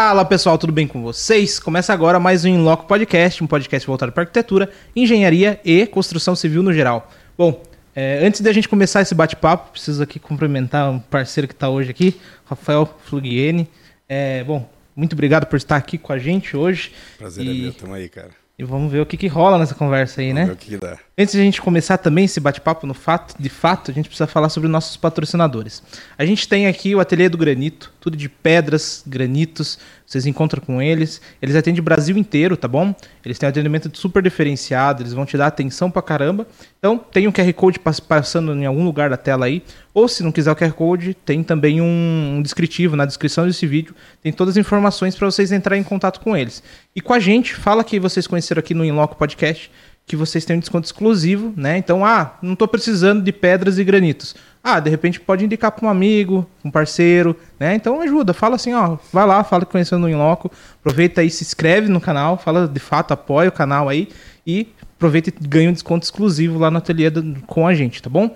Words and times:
Fala 0.00 0.24
pessoal, 0.24 0.56
tudo 0.56 0.72
bem 0.72 0.86
com 0.86 1.02
vocês? 1.02 1.58
Começa 1.58 1.92
agora 1.92 2.20
mais 2.20 2.44
um 2.44 2.48
Inloco 2.48 2.86
Podcast, 2.86 3.42
um 3.42 3.48
podcast 3.48 3.84
voltado 3.84 4.12
para 4.12 4.22
arquitetura, 4.22 4.70
engenharia 4.94 5.60
e 5.64 5.84
construção 5.88 6.36
civil 6.36 6.62
no 6.62 6.72
geral. 6.72 7.10
Bom, 7.36 7.60
é, 7.96 8.24
antes 8.24 8.40
de 8.40 8.48
a 8.48 8.52
gente 8.52 8.68
começar 8.68 9.02
esse 9.02 9.12
bate-papo, 9.12 9.72
preciso 9.72 10.00
aqui 10.00 10.20
cumprimentar 10.20 10.88
um 10.88 11.00
parceiro 11.00 11.48
que 11.48 11.52
está 11.52 11.68
hoje 11.68 11.90
aqui, 11.90 12.16
Rafael 12.44 12.88
Flugiene. 13.06 13.68
É, 14.08 14.44
bom, 14.44 14.70
muito 14.94 15.14
obrigado 15.14 15.46
por 15.46 15.56
estar 15.56 15.74
aqui 15.74 15.98
com 15.98 16.12
a 16.12 16.18
gente 16.18 16.56
hoje. 16.56 16.92
Prazer 17.18 17.44
e... 17.44 17.50
é 17.50 17.62
meu, 17.64 17.72
tamo 17.72 17.94
aí, 17.94 18.08
cara. 18.08 18.30
E 18.56 18.62
vamos 18.62 18.92
ver 18.92 19.00
o 19.00 19.06
que, 19.06 19.16
que 19.16 19.26
rola 19.26 19.58
nessa 19.58 19.74
conversa 19.74 20.20
aí, 20.20 20.28
vamos 20.28 20.40
né? 20.42 20.46
Ver 20.46 20.52
o 20.52 20.56
que, 20.56 20.68
que 20.68 20.76
dá. 20.76 20.96
Antes 21.20 21.34
de 21.34 21.40
a 21.40 21.42
gente 21.42 21.60
começar 21.60 21.98
também 21.98 22.26
esse 22.26 22.38
bate-papo 22.38 22.86
no 22.86 22.94
fato, 22.94 23.34
de 23.36 23.48
fato, 23.48 23.90
a 23.90 23.94
gente 23.94 24.08
precisa 24.08 24.28
falar 24.28 24.48
sobre 24.50 24.68
nossos 24.68 24.96
patrocinadores. 24.96 25.82
A 26.16 26.24
gente 26.24 26.46
tem 26.46 26.68
aqui 26.68 26.94
o 26.94 27.00
Ateliê 27.00 27.28
do 27.28 27.36
Granito, 27.36 27.92
tudo 28.00 28.16
de 28.16 28.28
pedras, 28.28 29.02
granitos, 29.04 29.80
vocês 30.06 30.26
encontram 30.26 30.62
com 30.64 30.80
eles. 30.80 31.20
Eles 31.42 31.56
atendem 31.56 31.80
o 31.80 31.82
Brasil 31.82 32.16
inteiro, 32.16 32.56
tá 32.56 32.68
bom? 32.68 32.94
Eles 33.24 33.36
têm 33.36 33.48
um 33.48 33.50
atendimento 33.50 33.90
super 33.98 34.22
diferenciado, 34.22 35.02
eles 35.02 35.12
vão 35.12 35.26
te 35.26 35.36
dar 35.36 35.48
atenção 35.48 35.90
pra 35.90 36.00
caramba. 36.00 36.46
Então, 36.78 36.96
tem 36.96 37.26
um 37.26 37.32
QR 37.32 37.52
Code 37.52 37.80
passando 37.80 38.54
em 38.54 38.64
algum 38.64 38.84
lugar 38.84 39.10
da 39.10 39.16
tela 39.16 39.46
aí. 39.46 39.64
Ou 39.92 40.06
se 40.06 40.22
não 40.22 40.30
quiser 40.30 40.52
o 40.52 40.56
QR 40.56 40.72
Code, 40.72 41.14
tem 41.14 41.42
também 41.42 41.80
um, 41.80 42.40
descritivo 42.40 42.94
na 42.94 43.04
descrição 43.04 43.44
desse 43.44 43.66
vídeo. 43.66 43.92
Tem 44.22 44.32
todas 44.32 44.56
as 44.56 44.56
informações 44.56 45.16
para 45.16 45.28
vocês 45.28 45.50
entrarem 45.50 45.80
em 45.80 45.84
contato 45.84 46.20
com 46.20 46.36
eles. 46.36 46.62
E 46.94 47.00
com 47.00 47.12
a 47.12 47.18
gente, 47.18 47.56
fala 47.56 47.82
que 47.82 47.98
vocês 47.98 48.24
conheceram 48.26 48.60
aqui 48.60 48.72
no 48.72 48.84
Inloco 48.84 49.16
Podcast 49.16 49.68
que 50.08 50.16
vocês 50.16 50.44
têm 50.46 50.56
um 50.56 50.60
desconto 50.60 50.86
exclusivo, 50.86 51.52
né? 51.54 51.76
Então, 51.76 52.02
ah, 52.02 52.38
não 52.40 52.54
estou 52.54 52.66
precisando 52.66 53.22
de 53.22 53.30
pedras 53.30 53.78
e 53.78 53.84
granitos. 53.84 54.34
Ah, 54.64 54.80
de 54.80 54.88
repente 54.88 55.20
pode 55.20 55.44
indicar 55.44 55.70
para 55.70 55.86
um 55.86 55.90
amigo, 55.90 56.48
um 56.64 56.70
parceiro, 56.70 57.36
né? 57.60 57.74
Então 57.74 58.00
ajuda, 58.00 58.32
fala 58.32 58.56
assim, 58.56 58.72
ó, 58.72 58.96
vai 59.12 59.26
lá, 59.26 59.44
fala 59.44 59.66
que 59.66 59.70
conheceu 59.70 59.98
no 59.98 60.08
Inloco, 60.08 60.50
aproveita 60.80 61.20
aí, 61.20 61.30
se 61.30 61.44
inscreve 61.44 61.88
no 61.88 62.00
canal, 62.00 62.38
fala 62.38 62.66
de 62.66 62.80
fato, 62.80 63.12
apoia 63.12 63.50
o 63.50 63.52
canal 63.52 63.88
aí 63.88 64.08
e 64.46 64.68
aproveita 64.96 65.28
e 65.28 65.46
ganha 65.46 65.68
um 65.68 65.74
desconto 65.74 66.04
exclusivo 66.04 66.58
lá 66.58 66.70
no 66.70 66.78
ateliê 66.78 67.10
do, 67.10 67.40
com 67.42 67.66
a 67.66 67.74
gente, 67.74 68.02
tá 68.02 68.08
bom? 68.08 68.34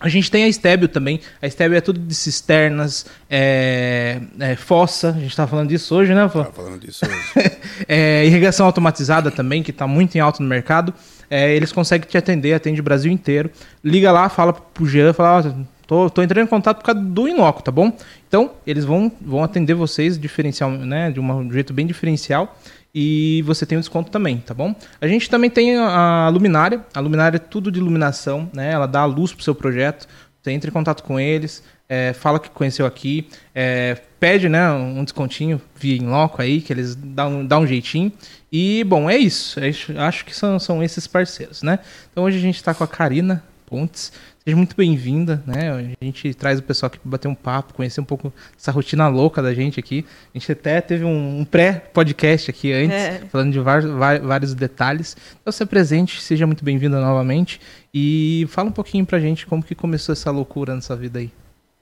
A 0.00 0.08
gente 0.08 0.30
tem 0.30 0.44
a 0.44 0.52
Stébio 0.52 0.88
também. 0.88 1.20
A 1.42 1.48
Stébio 1.48 1.76
é 1.76 1.80
tudo 1.80 2.00
de 2.00 2.14
cisternas, 2.14 3.04
é, 3.28 4.18
é, 4.38 4.56
fossa. 4.56 5.10
A 5.10 5.20
gente 5.20 5.36
tá 5.36 5.46
falando 5.46 5.68
disso 5.68 5.94
hoje, 5.94 6.14
né, 6.14 6.22
Tá 6.26 6.44
falando 6.46 6.80
disso 6.80 7.04
hoje. 7.04 7.50
é, 7.86 8.24
irrigação 8.24 8.64
automatizada 8.64 9.30
também, 9.30 9.62
que 9.62 9.70
está 9.70 9.86
muito 9.86 10.16
em 10.16 10.20
alta 10.20 10.42
no 10.42 10.48
mercado. 10.48 10.94
É, 11.28 11.54
eles 11.54 11.70
conseguem 11.70 12.08
te 12.08 12.16
atender, 12.16 12.54
atende 12.54 12.80
o 12.80 12.84
Brasil 12.84 13.12
inteiro. 13.12 13.50
Liga 13.84 14.10
lá, 14.10 14.28
fala 14.30 14.54
pro 14.54 14.86
Jean, 14.86 15.12
fala, 15.12 15.38
ó, 15.38 15.64
tô, 15.86 16.08
tô 16.08 16.22
entrando 16.22 16.46
em 16.46 16.48
contato 16.48 16.78
por 16.78 16.84
causa 16.84 17.00
do 17.00 17.28
Inloco, 17.28 17.62
tá 17.62 17.70
bom? 17.70 17.92
Então, 18.26 18.52
eles 18.66 18.84
vão, 18.84 19.12
vão 19.20 19.44
atender 19.44 19.74
vocês 19.74 20.18
diferencial, 20.18 20.70
né, 20.70 21.10
de, 21.10 21.20
uma, 21.20 21.34
de 21.42 21.48
um 21.48 21.52
jeito 21.52 21.74
bem 21.74 21.86
diferencial 21.86 22.56
e 22.94 23.42
você 23.42 23.64
tem 23.64 23.78
um 23.78 23.80
desconto 23.80 24.10
também, 24.10 24.38
tá 24.38 24.52
bom? 24.52 24.74
A 25.00 25.06
gente 25.06 25.30
também 25.30 25.48
tem 25.48 25.76
a 25.76 26.28
luminária. 26.28 26.84
A 26.92 27.00
luminária 27.00 27.36
é 27.36 27.40
tudo 27.40 27.70
de 27.70 27.78
iluminação, 27.78 28.50
né? 28.52 28.72
Ela 28.72 28.86
dá 28.86 29.00
a 29.00 29.04
luz 29.04 29.32
pro 29.32 29.44
seu 29.44 29.54
projeto. 29.54 30.08
Você 30.42 30.50
entra 30.50 30.70
em 30.70 30.72
contato 30.72 31.02
com 31.02 31.20
eles, 31.20 31.62
é, 31.88 32.12
fala 32.14 32.40
que 32.40 32.48
conheceu 32.48 32.86
aqui, 32.86 33.28
é, 33.54 34.00
pede 34.18 34.48
né, 34.48 34.70
um 34.72 35.04
descontinho 35.04 35.60
via 35.74 35.96
em 35.96 36.06
loco 36.06 36.40
aí, 36.40 36.62
que 36.62 36.72
eles 36.72 36.94
dão, 36.94 37.44
dão 37.44 37.62
um 37.62 37.66
jeitinho. 37.66 38.10
E, 38.50 38.82
bom, 38.84 39.10
é 39.10 39.18
isso. 39.18 39.60
É, 39.60 39.70
acho 39.98 40.24
que 40.24 40.34
são, 40.34 40.58
são 40.58 40.82
esses 40.82 41.06
parceiros, 41.06 41.62
né? 41.62 41.78
Então 42.10 42.24
hoje 42.24 42.38
a 42.38 42.40
gente 42.40 42.56
está 42.56 42.72
com 42.72 42.82
a 42.82 42.88
Karina 42.88 43.44
Pontes. 43.66 44.12
Seja 44.42 44.56
muito 44.56 44.74
bem-vinda, 44.74 45.42
né? 45.46 45.94
A 46.00 46.04
gente 46.04 46.32
traz 46.32 46.58
o 46.58 46.62
pessoal 46.62 46.88
aqui 46.88 46.98
para 46.98 47.10
bater 47.10 47.28
um 47.28 47.34
papo, 47.34 47.74
conhecer 47.74 48.00
um 48.00 48.04
pouco 48.04 48.32
dessa 48.56 48.72
rotina 48.72 49.06
louca 49.06 49.42
da 49.42 49.52
gente 49.52 49.78
aqui. 49.78 50.06
A 50.34 50.38
gente 50.38 50.50
até 50.50 50.80
teve 50.80 51.04
um, 51.04 51.40
um 51.40 51.44
pré-podcast 51.44 52.50
aqui 52.50 52.72
antes, 52.72 52.96
é. 52.96 53.18
falando 53.30 53.52
de 53.52 53.60
vários, 53.60 53.90
vários 53.92 54.54
detalhes. 54.54 55.14
Então, 55.38 55.52
se 55.52 55.66
presente, 55.66 56.22
seja 56.22 56.46
muito 56.46 56.64
bem-vinda 56.64 56.98
novamente. 56.98 57.60
E 57.92 58.46
fala 58.48 58.70
um 58.70 58.72
pouquinho 58.72 59.04
pra 59.04 59.20
gente 59.20 59.46
como 59.46 59.62
que 59.62 59.74
começou 59.74 60.14
essa 60.14 60.30
loucura 60.30 60.74
nessa 60.74 60.96
vida 60.96 61.18
aí. 61.18 61.30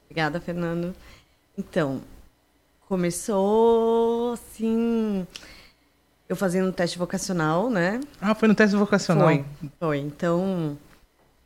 Obrigada, 0.06 0.40
Fernando. 0.40 0.92
Então, 1.56 2.00
começou 2.88 4.32
assim 4.32 5.24
eu 6.28 6.34
fazendo 6.34 6.68
um 6.68 6.72
teste 6.72 6.98
vocacional, 6.98 7.70
né? 7.70 8.00
Ah, 8.20 8.34
foi 8.34 8.48
no 8.48 8.54
teste 8.54 8.74
vocacional. 8.74 9.28
Foi, 9.28 9.44
foi. 9.78 9.98
Então, 9.98 10.76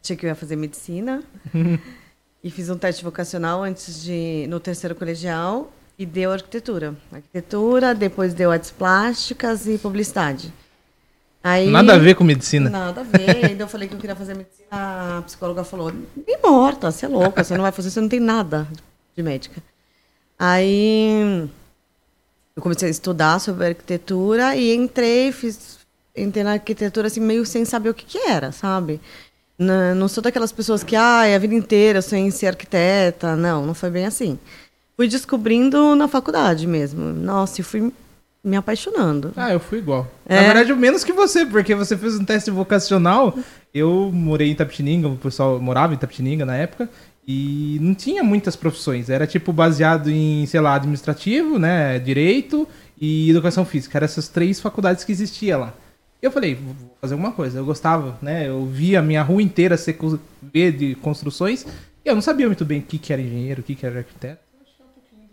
Achei 0.02 0.16
que 0.16 0.26
eu 0.26 0.28
ia 0.28 0.34
fazer 0.34 0.56
medicina. 0.56 1.22
e 2.42 2.50
fiz 2.50 2.68
um 2.68 2.76
teste 2.76 3.04
vocacional 3.04 3.62
antes 3.62 4.02
de 4.02 4.46
no 4.48 4.58
terceiro 4.58 4.94
colegial 4.94 5.72
e 5.98 6.04
deu 6.04 6.32
arquitetura. 6.32 6.96
Arquitetura, 7.12 7.94
depois 7.94 8.34
deu 8.34 8.50
artes 8.50 8.70
plásticas 8.70 9.66
e 9.66 9.78
publicidade. 9.78 10.52
Aí, 11.44 11.68
nada 11.68 11.94
a 11.94 11.98
ver 11.98 12.14
com 12.14 12.22
medicina. 12.24 12.70
Nada 12.70 13.00
a 13.00 13.04
ver. 13.04 13.46
Ainda 13.46 13.64
eu 13.64 13.68
falei 13.68 13.88
que 13.88 13.94
eu 13.94 13.98
queria 13.98 14.14
fazer 14.14 14.34
medicina. 14.34 14.68
A 14.70 15.22
psicóloga 15.22 15.64
falou: 15.64 15.92
"Me 15.92 16.36
morta, 16.42 16.90
você 16.90 17.06
é 17.06 17.08
louca, 17.08 17.42
você 17.42 17.54
não 17.54 17.62
vai 17.62 17.72
fazer, 17.72 17.90
você 17.90 18.00
não 18.00 18.08
tem 18.08 18.20
nada 18.20 18.66
de 19.16 19.22
médica". 19.22 19.62
Aí 20.38 21.48
eu 22.56 22.62
comecei 22.62 22.88
a 22.88 22.90
estudar 22.90 23.38
sobre 23.40 23.66
arquitetura 23.66 24.56
e 24.56 24.74
entrei, 24.74 25.32
fiz 25.32 25.78
entrei 26.16 26.44
na 26.44 26.52
arquitetura 26.52 27.06
assim 27.06 27.20
meio 27.20 27.46
sem 27.46 27.64
saber 27.64 27.90
o 27.90 27.94
que, 27.94 28.04
que 28.04 28.18
era, 28.18 28.52
sabe? 28.52 29.00
Não, 29.58 29.94
não 29.94 30.08
sou 30.08 30.22
daquelas 30.22 30.52
pessoas 30.52 30.82
que, 30.82 30.96
ah, 30.96 31.22
a 31.22 31.38
vida 31.38 31.54
inteira 31.54 32.02
sem 32.02 32.30
ser 32.30 32.48
arquiteta. 32.48 33.36
Não, 33.36 33.64
não 33.66 33.74
foi 33.74 33.90
bem 33.90 34.06
assim. 34.06 34.38
Fui 34.96 35.08
descobrindo 35.08 35.94
na 35.94 36.08
faculdade 36.08 36.66
mesmo. 36.66 37.12
Nossa, 37.12 37.60
e 37.60 37.64
fui 37.64 37.92
me 38.44 38.56
apaixonando. 38.56 39.32
Ah, 39.36 39.52
eu 39.52 39.60
fui 39.60 39.78
igual. 39.78 40.10
É? 40.26 40.36
Na 40.36 40.42
verdade, 40.42 40.74
menos 40.74 41.04
que 41.04 41.12
você, 41.12 41.46
porque 41.46 41.74
você 41.74 41.96
fez 41.96 42.16
um 42.16 42.24
teste 42.24 42.50
vocacional. 42.50 43.36
Eu 43.72 44.10
morei 44.12 44.50
em 44.50 44.54
Tapetininga, 44.54 45.08
o 45.08 45.16
pessoal 45.16 45.60
morava 45.60 45.94
em 45.94 45.96
Tapetininga 45.96 46.44
na 46.44 46.56
época, 46.56 46.90
e 47.26 47.78
não 47.80 47.94
tinha 47.94 48.22
muitas 48.22 48.56
profissões. 48.56 49.08
Era 49.08 49.26
tipo 49.26 49.52
baseado 49.52 50.10
em, 50.10 50.44
sei 50.46 50.60
lá, 50.60 50.74
administrativo, 50.74 51.58
né, 51.58 51.98
direito 51.98 52.66
e 53.00 53.30
educação 53.30 53.64
física. 53.64 53.98
Eram 53.98 54.06
essas 54.06 54.28
três 54.28 54.60
faculdades 54.60 55.04
que 55.04 55.12
existia 55.12 55.56
lá. 55.56 55.74
Eu 56.22 56.30
falei, 56.30 56.54
vou 56.54 56.96
fazer 57.00 57.14
alguma 57.14 57.32
coisa. 57.32 57.58
Eu 57.58 57.64
gostava, 57.64 58.16
né? 58.22 58.48
Eu 58.48 58.64
via 58.64 59.00
a 59.00 59.02
minha 59.02 59.22
rua 59.22 59.42
inteira 59.42 59.76
ser 59.76 59.98
de 60.72 60.94
construções 61.02 61.66
e 62.04 62.08
eu 62.08 62.14
não 62.14 62.22
sabia 62.22 62.46
muito 62.46 62.64
bem 62.64 62.78
o 62.78 62.82
que, 62.82 62.96
que 62.96 63.12
era 63.12 63.20
engenheiro, 63.20 63.60
o 63.60 63.64
que, 63.64 63.74
que 63.74 63.84
era 63.84 63.98
arquiteto. 63.98 64.40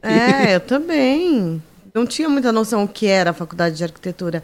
É, 0.02 0.54
eu 0.56 0.60
também. 0.60 1.62
Não 1.94 2.08
tinha 2.08 2.28
muita 2.28 2.52
noção 2.52 2.84
o 2.84 2.88
que 2.88 3.06
era 3.06 3.30
a 3.30 3.34
faculdade 3.34 3.78
de 3.78 3.84
arquitetura. 3.84 4.42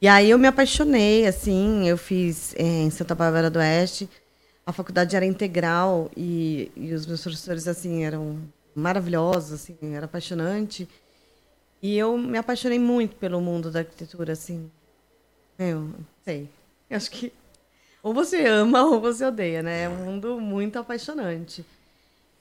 E 0.00 0.06
aí 0.06 0.30
eu 0.30 0.38
me 0.38 0.46
apaixonei, 0.46 1.26
assim, 1.26 1.88
eu 1.88 1.96
fiz 1.96 2.54
é, 2.56 2.62
em 2.62 2.90
Santa 2.90 3.14
Bárbara 3.14 3.50
do 3.50 3.58
Oeste. 3.58 4.08
A 4.64 4.72
faculdade 4.72 5.16
era 5.16 5.24
integral 5.24 6.10
e, 6.14 6.70
e 6.76 6.92
os 6.92 7.06
meus 7.06 7.22
professores, 7.22 7.66
assim, 7.66 8.04
eram 8.04 8.38
maravilhosos, 8.74 9.52
assim, 9.52 9.76
era 9.94 10.04
apaixonante. 10.04 10.86
E 11.82 11.96
eu 11.96 12.16
me 12.18 12.36
apaixonei 12.36 12.78
muito 12.78 13.16
pelo 13.16 13.40
mundo 13.40 13.70
da 13.70 13.80
arquitetura, 13.80 14.34
assim. 14.34 14.70
Eu 15.58 15.92
sei. 16.24 16.48
Eu 16.88 16.96
acho 16.96 17.10
que 17.10 17.32
ou 18.02 18.14
você 18.14 18.46
ama 18.46 18.84
ou 18.84 19.00
você 19.00 19.24
odeia, 19.24 19.62
né? 19.62 19.82
É 19.82 19.88
um 19.88 20.04
mundo 20.04 20.40
muito 20.40 20.78
apaixonante. 20.78 21.64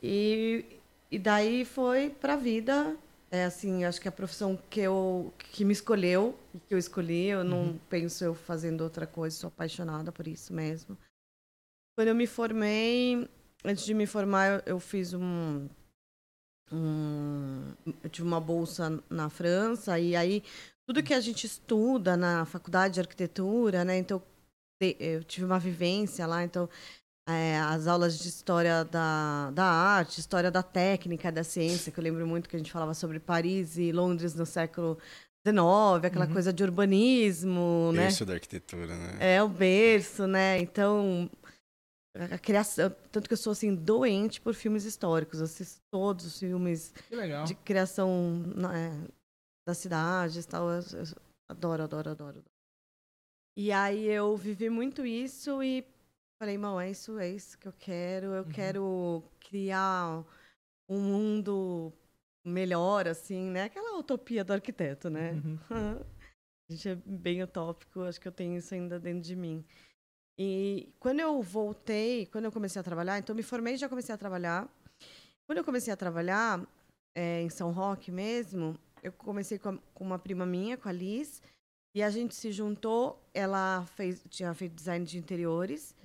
E, 0.02 0.64
e 1.12 1.18
daí 1.18 1.66
foi 1.66 2.10
para 2.10 2.34
a 2.34 2.38
vida. 2.38 2.96
É 3.30 3.44
assim, 3.44 3.84
acho 3.84 4.00
que 4.00 4.08
a 4.08 4.12
profissão 4.12 4.58
que 4.70 4.80
eu 4.80 5.34
que 5.38 5.66
me 5.66 5.74
escolheu, 5.74 6.38
que 6.68 6.74
eu 6.74 6.78
escolhi, 6.78 7.28
eu 7.28 7.44
não 7.44 7.64
uhum. 7.64 7.80
penso 7.90 8.24
eu 8.24 8.34
fazendo 8.34 8.82
outra 8.82 9.06
coisa, 9.06 9.36
sou 9.36 9.50
apaixonada 9.50 10.12
por 10.12 10.28
isso 10.28 10.54
mesmo. 10.54 10.98
Quando 11.98 12.10
eu 12.10 12.16
me 12.16 12.28
formei, 12.28 13.28
antes 13.66 13.84
de 13.84 13.94
me 13.94 14.06
formar, 14.06 14.60
eu, 14.60 14.76
eu 14.76 14.80
fiz 14.80 15.14
um, 15.14 15.68
um 16.72 17.74
eu 18.04 18.10
tive 18.10 18.26
uma 18.26 18.40
bolsa 18.40 19.04
na 19.10 19.30
França 19.30 20.00
e 20.00 20.16
aí 20.16 20.44
tudo 20.88 21.04
que 21.04 21.14
a 21.14 21.20
gente 21.20 21.46
estuda 21.46 22.16
na 22.16 22.46
faculdade 22.46 22.96
de 22.96 23.00
arquitetura, 23.02 23.84
né? 23.84 23.98
Então, 23.98 24.24
eu 25.00 25.24
tive 25.24 25.46
uma 25.46 25.60
vivência 25.60 26.26
lá, 26.26 26.44
então 26.44 26.70
é, 27.28 27.60
as 27.60 27.88
aulas 27.88 28.18
de 28.18 28.30
história 28.30 28.86
da, 28.86 29.52
da 29.52 29.66
arte, 29.66 30.20
história 30.20 30.50
da 30.50 30.64
técnica, 30.64 31.30
da 31.30 31.44
ciência, 31.44 31.92
que 31.92 32.00
eu 32.00 32.04
lembro 32.04 32.26
muito 32.26 32.48
que 32.48 32.56
a 32.56 32.60
gente 32.60 32.72
falava 32.72 32.94
sobre 32.94 33.20
Paris 33.20 33.78
e 33.78 33.92
Londres 33.92 34.34
no 34.34 34.46
século 34.46 34.98
XIX, 35.46 36.06
aquela 36.06 36.26
uhum. 36.26 36.32
coisa 36.32 36.54
de 36.54 36.64
urbanismo, 36.64 37.90
berço 37.92 37.98
né? 37.98 38.04
Berço 38.04 38.26
da 38.26 38.34
arquitetura, 38.34 38.96
né? 38.96 39.18
É, 39.20 39.44
o 39.44 39.50
berço, 39.50 40.26
né? 40.26 40.60
Então, 40.60 41.30
a 42.16 42.38
criação, 42.38 42.96
tanto 43.12 43.28
que 43.28 43.34
eu 43.34 43.38
sou 43.38 43.52
assim 43.52 43.76
doente 43.76 44.40
por 44.40 44.54
filmes 44.54 44.86
históricos, 44.86 45.40
eu 45.40 45.46
assisto 45.46 45.82
todos 45.92 46.26
os 46.26 46.40
filmes 46.40 46.94
de 47.46 47.56
criação 47.56 48.42
né, 48.56 49.06
das 49.68 49.78
cidades 49.78 50.46
tal. 50.46 50.70
Eu, 50.70 50.80
eu 50.80 51.06
adoro, 51.50 51.84
adoro, 51.84 52.10
adoro. 52.12 52.44
E 53.58 53.72
aí 53.72 54.06
eu 54.06 54.36
vivi 54.38 54.70
muito 54.70 55.06
isso 55.06 55.62
e 55.62 55.84
falei, 56.42 56.56
irmão, 56.56 56.80
é 56.80 56.90
isso, 56.90 57.20
é 57.20 57.30
isso 57.30 57.58
que 57.58 57.68
eu 57.68 57.74
quero. 57.74 58.28
Eu 58.28 58.44
uhum. 58.44 58.52
quero 58.52 59.24
criar 59.40 60.24
um 60.90 61.00
mundo 61.02 61.92
melhor, 62.46 63.08
assim, 63.08 63.50
né? 63.50 63.64
Aquela 63.64 63.98
utopia 64.00 64.44
do 64.44 64.54
arquiteto, 64.54 65.10
né? 65.10 65.34
A 66.70 66.74
gente 66.74 66.90
é 66.90 66.96
bem 66.96 67.42
utópico, 67.44 68.02
acho 68.02 68.20
que 68.20 68.28
eu 68.28 68.32
tenho 68.32 68.58
isso 68.58 68.74
ainda 68.74 69.00
dentro 69.00 69.22
de 69.22 69.36
mim. 69.38 69.66
E 70.38 70.94
quando 71.00 71.22
eu 71.22 71.42
voltei, 71.42 72.26
quando 72.26 72.44
eu 72.44 72.52
comecei 72.52 72.80
a 72.80 72.84
trabalhar, 72.84 73.18
então 73.18 73.34
me 73.34 73.42
formei 73.42 73.76
e 73.76 73.78
já 73.78 73.88
comecei 73.88 74.14
a 74.14 74.18
trabalhar. 74.18 74.70
Quando 75.46 75.60
eu 75.60 75.64
comecei 75.64 75.94
a 75.94 75.98
trabalhar 75.98 76.62
é, 77.16 77.42
em 77.42 77.50
São 77.50 77.72
Roque 77.72 78.12
mesmo, 78.12 78.78
eu 79.08 79.14
comecei 79.14 79.58
com, 79.58 79.70
a, 79.70 79.78
com 79.94 80.04
uma 80.04 80.20
prima 80.20 80.46
minha, 80.46 80.78
com 80.78 80.90
a 80.90 80.92
Liz, 80.92 81.42
e 81.96 82.04
a 82.04 82.10
gente 82.10 82.36
se 82.36 82.52
juntou. 82.52 83.22
Ela 83.34 83.86
fez, 83.96 84.24
tinha 84.30 84.54
feito 84.54 84.74
design 84.76 85.06
de 85.06 85.18
interiores. 85.18 85.96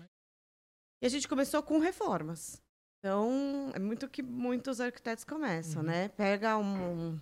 E 1.03 1.07
a 1.07 1.09
gente 1.09 1.29
começou 1.29 1.63
com 1.63 1.79
reformas. 1.79 2.61
Então, 3.05 3.73
é 3.75 3.79
muito 3.81 4.09
que 4.09 4.23
muitos 4.23 4.81
arquitetos 4.81 5.25
começam, 5.25 5.83
né? 5.83 6.09
Pega 6.11 6.57
um, 6.57 7.19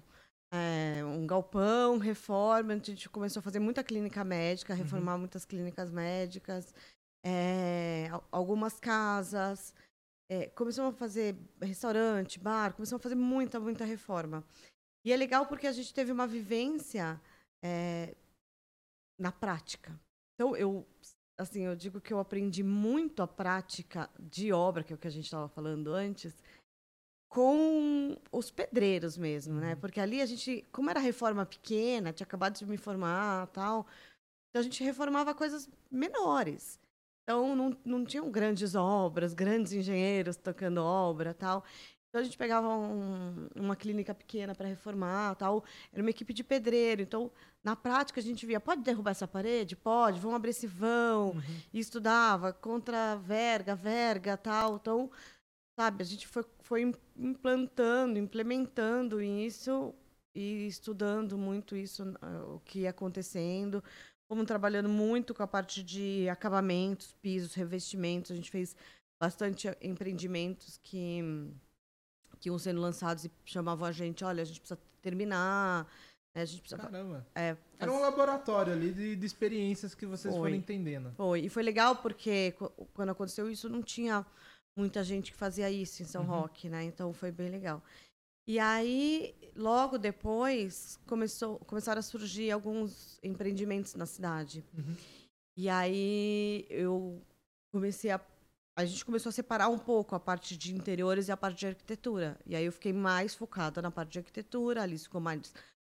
é, 0.53 1.03
um 1.03 1.27
galpão, 1.27 1.97
reforma. 1.97 2.75
A 2.75 2.77
gente 2.77 3.09
começou 3.09 3.41
a 3.41 3.43
fazer 3.43 3.59
muita 3.59 3.83
clínica 3.83 4.23
médica, 4.23 4.75
reformar 4.75 5.17
muitas 5.17 5.47
clínicas 5.47 5.91
médicas, 5.91 6.75
é, 7.25 8.09
al- 8.13 8.29
algumas 8.31 8.79
casas. 8.79 9.75
É, 10.31 10.47
começamos 10.51 10.95
a 10.95 10.97
fazer 10.99 11.35
restaurante, 11.61 12.39
bar, 12.39 12.75
começamos 12.75 13.01
a 13.01 13.03
fazer 13.03 13.17
muita, 13.17 13.59
muita 13.59 13.85
reforma. 13.85 14.45
E 15.05 15.13
é 15.13 15.17
legal 15.17 15.47
porque 15.47 15.67
a 15.67 15.73
gente 15.73 15.95
teve 15.95 16.13
uma 16.13 16.27
vivência 16.27 17.21
é, 17.63 18.15
na 19.19 19.33
prática. 19.33 19.99
Então, 20.35 20.57
eu, 20.57 20.87
assim, 21.39 21.63
eu 21.63 21.75
digo 21.75 22.01
que 22.01 22.13
eu 22.13 22.19
aprendi 22.19 22.63
muito 22.63 23.23
a 23.23 23.29
prática 23.29 24.11
de 24.19 24.53
obra, 24.53 24.85
que 24.85 24.93
é 24.93 24.97
o 24.97 24.99
que 24.99 25.09
a 25.09 25.11
gente 25.13 25.25
estava 25.25 25.49
falando 25.49 25.93
antes, 25.93 26.35
com 27.29 28.17
os 28.33 28.51
pedreiros 28.51 29.17
mesmo, 29.17 29.61
né? 29.61 29.77
Porque 29.77 30.01
ali 30.01 30.21
a 30.21 30.27
gente, 30.27 30.67
como 30.73 30.91
era 30.91 30.99
reforma 30.99 31.47
pequena, 31.47 32.13
tinha 32.13 32.27
acabado 32.27 32.59
de 32.59 32.67
me 32.67 32.77
formar 32.77 33.47
tal, 33.49 33.87
então 34.51 34.61
a 34.61 34.63
gente 34.63 34.83
reformava 34.83 35.35
coisas 35.35 35.71
menores. 35.91 36.79
Então 37.23 37.55
não, 37.55 37.77
não 37.85 38.05
tinham 38.05 38.29
grandes 38.31 38.75
obras, 38.75 39.33
grandes 39.33 39.73
engenheiros 39.73 40.37
tocando 40.37 40.83
obra 40.83 41.33
tal. 41.33 41.65
Então 42.11 42.21
a 42.21 42.25
gente 42.25 42.37
pegava 42.37 42.69
um- 42.69 43.49
uma 43.55 43.77
clínica 43.77 44.13
pequena 44.13 44.53
para 44.53 44.67
reformar 44.69 45.37
tal. 45.37 45.65
Era 45.93 46.03
uma 46.03 46.11
equipe 46.11 46.33
de 46.35 46.43
pedreiro. 46.43 47.01
Então, 47.03 47.31
na 47.63 47.77
prática, 47.77 48.19
a 48.21 48.23
gente 48.23 48.45
via, 48.45 48.59
pode 48.61 48.83
derrubar 48.83 49.13
essa 49.13 49.29
parede? 49.29 49.77
Pode, 49.77 50.19
vamos 50.19 50.35
abrir 50.35 50.51
esse 50.51 50.67
vão. 50.67 51.41
E 51.73 51.79
estudava 51.79 52.53
contra 52.53 53.15
verga, 53.17 53.77
verga 53.77 54.37
tal. 54.37 54.77
Então, 54.77 55.09
sabe, 55.79 56.03
a 56.03 56.05
gente 56.05 56.27
foi, 56.27 56.45
foi 56.63 56.83
im- 56.83 56.95
implantando, 57.17 58.19
implementando 58.19 59.23
isso 59.23 59.95
e 60.35 60.67
estudando 60.67 61.39
muito 61.39 61.77
isso, 61.77 62.03
ah, 62.21 62.45
o 62.57 62.61
que 62.65 62.81
ia 62.81 62.91
acontecendo. 62.91 63.83
Fomos 64.29 64.47
trabalhando 64.47 64.89
muito 64.89 65.33
com 65.33 65.45
a 65.45 65.47
parte 65.47 65.81
de 65.83 66.29
acabamentos, 66.29 67.13
pisos, 67.23 67.55
revestimentos. 67.55 68.33
A 68.33 68.35
gente 68.35 68.51
fez 68.51 68.75
bastante 69.21 69.69
empreendimentos 69.81 70.77
que, 70.83 71.21
que 72.41 72.49
iam 72.49 72.59
sendo 72.59 72.81
lançados 72.81 73.25
e 73.25 73.31
chamavam 73.45 73.87
a 73.87 73.93
gente, 73.93 74.25
olha, 74.25 74.43
a 74.43 74.45
gente 74.45 74.61
precisa 74.61 74.81
terminar, 75.03 75.87
né, 76.35 76.43
a 76.43 76.45
gente 76.45 76.61
precisa... 76.61 76.81
Caramba. 76.81 77.27
É, 77.35 77.57
Era 77.79 77.93
um 77.93 78.01
laboratório 78.01 78.73
ali 78.73 78.93
de, 78.93 79.15
de 79.15 79.27
experiências 79.27 79.95
que 79.95 80.07
vocês 80.07 80.33
Foi. 80.33 80.43
foram 80.43 80.55
entendendo. 80.57 81.13
Foi. 81.17 81.41
E 81.43 81.49
foi 81.49 81.63
legal 81.63 81.97
porque 81.97 82.55
quando 82.95 83.11
aconteceu 83.11 83.51
isso, 83.51 83.69
não 83.69 83.83
tinha 83.83 84.27
muita 84.77 85.05
gente 85.05 85.31
que 85.31 85.37
fazia 85.37 85.71
isso 85.71 86.03
em 86.03 86.07
São 86.07 86.25
Roque, 86.25 86.69
né? 86.69 86.83
Então 86.85 87.13
foi 87.13 87.31
bem 87.31 87.51
legal. 87.51 87.83
E 88.47 88.59
aí, 88.59 89.35
logo 89.55 89.99
depois, 89.99 90.99
começou, 91.07 91.59
começaram 91.61 92.01
a 92.01 92.03
surgir 92.03 92.51
alguns 92.51 93.21
empreendimentos 93.23 93.95
na 93.95 94.07
cidade. 94.07 94.65
E 95.57 95.69
aí 95.69 96.67
eu 96.69 97.21
comecei 97.71 98.11
a. 98.11 98.21
A 98.77 98.85
gente 98.85 99.05
começou 99.05 99.31
a 99.31 99.33
separar 99.33 99.69
um 99.69 99.79
pouco 99.79 100.15
a 100.15 100.21
parte 100.21 100.57
de 100.57 100.75
interiores 100.75 101.29
e 101.29 101.33
a 101.33 101.37
parte 101.37 101.59
de 101.59 101.67
arquitetura. 101.67 102.39
E 102.47 102.57
aí 102.57 102.65
eu 102.65 102.73
fiquei 102.73 102.93
mais 102.93 103.35
focada 103.35 103.83
na 103.83 103.91
parte 103.91 104.13
de 104.13 104.19
arquitetura, 104.21 104.81
a 104.81 104.85
Alice 104.85 105.05
ficou 105.05 105.21
mais 105.21 105.53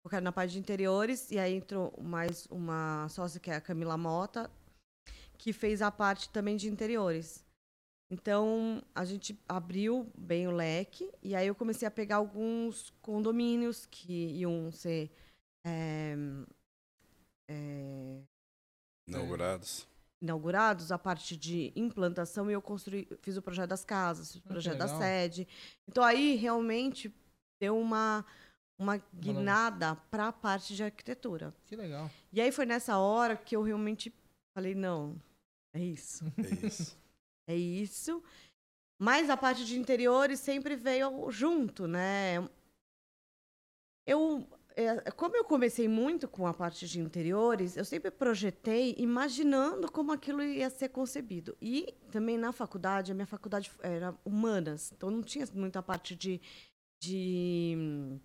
focada 0.03 0.23
na 0.23 0.33
parte 0.33 0.53
de 0.53 0.59
interiores, 0.59 1.31
e 1.31 1.39
aí 1.39 1.55
entrou 1.55 1.93
mais 2.03 2.47
uma 2.47 3.07
sócia 3.09 3.39
que 3.39 3.51
é 3.51 3.57
a 3.57 3.61
Camila 3.61 3.99
Mota, 3.99 4.51
que 5.37 5.53
fez 5.53 5.83
a 5.83 5.91
parte 5.91 6.31
também 6.31 6.57
de 6.57 6.69
interiores. 6.69 7.45
Então, 8.11 8.83
a 8.95 9.05
gente 9.05 9.39
abriu 9.49 10.11
bem 10.19 10.49
o 10.49 10.51
leque, 10.51 11.13
e 11.23 11.37
aí 11.37 11.47
eu 11.47 11.55
comecei 11.55 11.87
a 11.87 11.91
pegar 11.91 12.17
alguns 12.17 12.91
condomínios 13.01 13.87
que 13.87 14.39
iam 14.39 14.73
ser 14.73 15.13
é, 15.65 16.17
é, 17.49 18.21
Inaugurados. 19.07 19.87
Inaugurados, 20.21 20.93
a 20.93 20.99
parte 20.99 21.37
de 21.37 21.73
implantação, 21.75 22.51
e 22.51 22.53
eu 22.53 22.61
construí, 22.61 23.09
fiz 23.23 23.37
o 23.37 23.43
projeto 23.43 23.71
das 23.71 23.85
casas, 23.85 24.35
o 24.35 24.41
que 24.41 24.49
projeto 24.49 24.79
da 24.79 24.89
sede. 24.89 25.49
Então, 25.89 26.05
aí 26.05 26.37
realmente 26.37 27.15
deu 27.61 27.79
uma, 27.79 28.25
uma 28.79 28.99
guinada 29.15 29.97
para 30.11 30.29
a 30.29 30.33
parte 30.33 30.75
de 30.75 30.83
arquitetura. 30.85 31.55
Que 31.65 31.77
legal. 31.77 32.11
E 32.33 32.41
aí 32.41 32.53
foi 32.53 32.67
nessa 32.67 32.99
hora 32.99 33.37
que 33.37 33.57
eu 33.57 33.63
realmente 33.63 34.13
falei, 34.55 34.75
não, 34.75 35.21
é 35.75 35.81
isso. 35.81 36.25
É 36.39 36.67
isso. 36.67 37.01
É 37.49 37.57
isso. 37.57 38.23
Mas 38.97 39.31
a 39.31 39.37
parte 39.37 39.65
de 39.65 39.79
interiores 39.79 40.39
sempre 40.39 40.77
veio 40.77 41.31
junto, 41.31 41.89
né? 41.89 42.37
Eu, 44.07 44.47
é, 44.77 45.11
como 45.13 45.37
eu 45.37 45.45
comecei 45.45 45.89
muito 45.89 46.29
com 46.29 46.47
a 46.47 46.55
parte 46.55 46.87
de 46.87 47.01
interiores, 47.01 47.77
eu 47.77 47.85
sempre 47.85 48.11
projetei 48.11 48.95
imaginando 48.99 49.91
como 49.91 50.13
aquilo 50.13 50.43
ia 50.43 50.71
ser 50.71 50.89
concebido. 50.91 51.57
E 51.61 51.95
também 52.11 52.37
na 52.39 52.53
faculdade, 52.53 53.13
a 53.13 53.15
minha 53.15 53.27
faculdade 53.27 53.71
era 53.81 54.15
humanas, 54.25 54.93
então 54.93 55.11
não 55.11 55.23
tinha 55.23 55.47
muita 55.55 55.83
parte 55.83 56.15
de, 56.17 56.41
de 57.03 57.75
hum, 57.79 58.21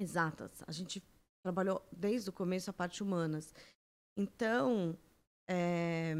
exatas. 0.00 0.62
A 0.66 0.72
gente 0.72 1.02
trabalhou 1.42 1.86
desde 1.92 2.30
o 2.30 2.32
começo 2.32 2.70
a 2.70 2.72
parte 2.72 3.02
humanas. 3.02 3.54
Então, 4.16 4.96
é, 5.48 6.14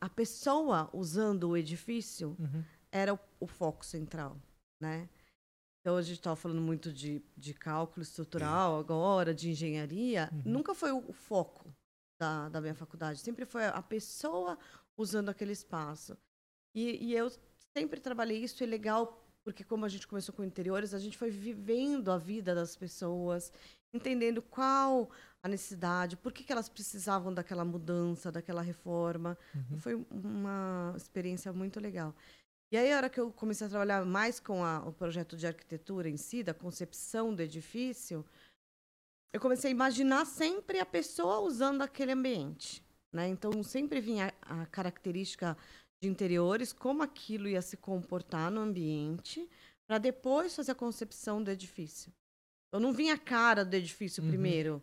a 0.00 0.08
pessoa 0.08 0.90
usando 0.92 1.50
o 1.50 1.56
edifício 1.56 2.36
Uhum. 2.38 2.64
era 2.92 3.14
o, 3.14 3.18
o 3.40 3.46
foco 3.46 3.84
central, 3.84 4.36
né? 4.80 5.08
Então 5.86 5.96
a 5.96 6.02
gente 6.02 6.16
estava 6.16 6.34
falando 6.34 6.60
muito 6.60 6.92
de, 6.92 7.22
de 7.36 7.54
cálculo 7.54 8.02
estrutural 8.02 8.76
agora, 8.76 9.32
de 9.32 9.50
engenharia. 9.50 10.28
Nunca 10.44 10.74
foi 10.74 10.90
o, 10.90 11.12
foco 11.12 11.72
da, 12.20 12.48
da 12.48 12.60
minha 12.60 12.74
faculdade. 12.74 13.20
Sempre 13.20 13.46
foi 13.46 13.66
a 13.66 13.80
pessoa 13.80 14.58
usando 14.96 15.28
aquele 15.28 15.52
espaço. 15.52 16.18
E, 16.74 17.06
e 17.06 17.14
eu 17.14 17.30
sempre 17.72 18.00
trabalhei 18.00 18.42
isso. 18.42 18.64
É 18.64 18.66
legal 18.66 19.24
porque 19.44 19.62
como 19.62 19.84
a 19.84 19.88
gente 19.88 20.08
começou 20.08 20.34
com 20.34 20.42
interiores, 20.42 20.92
a 20.92 20.98
gente 20.98 21.16
foi 21.16 21.30
vivendo 21.30 22.10
a 22.10 22.18
vida 22.18 22.52
das 22.52 22.74
pessoas, 22.74 23.52
entendendo 23.94 24.42
qual 24.42 25.08
a 25.40 25.46
necessidade, 25.46 26.16
por 26.16 26.32
que, 26.32 26.42
que 26.42 26.50
elas 26.50 26.68
precisavam 26.68 27.32
daquela 27.32 27.64
mudança, 27.64 28.32
daquela 28.32 28.60
reforma. 28.60 29.38
Foi 29.78 29.94
uma 30.10 30.92
experiência 30.96 31.52
muito 31.52 31.78
legal. 31.78 32.12
E 32.72 32.76
aí, 32.76 32.92
a 32.92 32.96
hora 32.96 33.10
que 33.10 33.20
eu 33.20 33.30
comecei 33.32 33.66
a 33.66 33.70
trabalhar 33.70 34.04
mais 34.04 34.40
com 34.40 34.64
a- 34.64 34.80
o 34.86 34.92
projeto 34.92 35.36
de 35.36 35.46
arquitetura 35.46 36.08
em 36.08 36.16
si, 36.16 36.42
da 36.42 36.52
concepção 36.52 37.34
do 37.34 37.40
edifício, 37.40 38.24
eu 39.32 39.40
comecei 39.40 39.70
a 39.70 39.72
imaginar 39.72 40.24
sempre 40.24 40.80
a 40.80 40.86
pessoa 40.86 41.40
usando 41.40 41.82
aquele 41.82 42.12
ambiente. 42.12 42.82
Né? 43.12 43.28
Então, 43.28 43.62
sempre 43.62 44.00
vinha 44.00 44.34
a, 44.42 44.62
a 44.62 44.66
característica 44.66 45.56
de 46.02 46.08
interiores, 46.08 46.72
como 46.72 47.02
aquilo 47.02 47.48
ia 47.48 47.62
se 47.62 47.76
comportar 47.76 48.50
no 48.50 48.60
ambiente, 48.60 49.48
para 49.88 49.98
depois 49.98 50.54
fazer 50.54 50.72
a 50.72 50.74
concepção 50.74 51.42
do 51.42 51.50
edifício. 51.50 52.12
Eu 52.72 52.80
não 52.80 52.92
vinha 52.92 53.14
a 53.14 53.18
cara 53.18 53.64
do 53.64 53.74
edifício 53.74 54.22
primeiro, 54.22 54.82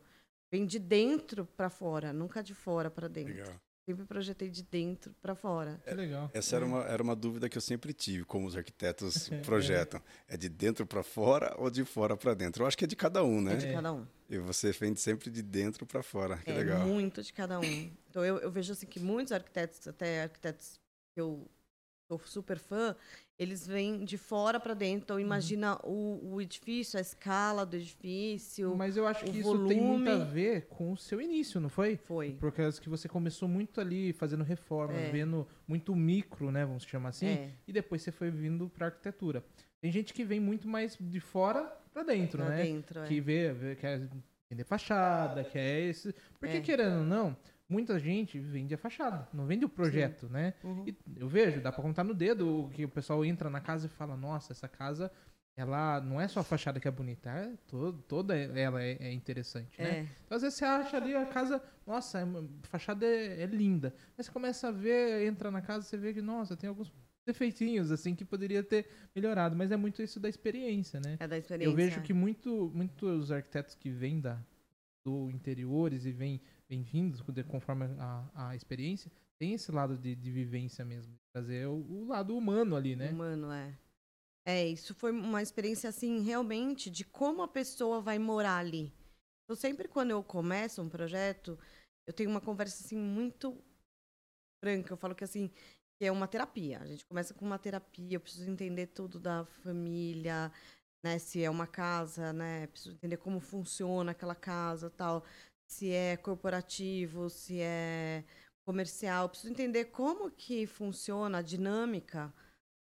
vem 0.51 0.65
de 0.65 0.79
dentro 0.79 1.45
para 1.45 1.69
fora, 1.69 2.13
nunca 2.13 2.41
de 2.41 2.55
fora 2.55 2.89
para 2.89 3.07
dentro. 3.07 3.33
Legal. 3.33 3.59
Sempre 3.85 4.05
projetei 4.05 4.49
de 4.49 4.63
dentro 4.63 5.13
para 5.21 5.35
fora. 5.35 5.81
Que 5.83 5.93
legal. 5.93 6.31
Essa 6.33 6.55
era 6.55 6.65
uma, 6.65 6.83
era 6.85 7.03
uma 7.03 7.15
dúvida 7.15 7.49
que 7.49 7.57
eu 7.57 7.61
sempre 7.61 7.91
tive, 7.91 8.23
como 8.23 8.47
os 8.47 8.55
arquitetos 8.55 9.29
projetam. 9.43 10.01
É 10.27 10.37
de 10.37 10.47
dentro 10.47 10.85
para 10.85 11.03
fora 11.03 11.53
ou 11.57 11.69
de 11.69 11.83
fora 11.83 12.15
para 12.15 12.33
dentro? 12.33 12.63
Eu 12.63 12.67
acho 12.67 12.77
que 12.77 12.85
é 12.85 12.87
de 12.87 12.95
cada 12.95 13.23
um, 13.25 13.41
né? 13.41 13.53
É 13.53 13.57
de 13.57 13.73
cada 13.73 13.91
um. 13.91 14.07
E 14.29 14.37
você 14.37 14.71
vende 14.71 15.01
sempre 15.01 15.29
de 15.29 15.41
dentro 15.41 15.85
para 15.85 16.01
fora. 16.01 16.37
Que 16.37 16.51
é 16.51 16.53
legal. 16.53 16.87
muito 16.87 17.21
de 17.21 17.33
cada 17.33 17.59
um. 17.59 17.91
Então 18.09 18.23
eu, 18.23 18.37
eu 18.39 18.49
vejo 18.49 18.71
assim 18.71 18.85
que 18.85 19.01
muitos 19.01 19.33
arquitetos, 19.33 19.85
até 19.85 20.23
arquitetos 20.23 20.79
que 21.13 21.19
eu 21.19 21.45
sou 22.07 22.19
super 22.25 22.59
fã, 22.59 22.95
eles 23.39 23.65
vêm 23.67 24.03
de 24.05 24.17
fora 24.17 24.59
para 24.59 24.73
dentro. 24.73 25.03
Então 25.03 25.19
imagina 25.19 25.77
o, 25.83 26.33
o 26.35 26.41
edifício, 26.41 26.97
a 26.97 27.01
escala 27.01 27.65
do 27.65 27.75
edifício. 27.75 28.75
Mas 28.75 28.95
eu 28.95 29.07
acho 29.07 29.25
que 29.25 29.39
isso 29.39 29.67
tem 29.67 29.81
muito 29.81 30.09
a 30.09 30.13
volume. 30.15 30.31
ver 30.31 30.67
com 30.67 30.91
o 30.91 30.97
seu 30.97 31.19
início, 31.19 31.59
não 31.59 31.69
foi? 31.69 31.97
Foi. 31.97 32.31
Por 32.31 32.51
causa 32.51 32.79
que 32.79 32.89
você 32.89 33.07
começou 33.09 33.47
muito 33.49 33.81
ali 33.81 34.13
fazendo 34.13 34.43
reformas, 34.43 34.97
É. 34.97 35.09
vendo 35.09 35.47
muito 35.67 35.95
micro, 35.95 36.51
né? 36.51 36.65
Vamos 36.65 36.83
chamar 36.83 37.09
assim. 37.09 37.27
É. 37.27 37.49
E 37.67 37.73
depois 37.73 38.01
você 38.01 38.11
foi 38.11 38.29
vindo 38.29 38.69
pra 38.69 38.87
arquitetura. 38.87 39.43
Tem 39.81 39.91
gente 39.91 40.13
que 40.13 40.23
vem 40.23 40.39
muito 40.39 40.67
mais 40.67 40.97
de 40.99 41.19
fora 41.19 41.63
pra 41.93 42.03
dentro, 42.03 42.37
Pra 42.43 42.49
né? 42.55 42.63
dentro, 42.63 42.99
é. 43.01 43.07
Que 43.07 43.19
vê, 43.19 43.51
vê, 43.51 43.75
quer 43.75 44.07
vender 44.49 44.63
fachada, 44.63 45.43
quer 45.43 45.81
esse. 45.81 46.13
Porque 46.39 46.57
É. 46.57 46.61
querendo 46.61 46.99
ou 46.99 47.05
não, 47.05 47.35
muita 47.73 47.99
gente 47.99 48.39
vende 48.39 48.73
a 48.73 48.77
fachada, 48.77 49.27
não 49.33 49.45
vende 49.45 49.65
o 49.65 49.69
projeto, 49.69 50.29
né? 50.29 50.53
Uhum. 50.63 50.85
Eu 51.17 51.27
vejo, 51.27 51.59
dá 51.59 51.71
pra 51.71 51.81
contar 51.83 52.03
no 52.03 52.13
dedo 52.13 52.65
o 52.65 52.69
que 52.69 52.85
o 52.85 52.89
pessoal 52.89 53.25
entra 53.25 53.49
na 53.49 53.59
casa 53.59 53.87
e 53.87 53.89
fala, 53.89 54.15
nossa, 54.15 54.53
essa 54.53 54.67
casa. 54.67 55.11
Ela 55.55 56.01
não 56.01 56.19
é 56.19 56.27
só 56.27 56.39
a 56.39 56.43
fachada 56.43 56.79
que 56.79 56.87
é 56.87 56.91
bonita, 56.91 57.29
é 57.29 57.55
todo, 57.67 58.01
toda 58.07 58.35
ela 58.35 58.81
é, 58.81 58.97
é 58.99 59.13
interessante, 59.13 59.79
né? 59.79 59.99
É. 59.99 60.07
Então, 60.25 60.35
às 60.35 60.41
vezes 60.41 60.57
você 60.57 60.65
acha 60.65 60.97
ali 60.97 61.15
a 61.15 61.27
casa, 61.27 61.61
nossa, 61.85 62.19
é- 62.19 62.23
a 62.23 62.67
fachada 62.67 63.05
é, 63.05 63.43
é 63.43 63.45
linda. 63.45 63.93
Mas 64.17 64.25
você 64.25 64.31
começa 64.31 64.69
a 64.69 64.71
ver, 64.71 65.27
entra 65.27 65.51
na 65.51 65.61
casa, 65.61 65.85
você 65.85 65.95
vê 65.95 66.11
que, 66.11 66.23
nossa, 66.23 66.57
tem 66.57 66.67
alguns 66.67 66.91
defeitinhos, 67.23 67.91
assim, 67.91 68.15
que 68.15 68.25
poderia 68.25 68.63
ter 68.63 68.87
melhorado. 69.15 69.55
Mas 69.55 69.71
é 69.71 69.77
muito 69.77 70.01
isso 70.01 70.19
da 70.19 70.27
experiência, 70.27 70.99
né? 70.99 71.17
É 71.19 71.27
da 71.27 71.37
experiência. 71.37 71.71
Eu 71.71 71.75
vejo 71.75 72.01
que 72.01 72.13
muito, 72.13 72.71
muitos 72.73 73.31
arquitetos 73.31 73.75
que 73.75 73.91
vêm 73.91 74.19
da, 74.19 74.41
do 75.05 75.29
interiores 75.29 76.05
e 76.07 76.11
vêm, 76.11 76.41
vêm 76.69 76.83
vindo 76.83 77.17
de- 77.31 77.43
conforme 77.43 77.85
a, 77.99 78.49
a 78.49 78.55
experiência, 78.55 79.11
tem 79.39 79.53
esse 79.53 79.71
lado 79.71 79.97
de, 79.97 80.15
de 80.15 80.31
vivência 80.31 80.85
mesmo. 80.85 81.13
Trazer 81.33 81.67
o, 81.67 81.73
o 81.75 82.05
lado 82.07 82.35
humano 82.35 82.75
ali, 82.75 82.95
né? 82.95 83.11
Humano, 83.11 83.51
é. 83.51 83.77
É, 84.45 84.67
isso 84.67 84.93
foi 84.95 85.11
uma 85.11 85.41
experiência, 85.41 85.89
assim, 85.89 86.19
realmente, 86.21 86.89
de 86.89 87.05
como 87.05 87.41
a 87.41 87.47
pessoa 87.47 88.01
vai 88.01 88.19
morar 88.19 88.57
ali. 88.57 88.93
Então, 89.45 89.55
sempre 89.55 89.87
quando 89.87 90.11
eu 90.11 90.23
começo 90.23 90.81
um 90.81 90.89
projeto, 90.89 91.57
eu 92.07 92.13
tenho 92.13 92.29
uma 92.29 92.41
conversa, 92.41 92.83
assim, 92.83 92.97
muito 92.97 93.57
franca. 94.63 94.93
Eu 94.93 94.97
falo 94.97 95.15
que, 95.15 95.23
assim, 95.23 95.49
que 95.97 96.05
é 96.05 96.11
uma 96.11 96.27
terapia. 96.27 96.79
A 96.79 96.85
gente 96.85 97.05
começa 97.05 97.33
com 97.33 97.45
uma 97.45 97.59
terapia, 97.59 98.15
eu 98.17 98.19
preciso 98.21 98.49
entender 98.49 98.87
tudo 98.87 99.19
da 99.19 99.45
família, 99.63 100.51
né? 101.03 101.19
Se 101.19 101.43
é 101.43 101.49
uma 101.49 101.67
casa, 101.67 102.33
né? 102.33 102.67
Preciso 102.67 102.95
entender 102.95 103.17
como 103.17 103.39
funciona 103.39 104.11
aquela 104.11 104.35
casa 104.35 104.89
tal. 104.89 105.23
Se 105.73 105.91
é 105.91 106.17
corporativo, 106.17 107.29
se 107.31 107.59
é 107.59 108.23
comercial. 108.63 109.25
Eu 109.25 109.29
preciso 109.29 109.51
entender 109.51 109.85
como 109.85 110.29
que 110.29 110.67
funciona 110.67 111.39
a 111.39 111.41
dinâmica 111.41 112.31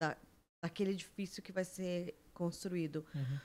da, 0.01 0.15
daquele 0.63 0.91
edifício 0.91 1.43
que 1.43 1.53
vai 1.53 1.65
ser 1.65 2.15
construído. 2.35 3.05
Uhum. 3.15 3.39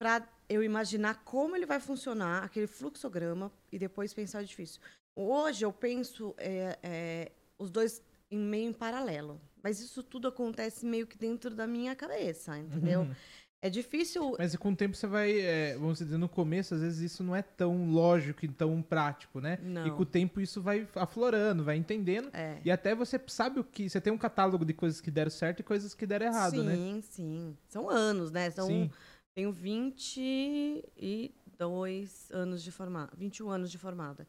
Para 0.00 0.26
eu 0.48 0.62
imaginar 0.62 1.22
como 1.22 1.54
ele 1.54 1.66
vai 1.66 1.80
funcionar, 1.80 2.42
aquele 2.42 2.66
fluxograma, 2.66 3.52
e 3.70 3.78
depois 3.78 4.14
pensar 4.14 4.38
o 4.38 4.42
edifício. 4.42 4.80
Hoje 5.14 5.64
eu 5.64 5.72
penso 5.72 6.34
é, 6.38 6.78
é, 6.82 7.32
os 7.58 7.70
dois 7.70 8.02
em 8.30 8.38
meio 8.38 8.70
em 8.70 8.72
paralelo. 8.72 9.38
Mas 9.62 9.80
isso 9.80 10.02
tudo 10.02 10.28
acontece 10.28 10.86
meio 10.86 11.06
que 11.06 11.18
dentro 11.18 11.54
da 11.54 11.66
minha 11.66 11.94
cabeça, 11.94 12.56
entendeu? 12.56 13.00
Uhum. 13.02 13.14
É 13.60 13.68
difícil. 13.68 14.36
Mas 14.38 14.54
com 14.54 14.70
o 14.70 14.76
tempo 14.76 14.96
você 14.96 15.06
vai, 15.06 15.40
é, 15.40 15.76
vamos 15.76 15.98
dizer, 15.98 16.16
no 16.16 16.28
começo, 16.28 16.74
às 16.74 16.80
vezes 16.80 17.12
isso 17.12 17.24
não 17.24 17.34
é 17.34 17.42
tão 17.42 17.90
lógico 17.90 18.44
e 18.44 18.48
tão 18.48 18.80
prático, 18.80 19.40
né? 19.40 19.58
Não. 19.60 19.86
E 19.86 19.90
com 19.90 20.02
o 20.02 20.06
tempo 20.06 20.40
isso 20.40 20.62
vai 20.62 20.86
aflorando, 20.94 21.64
vai 21.64 21.76
entendendo. 21.76 22.30
É. 22.32 22.60
E 22.64 22.70
até 22.70 22.94
você 22.94 23.20
sabe 23.26 23.58
o 23.58 23.64
que. 23.64 23.90
Você 23.90 24.00
tem 24.00 24.12
um 24.12 24.18
catálogo 24.18 24.64
de 24.64 24.72
coisas 24.72 25.00
que 25.00 25.10
deram 25.10 25.30
certo 25.30 25.58
e 25.60 25.64
coisas 25.64 25.92
que 25.92 26.06
deram 26.06 26.26
errado, 26.26 26.52
sim, 26.52 26.64
né? 26.64 27.00
sim. 27.02 27.56
São 27.68 27.90
anos, 27.90 28.30
né? 28.30 28.48
São, 28.50 28.68
Sim. 28.68 28.90
Tenho 29.34 29.52
22 29.52 32.30
anos 32.32 32.60
de 32.60 32.72
formada, 32.72 33.12
21 33.16 33.50
anos 33.50 33.70
de 33.70 33.78
formada. 33.78 34.26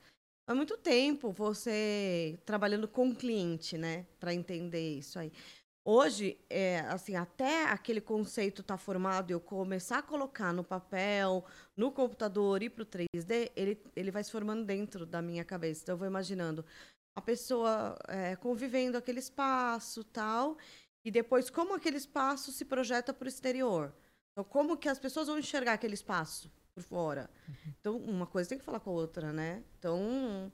É 0.48 0.54
muito 0.54 0.78
tempo 0.78 1.32
você 1.32 2.40
trabalhando 2.46 2.88
com 2.88 3.10
o 3.10 3.16
cliente, 3.16 3.76
né, 3.78 4.06
para 4.20 4.34
entender 4.34 4.98
isso 4.98 5.20
aí. 5.20 5.32
Hoje, 5.92 6.38
é, 6.52 6.82
assim, 6.82 7.16
até 7.16 7.64
aquele 7.64 8.00
conceito 8.00 8.62
estar 8.62 8.78
formado 8.78 9.32
e 9.32 9.34
eu 9.34 9.40
começar 9.40 9.98
a 9.98 10.04
colocar 10.04 10.54
no 10.54 10.64
papel, 10.64 11.44
no 11.76 11.92
computador 11.92 12.62
e 12.62 12.70
para 12.70 12.84
o 12.84 12.86
3D, 12.86 13.52
ele, 13.56 13.82
ele 13.96 14.12
vai 14.12 14.24
se 14.24 14.32
formando 14.32 14.64
dentro 14.64 15.04
da 15.04 15.20
minha 15.20 15.44
cabeça. 15.44 15.82
Então, 15.82 15.94
eu 15.94 15.98
vou 15.98 16.08
imaginando 16.08 16.64
a 17.16 17.22
pessoa 17.24 17.98
é, 18.08 18.36
convivendo 18.36 19.00
aquele 19.00 19.18
espaço 19.18 20.04
tal, 20.04 20.60
e 21.04 21.10
depois 21.10 21.50
como 21.50 21.74
aquele 21.74 21.98
espaço 21.98 22.52
se 22.52 22.66
projeta 22.66 23.12
para 23.12 23.26
o 23.26 23.28
exterior. 23.28 23.92
Então, 24.32 24.44
como 24.44 24.78
que 24.78 24.90
as 24.90 25.00
pessoas 25.00 25.26
vão 25.26 25.40
enxergar 25.40 25.74
aquele 25.74 25.96
espaço 25.96 26.52
por 26.72 26.84
fora? 26.84 27.28
Então, 27.80 27.98
uma 27.98 28.28
coisa 28.28 28.48
tem 28.48 28.60
que 28.60 28.64
falar 28.64 28.80
com 28.80 28.92
a 28.92 28.94
outra, 28.94 29.34
né? 29.34 29.64
Então, 29.80 30.52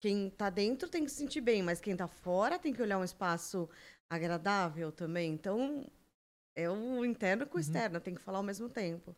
quem 0.00 0.30
tá 0.30 0.48
dentro 0.48 0.88
tem 0.88 1.04
que 1.04 1.10
se 1.10 1.18
sentir 1.18 1.42
bem, 1.42 1.62
mas 1.62 1.82
quem 1.82 1.94
tá 1.94 2.08
fora 2.08 2.58
tem 2.58 2.72
que 2.72 2.80
olhar 2.80 2.96
um 2.96 3.04
espaço 3.04 3.68
agradável 4.10 4.90
também. 4.90 5.32
Então, 5.32 5.86
é 6.56 6.68
o 6.68 7.04
interno 7.04 7.46
com 7.46 7.56
o 7.56 7.60
externo, 7.60 8.00
tem 8.00 8.14
que 8.14 8.20
falar 8.20 8.38
ao 8.38 8.44
mesmo 8.44 8.68
tempo. 8.68 9.16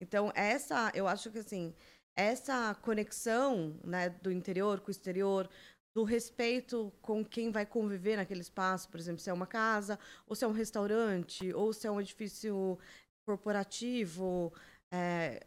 Então, 0.00 0.30
essa, 0.34 0.92
eu 0.94 1.08
acho 1.08 1.30
que 1.30 1.38
assim, 1.38 1.74
essa 2.14 2.74
conexão, 2.76 3.80
né, 3.82 4.10
do 4.10 4.30
interior 4.30 4.80
com 4.80 4.88
o 4.88 4.90
exterior, 4.90 5.48
do 5.96 6.04
respeito 6.04 6.92
com 7.00 7.24
quem 7.24 7.50
vai 7.50 7.64
conviver 7.64 8.16
naquele 8.16 8.40
espaço, 8.40 8.88
por 8.90 8.98
exemplo, 9.00 9.20
se 9.20 9.30
é 9.30 9.32
uma 9.32 9.46
casa, 9.46 9.98
ou 10.26 10.34
se 10.34 10.44
é 10.44 10.48
um 10.48 10.52
restaurante, 10.52 11.52
ou 11.54 11.72
se 11.72 11.86
é 11.86 11.90
um 11.90 12.00
edifício 12.00 12.78
corporativo, 13.26 14.52
é, 14.92 15.46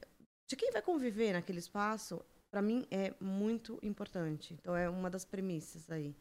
de 0.49 0.55
quem 0.55 0.71
vai 0.71 0.81
conviver 0.81 1.33
naquele 1.33 1.59
espaço, 1.59 2.23
para 2.49 2.61
mim 2.61 2.87
é 2.89 3.13
muito 3.19 3.77
importante. 3.83 4.53
Então 4.53 4.75
é 4.75 4.89
uma 4.89 5.09
das 5.09 5.25
premissas 5.25 5.89
aí 5.91 6.15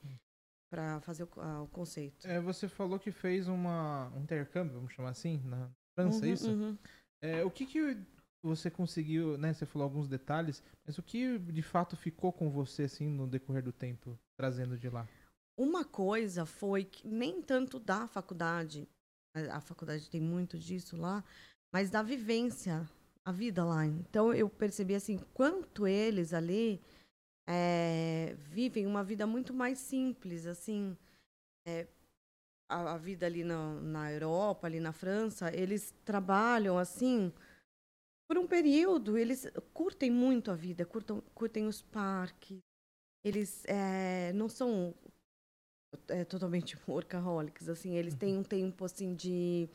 para 0.71 1.01
fazer 1.01 1.25
o, 1.25 1.29
ah, 1.39 1.63
o 1.63 1.69
conceito. 1.69 2.27
É, 2.27 2.41
você 2.41 2.69
falou 2.69 2.99
que 2.99 3.11
fez 3.11 3.49
uma, 3.49 4.09
um 4.15 4.21
intercâmbio, 4.23 4.75
vamos 4.75 4.93
chamar 4.93 5.11
assim, 5.11 5.41
na 5.45 5.71
França, 5.95 6.25
é 6.25 6.29
Uhum, 6.29 6.35
isso? 6.35 6.51
uhum. 6.51 6.79
É, 7.23 7.45
o 7.45 7.51
que 7.51 7.67
que 7.67 7.97
você 8.43 8.71
conseguiu, 8.71 9.37
né? 9.39 9.53
Você 9.53 9.67
falou 9.67 9.85
alguns 9.85 10.09
detalhes, 10.09 10.63
mas 10.87 10.99
o 10.99 11.03
que 11.03 11.39
de 11.39 11.63
fato 11.63 11.97
ficou 11.97 12.33
com 12.33 12.51
você, 12.51 12.85
assim, 12.85 13.09
no 13.09 13.27
decorrer 13.27 13.63
do 13.63 13.73
tempo, 13.73 14.19
trazendo 14.39 14.79
de 14.79 14.89
lá? 14.89 15.07
Uma 15.59 15.85
coisa 15.85 16.45
foi 16.45 16.85
que 16.85 17.07
nem 17.09 17.41
tanto 17.43 17.79
da 17.81 18.07
faculdade, 18.07 18.87
a 19.35 19.57
a 19.57 19.61
faculdade 19.61 20.09
tem 20.11 20.21
muito 20.21 20.59
disso 20.59 20.97
lá, 20.97 21.25
mas 21.73 21.91
da 21.91 22.03
vivência, 22.03 22.89
a 23.25 23.33
vida 23.33 23.65
lá. 23.65 23.85
Então 23.87 24.33
eu 24.33 24.49
percebi 24.49 24.95
assim, 24.95 25.19
quanto 25.35 25.87
eles 25.87 26.33
ali 26.33 26.81
é, 27.49 28.35
vivem 28.69 28.87
uma 28.87 29.05
vida 29.05 29.27
muito 29.27 29.55
mais 29.55 29.79
simples, 29.79 30.47
assim. 30.47 30.97
é, 31.67 31.87
a, 32.69 32.95
a 32.95 32.99
vida 32.99 33.27
ali 33.27 33.45
na, 33.45 33.75
na 33.81 34.13
Europa, 34.13 34.67
ali 34.67 34.81
na 34.81 34.93
França, 34.93 35.55
eles 35.55 35.95
trabalham 36.05 36.79
assim 36.79 37.33
por 38.29 38.39
um 38.39 38.47
período, 38.47 39.17
eles 39.17 39.47
curtem 39.73 40.11
muito 40.11 40.51
a 40.51 40.55
vida, 40.55 40.85
curtam, 40.85 41.21
curtem 41.33 41.67
os 41.69 41.81
parques, 41.81 42.59
eles 43.25 43.65
é, 43.67 44.33
não 44.33 44.49
são 44.49 44.93
é, 46.09 46.25
totalmente 46.25 46.77
workaholics, 46.89 47.69
assim, 47.69 47.95
eles 47.95 48.15
têm 48.15 48.37
um 48.37 48.43
tempo 48.43 48.85
assim 48.85 49.15
de, 49.15 49.69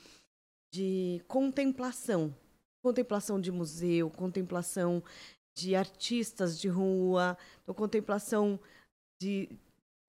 de 0.74 1.24
contemplação, 1.30 2.36
contemplação 2.84 3.40
de 3.40 3.52
museu, 3.52 4.10
contemplação 4.10 5.02
de 5.56 5.76
artistas 5.76 6.60
de 6.60 6.68
rua, 6.68 7.38
então, 7.62 7.74
contemplação 7.74 8.60
de, 9.22 9.50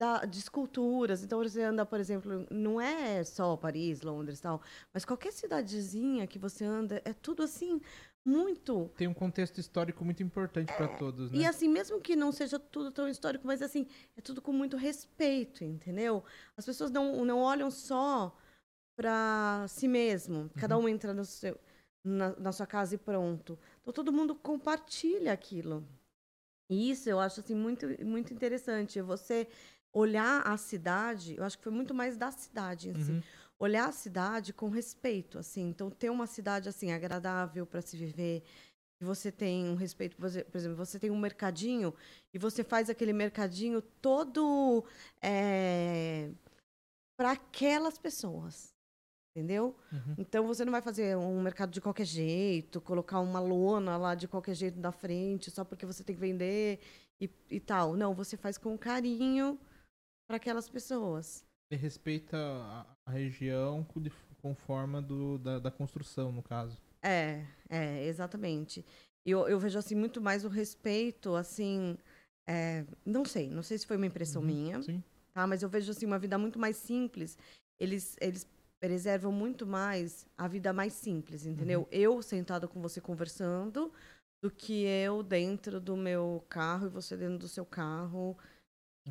da- 0.01 0.25
de 0.25 0.39
esculturas. 0.39 1.23
Então 1.23 1.39
você 1.43 1.63
anda, 1.63 1.85
por 1.85 2.01
exemplo, 2.01 2.47
não 2.51 2.81
é 2.81 3.23
só 3.25 3.55
Paris, 3.57 4.01
Londres, 4.01 4.39
e 4.39 4.43
tal, 4.43 4.63
mas 4.93 5.05
qualquer 5.05 5.33
cidadezinha 5.33 6.27
que 6.27 6.39
você 6.39 6.65
anda 6.65 7.03
é 7.05 7.13
tudo 7.13 7.43
assim 7.43 7.81
muito 8.25 8.89
Tem 8.97 9.09
um 9.09 9.13
contexto 9.15 9.59
histórico 9.59 10.05
muito 10.05 10.23
importante 10.23 10.73
para 10.75 10.87
todos, 10.97 11.31
né? 11.33 11.39
e 11.39 11.45
assim, 11.45 11.69
mesmo 11.69 12.01
que 12.01 12.15
não 12.15 12.31
seja 12.31 12.57
tudo 12.59 12.91
tão 12.93 13.09
histórico, 13.09 13.45
mas 13.47 13.61
assim, 13.61 13.85
é 14.17 14.21
tudo 14.21 14.41
com 14.41 14.53
muito 14.53 14.77
respeito, 14.77 15.65
entendeu? 15.65 16.23
As 16.57 16.65
pessoas 16.65 16.91
não, 16.91 17.25
não 17.25 17.41
olham 17.41 17.69
só 17.71 18.35
para 18.97 19.67
si 19.69 19.89
mesmo. 19.89 20.49
Cada 20.57 20.79
um 20.79 20.89
entra 20.89 21.13
no 21.13 21.25
seu, 21.25 21.59
na, 22.05 22.37
na 22.39 22.53
sua 22.53 22.67
casa 22.67 22.95
e 22.95 22.99
pronto. 22.99 23.59
Então 23.81 23.93
todo 23.93 24.13
mundo 24.13 24.37
compartilha 24.37 25.33
aquilo. 25.33 25.85
E 26.73 26.91
isso 26.91 27.09
eu 27.09 27.21
acho 27.21 27.41
assim 27.41 27.55
muito, 27.55 27.87
muito 28.05 28.33
interessante. 28.33 29.01
Você 29.03 29.47
olhar 29.93 30.41
a 30.47 30.57
cidade, 30.57 31.37
eu 31.37 31.45
acho 31.45 31.59
que 31.59 31.65
foi 31.65 31.73
muito 31.73 31.93
mais 31.95 32.17
da 32.17 32.31
cidade 32.31 32.89
em 32.91 32.95
si. 32.95 33.13
Olhar 33.59 33.89
a 33.89 33.93
cidade 33.93 34.53
com 34.53 34.69
respeito, 34.71 35.39
assim. 35.39 35.69
Então 35.69 35.91
ter 35.91 36.11
uma 36.11 36.27
cidade 36.27 36.69
assim 36.69 36.91
agradável 36.93 37.65
para 37.67 37.81
se 37.83 37.97
viver, 37.97 38.43
você 39.01 39.31
tem 39.33 39.69
um 39.69 39.75
respeito, 39.75 40.17
por 40.17 40.27
exe- 40.27 40.45
por 40.45 40.57
exemplo, 40.59 40.77
você 40.77 40.99
tem 40.99 41.11
um 41.11 41.19
mercadinho 41.19 41.93
e 42.33 42.39
você 42.39 42.63
faz 42.65 42.89
aquele 42.89 43.13
mercadinho 43.13 43.83
todo 43.83 44.85
para 47.17 47.33
aquelas 47.33 47.99
pessoas. 47.99 48.72
Entendeu? 49.35 49.75
Uhum. 49.91 50.15
Então 50.19 50.47
você 50.47 50.63
não 50.63 50.71
vai 50.71 50.83
fazer 50.83 51.17
um 51.17 51.41
mercado 51.41 51.71
de 51.71 51.81
qualquer 51.81 52.05
jeito, 52.05 52.83
colocar 52.83 53.19
uma 53.21 53.41
lona 53.41 53.97
lá 53.97 54.15
de 54.15 54.29
qualquer 54.29 54.55
jeito 54.55 54.79
na 54.79 54.93
frente, 54.93 55.51
só 55.51 55.65
porque 55.65 55.87
você 55.87 56.05
tem 56.05 56.15
que 56.15 56.21
vender 56.21 56.81
e, 57.19 57.31
e 57.51 57.59
tal. 57.59 57.97
Não, 57.97 58.15
você 58.15 58.37
faz 58.37 58.59
com 58.59 58.77
carinho 58.77 59.59
para 60.29 60.37
aquelas 60.37 60.69
pessoas. 60.69 61.47
Ele 61.71 61.81
respeita 61.81 62.37
a, 63.07 63.11
região 63.11 63.87
com 64.43 64.55
forma 64.55 65.01
do, 65.01 65.39
da, 65.39 65.59
da 65.59 65.71
construção, 65.71 66.31
no 66.31 66.43
caso. 66.43 66.79
É, 67.03 67.43
é, 67.71 68.05
exatamente. 68.05 68.85
Eu, 69.25 69.49
eu 69.49 69.59
vejo 69.59 69.79
assim 69.79 69.95
muito 69.95 70.21
mais 70.21 70.45
o 70.45 70.49
respeito, 70.49 71.35
assim, 71.35 71.97
é, 72.47 72.85
não 73.07 73.25
sei, 73.25 73.49
não 73.49 73.63
sei 73.63 73.79
se 73.79 73.87
foi 73.87 73.97
uma 73.97 74.07
impressão 74.07 74.43
Uhum, 74.43 74.49
minha, 74.49 74.83
Sim. 74.83 75.03
tá? 75.33 75.47
Mas 75.47 75.63
eu 75.63 75.69
vejo 75.71 75.91
assim 75.91 76.05
uma 76.05 76.19
vida 76.19 76.37
muito 76.37 76.59
mais 76.59 76.77
simples. 76.77 77.39
Eles, 77.81 78.17
eles 78.21 78.47
preservam 78.83 79.31
muito 79.31 79.65
mais 79.65 80.27
a 80.37 80.49
vida 80.49 80.73
mais 80.73 80.93
simples, 80.93 81.47
entendeu? 81.47 81.83
Uhum. 81.83 81.87
Eu 81.93 82.21
sentada 82.21 82.67
com 82.67 82.83
você 82.83 83.01
conversando, 83.01 83.93
do 84.43 84.51
que 84.51 84.83
eu 84.83 85.23
dentro 85.23 85.81
do 85.81 85.97
meu 85.97 86.45
carro 86.49 86.87
e 86.87 86.91
você 86.91 87.17
dentro 87.17 87.39
do 87.39 87.47
seu 87.47 87.65
carro, 87.65 88.37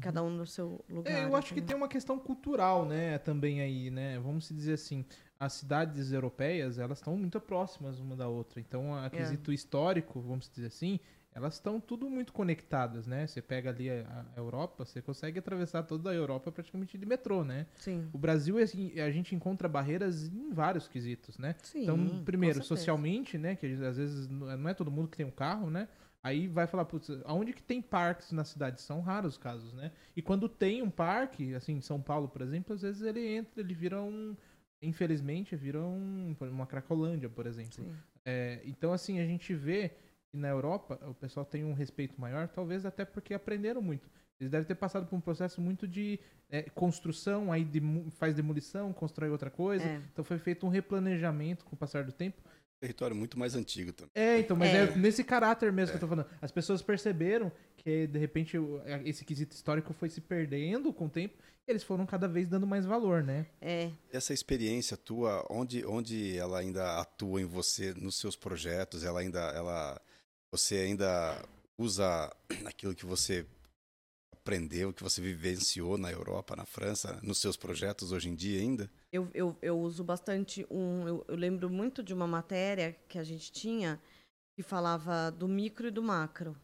cada 0.01 0.22
um 0.22 0.30
no 0.30 0.46
seu 0.46 0.84
lugar. 0.90 1.13
É, 1.13 1.24
eu 1.24 1.38
acho 1.38 1.54
que 1.54 1.62
tem 1.62 1.74
uma 1.74 1.88
questão 1.88 2.20
cultural, 2.20 2.86
né, 2.86 3.18
também 3.20 3.62
aí, 3.62 3.90
né? 3.90 4.20
Vamos 4.20 4.48
se 4.48 4.54
dizer 4.54 4.74
assim, 4.74 5.06
as 5.40 5.54
cidades 5.54 6.12
europeias, 6.12 6.78
elas 6.78 6.98
estão 6.98 7.16
muito 7.16 7.40
próximas 7.40 7.98
uma 7.98 8.18
da 8.18 8.28
outra. 8.28 8.60
Então, 8.60 8.94
a 8.94 9.10
quesito 9.10 9.54
histórico, 9.54 10.20
vamos 10.20 10.50
dizer 10.50 10.68
assim, 10.68 11.00
elas 11.33 11.55
estão 11.55 11.79
tudo 11.79 12.09
muito 12.09 12.33
conectadas, 12.33 13.07
né? 13.07 13.25
Você 13.25 13.41
pega 13.41 13.69
ali 13.69 13.89
a, 13.89 14.25
a 14.35 14.39
Europa, 14.39 14.83
você 14.83 15.01
consegue 15.01 15.39
atravessar 15.39 15.83
toda 15.83 16.09
a 16.09 16.13
Europa 16.13 16.51
praticamente 16.51 16.97
de 16.97 17.05
metrô, 17.05 17.43
né? 17.43 17.67
Sim. 17.75 18.09
O 18.11 18.17
Brasil, 18.17 18.57
assim, 18.57 19.00
a 19.00 19.09
gente 19.09 19.33
encontra 19.33 19.67
barreiras 19.69 20.27
em 20.27 20.51
vários 20.51 20.88
quesitos, 20.88 21.38
né? 21.38 21.55
Sim, 21.63 21.83
então, 21.83 22.23
primeiro, 22.23 22.63
socialmente, 22.63 23.38
né? 23.38 23.55
Que 23.55 23.67
às 23.67 23.97
vezes 23.97 24.27
não 24.27 24.67
é 24.67 24.73
todo 24.73 24.91
mundo 24.91 25.07
que 25.07 25.17
tem 25.17 25.25
um 25.25 25.31
carro, 25.31 25.69
né? 25.69 25.88
Aí 26.23 26.47
vai 26.47 26.67
falar, 26.67 26.85
putz, 26.85 27.09
aonde 27.25 27.51
que 27.51 27.63
tem 27.63 27.81
parques 27.81 28.31
na 28.31 28.43
cidade? 28.43 28.79
São 28.81 29.01
raros 29.01 29.33
os 29.33 29.38
casos, 29.38 29.73
né? 29.73 29.91
E 30.15 30.21
quando 30.21 30.47
tem 30.47 30.81
um 30.83 30.89
parque, 30.89 31.55
assim, 31.55 31.73
em 31.73 31.81
São 31.81 32.00
Paulo, 32.00 32.27
por 32.27 32.41
exemplo, 32.41 32.75
às 32.75 32.81
vezes 32.81 33.01
ele 33.01 33.25
entra, 33.25 33.59
ele 33.61 33.73
vira 33.73 34.01
um. 34.01 34.35
Infelizmente, 34.83 35.55
vira 35.55 35.79
um, 35.79 36.35
uma 36.41 36.65
Cracolândia, 36.65 37.29
por 37.29 37.45
exemplo. 37.45 37.85
É, 38.25 38.61
então, 38.65 38.91
assim, 38.91 39.19
a 39.19 39.25
gente 39.25 39.53
vê 39.53 39.91
que 40.31 40.38
na 40.38 40.47
Europa 40.47 40.97
o 41.07 41.13
pessoal 41.13 41.45
tem 41.45 41.63
um 41.65 41.73
respeito 41.73 42.19
maior, 42.19 42.47
talvez 42.47 42.85
até 42.85 43.03
porque 43.05 43.33
aprenderam 43.33 43.81
muito. 43.81 44.09
Eles 44.39 44.50
devem 44.50 44.65
ter 44.65 44.75
passado 44.75 45.05
por 45.05 45.15
um 45.15 45.21
processo 45.21 45.61
muito 45.61 45.88
de 45.88 46.19
é, 46.50 46.63
construção, 46.63 47.51
aí 47.51 47.63
demo- 47.63 48.09
faz 48.11 48.33
demolição, 48.33 48.91
constrói 48.91 49.29
outra 49.29 49.51
coisa. 49.51 49.83
É. 49.85 50.01
Então 50.11 50.23
foi 50.23 50.39
feito 50.39 50.65
um 50.65 50.69
replanejamento 50.69 51.63
com 51.65 51.75
o 51.75 51.77
passar 51.77 52.03
do 52.03 52.11
tempo. 52.11 52.41
Território 52.79 53.15
muito 53.15 53.38
mais 53.38 53.53
antigo 53.55 53.93
também. 53.93 54.09
É, 54.15 54.39
então, 54.39 54.57
mas 54.57 54.69
é, 54.69 54.83
É. 54.85 54.95
nesse 54.95 55.23
caráter 55.23 55.71
mesmo 55.71 55.91
que 55.91 55.97
eu 55.97 56.00
tô 56.00 56.07
falando. 56.07 56.27
As 56.41 56.51
pessoas 56.51 56.81
perceberam 56.81 57.51
que, 57.77 58.07
de 58.07 58.17
repente, 58.17 58.57
esse 59.05 59.23
quesito 59.23 59.53
histórico 59.55 59.93
foi 59.93 60.09
se 60.09 60.19
perdendo 60.19 60.91
com 60.91 61.05
o 61.05 61.09
tempo 61.09 61.38
e 61.67 61.69
eles 61.71 61.83
foram 61.83 62.07
cada 62.07 62.27
vez 62.27 62.47
dando 62.47 62.65
mais 62.65 62.83
valor, 62.83 63.21
né? 63.21 63.45
É, 63.61 63.91
Essa 64.11 64.33
experiência 64.33 64.97
tua, 64.97 65.45
onde, 65.51 65.85
onde 65.85 66.35
ela 66.35 66.57
ainda 66.57 67.00
atua 67.00 67.39
em 67.39 67.45
você, 67.45 67.93
nos 67.93 68.15
seus 68.17 68.35
projetos, 68.35 69.03
ela 69.03 69.19
ainda, 69.19 69.39
ela, 69.51 70.01
você 70.51 70.75
ainda 70.77 71.43
usa 71.79 72.31
aquilo 72.65 72.93
que 72.93 73.05
você 73.05 73.46
aprendeu, 74.34 74.93
que 74.93 75.03
você 75.03 75.22
vivenciou 75.22 75.98
na 75.98 76.12
Europa, 76.12 76.55
na 76.55 76.65
França, 76.65 77.20
nos 77.24 77.38
seus 77.39 77.55
projetos 77.55 78.12
hoje 78.12 78.29
em 78.29 78.36
dia 78.36 78.60
ainda? 78.60 78.91
eu, 79.12 79.29
eu, 79.34 79.58
eu 79.62 79.79
uso 79.79 80.03
bastante 80.03 80.65
um. 80.70 81.08
Eu, 81.08 81.25
eu 81.27 81.36
lembro 81.36 81.70
muito 81.70 82.03
de 82.03 82.13
uma 82.13 82.27
matéria 82.27 82.93
que 83.08 83.17
a 83.20 83.24
gente 83.24 83.51
tinha 83.51 84.01
que 84.55 84.63
falava 84.63 85.31
do 85.31 85.48
micro 85.48 85.88
e 85.88 85.91
do 85.91 86.03
macro. 86.03 86.55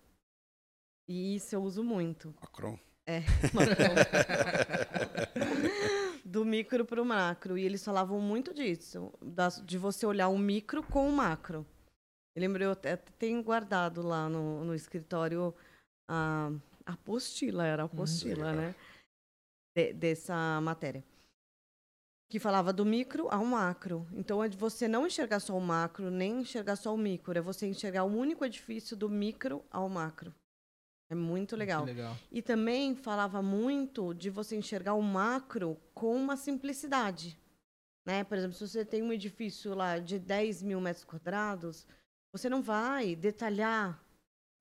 E 1.09 1.35
isso 1.35 1.55
eu 1.55 1.63
uso 1.63 1.83
muito. 1.83 2.33
Macron? 2.41 2.77
É, 3.05 3.21
do 6.25 6.43
micro 6.43 6.85
para 6.85 7.01
o 7.01 7.05
macro. 7.05 7.57
E 7.57 7.63
eles 7.63 7.83
falavam 7.83 8.19
muito 8.19 8.53
disso, 8.53 9.13
das- 9.21 9.63
de 9.65 9.77
você 9.77 10.05
olhar 10.05 10.27
o 10.27 10.37
micro 10.37 10.83
com 10.83 11.07
o 11.07 11.11
macro. 11.11 11.65
Eu 12.37 12.41
lembro, 12.41 12.63
eu 12.63 12.69
até 12.69 12.95
tenho 12.95 13.41
guardado 13.41 14.03
lá 14.03 14.29
no, 14.29 14.63
no 14.63 14.75
escritório 14.75 15.55
a 16.07 16.51
a 16.85 16.93
apostila, 16.93 17.65
era 17.65 17.81
a 17.81 17.85
apostila, 17.87 18.53
né? 18.53 18.75
De- 19.75 19.91
dessa 19.91 20.61
matéria. 20.61 21.03
Que 22.29 22.39
falava 22.39 22.71
do 22.71 22.85
micro 22.85 23.27
ao 23.31 23.43
macro. 23.43 24.07
Então 24.13 24.43
é 24.43 24.47
de 24.47 24.55
você 24.55 24.87
não 24.87 25.07
enxergar 25.07 25.39
só 25.39 25.57
o 25.57 25.59
macro, 25.59 26.11
nem 26.11 26.41
enxergar 26.41 26.75
só 26.75 26.93
o 26.93 26.97
micro. 26.97 27.35
É 27.35 27.41
você 27.41 27.65
enxergar 27.65 28.03
o 28.03 28.15
único 28.15 28.45
edifício 28.45 28.95
do 28.95 29.09
micro 29.09 29.65
ao 29.71 29.89
macro. 29.89 30.31
É 31.09 31.15
muito 31.15 31.55
legal. 31.55 31.85
Que 31.85 31.91
legal. 31.91 32.15
E 32.31 32.43
também 32.43 32.95
falava 32.95 33.41
muito 33.41 34.13
de 34.13 34.29
você 34.29 34.55
enxergar 34.55 34.93
o 34.93 35.01
macro 35.01 35.75
com 35.95 36.15
uma 36.15 36.37
simplicidade. 36.37 37.35
Né? 38.05 38.23
Por 38.23 38.37
exemplo, 38.37 38.55
se 38.55 38.67
você 38.67 38.85
tem 38.85 39.01
um 39.01 39.11
edifício 39.11 39.73
lá 39.73 39.97
de 39.97 40.19
10 40.19 40.61
mil 40.61 40.79
metros 40.79 41.03
quadrados, 41.03 41.87
você 42.37 42.49
não 42.49 42.61
vai 42.61 43.15
detalhar 43.15 44.03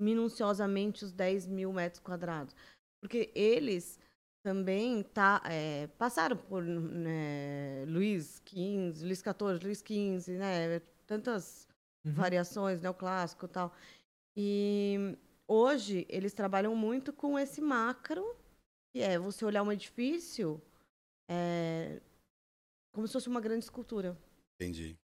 minuciosamente 0.01 1.05
os 1.05 1.13
10 1.13 1.47
mil 1.47 1.73
metros 1.73 2.01
quadrados. 2.01 2.55
Porque 3.01 3.31
eles 3.35 3.99
também 4.45 5.03
tá, 5.03 5.43
é, 5.45 5.87
passaram 5.99 6.37
por 6.37 6.63
né, 6.63 7.85
Luiz 7.87 8.41
XV, 8.47 9.05
Luiz 9.05 9.19
XIV, 9.21 9.63
Luiz 9.63 9.79
XV, 9.81 10.39
né? 10.39 10.81
Tantas 11.07 11.67
Uhum. 12.07 12.13
variações, 12.15 12.81
neoclássico 12.81 13.47
e 13.47 13.49
tal. 13.49 13.75
E 14.37 15.19
hoje 15.49 16.07
eles 16.09 16.33
trabalham 16.33 16.75
muito 16.77 17.13
com 17.13 17.37
esse 17.37 17.61
macro, 17.61 18.37
que 18.95 19.03
é 19.03 19.19
você 19.19 19.45
olhar 19.45 19.65
um 19.65 19.73
edifício 19.73 20.63
é, 21.29 22.01
como 22.95 23.09
se 23.09 23.13
fosse 23.13 23.29
uma 23.29 23.41
grande 23.41 23.65
escultura, 23.65 24.17
Entendi. 24.55 24.97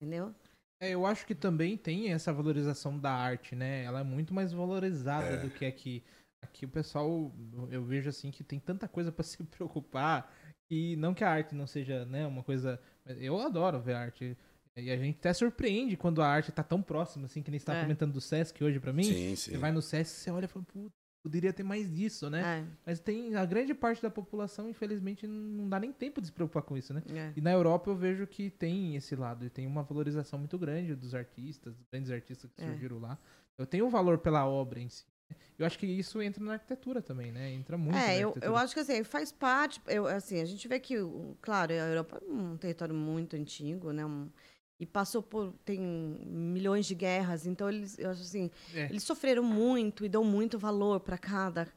entendeu? 0.00 0.34
É, 0.80 0.90
eu 0.90 1.04
acho 1.04 1.26
que 1.26 1.34
também 1.34 1.76
tem 1.76 2.10
essa 2.12 2.32
valorização 2.32 2.98
da 2.98 3.12
arte, 3.12 3.54
né? 3.54 3.84
Ela 3.84 4.00
é 4.00 4.04
muito 4.04 4.32
mais 4.32 4.52
valorizada 4.52 5.26
É. 5.26 5.36
do 5.36 5.50
que 5.50 5.66
aqui. 5.66 6.02
Aqui 6.42 6.64
o 6.64 6.68
pessoal, 6.68 7.30
eu 7.70 7.84
vejo 7.84 8.08
assim 8.08 8.30
que 8.30 8.42
tem 8.42 8.58
tanta 8.58 8.88
coisa 8.88 9.12
pra 9.12 9.22
se 9.22 9.42
preocupar 9.44 10.32
e 10.70 10.96
não 10.96 11.12
que 11.12 11.22
a 11.22 11.30
arte 11.30 11.54
não 11.54 11.66
seja, 11.66 12.06
né, 12.06 12.26
uma 12.26 12.42
coisa. 12.42 12.80
Eu 13.06 13.38
adoro 13.40 13.78
ver 13.80 13.94
arte. 13.94 14.36
E 14.76 14.90
a 14.90 14.96
gente 14.96 15.18
até 15.18 15.32
surpreende 15.34 15.96
quando 15.96 16.22
a 16.22 16.26
arte 16.28 16.50
tá 16.50 16.62
tão 16.62 16.80
próxima, 16.80 17.26
assim, 17.26 17.42
que 17.42 17.50
nem 17.50 17.60
você 17.60 17.66
tá 17.66 17.74
É. 17.76 17.82
comentando 17.82 18.12
do 18.12 18.20
Sesc 18.20 18.62
hoje 18.64 18.80
pra 18.80 18.92
mim. 18.92 19.02
Sim, 19.02 19.36
sim. 19.36 19.50
Você 19.52 19.58
vai 19.58 19.72
no 19.72 19.82
Sesc, 19.82 20.14
você 20.16 20.30
olha 20.30 20.46
e 20.46 20.48
fala, 20.48 20.64
putz, 20.64 20.94
poderia 21.22 21.52
ter 21.52 21.62
mais 21.62 21.92
disso, 21.92 22.28
né? 22.30 22.42
É, 22.42 22.64
Mas 22.86 23.00
tem 23.00 23.34
a 23.34 23.44
grande 23.44 23.74
parte 23.74 24.02
da 24.02 24.10
população, 24.10 24.68
infelizmente, 24.68 25.26
não 25.26 25.68
dá 25.68 25.78
nem 25.78 25.92
tempo 25.92 26.20
de 26.20 26.28
se 26.28 26.32
preocupar 26.32 26.62
com 26.62 26.76
isso, 26.76 26.92
né? 26.94 27.02
é. 27.14 27.32
E 27.36 27.40
na 27.40 27.52
Europa 27.52 27.90
eu 27.90 27.96
vejo 27.96 28.26
que 28.26 28.50
tem 28.50 28.96
esse 28.96 29.14
lado, 29.14 29.44
e 29.44 29.50
tem 29.50 29.66
uma 29.66 29.82
valorização 29.82 30.38
muito 30.38 30.58
grande 30.58 30.94
dos 30.94 31.14
artistas, 31.14 31.74
dos 31.74 31.86
grandes 31.90 32.10
artistas 32.10 32.50
que 32.52 32.62
É. 32.62 32.66
surgiram 32.66 32.98
lá. 32.98 33.18
Eu 33.58 33.66
tenho 33.66 33.86
um 33.86 33.90
valor 33.90 34.18
pela 34.18 34.46
obra 34.46 34.80
em 34.80 34.88
si. 34.88 35.04
né? 35.28 35.36
Eu 35.58 35.66
acho 35.66 35.78
que 35.78 35.86
isso 35.86 36.20
entra 36.22 36.42
na 36.42 36.54
arquitetura 36.54 37.02
também, 37.02 37.30
né? 37.30 37.52
Entra 37.52 37.76
muito 37.76 37.94
É, 37.96 38.18
eu, 38.18 38.34
eu 38.40 38.56
acho 38.56 38.72
que 38.74 38.80
assim, 38.80 39.04
faz 39.04 39.30
parte. 39.30 39.80
Eu, 39.86 40.06
assim, 40.06 40.40
a 40.40 40.44
gente 40.46 40.66
vê 40.66 40.80
que, 40.80 40.96
claro, 41.42 41.70
a 41.72 41.76
Europa 41.76 42.20
é 42.26 42.32
um 42.32 42.56
território 42.56 42.94
muito 42.94 43.36
antigo, 43.36 43.92
né? 43.92 44.04
um- 44.06 44.30
e 44.80 44.86
passou 44.86 45.22
por. 45.22 45.52
tem 45.64 45.78
milhões 45.78 46.86
de 46.86 46.94
guerras, 46.94 47.46
então 47.46 47.68
eles, 47.68 47.98
eu 47.98 48.10
acho 48.10 48.22
assim, 48.22 48.50
É. 48.74 48.86
eles 48.86 49.04
sofreram 49.04 49.42
muito 49.44 50.04
e 50.04 50.08
dão 50.08 50.24
muito 50.24 50.58
valor 50.58 50.98
para 51.00 51.18
cada 51.18 51.68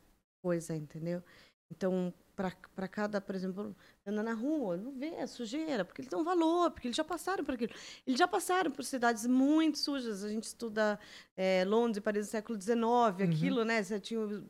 coisa, 0.42 0.76
entendeu? 0.76 1.22
Então, 1.70 2.14
para 2.36 2.88
cada, 2.88 3.22
por 3.22 3.36
exemplo, 3.36 3.76
anda 4.08 4.24
na 4.24 4.34
rua, 4.34 4.76
não 4.78 4.92
vê 4.94 5.18
a 5.18 5.28
sujeira, 5.28 5.86
porque 5.86 6.02
eles 6.02 6.10
dão 6.10 6.24
valor, 6.24 6.72
porque 6.72 6.88
eles 6.88 6.98
já 6.98 7.04
passaram 7.04 7.44
por 7.44 7.54
aquilo. 7.54 7.72
Eles 8.08 8.18
já 8.18 8.28
passaram 8.28 8.72
por 8.72 8.84
cidades 8.84 9.28
muito 9.28 9.78
sujas. 9.78 10.24
A 10.24 10.30
gente 10.30 10.46
estuda 10.46 11.00
é, 11.38 11.64
Londres 11.66 12.04
Paris 12.04 12.26
do 12.28 12.30
século 12.32 12.60
XIX, 12.60 12.80
Uhum. 12.82 13.24
aquilo, 13.24 13.64
né? 13.66 13.84
Você 13.84 14.00
tinha 14.00 14.44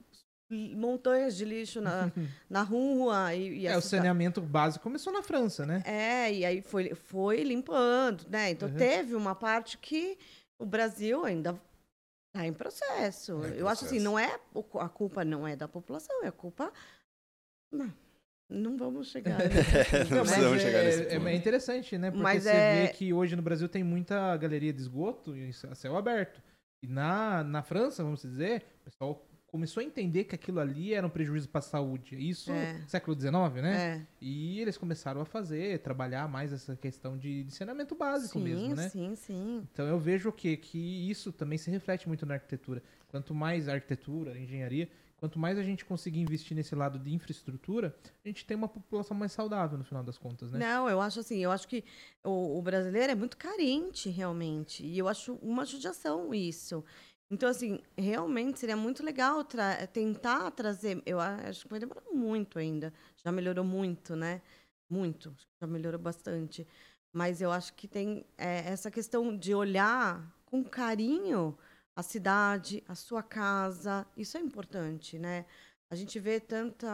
montanhas 0.75 1.35
de 1.35 1.45
lixo 1.45 1.81
na, 1.81 2.11
na 2.49 2.61
rua. 2.63 3.33
E, 3.33 3.59
e 3.61 3.67
É, 3.67 3.77
o 3.77 3.81
saneamento 3.81 4.41
básico 4.41 4.83
começou 4.83 5.11
na 5.13 5.21
França, 5.23 5.65
né? 5.65 5.81
é, 5.85 6.33
e 6.33 6.45
aí 6.45 6.61
foi, 6.61 6.93
foi 6.95 7.43
limpando, 7.43 8.25
né? 8.29 8.49
Então 8.51 8.69
Uhum. 8.69 8.75
teve 8.75 9.15
uma 9.15 9.35
parte 9.35 9.77
que 9.77 10.17
o 10.59 10.65
Brasil 10.65 11.25
ainda 11.25 11.59
está 12.35 12.47
em 12.47 12.53
processo. 12.53 13.39
Tá 13.41 13.49
em 13.49 13.57
Eu 13.57 13.67
acho 13.67 13.85
assim, 13.85 13.95
processo. 13.95 14.03
não 14.03 14.17
é 14.19 14.39
a 14.79 14.89
culpa 14.89 15.23
não 15.25 15.47
é 15.47 15.55
da 15.55 15.67
população, 15.67 16.23
é 16.23 16.27
a 16.27 16.31
culpa. 16.31 16.71
Não, 17.71 17.93
não 18.49 18.77
vamos 18.77 19.07
chegar. 19.09 19.37
Não 20.09 20.17
Não, 20.17 20.23
precisamos 20.25 20.61
chegar 20.61 20.79
é, 20.79 20.83
nesse 20.83 21.01
é, 21.07 21.17
ponto. 21.17 21.27
é 21.27 21.35
interessante, 21.35 21.97
né? 21.97 22.11
Porque 22.11 22.23
Mas 22.23 22.43
você 22.43 22.49
é- 22.49 22.85
vê 22.87 22.93
que 22.93 23.11
hoje 23.13 23.35
no 23.35 23.41
Brasil 23.41 23.67
tem 23.67 23.83
muita 23.83 24.35
galeria 24.37 24.71
de 24.71 24.79
esgoto 24.81 25.35
e 25.35 25.49
a 25.69 25.75
céu 25.75 25.97
aberto. 25.97 26.41
E 26.83 26.87
na, 26.87 27.43
na 27.43 27.63
França, 27.63 28.03
vamos 28.03 28.21
dizer, 28.21 28.63
o 28.81 28.83
pessoal 28.85 29.25
começou 29.53 29.81
a 29.81 29.83
entender 29.83 30.23
que 30.23 30.33
aquilo 30.33 30.59
ali 30.59 30.95
era 30.95 31.05
um 31.05 31.09
prejuízo 31.11 31.47
para 31.47 31.59
a 31.59 31.61
saúde. 31.61 32.15
Isso 32.17 32.51
É. 32.51 32.81
século 32.87 33.15
XIX, 33.15 33.61
né? 33.61 33.75
É. 33.77 34.07
E 34.19 34.59
eles 34.59 34.79
começaram 34.79 35.21
a 35.21 35.25
fazer, 35.25 35.77
trabalhar 35.77 36.27
mais 36.27 36.51
essa 36.51 36.75
questão 36.75 37.15
de, 37.15 37.43
de 37.43 37.53
saneamento 37.53 37.93
básico 37.93 38.39
Sim, 38.39 38.43
mesmo, 38.43 38.75
né? 38.75 38.89
sim, 38.89 39.15
sim. 39.15 39.67
Então 39.71 39.85
eu 39.85 39.99
vejo 39.99 40.29
o 40.29 40.31
quê? 40.33 40.57
Que 40.57 41.07
isso 41.07 41.31
também 41.31 41.59
se 41.59 41.69
reflete 41.69 42.07
muito 42.07 42.25
na 42.25 42.33
arquitetura. 42.33 42.81
Quanto 43.09 43.35
mais 43.35 43.69
arquitetura, 43.69 44.35
engenharia, 44.39 44.89
quanto 45.17 45.37
mais 45.37 45.59
a 45.59 45.63
gente 45.63 45.85
conseguir 45.85 46.19
investir 46.19 46.57
nesse 46.57 46.73
lado 46.73 46.97
de 46.97 47.13
infraestrutura, 47.13 47.95
a 48.25 48.27
gente 48.27 48.43
tem 48.47 48.57
uma 48.57 48.67
população 48.67 49.15
mais 49.15 49.33
saudável 49.33 49.77
no 49.77 49.83
final 49.83 50.03
das 50.03 50.17
contas, 50.17 50.51
né? 50.51 50.57
Não, 50.57 50.89
eu 50.89 50.99
acho 50.99 51.19
assim, 51.19 51.37
eu 51.37 51.51
acho 51.51 51.67
que 51.67 51.83
o, 52.23 52.57
o 52.57 52.61
brasileiro 52.63 53.11
é 53.11 53.15
muito 53.15 53.37
carente, 53.37 54.09
realmente. 54.09 54.83
E 54.83 54.97
eu 54.97 55.07
acho 55.07 55.35
uma 55.43 55.63
judiação 55.63 56.33
isso. 56.33 56.83
Então, 57.33 57.49
assim, 57.49 57.79
realmente 57.97 58.59
seria 58.59 58.77
muito 58.77 59.03
legal 59.03 59.43
tra 59.43 59.87
tentar 59.87 60.51
trazer. 60.51 61.01
Eu 61.03 61.19
acho 61.19 61.63
que 61.63 61.71
vai 61.71 61.79
demorar 61.79 62.03
muito 62.13 62.59
ainda. 62.59 62.93
Já 63.25 63.31
melhorou 63.31 63.65
muito, 63.65 64.15
né? 64.15 64.39
Muito. 64.87 65.35
Já 65.59 65.65
melhorou 65.65 65.99
bastante. 65.99 66.67
Mas 67.11 67.41
eu 67.41 67.51
acho 67.51 67.73
que 67.73 67.87
tem 67.87 68.23
é, 68.37 68.69
essa 68.69 68.91
questão 68.91 69.35
de 69.35 69.55
olhar 69.55 70.31
com 70.45 70.63
carinho 70.63 71.57
a 71.95 72.03
cidade, 72.03 72.83
a 72.87 72.93
sua 72.93 73.23
casa. 73.23 74.05
Isso 74.15 74.37
é 74.37 74.39
importante, 74.39 75.17
né? 75.17 75.45
A 75.89 75.95
gente 75.95 76.19
vê 76.19 76.39
tanto 76.39 76.85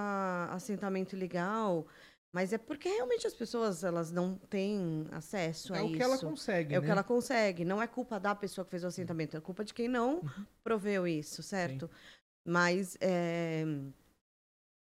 assentamento 0.52 1.18
legal 1.18 1.86
mas 2.32 2.54
é 2.54 2.58
porque 2.58 2.88
realmente 2.88 3.26
as 3.26 3.34
pessoas 3.34 3.84
elas 3.84 4.12
não 4.12 4.36
têm 4.36 5.08
acesso 5.12 5.74
é 5.74 5.80
a 5.80 5.84
isso. 5.84 5.92
É 5.92 5.96
o 5.96 5.98
que 5.98 6.04
ela 6.04 6.18
consegue. 6.18 6.74
É 6.74 6.78
né? 6.78 6.80
o 6.80 6.82
que 6.84 6.92
ela 6.92 7.04
consegue. 7.04 7.66
Não 7.66 7.82
é 7.82 7.88
culpa 7.88 8.20
da 8.20 8.36
pessoa 8.36 8.64
que 8.64 8.72
fez 8.72 8.84
o 8.84 8.88
assentamento, 8.88 9.36
é 9.36 9.42
culpa 9.42 9.66
de 9.66 9.74
quem 9.74 9.88
não 9.88 10.20
uhum. 10.20 10.46
proveu 10.64 11.08
isso, 11.08 11.42
certo? 11.42 11.88
Sim. 11.88 11.94
Mas 12.46 12.98
é, 13.02 13.64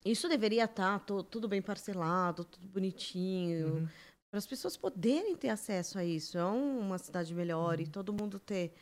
isso 0.06 0.30
deveria 0.30 0.66
estar 0.66 1.00
tá 1.00 1.24
tudo 1.24 1.48
bem 1.48 1.62
parcelado, 1.62 2.46
tudo 2.46 2.68
bonitinho, 2.68 3.76
uhum. 3.76 3.88
para 4.30 4.38
as 4.38 4.48
pessoas 4.48 4.78
poderem 4.78 5.36
ter 5.36 5.50
acesso 5.50 6.00
a 6.00 6.06
isso. 6.06 6.38
É 6.38 6.46
uma 6.46 6.98
cidade 6.98 7.34
melhor 7.36 7.76
uhum. 7.76 7.84
e 7.84 7.88
todo 7.88 8.14
mundo 8.14 8.40
ter 8.40 8.74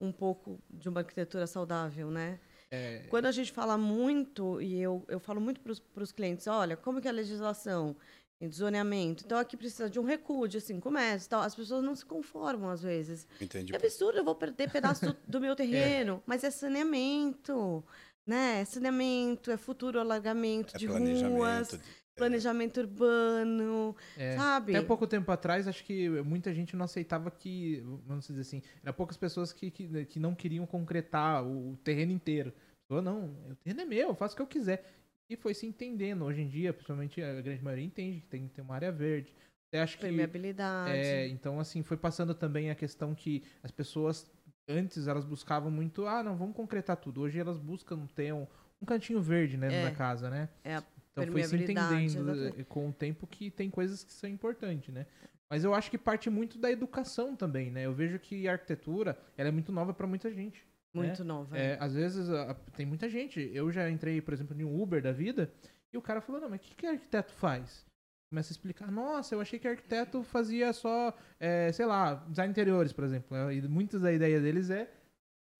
um 0.00 0.10
pouco 0.10 0.58
de 0.68 0.88
uma 0.88 1.00
arquitetura 1.00 1.46
saudável, 1.46 2.10
né? 2.10 2.40
É... 2.70 3.04
Quando 3.08 3.26
a 3.26 3.32
gente 3.32 3.50
fala 3.50 3.76
muito, 3.76 4.60
e 4.62 4.80
eu, 4.80 5.04
eu 5.08 5.18
falo 5.18 5.40
muito 5.40 5.60
para 5.60 6.02
os 6.02 6.12
clientes, 6.12 6.46
olha, 6.46 6.76
como 6.76 7.00
que 7.00 7.08
é 7.08 7.10
a 7.10 7.14
legislação 7.14 7.96
em 8.40 8.50
zoneamento? 8.50 9.24
Então 9.24 9.38
aqui 9.38 9.56
precisa 9.56 9.90
de 9.90 9.98
um 9.98 10.04
recuo, 10.04 10.46
de 10.46 10.58
assim, 10.58 10.78
comércio 10.78 11.28
tal. 11.28 11.42
As 11.42 11.54
pessoas 11.54 11.82
não 11.82 11.94
se 11.94 12.04
conformam 12.04 12.70
às 12.70 12.82
vezes. 12.82 13.26
Entendi. 13.40 13.72
É 13.72 13.76
absurdo, 13.76 14.18
eu 14.18 14.24
vou 14.24 14.34
perder 14.34 14.70
pedaço 14.70 15.06
do, 15.06 15.16
do 15.26 15.40
meu 15.40 15.54
terreno, 15.56 16.16
é. 16.18 16.22
mas 16.26 16.44
é 16.44 16.50
saneamento, 16.50 17.84
né? 18.24 18.60
É 18.60 18.64
saneamento, 18.64 19.50
é 19.50 19.56
futuro 19.56 19.98
alargamento 19.98 20.76
é 20.76 20.78
de 20.78 20.86
ruas. 20.86 21.70
De 21.70 21.80
planejamento 22.16 22.80
urbano, 22.80 23.96
é, 24.16 24.36
sabe? 24.36 24.76
Até 24.76 24.86
pouco 24.86 25.06
tempo 25.06 25.30
atrás, 25.32 25.66
acho 25.66 25.84
que 25.84 26.08
muita 26.22 26.52
gente 26.52 26.76
não 26.76 26.84
aceitava 26.84 27.30
que, 27.30 27.82
vamos 28.06 28.26
dizer 28.26 28.42
assim, 28.42 28.62
eram 28.82 28.92
poucas 28.92 29.16
pessoas 29.16 29.52
que, 29.52 29.70
que, 29.70 30.04
que 30.06 30.20
não 30.20 30.34
queriam 30.34 30.66
concretar 30.66 31.44
o, 31.44 31.72
o 31.72 31.76
terreno 31.78 32.12
inteiro. 32.12 32.52
Falou, 32.88 33.02
não, 33.02 33.24
o 33.50 33.54
terreno 33.56 33.80
é 33.80 33.84
meu, 33.84 34.08
eu 34.08 34.14
faço 34.14 34.34
o 34.34 34.36
que 34.36 34.42
eu 34.42 34.46
quiser. 34.46 34.84
E 35.30 35.36
foi 35.36 35.54
se 35.54 35.64
entendendo. 35.64 36.24
Hoje 36.24 36.42
em 36.42 36.48
dia, 36.48 36.72
principalmente 36.72 37.22
a 37.22 37.40
grande 37.40 37.62
maioria 37.62 37.84
entende 37.84 38.20
que 38.20 38.26
tem 38.26 38.48
que 38.48 38.54
ter 38.54 38.62
uma 38.62 38.74
área 38.74 38.90
verde. 38.90 39.32
Eu 39.72 39.82
acho 39.82 39.96
que, 39.96 40.02
Permeabilidade. 40.02 40.90
É, 40.90 41.28
então, 41.28 41.60
assim, 41.60 41.82
foi 41.84 41.96
passando 41.96 42.34
também 42.34 42.70
a 42.70 42.74
questão 42.74 43.14
que 43.14 43.44
as 43.62 43.70
pessoas, 43.70 44.28
antes, 44.68 45.06
elas 45.06 45.24
buscavam 45.24 45.70
muito, 45.70 46.04
ah, 46.06 46.22
não, 46.22 46.36
vamos 46.36 46.56
concretar 46.56 46.96
tudo. 46.96 47.20
Hoje 47.20 47.38
elas 47.38 47.58
buscam 47.58 48.06
ter 48.08 48.34
um, 48.34 48.44
um 48.82 48.84
cantinho 48.84 49.22
verde, 49.22 49.56
né, 49.56 49.72
é. 49.72 49.84
na 49.84 49.92
casa, 49.92 50.28
né? 50.28 50.48
É, 50.64 50.82
então 51.12 51.32
foi 51.32 51.42
se 51.42 51.56
entendendo 51.56 52.30
exatamente. 52.30 52.64
com 52.64 52.88
o 52.88 52.92
tempo 52.92 53.26
que 53.26 53.50
tem 53.50 53.68
coisas 53.68 54.04
que 54.04 54.12
são 54.12 54.30
importantes, 54.30 54.92
né? 54.94 55.06
Mas 55.48 55.64
eu 55.64 55.74
acho 55.74 55.90
que 55.90 55.98
parte 55.98 56.30
muito 56.30 56.58
da 56.58 56.70
educação 56.70 57.34
também, 57.34 57.70
né? 57.70 57.84
Eu 57.84 57.92
vejo 57.92 58.18
que 58.20 58.46
a 58.46 58.52
arquitetura 58.52 59.18
ela 59.36 59.48
é 59.48 59.52
muito 59.52 59.72
nova 59.72 59.92
para 59.92 60.06
muita 60.06 60.30
gente. 60.30 60.64
Muito 60.94 61.24
né? 61.24 61.28
nova. 61.28 61.58
É, 61.58 61.76
às 61.80 61.94
vezes 61.94 62.28
tem 62.76 62.86
muita 62.86 63.08
gente. 63.08 63.50
Eu 63.52 63.70
já 63.72 63.90
entrei, 63.90 64.20
por 64.20 64.32
exemplo, 64.32 64.56
em 64.58 64.64
um 64.64 64.80
Uber 64.80 65.02
da 65.02 65.12
vida 65.12 65.52
e 65.92 65.98
o 65.98 66.02
cara 66.02 66.20
falou: 66.20 66.40
Não, 66.40 66.48
mas 66.48 66.60
o 66.60 66.62
que, 66.62 66.74
que 66.74 66.86
arquiteto 66.86 67.32
faz? 67.32 67.84
Começa 68.30 68.52
a 68.52 68.54
explicar: 68.54 68.90
Nossa, 68.92 69.34
eu 69.34 69.40
achei 69.40 69.58
que 69.58 69.66
arquiteto 69.66 70.22
fazia 70.22 70.72
só, 70.72 71.12
é, 71.40 71.72
sei 71.72 71.86
lá, 71.86 72.14
design 72.28 72.50
interiores, 72.50 72.92
por 72.92 73.02
exemplo. 73.02 73.36
E 73.50 73.60
muitas 73.62 74.02
da 74.02 74.12
ideia 74.12 74.40
deles 74.40 74.70
é 74.70 74.88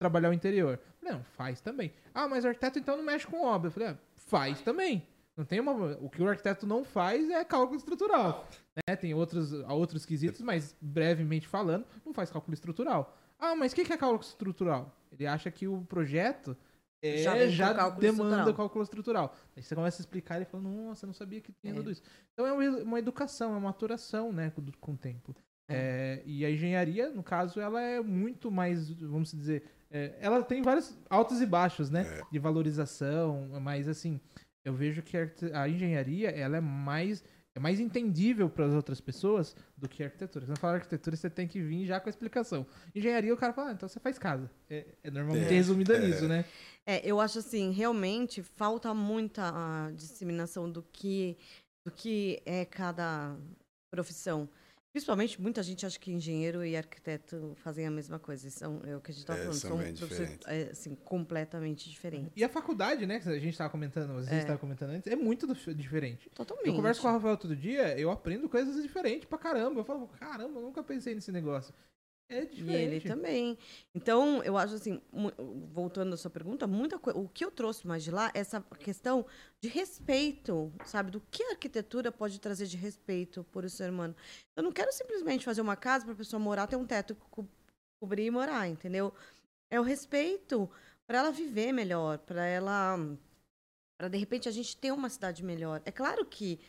trabalhar 0.00 0.30
o 0.30 0.32
interior. 0.32 0.78
Não, 1.02 1.24
faz 1.24 1.60
também. 1.60 1.92
Ah, 2.14 2.28
mas 2.28 2.44
arquiteto 2.44 2.78
então 2.78 2.96
não 2.96 3.04
mexe 3.04 3.26
com 3.26 3.44
obra. 3.44 3.68
Eu 3.68 3.72
falei: 3.72 3.88
ah, 3.88 3.98
Faz 4.30 4.62
também. 4.62 5.04
Não 5.40 5.46
tem 5.46 5.58
uma, 5.58 5.72
o 6.02 6.10
que 6.10 6.22
o 6.22 6.28
arquiteto 6.28 6.66
não 6.66 6.84
faz 6.84 7.30
é 7.30 7.42
cálculo 7.42 7.78
estrutural. 7.78 8.46
Né? 8.76 8.94
Tem 8.94 9.14
outros, 9.14 9.54
outros 9.54 10.04
quesitos, 10.04 10.42
mas 10.42 10.76
brevemente 10.78 11.48
falando, 11.48 11.86
não 12.04 12.12
faz 12.12 12.30
cálculo 12.30 12.52
estrutural. 12.52 13.16
Ah, 13.38 13.56
mas 13.56 13.72
o 13.72 13.74
que, 13.74 13.86
que 13.86 13.92
é 13.94 13.96
cálculo 13.96 14.20
estrutural? 14.20 14.94
Ele 15.10 15.26
acha 15.26 15.50
que 15.50 15.66
o 15.66 15.80
projeto 15.86 16.54
é, 17.02 17.22
já, 17.22 17.48
já 17.48 17.74
cálculo 17.74 18.02
demanda 18.02 18.24
estrutural. 18.24 18.54
cálculo 18.54 18.84
estrutural. 18.84 19.36
Aí 19.56 19.62
você 19.62 19.74
começa 19.74 20.02
a 20.02 20.02
explicar 20.02 20.34
e 20.34 20.38
ele 20.40 20.44
fala, 20.44 20.62
nossa, 20.62 21.06
eu 21.06 21.08
não 21.08 21.14
sabia 21.14 21.40
que 21.40 21.52
tinha 21.52 21.72
é. 21.72 21.76
tudo 21.76 21.90
isso. 21.90 22.02
Então 22.34 22.46
é 22.46 22.82
uma 22.82 22.98
educação, 22.98 23.52
é 23.52 23.54
uma 23.54 23.60
maturação 23.60 24.34
né, 24.34 24.50
com, 24.50 24.62
com 24.78 24.92
o 24.92 24.96
tempo. 24.98 25.34
É. 25.70 26.20
é, 26.20 26.22
e 26.26 26.44
a 26.44 26.50
engenharia, 26.50 27.08
no 27.08 27.22
caso, 27.22 27.58
ela 27.58 27.80
é 27.80 27.98
muito 28.02 28.50
mais, 28.50 28.90
vamos 28.90 29.32
dizer, 29.32 29.64
é, 29.90 30.18
ela 30.20 30.42
tem 30.42 30.60
vários 30.60 30.98
altos 31.08 31.40
e 31.40 31.46
baixos, 31.46 31.88
né? 31.88 32.02
É. 32.02 32.22
De 32.30 32.38
valorização, 32.38 33.48
mas 33.58 33.88
assim, 33.88 34.20
eu 34.64 34.74
vejo 34.74 35.02
que 35.02 35.16
a 35.52 35.68
engenharia 35.68 36.30
ela 36.30 36.56
é 36.56 36.60
mais 36.60 37.22
é 37.54 37.58
mais 37.58 37.80
entendível 37.80 38.48
para 38.48 38.66
as 38.66 38.72
outras 38.72 39.00
pessoas 39.00 39.56
do 39.76 39.88
que 39.88 40.02
a 40.02 40.06
arquitetura. 40.06 40.46
Quando 40.46 40.58
fala 40.58 40.74
arquitetura, 40.74 41.16
você 41.16 41.28
tem 41.28 41.48
que 41.48 41.60
vir 41.60 41.84
já 41.84 41.98
com 41.98 42.08
a 42.08 42.10
explicação. 42.10 42.64
Engenharia, 42.94 43.34
o 43.34 43.36
cara 43.36 43.52
fala, 43.52 43.70
ah, 43.70 43.72
então 43.72 43.88
você 43.88 43.98
faz 43.98 44.18
casa. 44.18 44.48
É, 44.68 44.86
é 45.02 45.10
normalmente 45.10 45.52
é, 45.52 45.56
resumida 45.56 45.96
é. 45.96 46.06
nisso, 46.06 46.28
né? 46.28 46.44
É, 46.86 47.04
eu 47.04 47.20
acho 47.20 47.40
assim, 47.40 47.72
realmente 47.72 48.40
falta 48.42 48.94
muita 48.94 49.90
disseminação 49.96 50.70
do 50.70 50.82
que, 50.92 51.36
do 51.84 51.90
que 51.90 52.40
é 52.46 52.64
cada 52.64 53.36
profissão. 53.90 54.48
Principalmente, 54.92 55.40
muita 55.40 55.62
gente 55.62 55.86
acha 55.86 55.98
que 55.98 56.10
engenheiro 56.10 56.64
e 56.64 56.76
arquiteto 56.76 57.52
fazem 57.56 57.86
a 57.86 57.90
mesma 57.90 58.18
coisa. 58.18 58.50
São, 58.50 58.82
é 58.84 58.96
o 58.96 59.00
que 59.00 59.12
a 59.12 59.14
gente 59.14 59.22
está 59.22 59.34
é, 59.34 59.38
falando. 59.38 59.54
São, 59.54 59.78
são 60.08 60.26
é, 60.46 60.62
assim, 60.72 60.96
completamente 60.96 61.88
diferentes. 61.88 62.32
E 62.34 62.42
a 62.42 62.48
faculdade, 62.48 63.06
né, 63.06 63.20
que 63.20 63.28
a 63.28 63.38
gente 63.38 63.50
estava 63.50 63.70
comentando, 63.70 64.18
a 64.18 64.22
gente 64.22 64.34
estava 64.34 64.54
é. 64.54 64.58
comentando 64.58 64.90
antes, 64.90 65.06
é 65.10 65.14
muito 65.14 65.46
diferente. 65.74 66.28
Totalmente. 66.30 66.68
Eu 66.68 66.74
converso 66.74 67.02
com 67.02 67.08
o 67.08 67.12
Rafael 67.12 67.36
todo 67.36 67.54
dia, 67.54 67.96
eu 67.98 68.10
aprendo 68.10 68.48
coisas 68.48 68.82
diferentes 68.82 69.28
pra 69.28 69.38
caramba. 69.38 69.80
Eu 69.80 69.84
falo, 69.84 70.08
caramba, 70.08 70.58
eu 70.58 70.62
nunca 70.62 70.82
pensei 70.82 71.14
nesse 71.14 71.30
negócio. 71.30 71.72
É 72.30 72.44
diferente. 72.44 72.70
E 72.70 72.72
ele 72.72 73.00
também. 73.00 73.58
Então, 73.92 74.40
eu 74.44 74.56
acho 74.56 74.74
assim, 74.74 75.02
voltando 75.72 76.14
à 76.14 76.16
sua 76.16 76.30
pergunta, 76.30 76.64
muita 76.64 76.96
coisa. 76.96 77.18
O 77.18 77.28
que 77.28 77.44
eu 77.44 77.50
trouxe 77.50 77.84
mais 77.84 78.04
de 78.04 78.12
lá 78.12 78.30
é 78.32 78.38
essa 78.38 78.60
questão 78.78 79.26
de 79.60 79.68
respeito, 79.68 80.72
sabe? 80.86 81.10
Do 81.10 81.20
que 81.20 81.42
a 81.42 81.50
arquitetura 81.50 82.12
pode 82.12 82.40
trazer 82.40 82.66
de 82.66 82.76
respeito 82.76 83.42
por 83.50 83.64
o 83.64 83.68
ser 83.68 83.90
humano. 83.90 84.14
Eu 84.56 84.62
não 84.62 84.70
quero 84.70 84.92
simplesmente 84.92 85.44
fazer 85.44 85.60
uma 85.60 85.74
casa 85.74 86.04
para 86.04 86.14
a 86.14 86.16
pessoa 86.16 86.38
morar, 86.38 86.68
ter 86.68 86.76
um 86.76 86.86
teto, 86.86 87.16
co 87.30 87.44
cobrir 88.00 88.26
e 88.26 88.30
morar, 88.30 88.66
entendeu? 88.66 89.12
É 89.70 89.78
o 89.78 89.82
respeito 89.82 90.70
para 91.06 91.18
ela 91.18 91.32
viver 91.32 91.72
melhor, 91.72 92.18
para 92.18 92.46
ela. 92.46 92.96
para 93.98 94.08
de 94.08 94.16
repente 94.16 94.48
a 94.48 94.52
gente 94.52 94.76
ter 94.76 94.92
uma 94.92 95.10
cidade 95.10 95.42
melhor. 95.44 95.82
É 95.84 95.90
claro 95.90 96.24
que. 96.24 96.60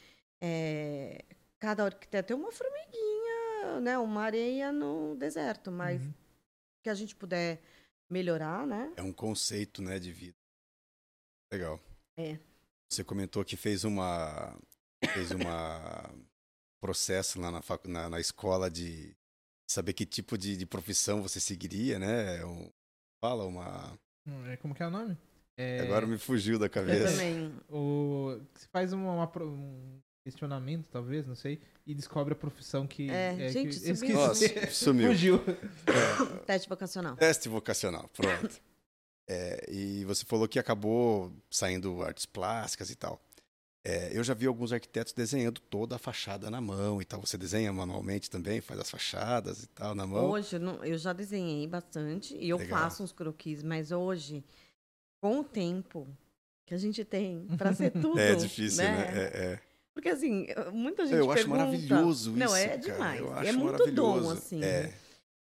É, 0.44 1.24
cada 1.60 1.86
arquiteto 1.86 2.34
é 2.34 2.36
uma 2.36 2.52
formiguinha, 2.52 3.41
né? 3.82 3.98
Uma 3.98 4.24
areia 4.24 4.72
no 4.72 5.16
deserto, 5.16 5.72
mas 5.72 6.02
uhum. 6.02 6.14
que 6.84 6.90
a 6.90 6.94
gente 6.94 7.16
puder 7.16 7.62
melhorar, 8.10 8.68
né? 8.68 8.94
É 8.98 9.02
um 9.02 9.14
conceito, 9.14 9.82
né, 9.82 9.98
de 9.98 10.12
vida. 10.12 10.38
Legal. 11.52 11.80
É. 12.18 12.38
Você 12.90 13.04
comentou 13.04 13.44
que 13.46 13.56
fez 13.56 13.84
uma 13.84 14.58
fez 15.14 15.32
uma 15.32 16.10
processo 16.82 17.40
lá 17.40 17.52
na, 17.52 17.62
fac, 17.62 17.88
na, 17.88 18.10
na, 18.10 18.20
escola 18.20 18.70
de 18.70 19.16
saber 19.70 19.94
que 19.94 20.06
tipo 20.06 20.38
de, 20.38 20.58
de 20.58 20.66
profissão 20.66 21.22
você 21.22 21.40
seguiria, 21.40 21.98
né? 21.98 22.40
É 22.40 22.46
um, 22.46 22.70
fala 23.24 23.46
uma. 23.46 23.98
Hum, 24.28 24.46
é, 24.48 24.58
como 24.58 24.76
que 24.76 24.84
é 24.84 24.88
o 24.88 24.92
nome? 24.92 25.18
É... 25.58 25.80
Agora 25.82 26.06
me 26.06 26.18
fugiu 26.18 26.58
da 26.58 26.68
cabeça. 26.68 27.04
Eu 27.04 27.12
também. 27.12 27.60
O, 27.70 28.42
você 28.54 28.68
faz 28.68 28.94
uma, 28.94 29.14
uma, 29.14 29.44
um 29.44 30.02
questionamento, 30.24 30.88
talvez, 30.92 31.26
não 31.26 31.36
sei, 31.36 31.60
e 31.86 31.94
descobre 31.94 32.34
a 32.34 32.36
profissão 32.36 32.88
que. 32.88 33.10
É, 33.10 33.46
é 33.46 33.50
gente, 33.50 33.80
que, 33.80 33.96
sumiu. 33.96 34.16
Nossa, 34.16 34.72
sumiu. 34.72 35.08
Fugiu. 35.10 35.36
É, 35.38 36.38
Teste 36.46 36.70
vocacional. 36.70 37.16
Teste 37.16 37.50
vocacional, 37.50 38.10
pronto. 38.10 38.62
É, 39.28 39.66
e 39.70 40.04
você 40.06 40.26
falou 40.26 40.48
que 40.48 40.60
acabou 40.60 41.32
saindo 41.50 42.02
artes 42.04 42.26
plásticas 42.26 42.90
e 42.90 42.96
tal. 42.96 43.22
É, 43.84 44.16
eu 44.16 44.24
já 44.24 44.36
vi 44.36 44.46
alguns 44.46 44.72
arquitetos 44.72 45.12
desenhando 45.12 45.60
toda 45.60 45.96
a 45.96 46.00
fachada 46.00 46.52
na 46.52 46.62
mão 46.62 47.02
e 47.02 47.06
tal. 47.06 47.20
Você 47.22 47.36
desenha 47.36 47.74
manualmente 47.74 48.30
também, 48.30 48.62
faz 48.62 48.80
as 48.80 48.90
fachadas 48.92 49.64
e 49.64 49.68
tal 49.68 49.96
na 49.96 50.06
mão? 50.06 50.30
Hoje 50.30 50.58
eu 50.84 50.98
já 50.98 51.14
desenhei 51.14 51.66
bastante 51.66 52.36
e 52.36 52.48
eu 52.50 52.58
Legal. 52.58 52.80
faço 52.80 53.04
uns 53.04 53.12
croquis, 53.12 53.64
mas 53.64 53.92
hoje, 53.92 54.44
com 55.20 55.40
o 55.40 55.44
tempo 55.44 56.08
que 56.64 56.76
a 56.76 56.78
gente 56.78 57.04
tem 57.04 57.48
para 57.58 57.74
ser 57.74 57.90
tudo. 58.00 58.20
é 58.20 58.36
difícil, 58.36 58.84
né? 58.84 58.92
né? 58.92 59.18
É, 59.18 59.54
é. 59.54 59.60
Porque 59.94 60.10
assim, 60.10 60.48
muita 60.72 61.06
gente 61.06 61.18
Eu 61.18 61.28
pergunta... 61.28 61.40
acho 61.40 61.50
maravilhoso 61.50 62.30
isso, 62.32 62.40
Não, 62.40 62.56
é 62.56 62.78
demais. 62.78 63.22
é 63.46 63.52
muito 63.52 63.92
dom, 63.92 64.30
assim. 64.30 64.64
É. 64.64 64.94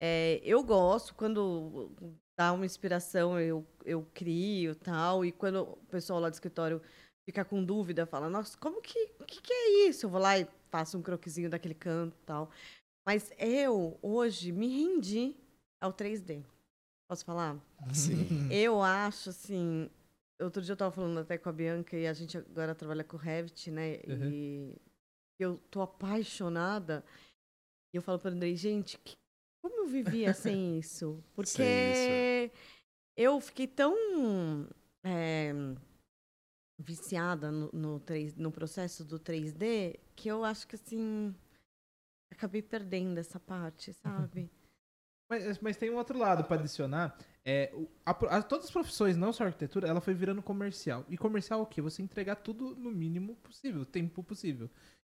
é. 0.01 0.41
eu 0.43 0.63
gosto 0.63 1.15
quando 1.15 1.91
dá 2.39 2.53
uma 2.55 2.65
inspiração, 2.65 3.39
eu, 3.39 3.67
eu 3.85 4.07
crio 4.15 4.75
tal. 4.75 5.25
E 5.25 5.31
quando 5.31 5.63
o 5.63 5.77
pessoal 5.91 6.21
lá 6.21 6.31
do 6.31 6.35
escritório 6.35 6.81
fica 7.29 7.45
com 7.45 7.63
dúvida, 7.63 8.07
fala, 8.07 8.31
nossa, 8.31 8.57
como 8.57 8.81
que, 8.81 9.09
que, 9.27 9.43
que 9.43 9.53
é 9.53 9.89
isso? 9.89 10.07
Eu 10.07 10.11
vou 10.11 10.21
lá 10.21 10.39
e 10.39 10.49
faço 10.71 10.97
um 10.97 11.03
croquisinho 11.03 11.51
daquele 11.51 11.75
canto 11.75 12.17
tal. 12.25 12.51
Mas 13.07 13.31
eu, 13.39 13.99
hoje, 14.01 14.53
me 14.53 14.69
rendi 14.69 15.37
ao 15.81 15.93
3D. 15.93 16.43
Posso 17.09 17.25
falar? 17.25 17.57
Sim. 17.93 18.49
Eu 18.51 18.81
acho, 18.83 19.31
assim... 19.31 19.91
Outro 20.41 20.63
dia 20.63 20.73
eu 20.73 20.77
tava 20.77 20.91
falando 20.91 21.19
até 21.19 21.37
com 21.37 21.49
a 21.49 21.53
Bianca 21.53 21.97
e 21.97 22.07
a 22.07 22.13
gente 22.13 22.39
agora 22.39 22.75
trabalha 22.75 23.05
com 23.05 23.17
o 23.17 23.21
Revit, 23.21 23.71
né? 23.71 23.97
Uhum. 24.07 24.31
E 24.31 24.81
eu 25.39 25.59
tô 25.71 25.83
apaixonada. 25.83 27.05
E 27.93 27.97
eu 27.97 28.03
falo 28.03 28.19
para 28.19 28.31
Andrei, 28.31 28.57
gente, 28.57 28.99
que- 28.99 29.17
como 29.63 29.81
eu 29.83 29.87
vivia 29.89 30.33
sem 30.35 30.79
isso? 30.79 31.23
Porque 31.35 31.57
Sem 31.57 32.51
eu 33.17 33.41
fiquei 33.41 33.67
tão 33.67 33.95
é, 35.05 35.53
viciada 36.79 37.51
no, 37.51 37.71
no, 37.73 38.01
3, 38.01 38.35
no 38.37 38.51
processo 38.51 39.05
do 39.05 39.19
3D 39.19 40.01
que 40.17 40.29
eu 40.29 40.45
acho 40.45 40.67
que 40.67 40.77
assim 40.77 41.35
acabei 42.31 42.63
perdendo 42.63 43.19
essa 43.19 43.39
parte, 43.39 43.93
sabe? 43.93 44.51
Mas, 45.31 45.59
mas 45.61 45.77
tem 45.77 45.89
um 45.91 45.97
outro 45.97 46.19
lado 46.19 46.43
para 46.45 46.61
adicionar. 46.61 47.17
É, 47.45 47.73
a 48.05 48.11
a- 48.11 48.43
todas 48.43 48.67
as 48.67 48.71
profissões, 48.71 49.17
não 49.17 49.33
só 49.33 49.45
a 49.45 49.47
arquitetura, 49.47 49.87
ela 49.89 50.01
foi 50.01 50.13
virando 50.13 50.43
comercial. 50.43 51.07
E 51.09 51.17
comercial 51.17 51.61
é 51.61 51.63
o 51.63 51.67
quê? 51.67 51.81
Você 51.81 52.03
entregar 52.03 52.35
tudo 52.37 52.75
no 52.75 52.91
mínimo 52.91 53.37
possível, 53.37 53.85
tempo 53.87 54.23
possível. 54.25 54.69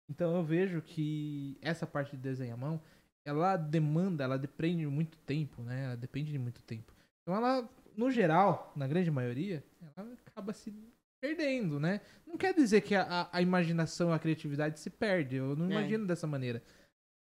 Então 0.09 0.37
eu 0.37 0.43
vejo 0.45 0.83
que 0.83 1.57
essa 1.63 1.87
parte 1.87 2.17
de 2.17 2.23
desenho 2.23 2.53
à 2.55 2.57
mão, 2.57 2.81
ela 3.25 3.57
demanda, 3.57 4.23
ela 4.25 4.39
depende 4.39 4.81
de 4.81 4.87
muito 4.87 5.17
tempo, 5.19 5.63
né? 5.63 5.85
Ela 5.87 5.97
depende 5.97 6.31
de 6.31 6.39
muito 6.39 6.63
tempo. 6.63 6.93
Então 7.23 7.35
ela, 7.35 7.69
no 7.97 8.11
geral, 8.11 8.73
na 8.77 8.87
grande 8.87 9.11
maioria, 9.11 9.65
ela 9.97 10.13
acaba 10.27 10.53
se 10.53 10.75
perdendo, 11.21 11.79
né? 11.81 12.01
Não 12.27 12.37
quer 12.37 12.55
dizer 12.55 12.81
que 12.83 12.95
a, 12.95 13.03
a- 13.03 13.29
a 13.33 13.43
imaginação, 13.43 14.13
a 14.13 14.19
criatividade 14.19 14.79
se 14.81 14.91
perde. 14.91 15.37
Eu 15.37 15.55
não 15.57 15.67
É. 15.67 15.71
imagino 15.71 16.07
dessa 16.07 16.27
maneira. 16.27 16.63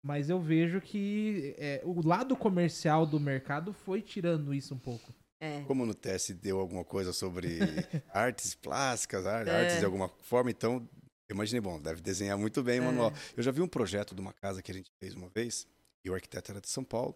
Mas 0.03 0.29
eu 0.29 0.39
vejo 0.39 0.79
que 0.79 1.55
é, 1.57 1.81
o 1.83 2.05
lado 2.05 2.36
comercial 2.36 3.05
do 3.05 3.19
mercado 3.19 3.73
foi 3.73 4.01
tirando 4.01 4.53
isso 4.53 4.73
um 4.73 4.79
pouco. 4.79 5.13
É. 5.39 5.62
Como 5.63 5.86
no 5.86 5.93
teste 5.93 6.33
deu 6.33 6.60
alguma 6.60 6.83
coisa 6.83 7.13
sobre 7.13 7.60
artes 8.12 8.55
plásticas, 8.55 9.25
É. 9.25 9.29
artes 9.62 9.79
de 9.79 9.86
alguma 9.86 10.10
forma, 10.21 10.49
então 10.49 10.88
eu 11.29 11.33
imaginei, 11.36 11.62
bom, 11.62 11.79
deve 11.79 12.01
desenhar 12.01 12.38
muito 12.38 12.63
bem 12.63 12.79
o 12.79 12.83
É. 12.83 12.86
manual. 12.86 13.12
Eu 13.36 13.43
já 13.43 13.51
vi 13.51 13.62
um 13.62 13.67
projeto 13.67 14.15
de 14.15 14.21
uma 14.21 14.33
casa 14.33 14.62
que 14.62 14.71
a 14.71 14.73
gente 14.73 14.89
fez 14.99 15.13
uma 15.13 15.29
vez, 15.29 15.67
e 16.03 16.10
o 16.10 16.13
arquiteto 16.15 16.51
era 16.51 16.62
de 16.62 16.69
São 16.69 16.83
Paulo, 16.83 17.15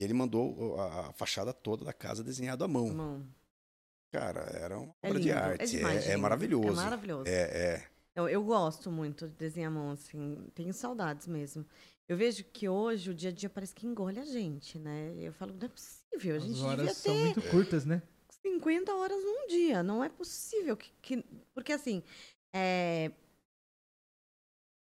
e 0.00 0.04
ele 0.04 0.14
mandou 0.14 0.78
a, 0.80 1.08
a 1.08 1.12
fachada 1.12 1.52
toda 1.52 1.84
da 1.84 1.92
casa 1.92 2.22
desenhada 2.22 2.64
à 2.64 2.68
mão. 2.68 2.86
Irmão, 2.88 3.26
Cara, 4.12 4.40
era 4.58 4.78
uma 4.78 4.94
é 5.02 5.08
obra 5.10 5.20
de 5.20 5.32
arte, 5.32 5.76
é, 5.84 6.12
é 6.12 6.16
maravilhoso. 6.16 6.68
É 6.80 6.84
maravilhoso. 6.84 7.24
É, 7.28 7.32
é. 7.42 7.88
Eu, 8.16 8.26
eu 8.30 8.42
gosto 8.42 8.90
muito 8.90 9.28
de 9.28 9.34
desenhar 9.34 9.70
a 9.70 9.74
mão, 9.74 9.90
assim, 9.90 10.48
tenho 10.54 10.72
saudades 10.72 11.26
mesmo. 11.26 11.66
Eu 12.08 12.16
vejo 12.16 12.44
que 12.44 12.66
hoje 12.66 13.10
o 13.10 13.14
dia 13.14 13.28
a 13.28 13.32
dia 13.32 13.50
parece 13.50 13.74
que 13.74 13.86
engole 13.86 14.18
a 14.18 14.24
gente, 14.24 14.78
né? 14.78 15.14
Eu 15.18 15.34
falo, 15.34 15.52
não 15.52 15.66
é 15.66 15.68
possível, 15.68 16.36
a 16.36 16.38
gente 16.38 16.52
As 16.52 16.56
devia 16.56 16.70
horas 16.70 16.96
são 16.96 17.14
muito 17.18 17.42
curtas, 17.42 17.84
né? 17.84 18.02
50 18.42 18.94
horas 18.94 19.22
num 19.22 19.46
dia, 19.48 19.82
não 19.82 20.02
é 20.02 20.08
possível. 20.08 20.76
Que, 20.78 20.90
que- 21.02 21.24
porque 21.52 21.72
assim, 21.74 22.02
é, 22.54 23.10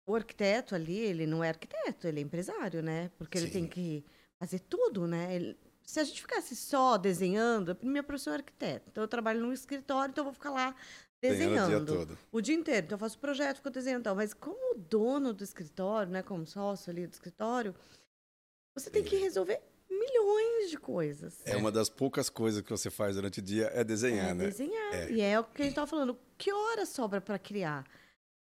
o 0.06 0.14
arquiteto 0.14 0.76
ali, 0.76 0.96
ele 0.96 1.26
não 1.26 1.42
é 1.42 1.48
arquiteto, 1.48 2.06
ele 2.06 2.20
é 2.20 2.22
empresário, 2.22 2.82
né? 2.82 3.10
Porque 3.18 3.36
ele 3.36 3.46
Sim. 3.46 3.52
tem 3.52 3.66
que 3.66 4.04
fazer 4.38 4.60
tudo, 4.60 5.08
né? 5.08 5.34
Ele- 5.34 5.58
se 5.82 5.98
a 5.98 6.04
gente 6.04 6.20
ficasse 6.20 6.54
só 6.54 6.96
desenhando, 6.96 7.76
minha 7.82 8.02
professora 8.02 8.36
é 8.36 8.40
arquiteto, 8.40 8.88
então 8.90 9.02
eu 9.02 9.08
trabalho 9.08 9.40
num 9.40 9.52
escritório, 9.52 10.12
então 10.12 10.22
eu 10.22 10.26
vou 10.26 10.34
ficar 10.34 10.50
lá 10.50 10.74
Desenhando 11.30 11.64
o 11.64 11.84
dia 11.84 11.96
todo. 11.98 12.18
o 12.32 12.40
dia 12.40 12.54
inteiro. 12.54 12.86
Então 12.86 12.96
eu 12.96 13.00
faço 13.00 13.18
projeto, 13.18 13.56
fico 13.56 13.70
desenhando 13.70 14.00
e 14.02 14.04
tal. 14.04 14.14
Mas 14.16 14.34
como 14.34 14.76
dono 14.78 15.32
do 15.32 15.42
escritório, 15.44 16.10
né? 16.12 16.22
Como 16.22 16.46
sócio 16.46 16.90
ali 16.90 17.06
do 17.06 17.12
escritório, 17.12 17.74
você 18.76 18.90
tem 18.90 19.02
que 19.02 19.16
resolver 19.16 19.60
milhões 19.88 20.70
de 20.70 20.76
coisas. 20.78 21.40
É 21.44 21.56
uma 21.56 21.70
das 21.70 21.88
poucas 21.88 22.28
coisas 22.28 22.62
que 22.62 22.70
você 22.70 22.90
faz 22.90 23.16
durante 23.16 23.38
o 23.38 23.42
dia 23.42 23.70
é 23.72 23.84
desenhar, 23.84 24.30
É 24.30 24.34
né? 24.34 24.44
desenhar. 24.46 24.94
É. 24.94 25.10
E 25.12 25.20
é 25.20 25.38
o 25.38 25.44
que 25.44 25.62
a 25.62 25.64
gente 25.64 25.74
tava 25.74 25.86
falando. 25.86 26.18
Que 26.36 26.52
hora 26.52 26.84
sobra 26.84 27.20
para 27.20 27.38
criar? 27.38 27.84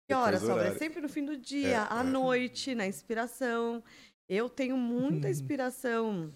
Que 0.08 0.14
hora 0.14 0.38
sobra? 0.38 0.68
É 0.68 0.74
sempre 0.74 1.00
no 1.00 1.08
fim 1.08 1.24
do 1.24 1.36
dia, 1.36 1.68
É, 1.68 1.76
à 1.76 2.00
é. 2.00 2.02
noite, 2.02 2.74
na 2.74 2.86
inspiração. 2.86 3.82
Eu 4.28 4.48
tenho 4.48 4.76
muita 4.76 5.28
inspiração. 5.28 6.32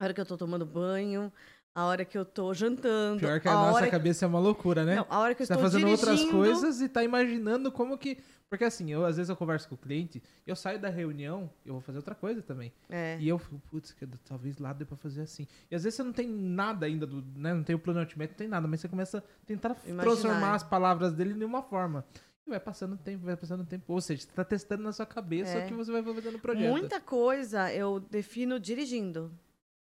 A 0.00 0.04
hora 0.04 0.14
que 0.14 0.20
eu 0.20 0.26
tô 0.26 0.36
tomando 0.36 0.64
banho, 0.64 1.32
a 1.74 1.84
hora 1.84 2.04
que 2.04 2.16
eu 2.18 2.24
tô 2.24 2.52
jantando. 2.54 3.20
Pior 3.20 3.40
que 3.40 3.48
a, 3.48 3.52
a 3.52 3.54
nossa 3.54 3.76
hora... 3.76 3.90
cabeça 3.90 4.24
é 4.24 4.28
uma 4.28 4.38
loucura, 4.40 4.84
né? 4.84 4.96
Não, 4.96 5.06
a 5.08 5.20
hora 5.20 5.34
que 5.34 5.42
eu 5.42 5.46
Você 5.46 5.54
tá 5.54 5.60
estou 5.60 5.70
fazendo 5.70 5.86
dirigindo... 5.86 6.10
outras 6.10 6.30
coisas 6.30 6.80
e 6.80 6.88
tá 6.88 7.02
imaginando 7.04 7.70
como 7.70 7.96
que. 7.96 8.18
Porque 8.50 8.64
assim, 8.64 8.90
eu 8.90 9.04
às 9.04 9.16
vezes 9.16 9.28
eu 9.28 9.36
converso 9.36 9.68
com 9.68 9.74
o 9.74 9.78
cliente, 9.78 10.22
eu 10.46 10.56
saio 10.56 10.78
da 10.80 10.88
reunião, 10.88 11.50
eu 11.66 11.74
vou 11.74 11.82
fazer 11.82 11.98
outra 11.98 12.14
coisa 12.14 12.40
também. 12.40 12.72
É. 12.88 13.18
E 13.20 13.28
eu 13.28 13.38
fico, 13.38 13.60
putz, 13.70 13.92
que 13.92 14.06
talvez 14.26 14.56
lá 14.58 14.72
dê 14.72 14.86
pra 14.86 14.96
fazer 14.96 15.20
assim. 15.20 15.46
E 15.70 15.74
às 15.76 15.84
vezes 15.84 15.96
você 15.96 16.02
não 16.02 16.12
tem 16.12 16.26
nada 16.26 16.86
ainda, 16.86 17.06
do, 17.06 17.22
né? 17.36 17.52
Não 17.52 17.62
tem 17.62 17.76
o 17.76 17.78
plano 17.78 18.00
ultimate, 18.00 18.30
não 18.30 18.36
tem 18.36 18.48
nada, 18.48 18.66
mas 18.66 18.80
você 18.80 18.88
começa 18.88 19.18
a 19.18 19.46
tentar 19.46 19.76
Imaginar. 19.84 20.02
transformar 20.02 20.54
as 20.54 20.62
palavras 20.62 21.12
dele 21.12 21.34
em 21.38 21.44
uma 21.44 21.62
forma. 21.62 22.04
E 22.46 22.50
vai 22.50 22.58
passando 22.58 22.96
tempo, 22.96 23.26
vai 23.26 23.36
passando 23.36 23.66
tempo. 23.66 23.84
Ou 23.92 24.00
seja, 24.00 24.22
você 24.22 24.28
tá 24.34 24.42
testando 24.42 24.82
na 24.82 24.92
sua 24.92 25.04
cabeça 25.04 25.50
É. 25.50 25.64
o 25.64 25.68
que 25.68 25.74
você 25.74 25.92
vai 25.92 26.02
fazer 26.02 26.30
no 26.30 26.38
projeto. 26.38 26.70
Muita 26.70 26.98
coisa 26.98 27.70
eu 27.70 28.00
defino 28.00 28.58
dirigindo. 28.58 29.30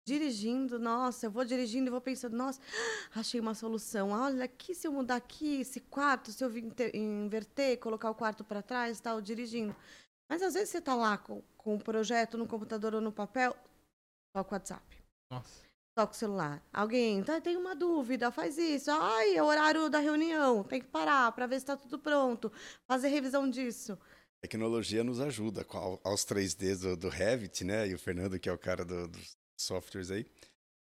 Dirigindo, 0.08 0.78
nossa, 0.78 1.26
eu 1.26 1.32
vou 1.32 1.44
dirigindo 1.44 1.88
e 1.88 1.90
vou 1.90 2.00
pensando, 2.00 2.38
nossa, 2.38 2.62
achei 3.16 3.40
uma 3.40 3.56
solução. 3.56 4.12
Olha, 4.12 4.46
aqui 4.46 4.76
se 4.76 4.88
eu 4.88 4.92
mudar 4.92 5.16
aqui 5.16 5.62
esse 5.62 5.80
quarto, 5.80 6.32
se 6.32 6.44
eu 6.46 6.52
inverter, 6.94 7.80
colocar 7.80 8.12
o 8.12 8.16
quarto 8.16 8.44
para 8.44 8.62
trás, 8.62 9.00
tal, 9.00 9.20
dirigindo. 9.20 9.76
Mas 10.30 10.44
às 10.44 10.54
vezes 10.54 10.70
você 10.70 10.80
tá 10.80 10.94
lá 10.94 11.18
com, 11.18 11.42
com 11.58 11.76
o 11.76 11.80
projeto 11.80 12.38
no 12.38 12.48
computador 12.48 12.94
ou 12.94 13.02
no 13.02 13.12
papel, 13.12 13.56
toca 14.32 14.52
o 14.52 14.54
WhatsApp, 14.54 15.04
Nossa. 15.32 15.64
toca 15.98 16.14
o 16.14 16.16
celular. 16.16 16.64
Alguém, 16.72 17.24
tá, 17.24 17.42
tem 17.42 17.58
uma 17.58 17.76
dúvida, 17.76 18.32
faz 18.32 18.60
isso. 18.60 18.92
Ai, 18.92 19.36
é 19.36 19.42
o 19.42 19.46
horário 19.48 19.90
da 19.90 19.98
reunião, 20.00 20.64
tem 20.64 20.82
que 20.82 20.88
parar 20.88 21.32
para 21.32 21.48
ver 21.48 21.60
se 21.60 21.66
tá 21.66 21.76
tudo 21.76 21.98
pronto, 21.98 22.52
fazer 22.88 23.08
revisão 23.08 23.50
disso. 23.50 23.98
tecnologia 24.40 25.04
nos 25.04 25.20
ajuda 25.20 25.66
aos 26.04 26.24
3Ds 26.26 26.82
do, 26.82 26.96
do 26.96 27.10
Revit, 27.10 27.64
né? 27.64 27.88
E 27.88 27.96
o 27.96 28.00
Fernando, 28.00 28.40
que 28.40 28.48
é 28.50 28.54
o 28.54 28.58
cara 28.58 28.86
do- 28.86 29.08
dos 29.08 29.36
softwares 29.58 30.12
aí, 30.12 30.26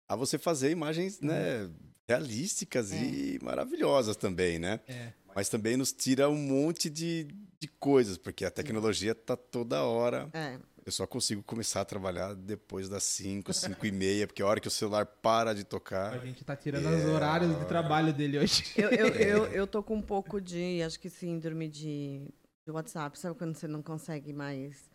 a 0.08 0.16
você 0.16 0.38
fazer 0.38 0.72
imagens, 0.72 1.20
né, 1.22 1.70
realísticas 2.08 2.92
e 2.92 3.40
maravilhosas 3.42 4.16
também, 4.16 4.58
né? 4.60 4.80
É. 4.88 5.14
Mas 5.36 5.48
também 5.48 5.78
nos 5.78 5.92
tira 5.92 6.28
um 6.28 6.36
monte 6.36 6.90
de, 6.90 7.26
de 7.60 7.68
coisas, 7.80 8.18
porque 8.18 8.44
a 8.44 8.50
tecnologia 8.52 9.14
tá 9.14 9.38
toda 9.38 9.84
hora. 9.84 10.28
É, 10.34 10.58
Eu 10.84 10.92
só 10.92 11.06
consigo 11.06 11.44
começar 11.44 11.82
a 11.82 11.86
trabalhar 11.86 12.34
depois 12.34 12.90
das 12.90 13.04
5, 13.04 13.54
5 13.54 13.86
e 13.86 13.92
meia, 13.92 14.26
porque 14.26 14.42
a 14.42 14.48
hora 14.48 14.60
que 14.60 14.68
o 14.68 14.72
celular 14.72 15.06
para 15.06 15.54
de 15.54 15.62
A 15.62 15.66
tocar. 15.66 16.20
gente 16.26 16.44
tá 16.44 16.56
tirando 16.56 16.88
É. 16.88 16.96
os 16.98 17.06
horários 17.06 17.56
de 17.60 17.66
trabalho 17.66 18.12
dele 18.12 18.40
hoje. 18.40 18.64
Eu, 18.76 18.90
eu, 18.90 19.08
eu, 19.14 19.46
eu 19.54 19.68
tô 19.68 19.84
com 19.84 19.96
um 19.98 20.02
pouco 20.02 20.42
de, 20.42 20.82
acho 20.82 21.00
que 21.00 21.12
síndrome 21.12 21.68
de, 21.70 22.24
de 22.66 22.72
WhatsApp. 22.72 23.20
Sabe 23.20 23.38
quando 23.38 23.56
você 23.56 23.68
não 23.68 23.84
consegue 23.84 24.34
mais 24.34 24.90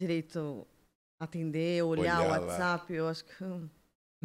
direito 0.00 0.66
atender, 1.18 1.82
olhar, 1.82 2.20
Olhar 2.20 2.26
o 2.26 2.30
lá. 2.30 2.38
WhatsApp? 2.40 2.92
Eu 2.92 3.08
acho 3.08 3.24
que 3.24 3.42
eu 3.42 3.68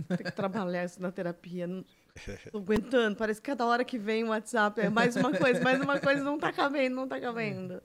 tenho 0.07 0.17
que 0.23 0.31
trabalhar 0.31 0.85
isso 0.85 1.01
na 1.01 1.11
terapia. 1.11 1.67
Não 1.67 1.83
tô 2.51 2.57
aguentando. 2.59 3.15
Parece 3.15 3.41
que 3.41 3.47
cada 3.49 3.65
hora 3.65 3.83
que 3.83 3.97
vem 3.97 4.23
o 4.23 4.27
WhatsApp 4.29 4.79
é 4.81 4.89
mais 4.89 5.15
uma 5.15 5.31
coisa, 5.35 5.61
mais 5.61 5.81
uma 5.81 5.99
coisa, 5.99 6.23
não 6.23 6.37
tá 6.37 6.51
cabendo, 6.53 6.95
não 6.95 7.07
tá 7.07 7.19
cabendo. 7.19 7.81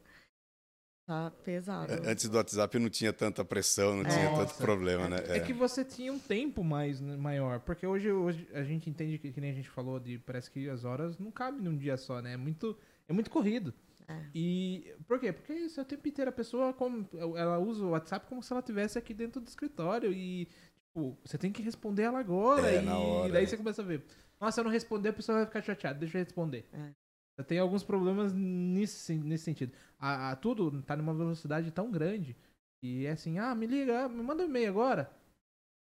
Tá 1.07 1.33
pesado. 1.43 1.91
Antes 2.07 2.29
do 2.29 2.37
WhatsApp 2.37 2.79
não 2.79 2.91
tinha 2.91 3.15
tanta 3.15 3.43
pressão, 3.43 3.97
não 3.97 4.05
É. 4.05 4.09
tinha 4.11 4.31
Nossa. 4.31 4.47
tanto 4.47 4.59
problema, 4.59 5.09
né? 5.09 5.17
É 5.29 5.41
que 5.41 5.55
você 5.55 5.83
tinha 5.83 6.13
um 6.13 6.19
tempo 6.19 6.63
mais 6.63 7.01
né, 7.01 7.17
maior, 7.17 7.61
porque 7.61 7.87
hoje, 7.87 8.13
hoje 8.13 8.47
a 8.53 8.63
gente 8.63 8.91
entende 8.91 9.17
que, 9.19 9.33
que 9.33 9.41
nem 9.41 9.51
a 9.51 9.55
gente 9.55 9.71
falou 9.71 9.99
de 9.99 10.19
parece 10.19 10.51
que 10.51 10.69
as 10.69 10.85
horas 10.85 11.19
não 11.19 11.31
cabem 11.31 11.63
num 11.63 11.75
dia 11.75 11.97
só, 11.97 12.21
né? 12.21 12.35
É 12.35 12.37
muito 12.37 12.77
é 13.09 13.13
muito 13.15 13.31
corrido. 13.31 13.73
É. 14.09 14.27
E 14.35 14.95
por 15.07 15.21
quê? 15.21 15.33
Porque 15.33 15.53
isso 15.53 15.79
é 15.79 15.83
o 15.83 15.87
tempo 15.87 16.09
inteiro 16.09 16.31
a 16.31 16.33
pessoa 16.33 16.73
como 16.73 17.07
ela 17.37 17.59
usa 17.59 17.85
o 17.85 17.91
WhatsApp 17.91 18.27
como 18.27 18.43
se 18.43 18.51
ela 18.53 18.61
estivesse 18.61 18.99
aqui 18.99 19.13
dentro 19.13 19.39
do 19.41 19.47
escritório 19.49 20.11
e 20.13 20.47
tipo, 20.87 21.19
você 21.25 21.37
tem 21.37 21.53
que 21.53 21.61
responder 21.63 22.05
ela 22.05 22.19
agora 22.19 22.67
É, 22.71 22.83
e 22.83 22.89
hora, 22.89 23.33
daí 23.33 23.45
é. 23.45 23.47
você 23.47 23.57
começa 23.57 23.83
a 23.83 23.85
ver. 23.85 24.03
Nossa, 24.41 24.53
se 24.55 24.61
eu 24.61 24.65
não 24.65 24.71
responder, 24.71 25.11
a 25.11 25.13
pessoa 25.13 25.37
vai 25.39 25.47
ficar 25.47 25.61
chateada, 25.63 25.99
deixa 25.99 26.17
eu 26.19 26.25
responder. 26.25 26.65
É. 26.73 26.91
Eu 27.37 27.45
tenho 27.45 27.63
alguns 27.63 27.85
problemas 27.85 28.33
nesse, 28.33 29.15
nesse 29.15 29.45
sentido. 29.45 29.73
A, 29.99 30.31
a- 30.31 30.37
tudo 30.37 30.81
tá 30.83 30.97
numa 30.97 31.13
velocidade 31.15 31.71
tão 31.71 31.91
grande 31.91 32.35
e 32.83 33.05
é 33.07 33.11
assim, 33.11 33.39
ah, 33.39 33.55
me 33.55 33.67
liga, 33.67 34.09
me 34.09 34.23
manda 34.23 34.43
um 34.43 34.47
e-mail 34.47 34.71
agora. 34.71 35.11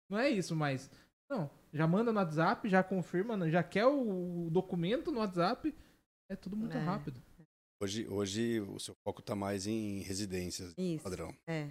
Não 0.10 0.20
é 0.20 0.30
isso, 0.30 0.56
mas. 0.56 0.90
Não, 1.30 1.50
já 1.74 1.88
manda 1.88 2.12
no 2.14 2.20
WhatsApp, 2.20 2.70
já 2.70 2.84
confirma, 2.84 3.50
já 3.50 3.64
quer 3.64 3.88
o 3.88 4.50
documento 4.52 5.12
no 5.12 5.20
WhatsApp. 5.20 5.74
É 6.30 6.36
tudo 6.36 6.56
muito 6.56 6.78
É. 6.78 6.80
rápido. 6.80 7.20
Hoje, 7.84 8.08
hoje 8.08 8.62
o 8.62 8.80
seu 8.80 8.96
foco 9.04 9.22
tá 9.22 9.36
mais 9.36 9.68
em 9.68 10.00
residências, 10.00 10.74
Isso. 10.78 11.04
padrão. 11.04 11.36
É. 11.46 11.70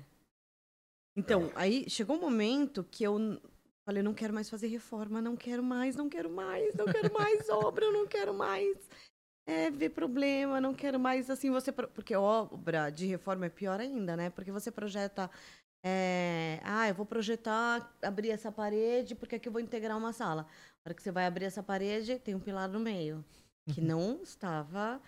Então, 1.16 1.50
aí 1.54 1.88
chegou 1.88 2.16
um 2.16 2.20
momento 2.20 2.84
que 2.84 3.02
eu 3.02 3.40
Falei, 3.84 4.00
não 4.00 4.14
quero 4.14 4.32
mais 4.32 4.48
fazer 4.48 4.68
reforma, 4.68 5.20
não 5.20 5.36
quero 5.36 5.60
mais, 5.60 5.96
não 5.96 6.08
quero 6.08 6.30
mais, 6.30 6.72
não 6.74 6.84
quero 6.84 7.12
mais 7.12 7.48
obra, 7.50 7.90
não 7.90 8.06
quero 8.06 8.32
mais 8.32 8.76
é, 9.44 9.70
ver 9.70 9.88
problema, 9.88 10.60
não 10.60 10.72
quero 10.72 11.00
mais 11.00 11.28
assim 11.28 11.50
você 11.50 11.72
porque 11.72 12.14
obra 12.14 12.90
de 12.90 13.06
reforma 13.06 13.46
é 13.46 13.48
pior 13.48 13.80
ainda, 13.80 14.16
né? 14.16 14.30
Porque 14.30 14.52
você 14.52 14.70
projeta 14.70 15.28
é, 15.84 16.60
ah, 16.62 16.88
eu 16.88 16.94
vou 16.94 17.04
projetar 17.06 17.92
abrir 18.02 18.30
essa 18.30 18.52
parede 18.52 19.16
porque 19.16 19.34
aqui 19.34 19.48
eu 19.48 19.52
vou 19.52 19.60
integrar 19.60 19.98
uma 19.98 20.12
sala. 20.12 20.42
Na 20.42 20.90
hora 20.90 20.94
que 20.94 21.02
você 21.02 21.10
vai 21.10 21.26
abrir 21.26 21.46
essa 21.46 21.62
parede, 21.62 22.20
tem 22.20 22.36
um 22.36 22.40
pilar 22.40 22.68
no 22.68 22.78
meio 22.78 23.24
que 23.70 23.80
uhum. 23.80 23.86
não 23.86 24.22
estava 24.22 25.00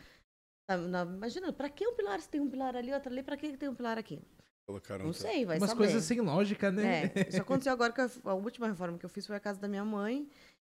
imagina, 1.14 1.52
para 1.52 1.68
que 1.68 1.86
um 1.86 1.94
pilar 1.94 2.20
se 2.20 2.28
tem 2.28 2.40
um 2.40 2.48
pilar 2.48 2.74
ali, 2.76 2.92
outro 2.92 3.12
ali, 3.12 3.22
para 3.22 3.36
que 3.36 3.56
tem 3.56 3.68
um 3.68 3.74
pilar 3.74 3.98
aqui? 3.98 4.20
Colocaram 4.66 5.04
não 5.04 5.12
sei, 5.12 5.44
vai 5.44 5.58
Umas 5.58 5.70
saber. 5.70 5.84
coisas 5.84 6.04
sem 6.04 6.20
lógica, 6.20 6.70
né? 6.72 7.12
É, 7.14 7.28
isso 7.28 7.40
aconteceu 7.42 7.72
agora 7.72 7.92
que 7.92 8.00
a 8.00 8.34
última 8.34 8.66
reforma 8.66 8.98
que 8.98 9.04
eu 9.04 9.10
fiz 9.10 9.26
foi 9.26 9.36
a 9.36 9.40
casa 9.40 9.60
da 9.60 9.68
minha 9.68 9.84
mãe 9.84 10.26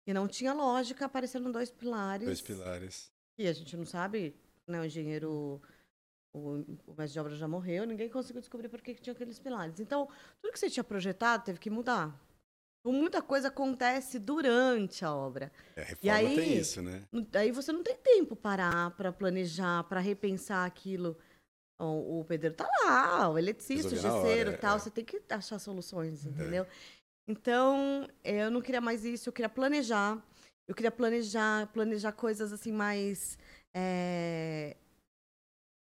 e 0.07 0.13
não 0.13 0.29
tinha 0.29 0.53
lógica, 0.53 1.07
apareceram 1.07 1.51
dois 1.51 1.71
pilares. 1.71 2.27
Dois 2.27 2.43
pilares. 2.43 3.11
E 3.39 3.47
a 3.47 3.53
gente 3.53 3.77
não 3.77 3.87
sabe, 3.87 4.37
né? 4.67 4.79
O 4.81 4.85
engenheiro, 4.85 5.63
o, 6.35 6.65
o 6.87 6.95
mestre 6.97 7.15
de 7.15 7.21
obra 7.21 7.35
já 7.35 7.49
morreu, 7.49 7.87
ninguém 7.87 8.11
conseguiu 8.11 8.41
descobrir 8.43 8.69
por 8.69 8.83
que, 8.83 8.95
que 8.95 9.01
tinha 9.01 9.15
aqueles 9.15 9.39
pilares. 9.39 9.81
Então, 9.81 10.07
tudo 10.41 10.53
que 10.53 10.59
você 10.59 10.69
tinha 10.69 10.85
projetado 10.85 11.45
teve 11.45 11.59
que 11.59 11.71
mudar. 11.71 12.15
Então, 12.81 12.93
muita 12.93 13.21
coisa 13.21 13.49
acontece 13.49 14.19
durante 14.19 15.05
a 15.05 15.15
obra. 15.15 15.53
É, 15.77 15.83
a 15.83 15.85
reforma 15.85 16.17
aí, 16.17 16.37
tem 16.37 16.57
isso, 16.57 16.81
né? 16.81 17.05
Aí 17.35 17.51
você 17.51 17.73
não 17.73 17.83
tem 17.83 17.97
tempo 17.97 18.37
para 18.37 18.57
parar, 18.57 18.91
para 18.93 19.13
planejar, 19.13 19.85
para 19.85 20.01
repensar 20.01 20.65
aquilo. 20.65 21.17
O, 21.81 22.21
o 22.21 22.25
pedreiro 22.25 22.57
tá 22.57 22.69
lá, 22.85 23.29
o 23.29 23.39
eletricista, 23.39 23.95
o 23.95 23.97
gesseiro 23.97 24.57
tal. 24.59 24.77
É. 24.77 24.79
Você 24.81 24.91
tem 24.91 25.05
que 25.05 25.21
achar 25.31 25.59
soluções, 25.59 26.25
é. 26.25 26.29
entendeu? 26.29 26.67
Então, 27.27 28.09
eu 28.25 28.51
não 28.51 28.61
queria 28.61 28.81
mais 28.81 29.05
isso, 29.05 29.29
eu 29.29 29.33
queria 29.33 29.49
planejar. 29.51 30.23
Eu 30.67 30.75
queria 30.75 30.91
planejar, 30.91 31.67
planejar 31.69 32.13
coisas 32.13 32.53
assim 32.53 32.73
mais 32.73 33.39
é, 33.75 34.77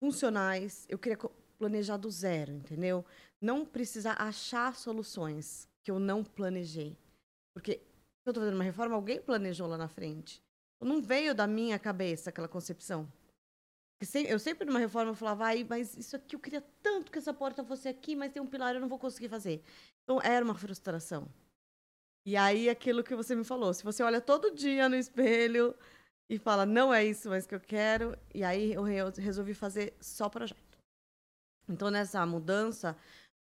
funcionais. 0.01 0.85
Eu 0.89 0.99
queria 0.99 1.19
planejar 1.59 1.97
do 1.97 2.11
zero, 2.11 2.53
entendeu? 2.53 3.05
Não 3.41 3.65
precisar 3.65 4.15
achar 4.21 4.75
soluções 4.75 5.68
que 5.89 5.91
eu 5.91 5.99
não 5.99 6.23
planejei. 6.23 6.99
Porque 7.55 7.81
eu 8.27 8.31
estou 8.31 8.43
fazendo 8.43 8.57
uma 8.57 8.65
reforma, 8.65 8.95
alguém 8.95 9.23
planejou 9.23 9.67
lá 9.67 9.79
na 9.79 9.89
frente. 9.89 10.43
Não 10.83 11.01
veio 11.01 11.35
da 11.35 11.47
minha 11.47 11.79
cabeça 11.79 12.29
aquela 12.29 12.47
concepção. 12.47 13.11
Eu 14.29 14.39
sempre 14.39 14.67
numa 14.67 14.79
reforma 14.79 15.13
eu 15.13 15.15
falava, 15.15 15.47
ai, 15.47 15.67
mas 15.67 15.97
isso 15.97 16.15
aqui 16.15 16.37
eu 16.37 16.41
queria 16.41 16.61
tanto 16.83 17.11
que 17.11 17.17
essa 17.17 17.33
porta 17.33 17.65
fosse 17.65 17.89
aqui, 17.89 18.15
mas 18.15 18.31
tem 18.31 18.43
um 18.43 18.47
pilar 18.47 18.75
eu 18.75 18.83
não 18.83 18.89
vou 18.89 18.99
conseguir 18.99 19.31
fazer. 19.31 19.63
Então 20.03 20.21
era 20.21 20.45
uma 20.45 20.55
frustração. 20.55 21.27
E 22.27 22.37
aí, 22.37 22.69
aquilo 22.69 23.03
que 23.03 23.17
você 23.17 23.35
me 23.35 23.43
falou, 23.43 23.73
se 23.73 23.83
você 23.83 24.03
olha 24.03 24.21
todo 24.21 24.55
dia 24.55 24.91
no 24.91 24.97
espelho 24.97 25.75
e 26.29 26.39
fala, 26.39 26.67
não 26.67 26.93
é 26.93 27.03
isso 27.03 27.31
mais 27.31 27.47
que 27.47 27.55
eu 27.55 27.61
quero, 27.61 28.15
e 28.35 28.45
aí 28.45 28.75
eu 28.75 28.85
resolvi 29.17 29.55
fazer 29.55 29.97
só 30.03 30.29
projeto. 30.29 30.79
Então, 31.67 31.91
nessa 31.91 32.27
mudança, 32.27 32.95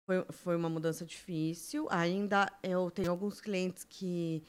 foi, 0.08 0.24
foi 0.30 0.56
uma 0.56 0.70
mudança 0.70 1.04
difícil. 1.04 1.86
Ainda 1.90 2.50
eu 2.62 2.90
tenho 2.90 3.10
alguns 3.10 3.42
clientes 3.42 3.84
que 3.84 4.42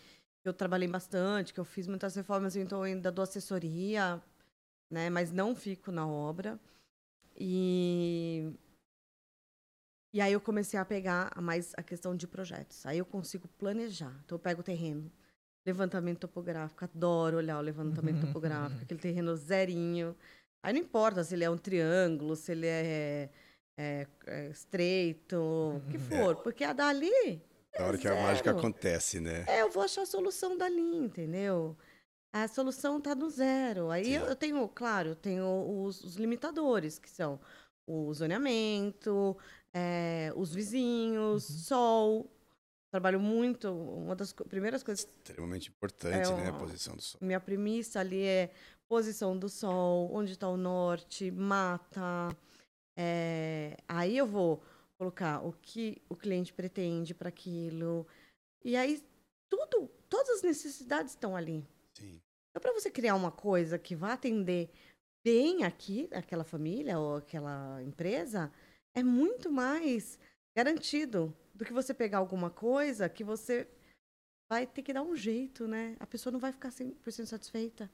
eu 0.45 0.53
trabalhei 0.53 0.87
bastante, 0.87 1.53
que 1.53 1.59
eu 1.59 1.65
fiz 1.65 1.85
muitas 1.85 2.15
reformas, 2.15 2.55
então 2.55 2.79
eu 2.79 2.83
ainda 2.85 3.11
dou 3.11 3.23
assessoria, 3.23 4.23
né? 4.89 5.09
Mas 5.09 5.33
não 5.33 5.53
fico 5.53 5.91
na 5.91 6.07
obra. 6.07 6.57
E 7.37 8.53
e 10.13 10.21
aí 10.21 10.31
eu 10.31 10.39
comecei 10.39 10.79
a 10.79 10.85
pegar 10.85 11.29
mais 11.41 11.73
a 11.75 11.83
questão 11.83 12.15
de 12.15 12.25
projetos. 12.25 12.85
Aí 12.85 12.97
eu 12.97 13.05
consigo 13.05 13.47
planejar. 13.49 14.17
Então 14.23 14.37
eu 14.37 14.39
pego 14.39 14.61
o 14.61 14.63
terreno, 14.63 15.11
levantamento 15.65 16.19
topográfico, 16.19 16.85
adoro 16.85 17.35
olhar 17.37 17.57
o 17.59 17.61
levantamento 17.61 18.21
topográfico, 18.27 18.83
aquele 18.83 18.99
terreno 19.01 19.35
zerinho. 19.35 20.15
Aí 20.63 20.73
não 20.73 20.79
importa 20.79 21.21
se 21.21 21.35
ele 21.35 21.43
é 21.43 21.49
um 21.49 21.57
triângulo, 21.57 22.35
se 22.37 22.53
ele 22.53 22.67
é, 22.67 23.29
é, 23.79 24.05
é 24.27 24.49
estreito, 24.49 25.37
o 25.37 25.81
que 25.89 25.95
uhum. 25.95 26.03
for, 26.03 26.35
porque 26.43 26.65
a 26.65 26.73
dali. 26.73 27.41
É 27.73 27.81
a 27.81 27.85
hora 27.85 27.97
que 27.97 28.09
a 28.09 28.15
mágica 28.15 28.51
acontece, 28.51 29.21
né? 29.21 29.45
É, 29.47 29.61
eu 29.61 29.71
vou 29.71 29.81
achar 29.81 30.01
a 30.01 30.05
solução 30.05 30.57
dali, 30.57 30.97
entendeu? 30.97 31.77
A 32.33 32.45
solução 32.49 32.97
está 32.97 33.15
no 33.15 33.29
zero. 33.29 33.89
Aí 33.89 34.13
eu, 34.13 34.25
eu, 34.25 34.35
tenho, 34.35 34.67
claro, 34.67 35.09
eu 35.09 35.15
tenho 35.15 35.83
os, 35.85 36.03
os 36.03 36.17
limitadores, 36.17 36.99
que 36.99 37.09
são 37.09 37.39
o 37.87 38.13
zoneamento, 38.13 39.37
é, 39.73 40.33
os 40.35 40.53
vizinhos, 40.53 41.49
uhum. 41.49 41.57
sol. 41.57 42.31
Trabalho 42.91 43.19
muito. 43.19 43.71
Uma 43.71 44.15
das 44.15 44.33
primeiras 44.33 44.83
coisas. 44.83 45.07
Extremamente 45.23 45.69
importante, 45.69 46.29
é, 46.29 46.35
né? 46.35 46.49
A 46.49 46.53
posição 46.53 46.97
do 46.97 47.01
sol. 47.01 47.19
Minha 47.23 47.39
premissa 47.39 48.01
ali 48.01 48.23
é 48.23 48.51
posição 48.89 49.37
do 49.37 49.47
sol, 49.47 50.09
onde 50.11 50.33
está 50.33 50.49
o 50.49 50.57
norte, 50.57 51.31
mata. 51.31 52.35
É, 53.01 53.77
aí 53.87 54.17
eu 54.17 54.27
vou 54.27 54.61
colocar 54.97 55.39
o 55.39 55.53
que 55.53 56.01
o 56.09 56.15
cliente 56.17 56.51
pretende 56.51 57.13
para 57.13 57.29
aquilo. 57.29 58.05
E 58.61 58.75
aí 58.75 59.01
tudo, 59.49 59.87
todas 60.09 60.29
as 60.29 60.41
necessidades 60.41 61.13
estão 61.13 61.33
ali. 61.33 61.65
Sim. 61.97 62.21
Então, 62.49 62.61
para 62.61 62.73
você 62.73 62.91
criar 62.91 63.15
uma 63.15 63.31
coisa 63.31 63.79
que 63.79 63.95
vá 63.95 64.13
atender 64.13 64.69
bem 65.25 65.63
aqui, 65.63 66.09
aquela 66.11 66.43
família 66.43 66.99
ou 66.99 67.15
aquela 67.15 67.81
empresa, 67.83 68.51
é 68.93 69.01
muito 69.01 69.49
mais 69.49 70.19
garantido 70.57 71.33
do 71.53 71.63
que 71.63 71.71
você 71.71 71.93
pegar 71.93 72.17
alguma 72.17 72.49
coisa 72.49 73.07
que 73.07 73.23
você 73.23 73.65
vai 74.51 74.67
ter 74.67 74.81
que 74.81 74.91
dar 74.91 75.03
um 75.03 75.15
jeito, 75.15 75.67
né? 75.67 75.95
A 75.99 76.07
pessoa 76.07 76.31
não 76.33 76.39
vai 76.39 76.51
ficar 76.51 76.69
100% 76.69 77.27
satisfeita, 77.27 77.89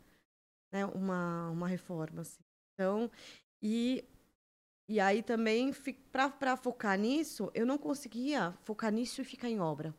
né? 0.73 0.85
Uma, 0.85 1.49
uma 1.51 1.67
reforma, 1.67 2.21
assim. 2.21 2.39
Então, 2.73 3.11
e, 3.61 4.03
e 4.87 4.99
aí 4.99 5.23
também, 5.23 5.73
para 6.11 6.55
focar 6.55 6.97
nisso, 6.97 7.49
eu 7.53 7.65
não 7.65 7.77
conseguia 7.77 8.53
focar 8.63 8.91
nisso 8.91 9.21
e 9.21 9.25
ficar 9.25 9.49
em 9.49 9.59
obra. 9.59 9.95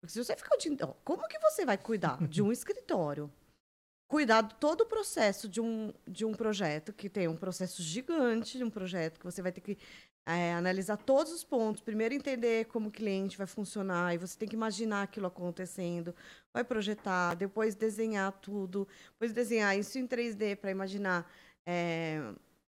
Porque 0.00 0.12
se 0.12 0.22
você 0.22 0.34
ficar 0.36 0.54
o 0.54 0.58
dia... 0.58 0.74
Como 1.04 1.28
que 1.28 1.38
você 1.38 1.66
vai 1.66 1.76
cuidar 1.76 2.26
de 2.26 2.42
um 2.42 2.50
escritório? 2.52 3.30
Cuidar 4.08 4.42
de 4.42 4.54
todo 4.54 4.82
o 4.82 4.86
processo 4.86 5.48
de 5.48 5.60
um, 5.60 5.92
de 6.06 6.24
um 6.24 6.32
projeto, 6.32 6.92
que 6.92 7.10
tem 7.10 7.28
um 7.28 7.36
processo 7.36 7.82
gigante 7.82 8.56
de 8.56 8.64
um 8.64 8.70
projeto, 8.70 9.18
que 9.18 9.24
você 9.24 9.42
vai 9.42 9.52
ter 9.52 9.60
que 9.60 9.76
é, 10.24 10.54
analisar 10.54 10.96
todos 10.96 11.32
os 11.32 11.44
pontos, 11.44 11.82
primeiro 11.82 12.14
entender 12.14 12.66
como 12.66 12.88
o 12.88 12.92
cliente 12.92 13.36
vai 13.36 13.46
funcionar, 13.46 14.14
e 14.14 14.18
você 14.18 14.38
tem 14.38 14.48
que 14.48 14.56
imaginar 14.56 15.02
aquilo 15.02 15.26
acontecendo, 15.26 16.14
vai 16.54 16.64
projetar, 16.64 17.34
depois 17.34 17.74
desenhar 17.74 18.32
tudo, 18.32 18.88
depois 19.12 19.32
desenhar 19.32 19.76
isso 19.78 19.98
em 19.98 20.06
3D 20.06 20.56
para 20.56 20.70
imaginar 20.70 21.30
é, 21.66 22.32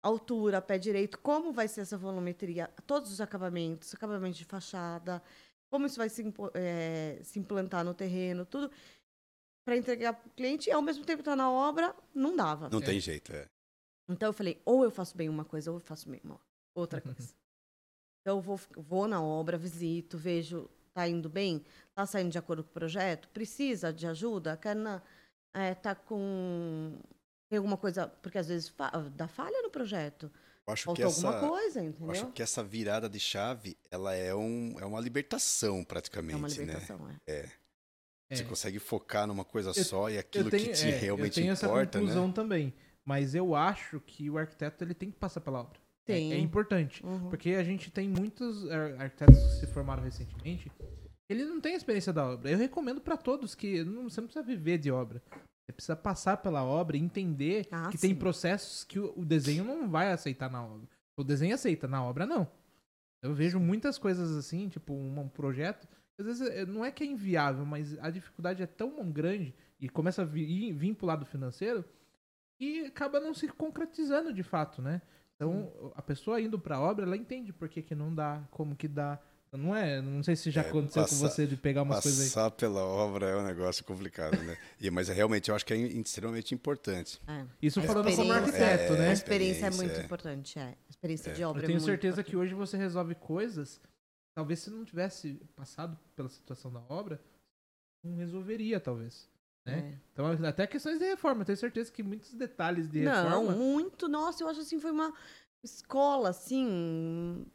altura, 0.07 0.63
pé 0.63 0.79
direito, 0.79 1.19
como 1.19 1.53
vai 1.53 1.69
ser 1.69 1.83
essa 1.83 1.99
volumetria, 1.99 2.71
todos 2.87 3.13
os 3.13 3.21
acabamentos, 3.21 3.95
acabamento 3.95 4.37
de 4.37 4.45
fachada, 4.45 5.23
como 5.71 5.87
isso 5.87 5.97
vai 5.97 6.09
se, 6.09 6.23
é, 6.55 7.19
se 7.23 7.39
implantar 7.39 7.85
no 7.85 7.95
terreno, 7.95 8.47
tudo 8.47 8.71
para 9.67 9.77
entregar 9.77 10.15
para 10.15 10.29
o 10.29 10.31
cliente 10.31 10.71
e 10.71 10.73
ao 10.73 10.81
mesmo 10.81 11.05
tempo 11.05 11.21
estar 11.21 11.33
tá 11.33 11.37
na 11.37 11.51
obra, 11.51 11.95
não 12.15 12.37
dava. 12.37 12.69
Não 12.69 12.81
tem 12.81 13.01
jeito, 13.01 13.33
é. 13.33 13.49
Então 14.09 14.29
eu 14.29 14.33
falei, 14.33 14.63
ou 14.65 14.85
eu 14.85 14.91
faço 14.91 15.17
bem 15.17 15.29
uma 15.29 15.45
coisa, 15.45 15.73
ou 15.73 15.79
eu 15.79 15.81
faço 15.81 16.09
bem 16.09 16.21
uma 16.23 16.41
outra 16.75 17.01
coisa. 17.03 17.35
Então 18.21 18.37
eu 18.37 18.41
vou, 18.41 18.61
vou 18.77 19.09
na 19.09 19.21
obra, 19.21 19.59
visito, 19.59 20.17
vejo, 20.17 20.71
tá 20.95 21.09
indo 21.09 21.29
bem, 21.29 21.65
tá 21.95 22.07
saindo 22.07 22.31
de 22.31 22.39
acordo 22.39 22.63
com 22.63 22.71
o 22.71 22.73
projeto, 22.73 23.29
precisa 23.31 23.93
de 23.93 24.07
ajuda, 24.07 24.57
quer 24.57 24.77
na, 24.77 25.03
é, 25.53 25.75
tá 25.75 25.95
com 25.95 27.01
tem 27.49 27.59
alguma 27.59 27.77
coisa, 27.77 28.09
porque 28.09 28.39
às 28.39 28.49
vezes 28.49 28.69
fa 28.69 28.91
dá 29.15 29.29
falha 29.29 29.63
no 29.63 29.71
projeto. 29.71 30.31
Eu 30.67 30.73
acho 30.73 30.93
que 30.95 31.03
essa, 31.03 31.29
alguma 31.29 31.49
coisa, 31.49 31.83
entendeu? 31.83 32.11
acho 32.11 32.33
que 32.33 32.43
essa 32.43 32.63
virada 32.63 33.09
de 33.09 33.21
chave, 33.21 33.77
ela 33.89 34.15
é, 34.15 34.35
um, 34.35 34.75
é 34.81 34.85
uma 34.85 35.01
libertação 35.01 35.85
praticamente, 35.85 36.35
é 36.35 36.39
uma 36.39 36.49
libertação, 36.49 36.99
né? 36.99 37.17
É. 37.27 37.49
é. 38.31 38.37
Você 38.37 38.43
é. 38.43 38.47
consegue 38.47 38.79
focar 38.81 39.29
numa 39.29 39.45
coisa 39.45 39.71
eu, 39.71 39.85
só 39.85 40.11
e 40.11 40.19
aquilo 40.19 40.51
tenho, 40.51 40.65
que 40.65 40.73
te 40.73 40.89
é, 40.89 40.97
realmente 40.97 41.41
importa, 41.41 41.41
né? 41.41 41.51
Eu 41.51 41.53
tenho 41.53 41.53
essa 41.53 41.69
conclusão 41.69 42.27
né? 42.27 42.33
também, 42.33 42.75
mas 43.05 43.37
eu 43.37 43.55
acho 43.55 44.01
que 44.01 44.29
o 44.29 44.37
arquiteto 44.37 44.83
ele 44.83 44.95
tem 44.95 45.11
que 45.11 45.17
passar 45.17 45.41
pela 45.41 45.61
obra. 45.61 45.79
Tem. 46.05 46.33
É, 46.33 46.37
é 46.37 46.39
importante. 46.39 47.05
Uhum. 47.05 47.29
Porque 47.29 47.51
a 47.51 47.63
gente 47.63 47.91
tem 47.91 48.09
muitos 48.09 48.69
arquitetos 48.99 49.39
que 49.39 49.61
se 49.61 49.67
formaram 49.69 50.03
recentemente. 50.03 50.71
Ele 51.29 51.45
não 51.45 51.61
tem 51.61 51.75
experiência 51.75 52.13
da 52.13 52.25
obra. 52.25 52.51
Eu 52.51 52.59
recomendo 52.59 53.01
para 53.01 53.17
todos 53.17 53.55
que 53.55 53.83
não, 53.85 54.09
você 54.09 54.21
não 54.21 54.29
precisa 54.29 54.45
viver 54.45 54.79
de 54.79 54.91
obra. 54.91 55.23
Você 55.67 55.73
precisa 55.73 55.97
passar 55.97 56.37
pela 56.37 56.65
obra 56.65 56.97
e 56.97 57.01
entender 57.01 57.67
ah, 57.73 57.89
que 57.91 57.99
sim. 57.99 58.09
tem 58.09 58.17
processos 58.17 58.85
que 58.85 59.01
o, 59.01 59.13
o, 59.17 59.25
desenho 59.25 59.65
não 59.65 59.89
vai 59.89 60.13
aceitar 60.13 60.49
na 60.49 60.65
obra. 60.65 60.89
O 61.17 61.25
desenho 61.25 61.55
aceita, 61.55 61.89
na 61.89 62.05
obra 62.05 62.25
não. 62.25 62.49
Eu 63.21 63.35
vejo 63.35 63.59
muitas 63.59 63.99
coisas 63.99 64.37
assim, 64.37 64.69
tipo 64.69 64.95
um, 64.95 65.19
um 65.19 65.29
projeto. 65.29 65.89
Às 66.17 66.25
vezes 66.25 66.49
é, 66.49 66.65
não 66.65 66.85
é 66.85 66.93
que 66.93 67.03
é 67.03 67.07
inviável, 67.07 67.67
mas 67.67 67.99
a 67.99 68.11
dificuldade 68.11 68.63
é 68.63 68.67
tão 68.67 69.11
grande 69.11 69.53
e 69.81 69.89
começa 69.89 70.23
a 70.23 70.25
vir, 70.25 70.73
vir 70.73 70.95
pro 70.95 71.07
lado 71.07 71.27
financeiro 71.27 71.85
e 72.61 72.87
acaba 72.87 73.19
não 73.19 73.35
se 73.35 73.49
concretizando 73.49 74.33
de 74.33 74.45
fato, 74.45 74.81
né? 74.81 75.03
Então, 75.35 75.93
a 75.95 76.01
pessoa 76.01 76.41
indo 76.41 76.59
para 76.59 76.77
a 76.77 76.81
obra, 76.81 77.05
ela 77.05 77.17
entende 77.17 77.53
por 77.53 77.69
que, 77.69 77.83
que 77.83 77.95
não 77.95 78.15
dá, 78.15 78.43
como 78.51 78.75
que 78.75 78.89
dá, 78.89 79.21
não 79.53 79.75
é, 79.75 80.01
não 80.03 80.23
sei 80.23 80.37
se 80.37 80.51
já 80.51 80.63
É, 80.63 80.69
aconteceu 80.69 81.03
passar- 81.03 81.17
com 81.17 81.29
você 81.29 81.47
de 81.47 81.57
pegar 81.57 81.83
umas 81.83 82.01
coisas 82.03 82.21
aí. 82.21 82.27
Passar 82.27 82.51
pela 82.51 82.85
obra 82.85 83.27
é 83.31 83.37
um 83.37 83.45
negócio 83.45 83.85
complicado, 83.85 84.37
né? 84.43 84.57
E, 84.81 84.91
mas 84.91 85.09
é, 85.09 85.13
realmente 85.15 85.49
eu 85.51 85.55
acho 85.55 85.65
que 85.65 85.73
é 85.73 85.77
extremamente 85.77 86.55
importante. 86.55 87.21
É. 87.27 87.47
Isso 87.63 87.81
A 87.81 87.83
falando 87.85 88.15
como 88.15 88.33
arquiteto, 88.33 88.93
é, 88.93 88.97
A 88.97 88.99
né? 88.99 89.13
experiência 89.13 89.67
é 89.67 89.71
muito 89.71 89.99
é. 89.99 90.03
importante, 90.05 90.59
é. 90.59 90.63
A 90.63 90.77
experiência 90.91 91.33
de 91.33 91.43
obra 91.45 91.63
Eu 91.63 91.67
tenho 91.67 91.79
é 91.79 91.81
certeza 91.81 92.23
que 92.23 92.31
importante. 92.31 92.55
hoje 92.55 92.55
você 92.55 92.77
resolve 92.77 93.15
coisas. 93.15 93.81
Talvez 94.35 94.61
se 94.61 94.69
não 94.71 94.85
tivesse 94.85 95.41
passado 95.55 95.99
pela 96.15 96.29
situação 96.29 96.71
da 96.71 96.81
obra, 96.91 97.19
não 98.05 98.17
resolveria, 98.17 98.79
talvez. 98.79 99.29
né? 99.65 99.93
É. 99.95 99.99
Então, 100.13 100.27
até 100.47 100.67
questões 100.67 100.99
de 100.99 101.05
reforma, 101.07 101.41
eu 101.43 101.47
tenho 101.47 101.57
certeza 101.59 101.91
que 101.91 102.03
muitos 102.03 102.35
detalhes 102.35 102.89
de 102.89 103.01
Não, 103.01 103.25
reforma. 103.25 103.53
muito. 103.53 104.07
Nossa, 104.09 104.43
eu 104.45 104.49
acho 104.49 104.61
assim, 104.61 104.79
foi 104.79 104.91
uma 104.93 105.13
escola, 105.65 106.29
assim. 106.29 107.47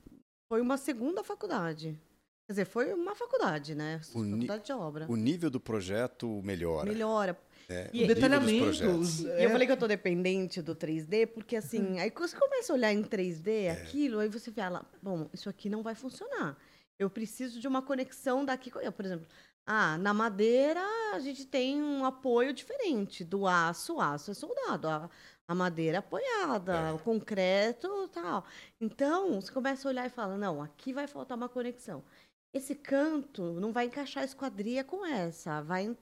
Foi 0.52 0.60
uma 0.60 0.76
segunda 0.76 1.24
faculdade. 1.24 1.98
Quer 2.46 2.52
dizer, 2.52 2.66
foi 2.66 2.94
uma 2.94 3.16
faculdade, 3.16 3.74
né? 3.74 4.02
O 4.14 4.22
faculdade 4.26 4.66
de 4.66 4.74
obra. 4.74 5.06
O 5.08 5.16
nível 5.16 5.50
do 5.50 5.62
projeto 5.62 6.42
melhora. 6.44 6.90
Melhora. 6.92 7.38
né? 7.70 7.90
E- 7.94 8.00
O 8.02 8.04
o 8.04 8.08
nível 8.08 8.08
dos 8.08 8.16
detalhamento. 8.16 8.64
projetos. 8.66 9.20
os- 9.20 9.20
E 9.22 9.30
é, 9.30 9.46
eu 9.46 9.50
falei 9.50 9.66
que 9.66 9.72
eu 9.72 9.78
tô 9.78 9.88
dependente 9.88 10.62
do 10.62 10.76
3D, 10.76 11.26
porque 11.26 11.56
Uhum. 11.56 11.60
assim, 11.64 12.00
aí 12.02 12.12
quando 12.12 12.28
você 12.28 12.38
começa 12.38 12.74
a 12.74 12.76
olhar 12.76 12.92
em 12.92 13.02
3D 13.02 13.64
É. 13.68 13.72
aquilo, 13.72 14.20
aí 14.20 14.28
você 14.28 14.52
fala, 14.52 14.86
bom, 15.02 15.30
isso 15.34 15.48
aqui 15.48 15.70
não 15.70 15.82
vai 15.82 15.96
funcionar. 15.96 16.58
Eu 17.00 17.10
preciso 17.10 17.58
de 17.62 17.66
uma 17.70 17.82
conexão 17.82 18.44
daqui 18.44 18.70
com. 18.70 18.80
eu, 18.82 18.92
Por 18.92 19.06
exemplo, 19.06 19.26
ah, 19.66 19.98
na 20.00 20.14
madeira 20.14 20.82
a 21.14 21.20
gente 21.20 21.46
tem 21.46 21.82
um 21.82 22.04
apoio 22.04 22.52
diferente. 22.54 23.24
Do 23.24 23.48
aço, 23.48 23.96
o 23.96 24.02
aço 24.02 24.32
é 24.32 24.34
soldado, 24.34 24.90
a, 24.90 25.10
a 25.48 25.56
madeira 25.56 26.00
apoiada, 26.00 26.74
É. 26.74 26.92
o 26.94 27.00
concreto 27.00 28.08
tal. 28.10 28.46
Então, 28.80 29.42
você 29.42 29.52
começa 29.52 29.88
a 29.88 29.92
olhar 29.92 30.06
e 30.06 30.10
fala, 30.10 30.38
não, 30.38 30.62
aqui 30.62 30.94
vai 30.94 31.08
faltar 31.08 31.38
uma 31.38 31.50
conexão. 31.50 32.04
Esse 32.54 32.76
canto 32.76 33.60
não 33.60 33.72
vai 33.72 33.86
encaixar 33.86 34.24
a 34.24 34.26
esquadria 34.26 34.84
com 34.84 35.06
essa, 35.06 35.62
vai 35.62 35.96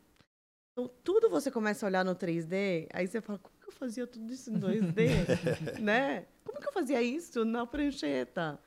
então, 0.79 0.87
tudo 1.03 1.29
você 1.29 1.51
começa 1.51 1.85
a 1.85 1.89
olhar 1.89 2.05
no 2.05 2.15
3D, 2.15 2.87
aí 2.93 3.05
você 3.05 3.19
fala, 3.19 3.37
como 3.39 3.57
que 3.59 3.67
eu 3.67 3.73
fazia 3.73 4.07
tudo 4.07 4.31
isso 4.31 4.49
em 4.49 4.59
2D? 4.59 5.09
né? 5.81 6.25
Como 6.43 6.59
que 6.59 6.67
eu 6.67 6.71
fazia 6.71 7.01
isso 7.01 7.43
na 7.43 7.67
prancheta? 7.67 8.57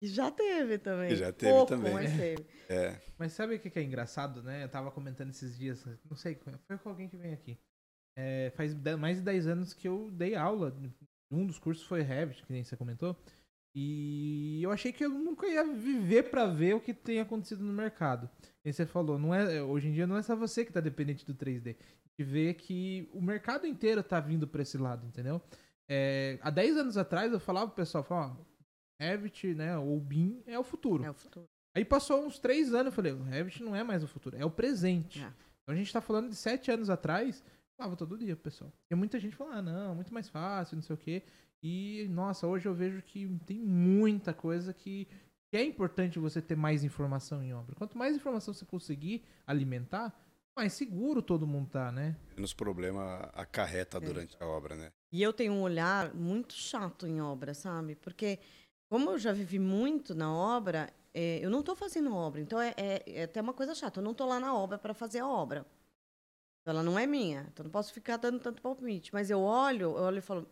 E 0.00 0.06
já 0.06 0.30
teve 0.30 0.78
também. 0.78 1.12
E 1.12 1.16
já 1.16 1.32
teve 1.32 1.52
Pouco, 1.52 1.70
também. 1.70 1.92
Mas 1.92 2.16
teve. 2.16 2.46
É, 2.68 3.00
Mas 3.18 3.32
sabe 3.32 3.56
o 3.56 3.58
que 3.58 3.68
que 3.68 3.78
é 3.78 3.82
engraçado, 3.82 4.42
né? 4.42 4.62
Eu 4.62 4.68
tava 4.68 4.90
comentando 4.92 5.30
esses 5.30 5.56
dias, 5.58 5.84
não 6.08 6.16
sei, 6.16 6.38
foi 6.66 6.78
com 6.78 6.88
alguém 6.88 7.08
que 7.08 7.16
vem 7.16 7.32
aqui. 7.32 7.58
É, 8.16 8.52
faz 8.54 8.74
mais 8.98 9.18
de 9.18 9.22
10 9.22 9.46
anos 9.46 9.74
que 9.74 9.88
eu 9.88 10.10
dei 10.10 10.34
aula. 10.34 10.74
Um 11.30 11.46
dos 11.46 11.58
cursos 11.58 11.84
foi 11.84 12.02
Revit, 12.02 12.44
que 12.44 12.52
nem 12.52 12.62
você 12.62 12.76
comentou. 12.76 13.16
E 13.76 14.62
eu 14.62 14.70
achei 14.70 14.92
que 14.92 15.04
eu 15.04 15.10
nunca 15.10 15.48
ia 15.48 15.64
viver 15.64 16.30
pra 16.30 16.46
ver 16.46 16.74
o 16.76 16.80
que 16.80 16.94
tem 16.94 17.18
acontecido 17.18 17.64
no 17.64 17.72
mercado. 17.72 18.30
E 18.64 18.72
você 18.72 18.86
falou, 18.86 19.18
não 19.18 19.34
é, 19.34 19.60
hoje 19.62 19.88
em 19.88 19.92
dia 19.92 20.06
não 20.06 20.16
é 20.16 20.22
só 20.22 20.36
você 20.36 20.64
que 20.64 20.72
tá 20.72 20.80
dependente 20.80 21.26
do 21.26 21.34
3D. 21.34 21.76
E 22.16 22.22
vê 22.22 22.54
que 22.54 23.08
o 23.12 23.20
mercado 23.20 23.66
inteiro 23.66 24.00
tá 24.02 24.20
vindo 24.20 24.46
pra 24.46 24.62
esse 24.62 24.78
lado, 24.78 25.04
entendeu? 25.04 25.42
É, 25.90 26.38
há 26.40 26.50
10 26.50 26.76
anos 26.76 26.96
atrás 26.96 27.32
eu 27.32 27.40
falava 27.40 27.66
pro 27.66 27.76
pessoal, 27.76 28.04
falava, 28.04 28.38
ó, 28.40 28.44
Revit, 29.00 29.54
né, 29.54 29.76
ou 29.76 29.98
BIM 29.98 30.40
é 30.46 30.56
o 30.56 30.62
futuro. 30.62 31.04
É 31.04 31.10
o 31.10 31.14
futuro. 31.14 31.46
Aí 31.76 31.84
passou 31.84 32.24
uns 32.24 32.38
três 32.38 32.72
anos, 32.72 32.86
eu 32.86 32.92
falei, 32.92 33.12
o 33.12 33.22
Revit 33.24 33.60
não 33.62 33.74
é 33.74 33.82
mais 33.82 34.04
o 34.04 34.06
futuro, 34.06 34.36
é 34.36 34.44
o 34.44 34.50
presente. 34.50 35.20
É. 35.20 35.26
Então 35.62 35.74
a 35.74 35.74
gente 35.74 35.92
tá 35.92 36.00
falando 36.00 36.28
de 36.28 36.36
sete 36.36 36.70
anos 36.70 36.88
atrás, 36.88 37.42
falava 37.76 37.96
todo 37.96 38.18
dia, 38.18 38.36
pessoal. 38.36 38.72
E 38.90 38.94
muita 38.94 39.18
gente 39.18 39.36
falava, 39.36 39.58
ah, 39.58 39.62
não, 39.62 39.94
muito 39.94 40.12
mais 40.12 40.28
fácil, 40.28 40.76
não 40.76 40.82
sei 40.82 40.94
o 40.94 40.98
quê. 40.98 41.22
E, 41.62 42.06
nossa, 42.10 42.46
hoje 42.46 42.66
eu 42.66 42.74
vejo 42.74 43.02
que 43.02 43.26
tem 43.46 43.58
muita 43.58 44.34
coisa 44.34 44.72
que, 44.72 45.08
que 45.50 45.56
é 45.56 45.64
importante 45.64 46.18
você 46.18 46.42
ter 46.42 46.56
mais 46.56 46.84
informação 46.84 47.42
em 47.42 47.54
obra. 47.54 47.74
Quanto 47.74 47.96
mais 47.96 48.14
informação 48.14 48.52
você 48.52 48.64
conseguir 48.64 49.24
alimentar, 49.46 50.14
mais 50.56 50.72
seguro 50.72 51.20
todo 51.20 51.46
mundo 51.46 51.70
tá, 51.70 51.90
né? 51.90 52.16
menos 52.36 52.52
problema 52.52 53.30
acarreta 53.34 53.98
durante 53.98 54.36
a 54.40 54.46
obra, 54.46 54.76
né? 54.76 54.92
E 55.12 55.22
eu 55.22 55.32
tenho 55.32 55.52
um 55.52 55.62
olhar 55.62 56.14
muito 56.14 56.54
chato 56.54 57.06
em 57.06 57.20
obra, 57.20 57.54
sabe? 57.54 57.96
Porque, 57.96 58.38
como 58.88 59.10
eu 59.10 59.18
já 59.18 59.32
vivi 59.32 59.58
muito 59.58 60.14
na 60.14 60.32
obra, 60.32 60.92
é, 61.12 61.38
eu 61.44 61.48
não 61.48 61.60
estou 61.60 61.74
fazendo 61.74 62.14
obra. 62.14 62.40
Então, 62.40 62.60
é, 62.60 62.74
é, 62.76 63.02
é 63.06 63.22
até 63.24 63.40
uma 63.40 63.54
coisa 63.54 63.74
chata. 63.74 64.00
Eu 64.00 64.04
não 64.04 64.12
estou 64.12 64.28
lá 64.28 64.38
na 64.38 64.54
obra 64.54 64.76
para 64.76 64.92
fazer 64.92 65.20
a 65.20 65.28
obra. 65.28 65.64
Ela 66.66 66.82
não 66.82 66.98
é 66.98 67.06
minha. 67.06 67.46
Então, 67.52 67.64
não 67.64 67.70
posso 67.70 67.92
ficar 67.92 68.16
dando 68.16 68.40
tanto 68.40 68.62
palpite. 68.62 69.12
Mas 69.12 69.30
eu 69.30 69.40
olho, 69.40 69.96
eu 69.96 70.02
olho 70.04 70.18
e 70.18 70.22
falo, 70.22 70.46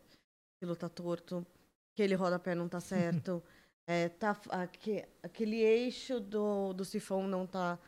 aquilo 0.57 0.77
tá 0.77 0.89
torto, 0.89 1.47
aquele 1.95 2.15
rodapé 2.15 2.55
não 2.55 2.69
tá 2.69 2.81
certo, 3.31 3.43
é, 3.87 4.09
tá, 4.09 4.39
aque- 4.51 5.07
aquele 5.23 5.57
eixo 5.57 6.21
do, 6.21 6.73
do 6.73 6.85
sifão 6.85 7.27
não 7.27 7.47
tá 7.47 7.79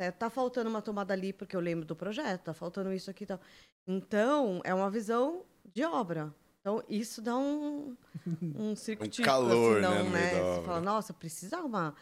certo. 0.00 0.16
Tá 0.18 0.28
faltando 0.30 0.68
uma 0.68 0.82
tomada 0.82 1.12
ali, 1.14 1.32
porque 1.32 1.54
eu 1.56 1.60
lembro 1.60 1.84
do 1.84 1.94
projeto, 1.96 2.42
tá 2.44 2.54
faltando 2.54 2.92
isso 2.92 3.10
aqui 3.10 3.24
e 3.24 3.26
tal. 3.26 3.40
Então, 3.86 4.60
é 4.64 4.74
uma 4.74 4.90
visão 4.90 5.44
de 5.72 5.84
obra. 5.84 6.34
Então, 6.60 6.82
isso 6.88 7.22
dá 7.22 7.36
um, 7.36 7.96
um 8.56 8.74
circuito. 8.74 9.22
calor, 9.22 9.78
assim, 9.78 9.80
né, 9.82 9.88
não, 9.88 10.04
no 10.04 10.10
meio 10.10 10.30
da 10.32 10.54
Você 10.56 10.62
fala, 10.66 10.80
nossa, 10.80 11.14
precisa 11.14 11.58
arrumar. 11.58 11.94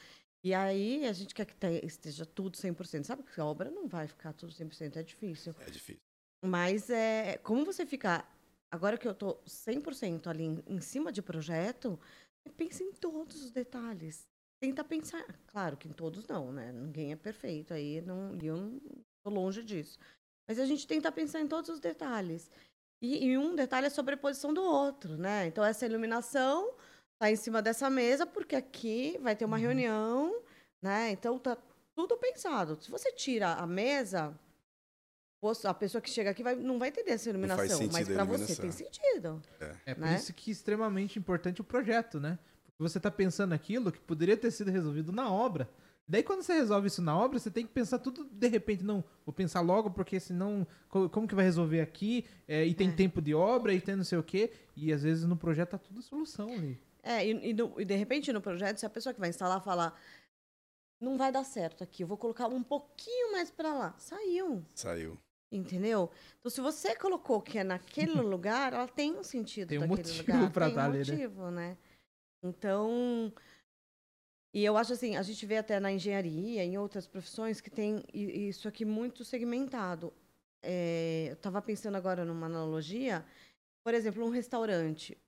E 0.45 0.53
aí, 0.53 1.07
a 1.07 1.13
gente 1.13 1.35
quer 1.35 1.47
que 1.47 1.55
te- 1.55 1.85
esteja 1.87 2.27
tudo 2.27 2.57
100%. 2.59 3.07
Sabe 3.07 3.23
que 3.23 3.41
a 3.41 3.45
obra 3.47 3.71
não 3.71 3.89
vai 3.89 4.07
ficar 4.07 4.35
tudo 4.35 4.53
100%, 4.53 4.97
é 4.97 5.03
difícil. 5.03 5.55
É 5.61 5.71
difícil. 5.71 6.03
Mas 6.45 6.91
é 6.91 7.39
como 7.39 7.65
você 7.65 7.87
ficar. 7.87 8.31
Agora 8.71 8.99
que 8.99 9.09
eu 9.09 9.15
tô 9.15 9.39
100% 9.47 10.29
ali 10.29 10.45
em, 10.45 10.63
em 10.67 10.81
cima 10.81 11.11
de 11.11 11.23
projeto, 11.23 11.99
pensa 12.57 12.83
em 12.83 12.93
todos 12.93 13.43
os 13.43 13.51
detalhes. 13.51 14.29
Tenta 14.61 14.85
pensar. 14.85 15.25
Claro 15.47 15.77
que 15.79 15.89
em 15.89 15.93
todos 15.93 16.27
não, 16.27 16.53
né? 16.53 16.71
Ninguém 16.73 17.13
é 17.13 17.17
perfeito. 17.17 17.73
Aí 17.73 18.03
não, 18.03 18.37
e 18.37 18.47
eu 18.47 18.57
não 18.57 18.81
tô 19.25 19.31
longe 19.31 19.63
disso. 19.63 19.99
Mas 20.47 20.59
a 20.59 20.67
gente 20.67 20.87
tenta 20.87 21.11
pensar 21.11 21.41
em 21.41 21.49
todos 21.49 21.71
os 21.71 21.81
detalhes. 21.81 22.51
E, 23.01 23.27
e 23.27 23.39
um 23.39 23.55
detalhe 23.55 23.87
é 23.87 23.91
sobreposição 23.91 24.53
do 24.53 24.63
outro, 24.63 25.17
né? 25.17 25.47
Então, 25.47 25.65
essa 25.65 25.87
iluminação 25.87 26.75
tá 27.25 27.31
em 27.31 27.37
cima 27.37 27.63
dessa 27.63 27.89
mesa, 27.89 28.27
porque 28.27 28.55
aqui 28.55 29.19
vai 29.23 29.35
ter 29.35 29.47
uma 29.47 29.57
reunião, 29.57 30.43
né? 30.83 31.11
Então, 31.11 31.39
tá 31.39 31.57
tudo 31.95 32.19
pensado. 32.19 32.77
Se 32.83 32.91
você 32.91 33.11
tira 33.13 33.55
a 33.55 33.67
mesa, 33.67 34.39
você- 35.41 35.67
a 35.67 35.73
pessoa 35.73 36.03
que 36.03 36.11
chega 36.11 36.29
aqui 36.31 36.43
vai, 36.43 36.55
não 36.55 36.79
vai 36.79 36.91
entender 36.91 37.13
essa 37.13 37.31
iluminação, 37.31 37.81
mas 37.91 38.07
para 38.09 38.25
você 38.25 38.55
tem 38.57 38.71
sentido. 38.71 39.41
É 39.87 39.95
por 39.95 40.03
Né? 40.03 40.17
isso 40.17 40.35
que 40.35 40.51
é 40.51 40.53
extremamente 40.53 41.19
importante 41.19 41.63
o 41.63 41.65
projeto, 41.65 42.21
né? 42.21 42.39
Porque 42.67 42.83
você 42.83 43.01
tá 43.01 43.11
pensando 43.11 43.55
aquilo 43.55 43.91
que 43.91 44.01
poderia 44.01 44.37
ter 44.37 44.51
sido 44.51 44.71
resolvido 44.71 45.11
na 45.11 45.31
obra. 45.33 45.67
Daí 46.07 46.23
quando 46.23 46.43
você 46.43 46.53
resolve 46.53 46.89
isso 46.89 47.01
na 47.01 47.17
obra, 47.17 47.39
você 47.39 47.51
tem 47.51 47.67
que 47.67 47.73
pensar 47.73 47.99
tudo 47.99 48.25
de 48.31 48.49
repente, 48.49 48.85
não, 48.85 49.03
vou 49.25 49.33
pensar 49.33 49.63
logo, 49.63 49.91
porque 49.91 50.21
senão, 50.21 50.67
co- 50.91 51.09
como 51.09 51.27
que 51.27 51.35
vai 51.35 51.45
resolver 51.47 51.81
aqui? 51.81 52.27
É, 52.47 52.67
e 52.67 52.75
tem 52.75 52.91
É. 52.91 52.93
tempo 52.93 53.23
de 53.23 53.35
obra, 53.35 53.73
e 53.73 53.81
tem 53.81 53.97
não 53.97 54.05
sei 54.05 54.19
o 54.19 54.23
quê. 54.23 54.53
E 54.77 54.93
às 54.93 55.03
vezes 55.03 55.25
no 55.25 55.37
projeto 55.37 55.71
tá 55.71 55.79
tudo 55.79 56.03
solução 56.03 56.53
ali. 56.53 56.79
É, 57.05 57.25
e, 57.27 57.51
e 57.51 57.55
no- 57.55 57.79
e 57.81 57.85
de 57.85 57.95
repente 57.95 58.33
no 58.33 58.41
projeto, 58.41 58.79
se 58.79 58.87
a 58.87 58.91
pessoa 58.91 59.13
que 59.13 59.21
vai 59.21 59.29
instalar 59.29 59.63
falar, 59.63 59.99
não 61.01 61.19
vai 61.19 61.31
dar 61.31 61.45
certo 61.45 61.85
aqui, 61.85 62.03
eu 62.03 62.07
vou 62.07 62.17
colocar 62.17 62.49
um 62.49 62.63
pouquinho 62.63 63.33
mais 63.33 63.51
para 63.51 63.73
lá. 63.75 63.95
Saiu. 63.99 64.65
Saiu. 64.75 65.19
Entendeu? 65.53 66.11
Então, 66.41 66.51
se 66.51 66.61
você 66.61 66.97
colocou 66.97 67.41
que 67.43 67.59
é 67.59 67.65
naquele 67.65 68.13
lugar, 68.23 68.73
ela 68.73 68.89
tem 68.89 69.15
um 69.15 69.23
sentido 69.23 69.69
Tem 69.69 69.79
um 69.79 69.83
daquele 69.87 70.09
motivo 70.09 70.33
lugar. 70.41 70.51
pra 70.53 70.67
tem 70.67 70.75
tá 70.75 70.81
um 70.81 70.85
ali, 70.87 70.99
né? 70.99 71.13
motivo, 71.13 71.51
né? 71.51 71.79
Então, 72.43 73.33
e 74.55 74.65
eu 74.65 74.77
acho 74.77 74.93
assim, 74.93 75.17
a 75.17 75.23
gente 75.23 75.45
vê 75.47 75.59
até 75.59 75.79
na 75.81 75.93
engenharia, 75.93 76.65
em 76.65 76.79
outras 76.79 77.07
profissões, 77.07 77.61
que 77.61 77.71
tem 77.71 78.03
i- 78.13 78.49
isso 78.49 78.67
aqui 78.69 78.85
muito 78.85 79.25
segmentado. 79.25 80.13
É, 80.63 81.27
eu 81.29 81.35
estava 81.35 81.61
pensando 81.61 81.97
agora 81.97 82.25
numa 82.25 82.47
analogia, 82.47 83.25
por 83.85 83.93
exemplo, 83.95 84.25
um 84.25 84.31
restaurante. 84.31 85.19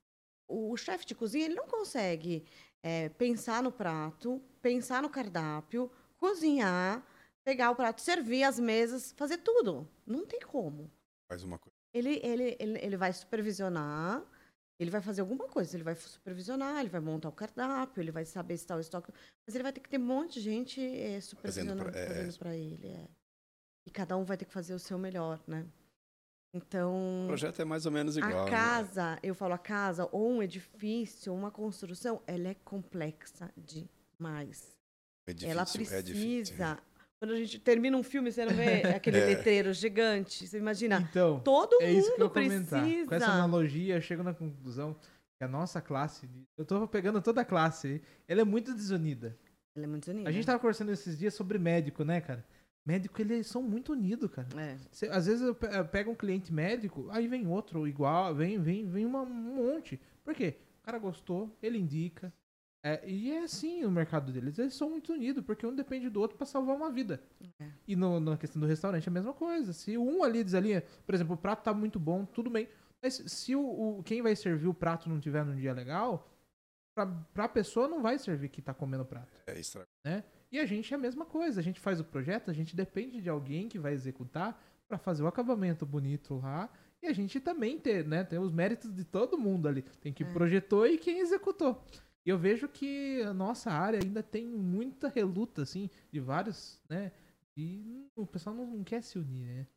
O, 0.47 0.71
o 0.71 0.77
chefe 0.77 1.05
de 1.05 1.15
cozinha 1.15 1.45
ele 1.45 1.55
não 1.55 1.67
consegue 1.67 2.45
é, 2.83 3.09
pensar 3.09 3.61
no 3.61 3.71
prato, 3.71 4.41
pensar 4.61 5.01
no 5.01 5.09
cardápio, 5.09 5.91
cozinhar, 6.17 7.05
pegar 7.43 7.71
o 7.71 7.75
prato, 7.75 8.01
servir 8.01 8.43
as 8.43 8.59
mesas, 8.59 9.11
fazer 9.13 9.37
tudo. 9.37 9.87
Não 10.05 10.25
tem 10.25 10.39
como. 10.41 10.91
Faz 11.29 11.43
uma 11.43 11.57
coisa. 11.57 11.75
Ele, 11.93 12.19
ele, 12.23 12.55
ele, 12.59 12.79
ele 12.79 12.97
vai 12.97 13.11
supervisionar, 13.11 14.23
ele 14.79 14.91
vai 14.91 15.01
fazer 15.01 15.21
alguma 15.21 15.47
coisa, 15.47 15.75
ele 15.75 15.83
vai 15.83 15.95
supervisionar, 15.95 16.79
ele 16.79 16.89
vai 16.89 17.01
montar 17.01 17.29
o 17.29 17.31
cardápio, 17.31 18.01
ele 18.01 18.11
vai 18.11 18.25
saber 18.25 18.57
se 18.57 18.63
está 18.63 18.75
o 18.75 18.79
estoque. 18.79 19.11
Mas 19.45 19.55
ele 19.55 19.63
vai 19.63 19.73
ter 19.73 19.79
que 19.79 19.89
ter 19.89 19.97
um 19.97 20.05
monte 20.05 20.35
de 20.35 20.41
gente 20.41 20.79
é, 20.81 21.19
supervisionando, 21.19 21.89
é, 21.89 22.07
fazendo 22.07 22.35
é. 22.35 22.37
para 22.37 22.55
ele. 22.55 22.87
é. 22.87 23.07
E 23.87 23.91
cada 23.91 24.17
um 24.17 24.25
vai 24.25 24.37
ter 24.37 24.45
que 24.45 24.53
fazer 24.53 24.73
o 24.73 24.79
seu 24.79 24.97
melhor, 24.97 25.41
né? 25.47 25.65
Então. 26.57 27.23
O 27.23 27.27
projeto 27.27 27.61
é 27.61 27.65
mais 27.65 27.85
ou 27.85 27.91
menos 27.91 28.17
igual. 28.17 28.41
A 28.41 28.45
né? 28.45 28.51
casa, 28.51 29.19
eu 29.23 29.33
falo 29.35 29.53
a 29.53 29.57
casa, 29.57 30.07
ou 30.11 30.31
um 30.31 30.43
edifício, 30.43 31.33
uma 31.33 31.51
construção, 31.51 32.21
ela 32.27 32.49
é 32.49 32.55
complexa 32.65 33.49
demais. 33.55 34.77
É 35.27 35.33
difícil, 35.33 35.51
ela 35.51 35.61
é 35.61 36.01
difícil. 36.01 36.55
precisa. 36.55 36.79
Quando 37.19 37.33
a 37.33 37.37
gente 37.37 37.59
termina 37.59 37.97
um 37.97 38.03
filme, 38.03 38.31
você 38.31 38.45
não 38.45 38.53
vê 38.53 38.81
aquele 38.95 39.17
É. 39.17 39.25
letreiro 39.25 39.73
gigante. 39.73 40.45
Você 40.47 40.57
imagina, 40.57 40.99
Então, 41.09 41.39
todo 41.39 41.77
é 41.81 41.91
isso 41.91 42.13
que 42.15 42.21
eu 42.21 42.27
mundo 42.27 42.39
ia 42.39 42.43
comentar. 42.49 42.81
precisa. 42.83 43.07
Com 43.09 43.15
essa 43.15 43.31
analogia, 43.31 43.95
eu 43.95 44.01
chego 44.01 44.23
na 44.23 44.33
conclusão 44.33 44.93
que 45.37 45.43
a 45.43 45.47
nossa 45.47 45.81
classe, 45.81 46.29
eu 46.57 46.65
tô 46.65 46.87
pegando 46.87 47.21
toda 47.21 47.41
a 47.41 47.45
classe, 47.45 48.01
ela 48.27 48.41
é 48.41 48.43
muito 48.43 48.73
desunida. 48.73 49.37
Ele 49.75 49.85
é 49.85 49.87
muito 49.87 50.09
unido. 50.09 50.27
A 50.27 50.31
gente 50.31 50.45
tava 50.45 50.59
conversando 50.59 50.91
esses 50.91 51.17
dias 51.17 51.33
sobre 51.33 51.57
médico, 51.59 52.03
né, 52.03 52.21
cara? 52.21 52.43
Médico, 52.87 53.19
eles 53.21 53.47
são 53.47 53.61
muito 53.61 53.91
unidos, 53.91 54.31
cara. 54.31 54.47
É. 54.57 54.77
Cê- 54.93 55.09
às 55.09 55.25
vezes 55.25 55.41
eu 55.41 55.53
pe- 55.53 55.67
eu 55.67 55.83
pego 55.85 56.09
um 56.11 56.15
cliente 56.15 56.53
médico, 56.53 57.07
aí 57.11 57.27
vem 57.27 57.45
outro 57.45 57.85
igual, 57.85 58.33
vem, 58.33 58.57
vem, 58.61 58.87
vem 58.87 59.05
uma- 59.05 59.23
um 59.23 59.25
monte. 59.55 59.99
Por 60.23 60.33
quê? 60.33 60.55
O 60.81 60.85
cara 60.85 60.97
gostou, 60.97 61.53
ele 61.61 61.77
indica. 61.77 62.31
É, 62.85 63.05
e 63.05 63.29
é 63.31 63.39
assim 63.43 63.83
o 63.83 63.91
mercado 63.91 64.31
deles. 64.31 64.57
Eles 64.57 64.73
são 64.73 64.89
muito 64.89 65.11
unidos, 65.11 65.43
porque 65.43 65.65
um 65.67 65.75
depende 65.75 66.09
do 66.09 66.21
outro 66.21 66.37
pra 66.37 66.45
salvar 66.45 66.77
uma 66.77 66.89
vida. 66.89 67.21
É. 67.59 67.67
E 67.85 67.93
no- 67.93 68.21
na 68.21 68.37
questão 68.37 68.61
do 68.61 68.65
restaurante 68.67 69.05
é 69.05 69.09
a 69.09 69.13
mesma 69.13 69.33
coisa. 69.33 69.73
Se 69.73 69.97
um 69.97 70.23
ali 70.23 70.41
desalinha, 70.41 70.81
por 71.05 71.13
exemplo, 71.13 71.33
o 71.33 71.37
prato 71.37 71.63
tá 71.63 71.73
muito 71.73 71.99
bom, 71.99 72.23
tudo 72.23 72.49
bem. 72.49 72.69
Mas 73.03 73.15
se 73.15 73.53
o, 73.53 73.97
o- 73.99 74.03
quem 74.03 74.21
vai 74.21 74.33
servir 74.33 74.67
o 74.67 74.73
prato 74.73 75.09
não 75.09 75.19
tiver 75.19 75.43
num 75.43 75.57
dia 75.57 75.73
legal, 75.73 76.31
pra, 76.95 77.05
pra 77.33 77.49
pessoa 77.49 77.87
não 77.89 78.01
vai 78.01 78.17
servir 78.17 78.47
que 78.47 78.61
tá 78.61 78.73
comendo 78.73 79.03
o 79.03 79.05
prato. 79.05 79.37
É 79.45 79.59
extra. 79.59 79.85
E 80.51 80.59
a 80.59 80.65
gente 80.65 80.93
é 80.93 80.97
a 80.97 80.99
mesma 80.99 81.25
coisa. 81.25 81.59
A 81.59 81.63
gente 81.63 81.79
faz 81.79 81.99
o 81.99 82.03
projeto, 82.03 82.49
a 82.49 82.53
gente 82.53 82.75
depende 82.75 83.21
de 83.21 83.29
alguém 83.29 83.67
que 83.67 83.77
vai 83.79 83.93
executar 83.93 84.61
para 84.87 84.97
fazer 84.97 85.23
o 85.23 85.27
acabamento 85.27 85.85
bonito 85.85 86.35
lá. 86.35 86.69
E 87.01 87.07
a 87.07 87.13
gente 87.13 87.39
também 87.39 87.77
tem, 87.77 88.03
né? 88.03 88.23
Tem 88.23 88.39
os 88.39 88.51
méritos 88.51 88.93
de 88.93 89.03
todo 89.03 89.37
mundo 89.37 89.67
ali. 89.67 89.81
Tem 90.01 90.11
quem 90.13 90.25
É. 90.27 90.31
projetou 90.33 90.87
e 90.87 90.97
quem 90.97 91.19
executou. 91.19 91.83
E 92.25 92.29
eu 92.29 92.37
vejo 92.37 92.67
que 92.67 93.21
a 93.21 93.33
nossa 93.33 93.71
área 93.71 93.99
ainda 94.03 94.21
tem 94.23 94.45
muita 94.47 95.07
reluta, 95.07 95.61
assim, 95.61 95.89
de 96.11 96.19
vários, 96.19 96.81
né? 96.89 97.11
E 97.55 98.07
o 98.15 98.25
pessoal 98.25 98.55
não, 98.55 98.65
não 98.67 98.83
quer 98.83 99.01
se 99.01 99.17
unir, 99.17 99.45
né? 99.45 99.67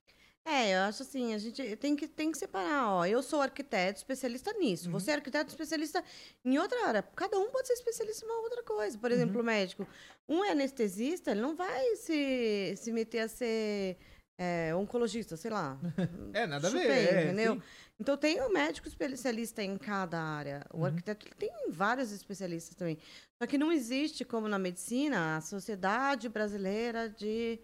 É, 0.52 0.74
eu 0.76 0.80
acho 0.82 1.02
assim, 1.02 1.32
a 1.34 1.38
gente 1.38 1.76
tem 1.76 1.94
que, 1.94 2.08
tem 2.08 2.32
que 2.32 2.38
separar, 2.38 2.88
ó. 2.92 3.06
Eu 3.06 3.22
sou 3.22 3.40
arquiteto, 3.40 3.98
especialista 3.98 4.52
nisso. 4.54 4.86
Uhum. 4.86 4.92
Você 4.92 5.10
é 5.10 5.14
arquiteto, 5.14 5.50
especialista 5.50 6.02
em 6.44 6.58
outra 6.58 6.86
área. 6.86 7.02
Cada 7.14 7.38
um 7.38 7.50
pode 7.50 7.66
ser 7.68 7.74
especialista 7.74 8.24
em 8.24 8.28
uma 8.28 8.40
outra 8.42 8.62
coisa. 8.62 8.98
Por 8.98 9.10
exemplo, 9.12 9.36
Uhum. 9.36 9.42
o 9.42 9.44
médico. 9.44 9.86
Um 10.28 10.44
é 10.44 10.50
anestesista, 10.50 11.30
ele 11.30 11.40
não 11.40 11.54
vai 11.56 11.96
se, 11.96 12.74
se 12.76 12.92
meter 12.92 13.20
a 13.20 13.28
ser 13.28 13.96
é, 14.38 14.74
oncologista, 14.74 15.36
sei 15.36 15.50
lá. 15.50 15.78
É, 16.34 16.46
nada 16.46 16.68
a 16.68 16.70
ver. 16.70 16.90
É, 16.90 17.24
entendeu? 17.24 17.54
sim. 17.54 17.62
Então 18.00 18.16
tem 18.16 18.40
o 18.40 18.48
médico 18.50 18.88
especialista 18.88 19.62
em 19.62 19.76
cada 19.76 20.18
área. 20.18 20.64
O 20.72 20.78
Uhum. 20.78 20.84
arquiteto 20.86 21.26
tem 21.38 21.50
vários 21.70 22.10
especialistas 22.12 22.74
também. 22.74 22.96
Só 23.42 23.46
que 23.46 23.58
não 23.58 23.70
existe, 23.70 24.24
como 24.24 24.48
na 24.48 24.58
medicina, 24.58 25.36
a 25.36 25.40
Sociedade 25.42 26.28
Brasileira 26.28 27.08
de 27.10 27.60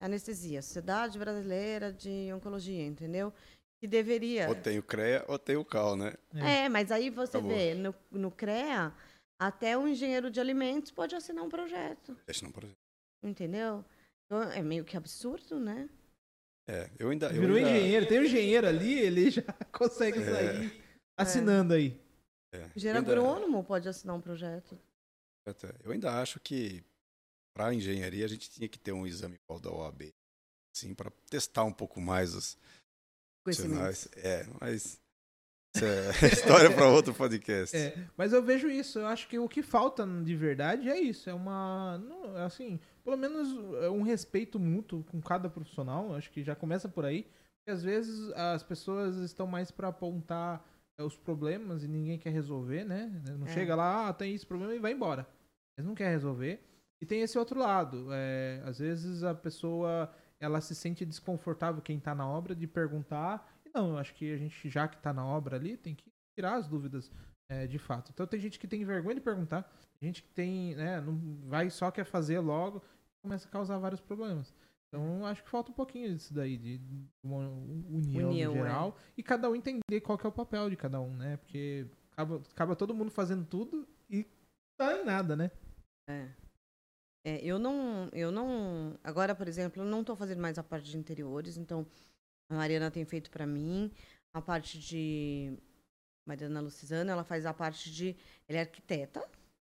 Anestesia, 0.00 0.62
Sociedade 0.62 1.18
Brasileira 1.18 1.92
de 1.92 2.32
Oncologia, 2.32 2.84
entendeu? 2.84 3.32
Que 3.80 3.86
deveria. 3.86 4.48
Ou 4.48 4.54
tem 4.54 4.78
o 4.78 4.82
CREA 4.82 5.24
ou 5.28 5.38
tem 5.38 5.56
o 5.56 5.64
CAL, 5.64 5.96
né? 5.96 6.14
É. 6.34 6.64
É, 6.64 6.68
mas 6.68 6.90
aí 6.90 7.10
você 7.10 7.36
Acabou. 7.36 7.56
vê, 7.56 7.74
no, 7.74 7.94
no 8.10 8.30
CREA, 8.30 8.92
até 9.40 9.76
o 9.78 9.86
engenheiro 9.86 10.30
de 10.30 10.40
alimentos 10.40 10.90
pode 10.90 11.14
assinar 11.14 11.44
um 11.44 11.48
projeto, 11.48 12.16
não, 12.42 12.50
por 12.50 12.64
exemplo. 12.64 12.76
entendeu? 13.22 13.84
Então, 14.26 14.42
é 14.52 14.62
meio 14.62 14.84
que 14.84 14.96
absurdo, 14.96 15.58
né? 15.60 15.88
É, 16.68 16.90
eu 16.98 17.08
ainda. 17.10 17.28
Eu 17.28 17.40
Virou 17.40 17.56
ainda, 17.56 17.70
engenheiro. 17.70 18.06
Tem 18.06 18.18
um 18.20 18.24
engenheiro 18.24 18.66
ali, 18.66 18.98
ele 18.98 19.30
já 19.30 19.42
consegue 19.72 20.18
É. 20.18 20.24
sair 20.24 20.84
assinando 21.18 21.72
aí. 21.74 21.98
é, 22.52 22.62
eu 22.64 22.70
Engenheiro 22.76 22.98
ainda- 22.98 23.12
agrônomo 23.12 23.64
pode 23.64 23.88
assinar 23.88 24.14
um 24.16 24.20
projeto. 24.20 24.78
Eu 25.82 25.92
ainda 25.92 26.20
acho 26.20 26.38
que 26.40 26.84
para 27.58 27.74
engenharia 27.74 28.24
a 28.24 28.28
gente 28.28 28.48
tinha 28.48 28.68
que 28.68 28.78
ter 28.78 28.92
um 28.92 29.04
exame 29.04 29.34
igual 29.42 29.58
da 29.58 29.68
OAB, 29.68 30.14
sim, 30.72 30.94
para 30.94 31.10
testar 31.28 31.64
um 31.64 31.72
pouco 31.72 32.00
mais 32.00 32.32
os 32.32 32.56
profissionais. 33.44 34.08
É, 34.14 34.46
mas 34.60 35.02
isso 35.74 35.84
é 35.84 36.10
história 36.32 36.72
para 36.72 36.88
outro 36.88 37.12
podcast. 37.12 37.76
É, 37.76 38.08
mas 38.16 38.32
eu 38.32 38.40
vejo 38.44 38.70
isso. 38.70 39.00
Eu 39.00 39.08
acho 39.08 39.26
que 39.26 39.40
o 39.40 39.48
que 39.48 39.60
falta 39.60 40.06
de 40.06 40.36
verdade 40.36 40.88
é 40.88 41.00
isso. 41.00 41.28
É 41.28 41.34
uma. 41.34 41.98
não, 41.98 42.36
assim, 42.36 42.78
pelo 43.02 43.16
menos 43.16 43.48
é 43.82 43.90
um 43.90 44.02
respeito 44.02 44.60
mútuo 44.60 45.02
com 45.02 45.20
cada 45.20 45.50
profissional. 45.50 46.10
eu 46.10 46.14
Acho 46.14 46.30
que 46.30 46.44
já 46.44 46.54
começa 46.54 46.88
por 46.88 47.04
aí. 47.04 47.24
Porque 47.24 47.72
às 47.76 47.82
vezes 47.82 48.30
as 48.34 48.62
pessoas 48.62 49.16
estão 49.16 49.48
mais 49.48 49.72
para 49.72 49.88
apontar 49.88 50.64
é, 50.96 51.02
os 51.02 51.16
problemas 51.16 51.82
e 51.82 51.88
ninguém 51.88 52.20
quer 52.20 52.30
resolver, 52.30 52.84
né? 52.84 53.10
Não 53.36 53.48
É. 53.48 53.52
chega 53.52 53.74
lá, 53.74 54.08
ah, 54.08 54.12
tem 54.14 54.32
esse 54.32 54.46
problema 54.46 54.76
e 54.76 54.78
vai 54.78 54.92
embora. 54.92 55.26
Eles 55.76 55.88
não 55.88 55.94
querem 55.96 56.12
resolver. 56.12 56.67
E 57.00 57.06
tem 57.06 57.20
esse 57.22 57.38
outro 57.38 57.58
lado. 57.58 58.08
É, 58.12 58.62
às 58.64 58.78
vezes 58.78 59.22
a 59.22 59.34
pessoa 59.34 60.12
ela 60.40 60.60
se 60.60 60.74
sente 60.74 61.04
desconfortável 61.04 61.82
quem 61.82 61.98
tá 61.98 62.14
na 62.14 62.28
obra 62.28 62.54
de 62.54 62.66
perguntar. 62.66 63.48
E 63.64 63.70
não, 63.74 63.90
eu 63.90 63.98
acho 63.98 64.14
que 64.14 64.32
a 64.32 64.36
gente, 64.36 64.68
já 64.68 64.86
que 64.88 64.98
tá 64.98 65.12
na 65.12 65.24
obra 65.26 65.56
ali, 65.56 65.76
tem 65.76 65.94
que 65.94 66.10
tirar 66.36 66.56
as 66.56 66.68
dúvidas 66.68 67.10
é, 67.50 67.66
de 67.66 67.78
fato. 67.78 68.10
Então 68.12 68.26
tem 68.26 68.40
gente 68.40 68.58
que 68.58 68.68
tem 68.68 68.84
vergonha 68.84 69.16
de 69.16 69.20
perguntar, 69.20 69.62
tem 69.98 70.08
gente 70.08 70.22
que 70.22 70.30
tem, 70.30 70.74
né, 70.74 71.00
não 71.00 71.38
vai 71.48 71.70
só 71.70 71.90
quer 71.90 72.04
fazer 72.04 72.38
logo, 72.40 72.82
começa 73.22 73.48
a 73.48 73.50
causar 73.50 73.78
vários 73.78 74.00
problemas. 74.00 74.54
Então 74.88 75.26
acho 75.26 75.42
que 75.42 75.50
falta 75.50 75.70
um 75.70 75.74
pouquinho 75.74 76.14
disso 76.14 76.32
daí, 76.32 76.56
de 76.56 76.80
uma 77.22 77.48
união, 77.48 78.30
União, 78.30 78.52
no 78.52 78.58
geral, 78.58 78.96
e 79.16 79.22
cada 79.22 79.50
um 79.50 79.56
entender 79.56 80.00
qual 80.00 80.16
que 80.16 80.26
é 80.26 80.28
o 80.28 80.32
papel 80.32 80.70
de 80.70 80.76
cada 80.76 81.00
um, 81.00 81.14
né? 81.14 81.36
Porque 81.38 81.86
acaba, 82.12 82.42
acaba 82.50 82.76
todo 82.76 82.94
mundo 82.94 83.10
fazendo 83.10 83.44
tudo 83.44 83.86
e 84.08 84.26
tá 84.78 84.96
em 84.96 85.04
nada, 85.04 85.36
né? 85.36 85.50
É. 86.08 86.28
É, 87.28 87.44
eu 87.44 87.58
não, 87.58 88.08
eu 88.12 88.32
não, 88.32 88.98
agora, 89.04 89.34
por 89.34 89.46
exemplo, 89.46 89.82
eu 89.82 89.86
não 89.86 90.00
estou 90.00 90.16
fazendo 90.16 90.40
mais 90.40 90.56
a 90.58 90.62
parte 90.62 90.90
de 90.90 90.96
interiores, 90.96 91.58
então 91.58 91.86
a 92.50 92.54
Mariana 92.54 92.90
tem 92.90 93.04
feito 93.04 93.30
para 93.30 93.46
mim 93.46 93.92
a 94.32 94.40
parte 94.40 94.78
de 94.78 95.52
Mariana 96.26 96.62
Lucizana, 96.62 97.12
ela 97.12 97.24
faz 97.24 97.44
a 97.44 97.52
parte 97.52 97.92
de, 97.92 98.16
ela 98.48 98.60
é 98.60 98.62
arquiteta, 98.62 99.22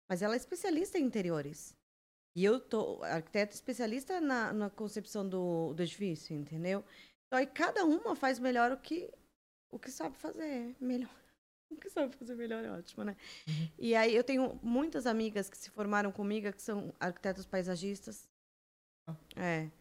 mas 0.10 0.24
ela 0.24 0.34
é 0.34 0.38
especialista 0.38 0.98
em 0.98 1.04
interiores. 1.04 1.78
E 2.36 2.44
eu 2.44 2.60
tô 2.60 3.04
arquiteta 3.04 3.54
especialista 3.54 4.20
na, 4.20 4.52
na 4.52 4.70
concepção 4.72 5.28
do, 5.28 5.74
do 5.76 5.84
edifício, 5.84 6.36
entendeu? 6.36 6.84
Então 7.28 7.38
aí 7.38 7.46
cada 7.46 7.86
uma 7.86 8.16
faz 8.16 8.40
melhor 8.40 8.72
o 8.72 8.78
que 8.78 9.12
o 9.70 9.78
que 9.78 9.92
sabe 9.92 10.18
fazer 10.18 10.76
melhor. 10.80 11.21
Que 11.82 11.90
sabe 11.90 12.16
fazer 12.16 12.36
melhor 12.36 12.64
é 12.64 12.72
ótimo, 12.72 13.04
né? 13.04 13.16
E 13.78 13.96
aí 13.96 14.16
eu 14.16 14.24
tenho 14.24 14.60
muitas 14.62 15.06
amigas 15.06 15.50
que 15.50 15.58
se 15.58 15.70
formaram 15.70 16.12
comigo 16.12 16.52
que 16.54 16.62
são 16.62 16.94
arquitetos 17.00 17.46
paisagistas. 17.46 18.28
Ah. 19.08 19.16
É. 19.36 19.72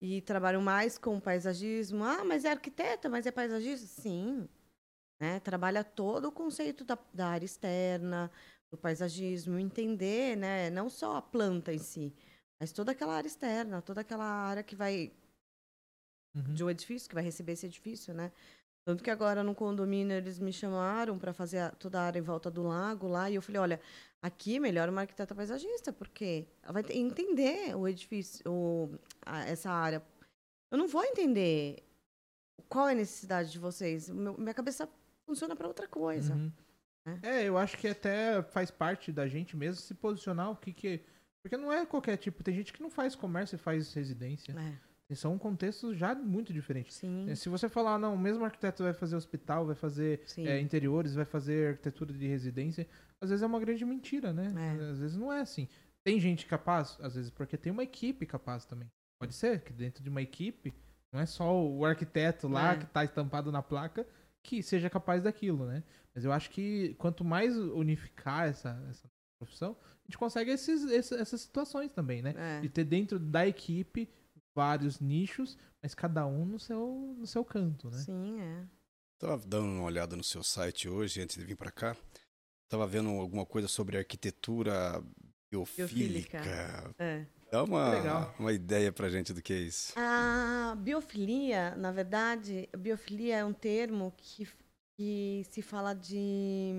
E 0.00 0.22
trabalham 0.22 0.62
mais 0.62 0.96
com 0.96 1.20
paisagismo. 1.20 2.02
Ah, 2.04 2.24
mas 2.24 2.44
é 2.44 2.50
arquiteta, 2.50 3.08
mas 3.08 3.26
é 3.26 3.30
paisagista? 3.30 3.86
Sim. 3.86 4.48
Né? 5.20 5.38
Trabalha 5.40 5.84
todo 5.84 6.28
o 6.28 6.32
conceito 6.32 6.84
da, 6.84 6.98
da 7.12 7.28
área 7.28 7.44
externa, 7.44 8.30
do 8.72 8.78
paisagismo, 8.78 9.58
entender, 9.58 10.36
né? 10.36 10.70
Não 10.70 10.88
só 10.88 11.16
a 11.16 11.22
planta 11.22 11.72
em 11.74 11.78
si, 11.78 12.14
mas 12.58 12.72
toda 12.72 12.92
aquela 12.92 13.14
área 13.14 13.28
externa, 13.28 13.82
toda 13.82 14.00
aquela 14.00 14.24
área 14.24 14.62
que 14.62 14.74
vai 14.74 15.12
Uhum. 16.34 16.54
de 16.54 16.62
um 16.62 16.70
edifício, 16.70 17.08
que 17.08 17.14
vai 17.14 17.24
receber 17.24 17.52
esse 17.52 17.66
edifício, 17.66 18.14
né? 18.14 18.30
Tanto 18.90 19.04
que 19.04 19.10
agora 19.10 19.44
no 19.44 19.54
condomínio 19.54 20.16
eles 20.16 20.38
me 20.40 20.52
chamaram 20.52 21.16
para 21.16 21.32
fazer 21.32 21.58
a- 21.58 21.70
toda 21.70 22.00
a 22.00 22.02
área 22.02 22.18
em 22.18 22.22
volta 22.22 22.50
do 22.50 22.62
lago 22.64 23.06
lá, 23.06 23.30
e 23.30 23.36
eu 23.36 23.42
falei, 23.42 23.60
olha, 23.60 23.80
aqui 24.20 24.58
melhor 24.58 24.88
uma 24.88 25.02
arquiteta 25.02 25.32
paisagista, 25.32 25.92
porque 25.92 26.46
ela 26.62 26.72
vai 26.72 26.84
entender 26.90 27.76
o 27.76 27.86
edifício, 27.86 28.42
o, 28.50 28.90
a- 29.24 29.44
essa 29.44 29.70
área. 29.70 30.02
Eu 30.72 30.76
não 30.78 30.88
vou 30.88 31.04
entender 31.04 31.84
qual 32.68 32.88
é 32.88 32.92
a 32.92 32.96
necessidade 32.96 33.52
de 33.52 33.58
vocês. 33.60 34.08
Meu- 34.10 34.36
minha 34.36 34.54
cabeça 34.54 34.88
funciona 35.24 35.54
para 35.54 35.68
outra 35.68 35.86
coisa. 35.86 36.34
Uhum. 36.34 36.52
É, 37.22 37.44
eu 37.44 37.56
acho 37.56 37.78
que 37.78 37.86
até 37.88 38.42
faz 38.42 38.70
parte 38.70 39.10
da 39.12 39.26
gente 39.28 39.56
mesmo 39.56 39.76
se 39.80 39.94
posicionar 39.94 40.50
o 40.50 40.56
que 40.56 40.72
que. 40.72 41.00
Porque 41.42 41.56
não 41.56 41.72
é 41.72 41.86
qualquer 41.86 42.16
tipo. 42.16 42.42
Tem 42.44 42.54
gente 42.54 42.72
que 42.72 42.82
não 42.82 42.90
faz 42.90 43.14
comércio 43.14 43.54
e 43.54 43.58
faz 43.58 43.92
residência. 43.94 44.52
É, 44.52 44.89
São 45.14 45.36
contextos 45.38 45.96
já 45.96 46.14
muito 46.14 46.52
diferentes. 46.52 46.96
sim, 46.96 47.28
É, 47.30 47.34
Se 47.34 47.48
você 47.48 47.68
falar, 47.68 47.98
não, 47.98 48.14
o 48.14 48.18
mesmo 48.18 48.44
arquiteto 48.44 48.82
vai 48.82 48.92
fazer 48.92 49.16
hospital, 49.16 49.66
vai 49.66 49.74
fazer 49.74 50.22
é, 50.38 50.60
interiores, 50.60 51.14
vai 51.14 51.24
fazer 51.24 51.70
arquitetura 51.70 52.12
de 52.12 52.26
residência, 52.26 52.86
às 53.20 53.30
vezes 53.30 53.42
é 53.42 53.46
uma 53.46 53.60
grande 53.60 53.84
mentira, 53.84 54.32
né? 54.32 54.52
É. 54.78 54.90
Às 54.90 54.98
vezes 54.98 55.16
não 55.16 55.32
é 55.32 55.40
assim. 55.40 55.68
Tem 56.04 56.18
gente 56.18 56.46
capaz, 56.46 56.96
às 57.02 57.14
vezes 57.14 57.30
porque 57.30 57.56
tem 57.56 57.70
uma 57.72 57.82
equipe 57.82 58.24
capaz 58.24 58.64
também. 58.64 58.88
Pode 59.20 59.34
ser 59.34 59.60
que 59.60 59.72
dentro 59.72 60.02
de 60.02 60.08
uma 60.08 60.22
equipe, 60.22 60.72
não 61.12 61.20
é 61.20 61.26
só 61.26 61.60
o 61.62 61.84
arquiteto 61.84 62.48
lá 62.48 62.72
É. 62.72 62.76
que 62.78 62.86
tá 62.86 63.04
estampado 63.04 63.50
na 63.52 63.62
placa 63.62 64.06
que 64.42 64.62
seja 64.62 64.88
capaz 64.88 65.22
daquilo, 65.22 65.66
né? 65.66 65.82
Mas 66.14 66.24
eu 66.24 66.32
acho 66.32 66.48
que 66.50 66.94
quanto 66.94 67.22
mais 67.24 67.54
unificar 67.56 68.48
essa, 68.48 68.82
essa 68.88 69.10
profissão, 69.38 69.76
a 69.82 70.06
gente 70.06 70.16
consegue 70.16 70.50
esses, 70.50 70.82
esses- 70.90 71.12
essas 71.18 71.40
situações 71.42 71.90
também, 71.92 72.22
né? 72.22 72.34
É. 72.36 72.60
De 72.60 72.68
ter 72.70 72.84
dentro 72.84 73.18
da 73.18 73.46
equipe 73.46 74.08
vários 74.54 75.00
nichos, 75.00 75.56
mas 75.82 75.94
cada 75.94 76.26
um 76.26 76.44
no 76.44 76.58
seu, 76.58 77.14
no 77.18 77.26
seu 77.26 77.44
canto, 77.44 77.90
né? 77.90 77.98
Sim, 77.98 78.40
é. 78.40 78.66
Tava 79.18 79.46
dando 79.46 79.66
uma 79.66 79.84
olhada 79.84 80.16
no 80.16 80.24
seu 80.24 80.42
site 80.42 80.88
hoje, 80.88 81.20
antes 81.20 81.36
de 81.36 81.44
vir 81.44 81.56
para 81.56 81.70
cá. 81.70 81.96
Tava 82.68 82.86
vendo 82.86 83.10
alguma 83.10 83.44
coisa 83.44 83.68
sobre 83.68 83.98
arquitetura 83.98 85.02
biofílica. 85.50 86.40
Biofílica. 86.40 86.94
é. 86.98 87.26
Dá 87.50 87.64
uma, 87.64 87.90
Legal. 87.90 88.34
uma 88.38 88.52
ideia 88.52 88.92
pra 88.92 89.08
gente 89.08 89.32
do 89.32 89.42
que 89.42 89.52
é 89.52 89.58
isso. 89.58 89.92
A 89.96 90.76
biofilia, 90.78 91.74
na 91.74 91.90
verdade, 91.90 92.68
biofilia 92.78 93.38
é 93.38 93.44
um 93.44 93.52
termo 93.52 94.14
que, 94.16 94.46
que 94.96 95.44
se 95.50 95.60
fala 95.60 95.92
de 95.92 96.72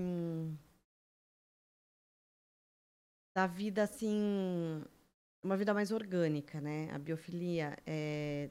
da 3.36 3.46
vida 3.46 3.82
assim 3.82 4.82
uma 5.42 5.56
vida 5.56 5.74
mais 5.74 5.90
orgânica, 5.90 6.60
né? 6.60 6.88
A 6.92 6.98
biofilia 6.98 7.76
é 7.86 8.50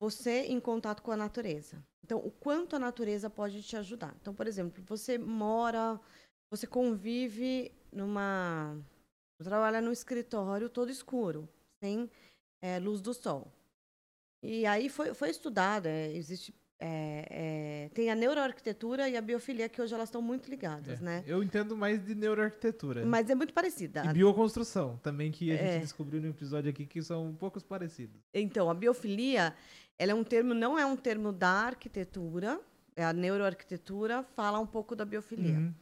você 0.00 0.42
em 0.46 0.60
contato 0.60 1.02
com 1.02 1.10
a 1.10 1.16
natureza. 1.16 1.84
Então, 2.04 2.18
o 2.18 2.30
quanto 2.30 2.76
a 2.76 2.78
natureza 2.78 3.28
pode 3.28 3.62
te 3.62 3.76
ajudar. 3.76 4.14
Então, 4.20 4.34
por 4.34 4.46
exemplo, 4.46 4.82
você 4.84 5.18
mora, 5.18 6.00
você 6.50 6.66
convive 6.66 7.72
numa. 7.92 8.76
trabalha 9.42 9.80
no 9.80 9.92
escritório 9.92 10.68
todo 10.68 10.90
escuro, 10.90 11.48
sem 11.82 12.10
é, 12.62 12.78
luz 12.78 13.00
do 13.00 13.12
sol. 13.12 13.52
E 14.42 14.64
aí 14.66 14.88
foi, 14.88 15.14
foi 15.14 15.30
estudado, 15.30 15.86
é, 15.86 16.12
existe 16.12 16.54
é, 16.80 17.26
é, 17.30 17.88
tem 17.92 18.10
a 18.10 18.14
neuroarquitetura 18.14 19.08
e 19.08 19.16
a 19.16 19.20
biofilia, 19.20 19.68
que 19.68 19.82
hoje 19.82 19.92
elas 19.94 20.08
estão 20.08 20.22
muito 20.22 20.48
ligadas, 20.48 21.00
É, 21.00 21.04
né? 21.04 21.24
Eu 21.26 21.42
entendo 21.42 21.76
mais 21.76 22.04
de 22.04 22.14
neuroarquitetura. 22.14 23.04
Mas 23.04 23.28
é 23.28 23.34
muito 23.34 23.52
parecida. 23.52 24.04
E 24.04 24.12
bioconstrução, 24.12 24.96
também 25.02 25.30
que 25.32 25.50
a 25.50 25.56
gente 25.56 25.70
É. 25.70 25.78
descobriu 25.80 26.20
no 26.20 26.28
episódio 26.28 26.70
aqui 26.70 26.86
que 26.86 27.02
são 27.02 27.26
um 27.26 27.34
poucos 27.34 27.62
parecidos. 27.64 28.20
Então, 28.32 28.70
a 28.70 28.74
biofilia, 28.74 29.54
ela 29.98 30.12
é 30.12 30.14
um 30.14 30.22
termo, 30.24 30.54
não 30.54 30.78
é 30.78 30.86
um 30.86 30.96
termo 30.96 31.32
da 31.32 31.50
arquitetura, 31.50 32.60
é 32.94 33.04
a 33.04 33.12
neuroarquitetura 33.12 34.22
fala 34.36 34.58
um 34.60 34.66
pouco 34.66 34.94
da 34.94 35.04
biofilia. 35.04 35.56
Uhum. 35.58 35.74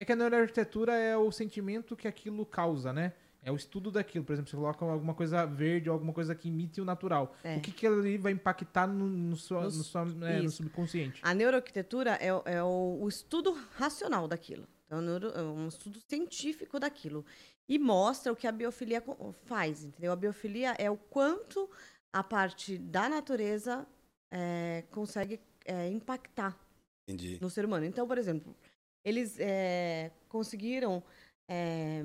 É 0.00 0.04
que 0.04 0.12
a 0.12 0.16
neuroarquitetura 0.16 0.92
é 0.94 1.16
o 1.16 1.30
sentimento 1.32 1.96
que 1.96 2.06
aquilo 2.06 2.44
causa, 2.44 2.92
né? 2.92 3.12
É 3.44 3.52
o 3.52 3.56
estudo 3.56 3.90
daquilo. 3.90 4.24
Por 4.24 4.32
exemplo, 4.32 4.50
você 4.50 4.56
coloca 4.56 4.84
alguma 4.86 5.14
coisa 5.14 5.44
verde 5.44 5.90
ou 5.90 5.92
alguma 5.92 6.12
coisa 6.14 6.34
que 6.34 6.48
imite 6.48 6.80
o 6.80 6.84
natural. 6.84 7.36
É. 7.44 7.56
O 7.56 7.60
que, 7.60 7.70
que 7.70 7.86
ali 7.86 8.16
vai 8.16 8.32
impactar 8.32 8.86
no, 8.86 9.06
no, 9.06 9.36
sua- 9.36 9.60
No- 9.64 9.66
no 9.66 9.84
sua- 9.84 10.06
é, 10.22 10.40
no 10.40 10.50
subconsciente? 10.50 11.20
A 11.22 11.34
neuroarquitetura 11.34 12.12
é, 12.12 12.32
o- 12.32 12.42
é 12.46 12.62
o, 12.62 12.98
o 13.02 13.08
estudo 13.08 13.52
racional 13.76 14.26
daquilo. 14.26 14.66
Então, 14.86 15.02
neuro- 15.02 15.28
é 15.34 15.42
um 15.42 15.68
estudo 15.68 15.98
científico 16.08 16.80
daquilo. 16.80 17.24
E 17.68 17.78
mostra 17.78 18.32
o 18.32 18.36
que 18.36 18.46
a 18.46 18.52
biofilia 18.52 19.02
faz, 19.44 19.84
entendeu? 19.84 20.12
A 20.12 20.16
biofilia 20.16 20.74
é 20.78 20.90
o 20.90 20.96
quanto 20.96 21.68
a 22.12 22.22
parte 22.24 22.78
da 22.78 23.08
natureza 23.10 23.86
é, 24.32 24.84
consegue 24.90 25.38
é, 25.66 25.88
impactar 25.88 26.58
Entendi. 27.06 27.38
no 27.42 27.50
ser 27.50 27.64
humano. 27.66 27.84
Então, 27.84 28.06
por 28.08 28.16
exemplo, 28.18 28.54
eles 29.04 29.36
é, 29.38 30.10
conseguiram 30.28 31.02
é, 31.48 32.02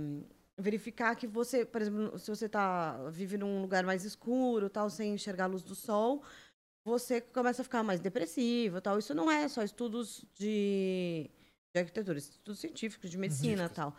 verificar 0.59 1.15
que 1.15 1.25
você, 1.25 1.65
por 1.65 1.81
exemplo, 1.81 2.19
se 2.19 2.29
você 2.29 2.49
tá, 2.49 3.09
vive 3.09 3.37
num 3.37 3.61
lugar 3.61 3.83
mais 3.83 4.03
escuro, 4.03 4.69
tal, 4.69 4.89
sem 4.89 5.13
enxergar 5.13 5.45
a 5.45 5.47
luz 5.47 5.63
do 5.63 5.75
sol, 5.75 6.23
você 6.83 7.21
começa 7.21 7.61
a 7.61 7.65
ficar 7.65 7.83
mais 7.83 7.99
depressivo, 7.99 8.81
tal. 8.81 8.99
Isso 8.99 9.13
não 9.13 9.29
é 9.29 9.47
só 9.47 9.63
estudos 9.63 10.25
de, 10.35 11.29
de 11.73 11.79
arquitetura, 11.79 12.17
estudos 12.17 12.59
científicos, 12.59 13.09
de 13.09 13.17
medicina, 13.17 13.69
tal. 13.69 13.95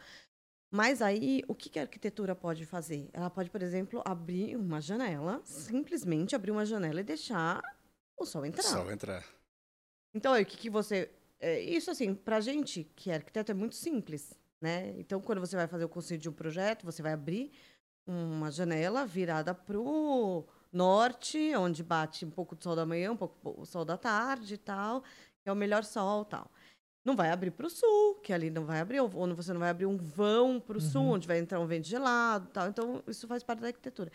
Mas 0.73 1.03
aí, 1.03 1.43
o 1.49 1.55
que, 1.55 1.69
que 1.69 1.79
a 1.79 1.83
arquitetura 1.83 2.35
pode 2.35 2.65
fazer? 2.65 3.11
Ela 3.13 3.29
pode, 3.29 3.51
por 3.51 3.61
exemplo, 3.61 4.01
abrir 4.05 4.57
uma 4.57 4.81
janela, 4.81 5.41
simplesmente 5.45 6.37
abrir 6.37 6.53
uma 6.53 6.65
janela 6.65 7.01
e 7.01 7.05
deixar 7.05 7.61
o 8.17 8.25
sol 8.25 8.47
entrar. 8.47 8.63
Só 8.63 8.91
entrar. 8.91 9.25
Então, 10.15 10.33
aí, 10.33 10.45
o 10.45 10.47
que, 10.47 10.57
que 10.57 10.71
você. 10.71 11.11
é, 11.41 11.61
isso, 11.61 11.91
assim, 11.91 12.15
pra 12.15 12.41
gente 12.41 12.85
que 12.95 13.11
é 13.11 13.15
arquiteto 13.15 13.51
é 13.51 13.55
muito 13.55 13.75
simples, 13.75 14.33
né? 14.61 14.95
Então, 14.99 15.21
quando 15.21 15.41
você 15.41 15.57
vai 15.57 15.67
fazer 15.67 15.85
o 15.85 15.89
conceito 15.89 16.23
de 16.23 16.29
um 16.29 16.33
projeto, 16.33 16.85
você 16.85 17.03
vai 17.03 17.13
abrir 17.13 17.53
uma 18.07 18.51
janela 18.51 19.07
virada 19.07 19.55
pro 19.55 20.47
norte, 20.73 21.55
onde 21.57 21.83
bate 21.83 22.25
um 22.25 22.31
pouco 22.31 22.55
do 22.55 22.63
sol 22.63 22.77
da 22.77 22.87
manhã, 22.87 23.13
um 23.13 23.17
pouco 23.17 23.61
o 23.61 23.65
sol 23.65 23.85
da 23.85 23.97
tarde 23.97 24.55
e 24.55 24.59
tal, 24.59 25.03
que 25.43 25.49
é 25.49 25.53
o 25.53 25.57
melhor 25.57 25.85
sol 25.85 26.25
tal. 26.25 26.51
Não 27.05 27.17
vai 27.17 27.31
abrir 27.31 27.51
pro 27.51 27.71
sul, 27.71 28.17
que 28.17 28.33
ali 28.33 28.51
não 28.51 28.67
vai 28.67 28.81
abrir, 28.81 29.01
ou 29.01 29.09
você 29.35 29.53
não 29.53 29.61
vai 29.61 29.71
abrir 29.71 29.87
um 29.87 29.97
vão 29.97 30.61
pro 30.61 30.81
sul, 30.81 31.03
onde 31.03 31.27
vai 31.27 31.39
entrar 31.39 31.59
um 31.59 31.67
vento 31.67 31.87
gelado 31.87 32.49
tal. 32.49 32.69
Então, 32.69 33.03
isso 33.07 33.27
faz 33.27 33.43
parte 33.43 33.61
da 33.61 33.69
arquitetura. 33.69 34.13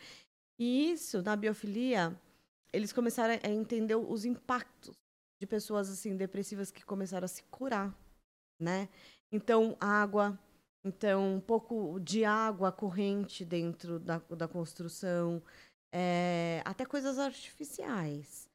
E 0.60 0.92
isso, 0.92 1.22
na 1.24 1.36
biofilia, 1.36 2.16
eles 2.72 2.94
começaram 2.94 3.40
a 3.42 3.50
entender 3.50 3.96
os 3.96 4.24
impactos 4.24 4.96
de 5.42 5.48
pessoas 5.48 5.90
assim 5.90 6.16
depressivas 6.16 6.72
que 6.72 6.86
começaram 6.86 7.26
a 7.26 7.28
se 7.28 7.44
curar, 7.44 7.94
né? 8.60 8.88
Então 9.36 9.76
água, 9.80 10.40
então 10.84 11.36
um 11.36 11.42
pouco 11.42 12.00
de 12.00 12.24
água 12.24 12.72
corrente 12.72 13.44
dentro 13.44 14.00
da, 14.00 14.18
da 14.18 14.48
construção, 14.48 15.42
é, 15.94 16.62
até 16.66 16.86
coisas 16.86 17.20
artificiais, 17.20 18.48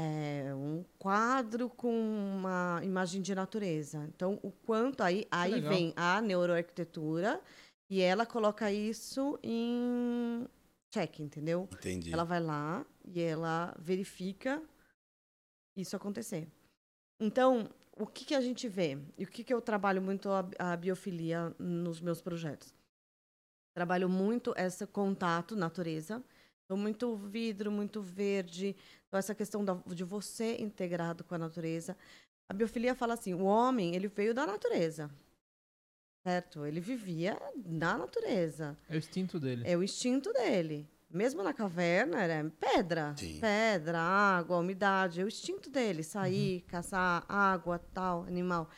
É, 0.00 0.54
um 0.54 0.84
quadro 0.96 1.68
com 1.68 1.90
uma 2.38 2.80
imagem 2.84 3.20
de 3.20 3.34
natureza. 3.34 3.98
Então 4.14 4.38
o 4.44 4.52
quanto 4.52 5.02
aí 5.02 5.26
aí 5.28 5.54
legal. 5.54 5.72
vem 5.72 5.92
a 5.96 6.20
neuroarquitetura 6.20 7.40
e 7.90 8.00
ela 8.00 8.24
coloca 8.24 8.70
isso 8.70 9.36
em 9.42 10.46
check, 10.94 11.18
entendeu? 11.18 11.68
Entendi. 11.72 12.12
Ela 12.12 12.22
vai 12.22 12.38
lá 12.40 12.86
e 13.04 13.20
ela 13.20 13.74
verifica 13.76 14.62
isso 15.76 15.96
acontecer. 15.96 16.46
Então, 17.20 17.68
o 17.98 18.06
que, 18.06 18.24
que 18.24 18.34
a 18.34 18.40
gente 18.40 18.68
vê? 18.68 18.98
E 19.16 19.24
o 19.24 19.26
que, 19.26 19.42
que 19.44 19.52
eu 19.52 19.60
trabalho 19.60 20.00
muito 20.02 20.28
a, 20.30 20.48
a 20.58 20.76
biofilia 20.76 21.54
nos 21.58 22.00
meus 22.00 22.20
projetos? 22.20 22.72
Trabalho 23.74 24.08
muito 24.08 24.52
esse 24.56 24.86
contato, 24.86 25.54
natureza. 25.54 26.22
Então, 26.64 26.76
muito 26.76 27.16
vidro, 27.16 27.70
muito 27.70 28.02
verde. 28.02 28.76
Então, 29.06 29.18
essa 29.18 29.34
questão 29.34 29.64
da- 29.64 29.80
de 29.86 30.04
você 30.04 30.56
integrado 30.56 31.24
com 31.24 31.34
a 31.34 31.38
natureza. 31.38 31.96
A 32.50 32.54
biofilia 32.54 32.94
fala 32.94 33.14
assim, 33.14 33.34
o 33.34 33.44
homem, 33.44 33.94
ele 33.94 34.08
veio 34.08 34.34
da 34.34 34.46
natureza. 34.46 35.10
Certo? 36.26 36.66
Ele 36.66 36.80
vivia 36.80 37.38
na 37.64 37.96
natureza. 37.96 38.76
É 38.88 38.94
o 38.94 38.98
instinto 38.98 39.38
dele. 39.40 39.62
É 39.66 39.76
o 39.76 39.82
instinto 39.82 40.32
dele. 40.32 40.86
Mesmo 41.10 41.42
na 41.42 41.54
caverna, 41.54 42.20
era 42.22 42.50
pedra. 42.60 43.14
Sim. 43.16 43.40
Pedra, 43.40 43.98
água, 43.98 44.58
umidade. 44.58 45.20
É 45.20 45.24
o 45.24 45.28
instinto 45.28 45.70
dele. 45.70 46.02
Sair, 46.02 46.62
caçar 46.62 47.24
água, 47.28 47.78
tal, 47.78 48.24
animal. 48.24 48.68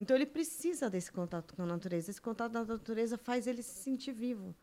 Então 0.00 0.16
ele 0.16 0.26
precisa 0.26 0.88
desse 0.88 1.10
contato 1.10 1.54
com 1.54 1.62
a 1.62 1.66
natureza. 1.66 2.10
Esse 2.10 2.20
contato 2.20 2.52
com 2.52 2.58
a 2.58 2.64
natureza 2.64 3.18
faz 3.18 3.46
ele 3.46 3.62
se 3.62 3.82
sentir 3.82 4.12
vivo. 4.12 4.54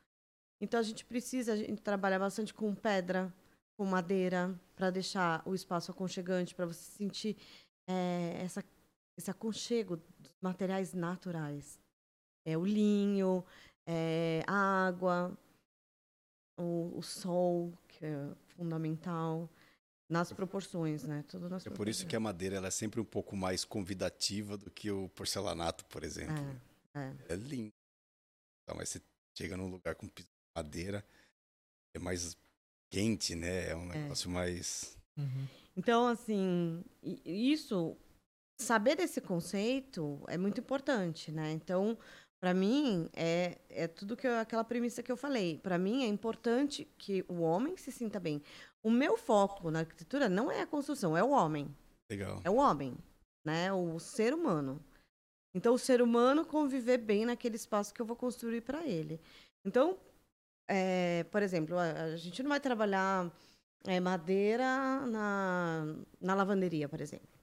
Então 0.59 0.79
a 0.79 0.83
gente 0.83 1.05
precisa 1.05 1.53
a 1.53 1.55
gente 1.55 1.81
trabalhar 1.81 2.17
bastante 2.17 2.53
com 2.53 2.73
pedra, 2.73 3.31
com 3.77 3.85
madeira, 3.85 4.59
para 4.75 4.89
deixar 4.89 5.43
o 5.45 5.53
espaço 5.53 5.91
aconchegante, 5.91 6.55
para 6.55 6.65
você 6.65 6.91
sentir 6.97 7.37
é, 7.87 8.41
essa, 8.41 8.63
esse 9.17 9.29
aconchego 9.29 9.97
dos 9.97 10.33
materiais 10.41 10.93
naturais. 10.93 11.79
É 12.45 12.57
o 12.57 12.65
linho, 12.65 13.45
é, 13.87 14.43
a 14.47 14.87
água, 14.87 15.37
o, 16.57 16.97
o 16.97 17.01
sol, 17.01 17.71
que 17.87 18.05
é 18.05 18.29
fundamental, 18.55 19.49
nas 20.09 20.31
proporções, 20.31 21.03
né? 21.03 21.23
Tudo 21.27 21.49
nas 21.49 21.65
É 21.65 21.69
por 21.69 21.87
isso 21.87 22.07
que 22.07 22.15
a 22.15 22.19
madeira 22.19 22.55
ela 22.55 22.67
é 22.67 22.71
sempre 22.71 22.99
um 22.99 23.05
pouco 23.05 23.35
mais 23.35 23.65
convidativa 23.65 24.57
do 24.57 24.71
que 24.71 24.89
o 24.89 25.09
porcelanato, 25.09 25.85
por 25.85 26.03
exemplo. 26.03 26.35
É, 26.93 26.99
é. 26.99 27.33
É 27.33 27.35
lindo. 27.35 27.73
Então, 28.63 28.75
mas 28.77 28.89
você 28.89 29.01
chega 29.37 29.55
num 29.55 29.69
lugar 29.69 29.95
com 29.95 30.07
piso 30.07 30.27
de 30.27 30.61
madeira, 30.61 31.05
é 31.93 31.99
mais 31.99 32.37
quente, 32.89 33.35
né? 33.35 33.69
É 33.69 33.75
um 33.75 33.85
negócio 33.85 34.29
mais. 34.29 34.97
Uhum. 35.17 35.47
Então, 35.75 36.07
assim, 36.07 36.83
isso, 37.23 37.95
saber 38.59 38.95
desse 38.95 39.21
conceito 39.21 40.23
é 40.27 40.37
muito 40.37 40.59
importante, 40.59 41.31
né? 41.31 41.51
Então, 41.51 41.97
para 42.39 42.53
mim, 42.53 43.09
é, 43.13 43.57
é 43.69 43.87
tudo 43.87 44.15
que 44.15 44.27
eu- 44.27 44.37
aquela 44.37 44.63
premissa 44.63 45.01
que 45.01 45.11
eu 45.11 45.17
falei. 45.17 45.57
Para 45.57 45.77
mim, 45.77 46.03
é 46.03 46.07
importante 46.07 46.85
que 46.97 47.25
o 47.27 47.41
homem 47.41 47.75
se 47.77 47.91
sinta 47.91 48.19
bem. 48.19 48.41
O 48.83 48.91
meu 48.91 49.17
foco 49.17 49.71
na 49.71 49.79
arquitetura 49.79 50.29
não 50.29 50.51
é 50.51 50.61
a 50.61 50.67
construção, 50.67 51.17
é 51.17 51.23
o 51.23 51.31
homem. 51.31 51.75
Legal. 52.09 52.39
É 52.43 52.49
o 52.49 52.55
homem, 52.55 52.95
né? 53.45 53.73
O 53.73 53.99
ser 53.99 54.33
humano. 54.33 54.83
Então, 55.55 55.73
o 55.73 55.79
ser 55.79 56.01
humano 56.01 56.45
conviver 56.45 56.99
bem 56.99 57.25
naquele 57.25 57.55
espaço 57.55 57.93
que 57.93 58.01
eu 58.01 58.05
vou 58.05 58.15
construir 58.15 58.61
para 58.61 58.85
ele. 58.85 59.19
Então, 59.65 59.97
é, 60.69 61.23
por 61.25 61.41
exemplo, 61.41 61.77
a, 61.77 61.91
a 61.91 62.15
gente 62.17 62.43
não 62.43 62.49
vai 62.49 62.59
trabalhar 62.59 63.31
é, 63.85 63.99
madeira 63.99 65.05
na, 65.07 65.95
na 66.21 66.35
lavanderia, 66.35 66.87
por 66.87 67.01
exemplo. 67.01 67.36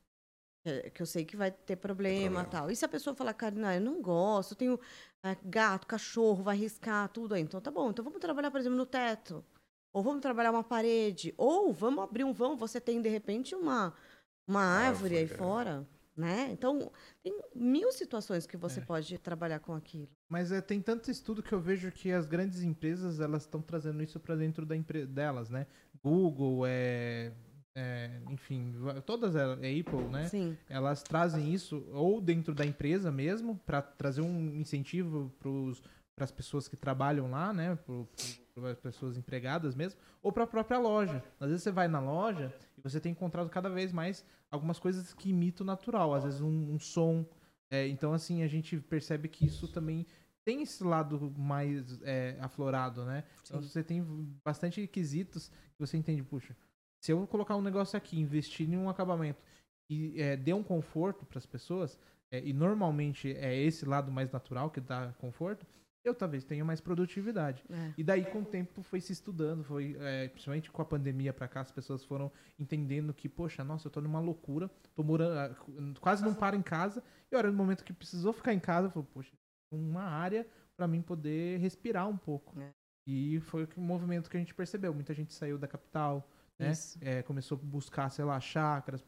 Que 0.94 1.02
eu 1.02 1.06
sei 1.06 1.24
que 1.26 1.36
vai 1.36 1.50
ter 1.50 1.76
problema 1.76 2.40
problema. 2.40 2.42
e 2.42 2.50
tal. 2.50 2.70
E 2.70 2.76
se 2.76 2.84
a 2.84 2.88
pessoa 2.88 3.14
falar, 3.14 3.34
Karina, 3.34 3.74
eu 3.74 3.80
não 3.82 4.00
gosto, 4.00 4.52
eu 4.52 4.56
tenho 4.56 4.80
é, 5.22 5.36
gato, 5.44 5.86
cachorro, 5.86 6.42
vai 6.42 6.56
riscar 6.56 7.08
tudo 7.10 7.34
aí. 7.34 7.42
Então 7.42 7.60
tá 7.60 7.70
bom, 7.70 7.90
então 7.90 8.04
vamos 8.04 8.18
trabalhar, 8.20 8.50
por 8.50 8.58
exemplo, 8.60 8.78
no 8.78 8.86
teto. 8.86 9.44
Ou 9.92 10.02
vamos 10.02 10.22
trabalhar 10.22 10.50
uma 10.50 10.64
parede. 10.64 11.34
Ou 11.36 11.72
vamos 11.72 12.02
abrir 12.02 12.24
um 12.24 12.32
vão, 12.32 12.56
você 12.56 12.80
tem, 12.80 13.00
de 13.02 13.08
repente, 13.08 13.54
uma, 13.54 13.94
uma 14.48 14.62
árvore 14.64 15.16
aí 15.18 15.24
é. 15.24 15.28
fora, 15.28 15.86
né? 16.16 16.48
Então, 16.50 16.90
tem 17.22 17.38
mil 17.54 17.92
situações 17.92 18.46
que 18.46 18.56
você 18.56 18.80
É. 18.80 18.84
pode 18.84 19.18
trabalhar 19.18 19.60
com 19.60 19.74
aquilo. 19.74 20.08
Mas 20.28 20.50
é, 20.50 20.60
tem 20.60 20.80
tanto 20.80 21.10
estudo 21.10 21.42
que 21.42 21.52
eu 21.52 21.60
vejo 21.60 21.92
que 21.92 22.10
as 22.10 22.26
grandes 22.26 22.62
empresas 22.62 23.20
elas 23.20 23.42
estão 23.42 23.60
trazendo 23.62 24.02
isso 24.02 24.18
para 24.18 24.34
dentro 24.34 24.64
da 24.66 24.74
delas, 25.06 25.48
né? 25.50 25.66
Google, 26.02 26.64
é, 26.66 27.32
é, 27.76 28.20
enfim, 28.30 28.72
todas 29.04 29.34
elas, 29.34 29.60
é 29.60 29.80
Apple, 29.80 30.04
né? 30.04 30.28
Sim. 30.28 30.56
Elas 30.68 31.02
trazem 31.02 31.52
isso 31.52 31.84
ou 31.92 32.20
dentro 32.20 32.54
da 32.54 32.64
empresa 32.64 33.10
mesmo 33.10 33.58
para 33.66 33.82
trazer 33.82 34.20
um 34.20 34.54
incentivo 34.54 35.32
para 36.14 36.24
as 36.24 36.30
pessoas 36.30 36.68
que 36.68 36.76
trabalham 36.76 37.30
lá, 37.30 37.52
né? 37.52 37.76
Para 38.54 38.70
as 38.70 38.78
pessoas 38.78 39.16
empregadas 39.16 39.74
mesmo, 39.74 39.98
ou 40.22 40.30
para 40.30 40.44
a 40.44 40.46
própria 40.46 40.78
loja. 40.78 41.22
Às 41.40 41.48
vezes 41.48 41.64
você 41.64 41.72
vai 41.72 41.88
na 41.88 41.98
loja 41.98 42.54
e 42.78 42.80
você 42.80 43.00
tem 43.00 43.10
encontrado 43.10 43.50
cada 43.50 43.68
vez 43.68 43.92
mais 43.92 44.24
algumas 44.50 44.78
coisas 44.78 45.12
que 45.12 45.30
imitam 45.30 45.64
o 45.64 45.66
natural, 45.66 46.14
às 46.14 46.22
vezes 46.22 46.40
um, 46.40 46.74
um 46.74 46.78
som. 46.78 47.26
É, 47.72 47.88
então, 47.88 48.12
assim, 48.12 48.44
a 48.44 48.46
gente 48.46 48.78
percebe 48.78 49.28
que 49.28 49.46
isso 49.46 49.66
também 49.66 50.06
tem 50.44 50.62
esse 50.62 50.84
lado 50.84 51.34
mais 51.36 52.00
é, 52.02 52.36
aflorado, 52.40 53.04
né? 53.04 53.24
Então 53.42 53.60
você 53.60 53.82
tem 53.82 54.02
bastante 54.44 54.80
requisitos 54.80 55.48
que 55.48 55.80
você 55.80 55.96
entende, 55.96 56.22
puxa, 56.22 56.54
se 57.04 57.12
eu 57.12 57.26
colocar 57.26 57.54
um 57.54 57.60
negócio 57.60 57.98
aqui, 57.98 58.18
investir 58.18 58.66
em 58.66 58.78
um 58.78 58.88
acabamento 58.88 59.38
e 59.90 60.18
é, 60.18 60.38
dê 60.38 60.54
um 60.54 60.62
conforto 60.62 61.26
para 61.26 61.36
as 61.36 61.44
pessoas, 61.44 61.98
é, 62.32 62.42
e 62.42 62.54
normalmente 62.54 63.30
é 63.36 63.54
esse 63.54 63.84
lado 63.84 64.10
mais 64.10 64.30
natural 64.30 64.70
que 64.70 64.80
dá 64.80 65.12
conforto, 65.18 65.66
eu 66.02 66.14
talvez 66.14 66.44
tenha 66.44 66.64
mais 66.64 66.80
produtividade. 66.80 67.62
É. 67.68 67.92
E 67.98 68.02
daí, 68.02 68.24
com 68.24 68.40
o 68.40 68.44
tempo, 68.46 68.82
foi 68.82 69.02
se 69.02 69.12
estudando, 69.12 69.62
foi 69.64 69.94
é, 70.00 70.28
principalmente 70.28 70.70
com 70.70 70.80
a 70.80 70.84
pandemia 70.86 71.30
para 71.30 71.46
cá, 71.46 71.60
as 71.60 71.70
pessoas 71.70 72.02
foram 72.02 72.32
entendendo 72.58 73.12
que, 73.12 73.28
poxa, 73.28 73.62
nossa, 73.62 73.88
eu 73.88 73.90
tô 73.90 74.00
numa 74.00 74.20
loucura, 74.20 74.70
tô 74.94 75.02
morando, 75.02 75.38
ah, 75.38 75.54
quase 76.00 76.24
não 76.24 76.32
paro 76.32 76.56
em 76.56 76.62
casa, 76.62 77.04
e 77.30 77.36
hora 77.36 77.50
no 77.50 77.56
momento 77.58 77.84
que 77.84 77.92
precisou 77.92 78.32
ficar 78.32 78.54
em 78.54 78.60
casa, 78.60 78.86
eu 78.86 78.90
falei, 78.90 79.08
poxa, 79.12 79.32
uma 79.70 80.04
área 80.04 80.46
para 80.74 80.88
mim 80.88 81.02
poder 81.02 81.58
respirar 81.58 82.08
um 82.08 82.16
pouco. 82.16 82.58
É. 82.58 82.70
E 83.06 83.40
foi 83.40 83.68
o 83.76 83.80
movimento 83.82 84.30
que 84.30 84.38
a 84.38 84.40
gente 84.40 84.54
percebeu. 84.54 84.94
Muita 84.94 85.12
gente 85.12 85.34
saiu 85.34 85.58
da 85.58 85.68
capital, 85.68 86.26
né? 86.58 86.72
É, 87.00 87.22
começou 87.22 87.58
a 87.58 87.66
buscar, 87.66 88.10
sei 88.10 88.24
lá, 88.24 88.38
chácaras, 88.40 89.02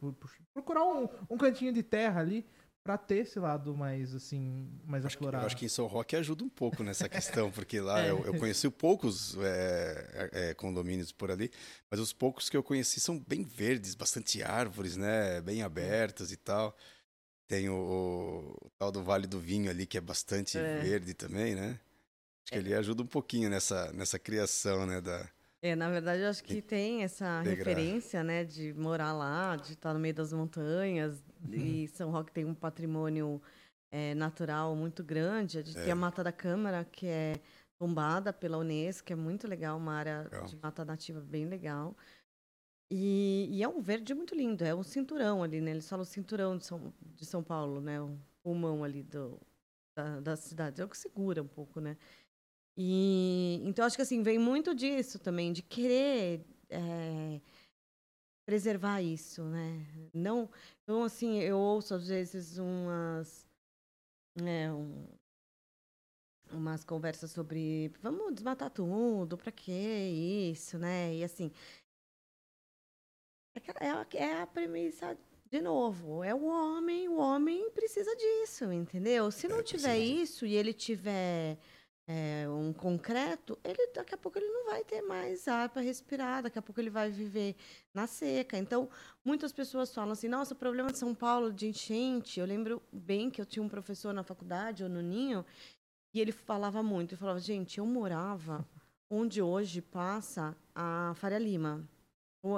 procurar 0.53 0.85
um, 0.85 1.09
um 1.31 1.37
cantinho 1.37 1.73
de 1.73 1.83
terra 1.83 2.21
ali 2.21 2.47
para 2.87 2.97
ter 2.97 3.17
esse 3.17 3.41
lado 3.41 3.77
mais 3.77 4.15
assim 4.15 4.71
mais 4.85 5.05
acho 5.05 5.17
aflorado. 5.17 5.41
Que, 5.41 5.45
eu 5.45 5.47
acho 5.47 5.57
que 5.57 5.65
em 5.65 5.69
São 5.69 5.87
Roque 5.87 6.15
ajuda 6.15 6.45
um 6.45 6.49
pouco 6.49 6.85
nessa 6.85 7.09
questão, 7.09 7.51
porque 7.51 7.81
lá 7.81 8.01
é. 8.07 8.11
eu, 8.11 8.25
eu, 8.25 8.39
conheci 8.39 8.71
poucos 8.71 9.37
é, 9.39 10.31
é, 10.33 10.55
condomínios 10.55 11.11
por 11.11 11.29
ali, 11.31 11.51
mas 11.91 11.99
os 11.99 12.13
poucos 12.13 12.49
que 12.49 12.57
eu 12.57 12.63
conheci 12.63 13.01
são 13.01 13.19
bem 13.19 13.43
verdes, 13.43 13.97
bastante 13.97 14.41
árvores, 14.41 14.97
né, 14.97 15.41
bem 15.41 15.63
abertas 15.63 16.31
e 16.31 16.37
tal. 16.37 16.77
Tem 17.49 17.69
o, 17.69 17.75
o, 17.75 18.71
tal 18.79 18.93
do 18.93 19.03
Vale 19.03 19.27
do 19.27 19.41
Vinho 19.41 19.69
ali, 19.69 19.85
que 19.87 19.99
é 19.99 20.01
bastante 20.01 20.57
é. 20.57 20.79
verde 20.79 21.15
também, 21.15 21.55
né? 21.55 21.79
Acho 22.45 22.53
que 22.53 22.59
ele 22.59 22.75
ajuda 22.75 23.03
um 23.03 23.07
pouquinho 23.07 23.49
nessa, 23.51 23.93
nessa 23.93 24.19
criação, 24.19 24.87
né? 24.87 25.01
Da... 25.01 25.29
É, 25.67 25.75
na 25.75 25.91
verdade, 25.91 26.23
eu 26.23 26.29
acho 26.29 26.45
que 26.45 26.63
tem 26.63 27.03
essa 27.03 27.41
referência, 27.41 28.23
né? 28.23 28.45
De 28.45 28.73
morar 28.75 29.13
lá, 29.13 29.57
de 29.57 29.73
estar 29.73 29.93
no 29.93 29.99
meio 29.99 30.15
das 30.15 30.33
montanhas. 30.33 31.25
Uhum. 31.45 31.55
E 31.55 31.89
São 31.89 32.11
Roque 32.11 32.33
tem 32.33 32.45
um 32.45 32.55
patrimônio 32.55 33.43
é, 33.91 34.15
natural 34.15 34.77
muito 34.77 35.03
grande. 35.03 35.59
A 35.59 35.63
gente 35.63 35.79
é. 35.79 35.83
tem 35.83 35.93
a 35.93 35.97
Mata 35.97 36.23
da 36.23 36.31
Câmara, 36.31 36.85
que 36.85 37.07
é 37.07 37.35
tombada 37.79 38.33
pela 38.33 38.59
Unesco, 38.59 39.07
que 39.07 39.13
é 39.13 39.17
muito 39.17 39.49
legal, 39.49 39.77
uma 39.77 39.95
área 39.95 40.23
legal. 40.23 40.45
de 40.45 40.57
mata 40.57 40.85
nativa 40.85 41.21
bem 41.21 41.47
legal. 41.47 41.97
E, 42.91 43.49
e, 43.51 43.63
é 43.63 43.69
um 43.69 43.81
verde 43.81 44.15
muito 44.15 44.35
lindo, 44.35 44.65
é 44.65 44.73
um 44.73 44.85
cinturão 44.85 45.43
ali, 45.43 45.61
né? 45.61 45.73
Eles 45.73 45.89
falam 45.89 46.05
cinturão 46.05 46.57
de 46.57 46.65
São, 46.65 46.95
de 47.03 47.27
São 47.27 47.43
Paulo, 47.43 47.81
né? 47.81 48.01
O 48.01 48.17
pulmão 48.45 48.85
ali 48.85 49.03
do, 49.03 49.41
da, 49.97 50.21
da 50.21 50.37
cidade. 50.37 50.81
É 50.81 50.85
o 50.85 50.89
que 50.89 50.97
segura 50.97 51.43
um 51.43 51.49
pouco, 51.49 51.81
né? 51.81 51.97
E 52.77 53.63
então 53.65 53.85
acho 53.85 53.97
que 53.97 54.03
assim, 54.03 54.23
vem 54.23 54.39
muito 54.39 54.75
disso 54.75 55.19
também, 55.19 55.53
de 55.53 55.63
querer 55.63 56.45
é, 56.69 57.41
preservar 58.45 59.01
isso, 59.01 59.45
né? 59.45 59.87
Não, 60.13 60.51
então 60.83 61.05
assim, 61.05 61.39
eu 61.41 61.59
ouço 61.59 61.95
às 61.95 62.09
vezes 62.09 62.59
umas 62.59 63.47
é, 64.45 64.71
um, 64.71 65.07
umas 66.53 66.85
conversas 66.85 67.31
sobre 67.31 67.91
vamos 68.03 68.35
desmatar 68.35 68.71
tudo, 68.71 69.39
para 69.39 69.51
que 69.51 69.73
isso, 70.53 70.79
né? 70.79 71.15
E 71.15 71.25
assim, 71.25 71.51
é, 73.81 74.17
é 74.19 74.43
a 74.43 74.47
premissa 74.47 75.17
de 75.51 75.61
novo, 75.63 76.23
é 76.23 76.35
o 76.35 76.45
homem, 76.45 77.09
o 77.09 77.17
homem 77.17 77.71
precisa 77.71 78.15
disso, 78.17 78.71
entendeu? 78.73 79.31
Se 79.31 79.49
não 79.49 79.61
é, 79.61 79.63
tiver 79.63 79.99
isso 79.99 80.45
e 80.45 80.55
ele 80.55 80.73
tiver 80.75 81.57
é, 82.09 82.49
um 82.49 82.73
concreto, 82.73 83.59
ele 83.65 83.91
daqui 83.93 84.15
a 84.15 84.19
pouco 84.19 84.39
ele 84.39 84.47
não 84.47 84.67
vai 84.67 84.85
ter 84.85 85.03
mais 85.03 85.49
ar 85.49 85.69
para 85.69 85.83
respirar, 85.83 86.45
daqui 86.45 86.59
a 86.59 86.63
pouco 86.63 86.81
ele 86.81 86.91
vai 86.91 87.11
viver 87.11 87.57
na 87.93 88.07
seca. 88.07 88.57
Então, 88.57 88.89
muitas 89.25 89.53
pessoas 89.53 89.93
falam 89.93 90.13
assim: 90.13 90.29
nossa, 90.29 90.55
o 90.55 90.57
problema 90.57 90.93
de 90.93 90.99
São 90.99 91.15
Paulo 91.15 91.53
de 91.53 91.67
enchente. 91.67 92.39
Eu 92.39 92.47
lembro 92.47 92.81
bem 92.93 93.29
que 93.29 93.41
eu 93.41 93.47
tinha 93.47 93.63
um 93.63 93.69
professor 93.69 94.15
na 94.15 94.23
faculdade, 94.23 94.85
o 94.85 94.89
Nuninho, 94.89 95.45
e 96.15 96.21
ele 96.21 96.31
falava 96.31 96.83
muito. 96.83 97.13
Ele 97.13 97.19
falava: 97.19 97.41
gente, 97.41 97.79
eu 97.79 97.87
morava 97.87 98.65
onde 99.11 99.43
hoje 99.43 99.83
passa 99.83 100.57
a 100.75 101.13
Faria 101.17 101.39
Lima. 101.39 101.89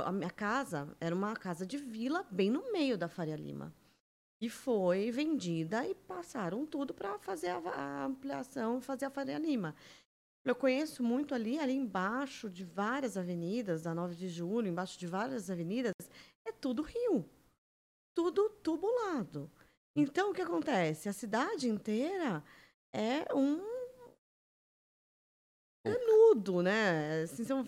A 0.04 0.12
minha 0.12 0.30
casa 0.30 0.94
era 1.00 1.14
uma 1.14 1.34
casa 1.34 1.66
de 1.66 1.78
vila 1.78 2.22
bem 2.30 2.50
no 2.50 2.70
meio 2.70 2.98
da 2.98 3.08
Faria 3.08 3.36
Lima. 3.36 3.72
E 4.40 4.48
foi 4.48 5.10
vendida 5.10 5.86
e 5.86 5.94
passaram 5.94 6.64
tudo 6.64 6.94
para 6.94 7.18
fazer 7.18 7.48
a, 7.48 7.58
a 7.58 8.04
ampliação, 8.04 8.80
fazer 8.80 9.06
a 9.06 9.10
Faria 9.10 9.38
Lima. 9.38 9.74
Eu 10.44 10.54
conheço 10.54 11.02
muito 11.02 11.34
ali, 11.34 11.58
ali 11.58 11.74
embaixo 11.74 12.48
de 12.48 12.64
várias 12.64 13.16
avenidas, 13.16 13.82
da 13.82 13.94
9 13.94 14.14
de 14.14 14.28
julho, 14.28 14.68
embaixo 14.68 14.98
de 14.98 15.06
várias 15.06 15.50
avenidas, 15.50 15.92
é 16.46 16.52
tudo 16.52 16.82
rio. 16.82 17.28
Tudo 18.14 18.48
tubulado. 18.62 19.50
Então, 19.96 20.30
o 20.30 20.34
que 20.34 20.40
acontece? 20.40 21.08
A 21.08 21.12
cidade 21.12 21.68
inteira 21.68 22.42
é 22.94 23.34
um 23.34 23.60
canudo, 25.84 26.62
né? 26.62 27.22
Assim, 27.22 27.44
são 27.44 27.64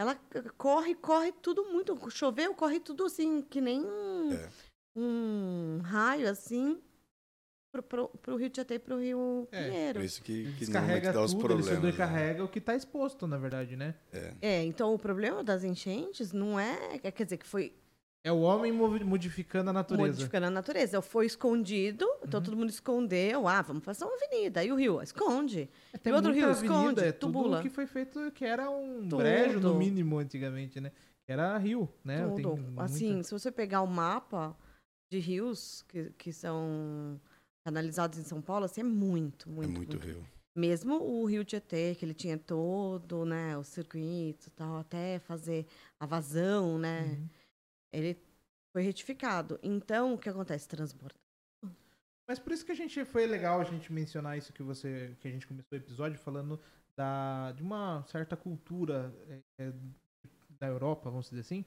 ela 0.00 0.18
corre, 0.56 0.94
corre 0.94 1.30
tudo 1.30 1.66
muito. 1.66 2.10
Choveu, 2.10 2.54
corre 2.54 2.80
tudo 2.80 3.04
assim, 3.04 3.42
que 3.42 3.60
nem 3.60 3.82
é. 3.82 4.69
Um 4.94 5.80
raio 5.82 6.28
assim. 6.28 6.80
Pro, 7.72 7.84
pro, 7.84 8.08
pro 8.08 8.36
Rio 8.36 8.50
Tietê 8.50 8.74
e 8.74 8.78
pro 8.80 8.98
Rio 8.98 9.46
é, 9.52 9.62
Pinheiro. 9.62 10.00
Por 10.00 10.04
isso 10.04 10.20
que, 10.22 10.52
que 10.54 10.58
descarrega 10.58 11.12
dá 11.12 11.22
os 11.22 11.30
tudo, 11.30 11.38
problemas. 11.38 11.66
Ele 11.68 11.76
sobrecarrega 11.76 12.38
né? 12.40 12.44
o 12.44 12.48
que 12.48 12.58
está 12.58 12.74
exposto, 12.74 13.28
na 13.28 13.38
verdade, 13.38 13.76
né? 13.76 13.94
É. 14.12 14.34
é, 14.42 14.64
então 14.64 14.92
o 14.92 14.98
problema 14.98 15.44
das 15.44 15.62
enchentes 15.62 16.32
não 16.32 16.58
é. 16.58 16.98
Quer 16.98 17.22
dizer, 17.22 17.36
que 17.36 17.46
foi 17.46 17.72
é 18.22 18.30
o 18.30 18.40
homem 18.40 18.70
modificando 18.70 19.70
a 19.70 19.72
natureza. 19.72 20.08
Modificando 20.08 20.46
a 20.46 20.50
natureza. 20.50 21.00
Foi 21.00 21.24
escondido, 21.24 22.04
então 22.22 22.38
uhum. 22.38 22.44
todo 22.44 22.56
mundo 22.56 22.68
escondeu. 22.68 23.48
Ah, 23.48 23.62
vamos 23.62 23.82
fazer 23.82 24.04
uma 24.04 24.14
avenida. 24.14 24.62
E 24.62 24.70
o 24.70 24.76
rio, 24.76 25.00
esconde. 25.00 25.70
É, 25.92 26.08
e 26.08 26.12
outro 26.12 26.30
rio, 26.30 26.50
avenida, 26.50 26.74
esconde. 26.74 27.00
É 27.00 27.12
tubula. 27.12 27.56
tudo 27.56 27.62
que 27.62 27.70
foi 27.70 27.86
feito, 27.86 28.30
que 28.32 28.44
era 28.44 28.68
um 28.68 29.00
tudo. 29.08 29.16
brejo, 29.16 29.58
no 29.58 29.74
mínimo, 29.74 30.18
antigamente, 30.18 30.80
né? 30.80 30.92
Era 31.26 31.56
rio, 31.56 31.88
né? 32.04 32.26
Tudo. 32.28 32.56
Muita... 32.58 32.82
Assim, 32.82 33.22
se 33.22 33.30
você 33.30 33.50
pegar 33.50 33.80
o 33.80 33.86
mapa 33.86 34.54
de 35.10 35.18
rios 35.18 35.82
que, 35.88 36.10
que 36.12 36.32
são 36.32 37.20
canalizados 37.64 38.18
em 38.18 38.24
São 38.24 38.40
Paulo, 38.40 38.64
assim, 38.64 38.80
é 38.80 38.84
muito, 38.84 39.48
muito. 39.48 39.70
É 39.70 39.72
muito, 39.72 39.96
muito 39.96 40.06
rio. 40.06 40.26
Mesmo 40.56 41.00
o 41.00 41.24
Rio 41.26 41.44
Tietê, 41.44 41.94
que 41.94 42.04
ele 42.04 42.14
tinha 42.14 42.36
todo, 42.36 43.24
né, 43.24 43.56
o 43.56 43.62
circuito 43.62 44.50
tal, 44.50 44.78
até 44.78 45.18
fazer 45.20 45.66
a 45.98 46.06
vazão, 46.06 46.78
né? 46.78 47.02
Uhum 47.02 47.28
ele 47.92 48.16
foi 48.72 48.82
retificado. 48.82 49.58
Então, 49.62 50.14
o 50.14 50.18
que 50.18 50.28
acontece? 50.28 50.68
Transborda. 50.68 51.18
Mas 52.28 52.38
por 52.38 52.52
isso 52.52 52.64
que 52.64 52.72
a 52.72 52.76
gente 52.76 53.04
foi 53.04 53.26
legal 53.26 53.60
a 53.60 53.64
gente 53.64 53.92
mencionar 53.92 54.38
isso 54.38 54.52
que 54.52 54.62
você 54.62 55.16
que 55.18 55.26
a 55.26 55.30
gente 55.30 55.46
começou 55.46 55.76
o 55.76 55.76
episódio 55.76 56.18
falando 56.18 56.60
da, 56.96 57.50
de 57.52 57.62
uma 57.62 58.04
certa 58.06 58.36
cultura 58.36 59.12
é, 59.28 59.40
é 59.58 59.72
da 60.60 60.68
Europa, 60.68 61.10
vamos 61.10 61.28
dizer 61.28 61.40
assim. 61.40 61.64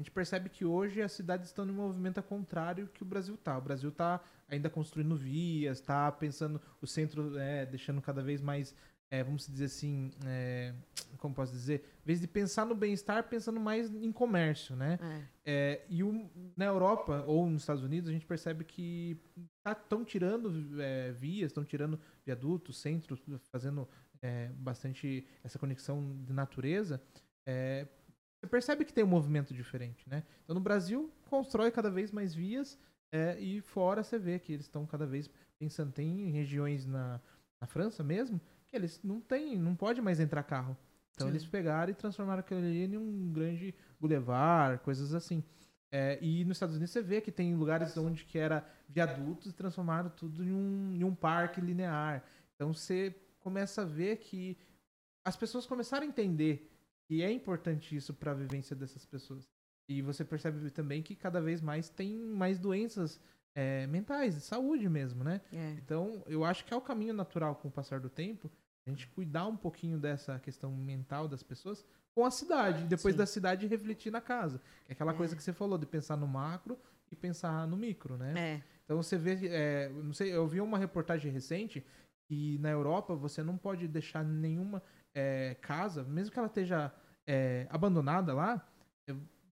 A 0.00 0.02
gente 0.02 0.12
percebe 0.12 0.48
que 0.48 0.64
hoje 0.64 1.02
as 1.02 1.12
cidades 1.12 1.48
estão 1.48 1.68
em 1.68 1.72
movimento 1.72 2.22
contrário 2.22 2.88
que 2.88 3.02
o 3.02 3.04
Brasil 3.04 3.34
está. 3.34 3.58
O 3.58 3.60
Brasil 3.60 3.90
está 3.90 4.18
ainda 4.48 4.70
construindo 4.70 5.14
vias, 5.14 5.78
está 5.78 6.10
pensando 6.10 6.58
o 6.80 6.86
centro, 6.86 7.36
é, 7.38 7.66
deixando 7.66 8.00
cada 8.00 8.22
vez 8.22 8.40
mais 8.40 8.74
é, 9.10 9.22
vamos 9.22 9.46
dizer 9.46 9.66
assim, 9.66 10.10
é, 10.24 10.72
como 11.18 11.34
posso 11.34 11.52
dizer, 11.52 11.84
em 12.02 12.06
vez 12.06 12.18
de 12.18 12.26
pensar 12.26 12.64
no 12.64 12.74
bem-estar, 12.74 13.28
pensando 13.28 13.60
mais 13.60 13.92
em 13.92 14.10
comércio, 14.10 14.74
né? 14.74 14.98
É. 15.44 15.52
é 15.52 15.86
e 15.90 16.02
o, 16.02 16.30
na 16.56 16.64
Europa 16.64 17.22
ou 17.26 17.46
nos 17.50 17.62
Estados 17.62 17.82
Unidos 17.82 18.08
a 18.08 18.12
gente 18.12 18.24
percebe 18.24 18.64
que 18.64 19.20
estão 19.66 19.98
tá, 19.98 20.04
tirando 20.06 20.80
é, 20.80 21.12
vias, 21.12 21.50
estão 21.50 21.64
tirando 21.64 22.00
viadutos, 22.24 22.80
centros, 22.80 23.20
fazendo 23.52 23.86
bastante 24.56 25.26
essa 25.42 25.58
conexão 25.58 26.14
de 26.26 26.32
natureza. 26.32 27.02
Você 28.40 28.46
percebe 28.46 28.84
que 28.84 28.92
tem 28.92 29.04
um 29.04 29.08
movimento 29.08 29.52
diferente, 29.52 30.08
né? 30.08 30.24
Então 30.42 30.54
no 30.54 30.60
Brasil 30.60 31.12
constrói 31.28 31.70
cada 31.70 31.90
vez 31.90 32.10
mais 32.10 32.34
vias 32.34 32.78
e 33.38 33.60
fora 33.60 34.02
você 34.02 34.18
vê 34.18 34.38
que 34.38 34.52
eles 34.52 34.66
estão 34.66 34.86
cada 34.86 35.04
vez 35.04 35.28
pensando 35.58 35.92
tem 35.92 36.30
regiões 36.30 36.86
na, 36.86 37.20
na 37.60 37.66
França 37.66 38.02
mesmo 38.02 38.40
que 38.66 38.76
eles 38.76 39.00
não 39.02 39.20
tem, 39.20 39.58
não 39.58 39.74
pode 39.74 40.00
mais 40.00 40.20
entrar 40.20 40.42
carro. 40.44 40.76
Então 41.12 41.26
Sim. 41.26 41.32
eles 41.32 41.44
pegaram 41.44 41.90
e 41.90 41.94
transformaram 41.94 42.40
aquele 42.40 42.60
ali 42.60 42.94
em 42.94 42.96
um 42.96 43.32
grande 43.32 43.74
boulevard, 43.98 44.82
coisas 44.82 45.12
assim. 45.12 45.44
É, 45.92 46.18
e 46.22 46.44
nos 46.44 46.56
Estados 46.56 46.76
Unidos 46.76 46.92
você 46.92 47.02
vê 47.02 47.20
que 47.20 47.32
tem 47.32 47.54
lugares 47.54 47.96
onde 47.96 48.24
que 48.24 48.38
era 48.38 48.64
viadutos 48.88 49.50
e 49.50 49.52
transformaram 49.52 50.08
tudo 50.08 50.44
em 50.44 50.52
um, 50.52 50.94
em 50.94 51.04
um 51.04 51.14
parque 51.14 51.60
linear. 51.60 52.24
Então 52.54 52.72
você 52.72 53.14
começa 53.40 53.82
a 53.82 53.84
ver 53.84 54.18
que 54.18 54.56
as 55.24 55.36
pessoas 55.36 55.66
começaram 55.66 56.06
a 56.06 56.08
entender 56.08 56.69
que 57.10 57.24
é 57.24 57.32
importante 57.32 57.96
isso 57.96 58.14
para 58.14 58.30
a 58.30 58.34
vivência 58.34 58.76
dessas 58.76 59.04
pessoas. 59.04 59.48
E 59.88 60.00
você 60.00 60.24
percebe 60.24 60.70
também 60.70 61.02
que 61.02 61.16
cada 61.16 61.40
vez 61.40 61.60
mais 61.60 61.88
tem 61.88 62.16
mais 62.16 62.56
doenças 62.56 63.20
é, 63.52 63.84
mentais, 63.88 64.36
de 64.36 64.42
saúde 64.42 64.88
mesmo, 64.88 65.24
né? 65.24 65.40
É. 65.52 65.70
Então, 65.72 66.22
eu 66.28 66.44
acho 66.44 66.64
que 66.64 66.72
é 66.72 66.76
o 66.76 66.80
caminho 66.80 67.12
natural 67.12 67.56
com 67.56 67.66
o 67.66 67.70
passar 67.70 67.98
do 67.98 68.08
tempo 68.08 68.48
a 68.86 68.90
gente 68.90 69.08
cuidar 69.08 69.46
um 69.46 69.56
pouquinho 69.56 69.98
dessa 69.98 70.38
questão 70.38 70.70
mental 70.70 71.26
das 71.26 71.42
pessoas 71.42 71.84
com 72.14 72.24
a 72.24 72.30
cidade, 72.30 72.84
depois 72.84 73.14
Sim. 73.14 73.18
da 73.18 73.26
cidade 73.26 73.66
refletir 73.66 74.12
na 74.12 74.20
casa. 74.20 74.60
Que 74.84 74.92
é 74.92 74.94
aquela 74.94 75.12
É. 75.12 75.16
coisa 75.16 75.34
que 75.34 75.42
você 75.42 75.52
falou, 75.52 75.76
de 75.78 75.86
pensar 75.86 76.16
no 76.16 76.28
macro 76.28 76.78
e 77.10 77.16
pensar 77.16 77.66
no 77.66 77.76
micro, 77.76 78.16
né? 78.16 78.34
É. 78.38 78.62
Então 78.84 78.96
você 79.02 79.18
vê, 79.18 79.48
é, 79.48 79.88
não 79.88 80.12
sei, 80.12 80.32
eu 80.32 80.46
vi 80.46 80.60
uma 80.60 80.78
reportagem 80.78 81.32
recente 81.32 81.84
que 82.28 82.56
na 82.58 82.70
Europa 82.70 83.16
você 83.16 83.42
não 83.42 83.56
pode 83.58 83.88
deixar 83.88 84.24
nenhuma 84.24 84.80
é, 85.12 85.56
casa, 85.60 86.04
mesmo 86.04 86.32
que 86.32 86.38
ela 86.38 86.46
esteja 86.46 86.92
é, 87.26 87.66
abandonada 87.70 88.34
lá, 88.34 88.66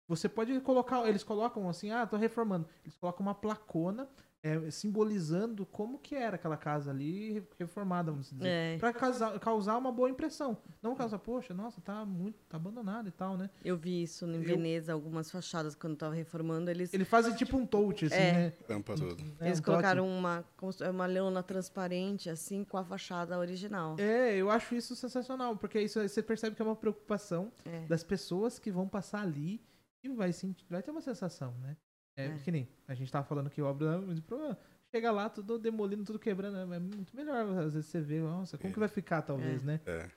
você 0.07 0.27
pode 0.27 0.59
colocar, 0.61 1.07
eles 1.07 1.23
colocam 1.23 1.69
assim, 1.69 1.91
ah, 1.91 2.05
tô 2.07 2.17
reformando, 2.17 2.67
eles 2.83 2.95
colocam 2.97 3.25
uma 3.25 3.35
placona 3.35 4.09
é, 4.41 4.71
simbolizando 4.71 5.65
como 5.65 5.99
que 5.99 6.15
era 6.15 6.35
aquela 6.35 6.55
casa 6.55 6.91
ali 6.91 7.43
reformada, 7.57 8.09
vamos 8.11 8.29
dizer, 8.29 8.45
É. 8.47 8.77
Pra 8.77 8.93
causar, 8.93 9.37
causar 9.39 9.77
uma 9.77 9.91
boa 9.91 10.09
impressão, 10.09 10.57
não 10.81 10.95
causar, 10.95 11.19
poxa, 11.19 11.53
nossa, 11.53 11.81
tá 11.81 12.05
muito, 12.05 12.37
tá 12.47 12.55
abandonado 12.55 13.07
e 13.09 13.11
tal, 13.11 13.35
né? 13.37 13.49
Eu 13.63 13.75
vi 13.75 14.03
isso 14.03 14.25
em 14.25 14.35
Eu- 14.35 14.43
Veneza, 14.43 14.93
algumas 14.93 15.29
fachadas, 15.29 15.75
quando 15.75 15.97
tava 15.97 16.15
reformando, 16.15 16.69
eles, 16.71 16.93
Ele 16.93 17.03
faz 17.03 17.27
tipo 17.35 17.57
um 17.57 17.65
touch, 17.65 18.05
assim, 18.05 18.15
É. 18.15 18.31
né? 18.33 18.49
Tampa 18.67 18.95
tudo. 18.95 19.21
É, 19.41 19.47
eles 19.47 19.59
um 19.59 19.63
colocaram 19.63 20.07
uma, 20.07 20.45
uma 20.89 21.05
leona 21.05 21.43
transparente, 21.43 22.29
assim, 22.29 22.63
com 22.63 22.77
a 22.77 22.83
fachada 22.85 23.37
original. 23.37 23.95
É, 23.99 24.35
eu 24.37 24.49
acho 24.49 24.73
isso 24.73 24.95
sensacional, 24.95 25.57
porque 25.57 25.81
isso 25.81 25.99
aí 25.99 26.07
você 26.07 26.23
percebe 26.23 26.55
que 26.55 26.61
é 26.61 26.65
uma 26.65 26.75
preocupação 26.77 27.51
É. 27.65 27.85
das 27.87 28.03
pessoas 28.03 28.57
que 28.57 28.71
vão 28.71 28.87
passar 28.87 29.21
ali 29.21 29.61
e 30.01 30.07
vai 30.07 30.31
sentir, 30.31 30.65
vai 30.69 30.81
ter 30.81 30.91
uma 30.91 31.01
sensação, 31.01 31.53
né? 31.61 31.75
É, 32.19 32.25
É. 32.25 32.37
que 32.43 32.51
nem 32.51 32.67
a 32.87 32.93
gente 32.93 33.11
tava 33.11 33.25
falando 33.25 33.49
que 33.49 33.61
obra 33.61 33.95
é 33.95 33.97
muito 33.97 34.21
problema. 34.23 34.57
Chega 34.91 35.11
lá, 35.11 35.29
tudo 35.29 35.57
demolindo, 35.59 36.03
tudo 36.03 36.17
quebrando, 36.19 36.57
é 36.73 36.79
muito 36.79 37.15
melhor. 37.15 37.45
Às 37.59 37.73
vezes 37.73 37.85
você 37.89 38.01
vê, 38.01 38.19
nossa, 38.19 38.57
como 38.57 38.73
que 38.73 38.79
vai 38.79 38.87
ficar, 38.87 39.21
talvez, 39.21 39.61
É. 39.61 39.65
né? 39.65 39.81
É. 39.85 40.09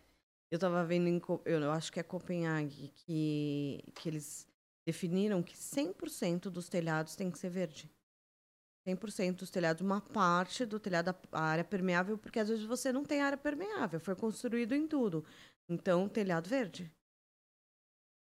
Eu 0.50 0.58
tava 0.58 0.84
vendo 0.84 1.08
em, 1.08 1.20
eu 1.44 1.70
acho 1.70 1.92
que 1.92 2.00
é 2.00 2.02
Copenhague, 2.02 2.92
que, 2.94 3.82
que 3.94 4.08
eles 4.08 4.46
definiram 4.84 5.42
que 5.42 5.56
100% 5.56 6.50
dos 6.50 6.68
telhados 6.68 7.14
tem 7.16 7.30
que 7.30 7.38
ser 7.38 7.48
verde. 7.50 7.90
100% 8.86 9.36
dos 9.36 9.50
telhados, 9.50 9.80
uma 9.80 10.00
parte 10.00 10.66
do 10.66 10.80
telhado, 10.80 11.14
a 11.30 11.40
área 11.42 11.62
permeável, 11.64 12.18
porque 12.18 12.40
às 12.40 12.48
vezes 12.48 12.64
você 12.64 12.92
não 12.92 13.04
tem 13.04 13.20
área 13.20 13.38
permeável, 13.38 14.00
foi 14.00 14.16
construído 14.16 14.74
em 14.74 14.86
tudo. 14.88 15.24
Então, 15.68 16.08
telhado 16.08 16.48
verde. 16.48 16.90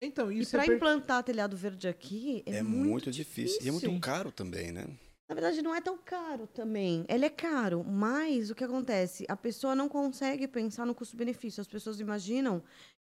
Então, 0.01 0.31
E 0.31 0.39
isso 0.39 0.55
é 0.55 0.59
para 0.59 0.67
per- 0.67 0.75
implantar 0.75 1.23
telhado 1.23 1.55
verde 1.57 1.87
aqui 1.87 2.43
é, 2.45 2.57
É, 2.57 2.63
muito, 2.63 3.09
difícil. 3.11 3.59
E 3.63 3.67
é 3.67 3.71
muito 3.71 3.81
difícil. 3.83 4.01
caro 4.01 4.31
também, 4.31 4.71
né? 4.71 4.85
Na 5.27 5.33
verdade, 5.33 5.61
não 5.61 5.73
é 5.73 5.81
tão 5.81 5.97
caro 5.97 6.45
também. 6.47 7.03
Ele 7.09 7.25
é 7.25 7.29
caro, 7.29 7.83
mas 7.83 8.51
o 8.51 8.55
que 8.55 8.63
acontece? 8.63 9.25
A 9.27 9.35
pessoa 9.35 9.73
não 9.75 9.89
consegue 9.89 10.47
pensar 10.47 10.85
no 10.85 10.93
custo-benefício. 10.93 11.61
As 11.61 11.67
pessoas 11.67 11.99
imaginam 11.99 12.61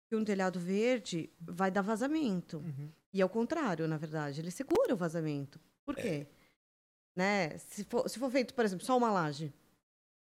que 0.09 0.15
um 0.15 0.23
telhado 0.23 0.59
verde 0.59 1.29
vai 1.41 1.69
dar 1.69 1.81
vazamento. 1.81 2.57
Uhum. 2.59 2.89
E 3.13 3.21
ao 3.21 3.27
contrário, 3.27 3.87
na 3.87 3.97
verdade, 3.97 4.39
ele 4.39 4.51
segura 4.51 4.93
o 4.93 4.97
vazamento. 4.97 5.59
Por 5.85 5.95
quê? 5.95 6.25
Né? 7.17 7.57
Se, 7.57 7.83
for, 7.83 8.07
se 8.09 8.17
for 8.17 8.31
feito, 8.31 8.53
por 8.53 8.63
exemplo, 8.63 8.85
só 8.85 8.97
uma 8.97 9.11
laje. 9.11 9.53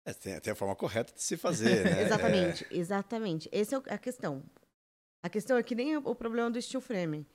É, 0.07 0.13
tem, 0.13 0.39
tem 0.39 0.53
a 0.53 0.55
forma 0.55 0.75
correta 0.75 1.13
de 1.13 1.21
se 1.21 1.37
fazer, 1.37 1.83
né? 1.85 2.01
exatamente, 2.01 2.65
exatamente. 2.71 3.49
Essa 3.51 3.75
é 3.85 3.93
a 3.93 3.97
questão. 3.97 4.43
A 5.25 5.29
questão 5.29 5.57
é 5.57 5.63
que 5.63 5.73
nem 5.73 5.97
o, 5.97 6.13
problema 6.13 6.51
do 6.51 6.61
steel 6.61 6.79
frame. 6.79 7.25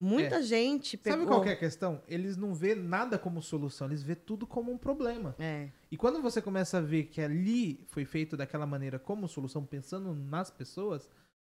Muita 0.00 0.40
gente 0.40 0.96
pegou... 0.96 1.18
Sabe 1.18 1.28
qual 1.28 1.42
que 1.42 1.48
é 1.48 1.52
a 1.54 1.56
questão? 1.56 2.00
Eles 2.06 2.36
não 2.36 2.54
vê 2.54 2.76
nada 2.76 3.18
como 3.18 3.42
solução, 3.42 3.88
eles 3.88 4.04
vê 4.04 4.14
tudo 4.14 4.46
como 4.46 4.70
um 4.70 4.78
problema. 4.78 5.34
É, 5.36 5.68
E 5.90 5.96
quando 5.96 6.22
você 6.22 6.40
começa 6.40 6.78
a 6.78 6.80
ver 6.80 7.06
que 7.06 7.20
ali 7.20 7.84
foi 7.88 8.04
feito 8.04 8.36
daquela 8.36 8.66
maneira 8.66 9.00
como 9.00 9.26
solução, 9.26 9.66
pensando 9.66 10.14
nas 10.14 10.48
pessoas, 10.48 11.10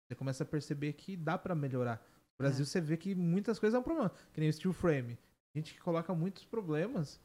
você 0.05 0.15
começa 0.15 0.43
a 0.43 0.45
perceber 0.45 0.91
que 0.91 1.15
dá 1.15 1.37
pra 1.37 1.55
melhorar. 1.55 2.05
No 2.37 2.43
Brasil 2.43 2.63
É. 2.63 2.65
você 2.65 2.81
vê 2.81 2.97
que 2.97 3.15
muitas 3.15 3.57
coisas 3.57 3.77
é 3.77 3.79
um 3.79 3.83
problema, 3.83 4.11
que 4.33 4.41
nem 4.41 4.49
o 4.49 4.53
steel 4.53 4.73
frame. 4.73 5.17
Gente 5.55 5.73
que 5.73 5.79
coloca 5.79 6.13
muitos 6.13 6.43
problemas 6.43 7.21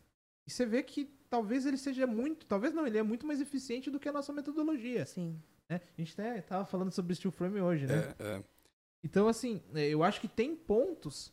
e 0.46 0.50
você 0.52 0.64
vê 0.64 0.80
que 0.80 1.10
talvez 1.28 1.66
ele 1.66 1.76
seja 1.76 2.06
muito, 2.06 2.46
talvez 2.46 2.72
não, 2.72 2.86
ele 2.86 2.98
é 2.98 3.02
muito 3.02 3.26
mais 3.26 3.40
eficiente 3.40 3.90
do 3.90 3.98
que 3.98 4.08
a 4.08 4.12
nossa 4.12 4.32
metodologia. 4.32 5.04
sim. 5.06 5.42
Né? 5.70 5.80
A 5.96 6.00
gente 6.00 6.12
até 6.12 6.40
tava 6.42 6.64
falando 6.64 6.90
sobre 6.92 7.14
steel 7.14 7.32
frame 7.32 7.60
hoje, 7.60 7.86
né? 7.86 8.14
É, 8.18 8.36
é. 8.36 8.44
Então, 9.04 9.28
assim, 9.28 9.62
é, 9.74 9.88
eu 9.88 10.02
acho 10.02 10.20
que 10.20 10.28
tem 10.28 10.56
pontos, 10.56 11.32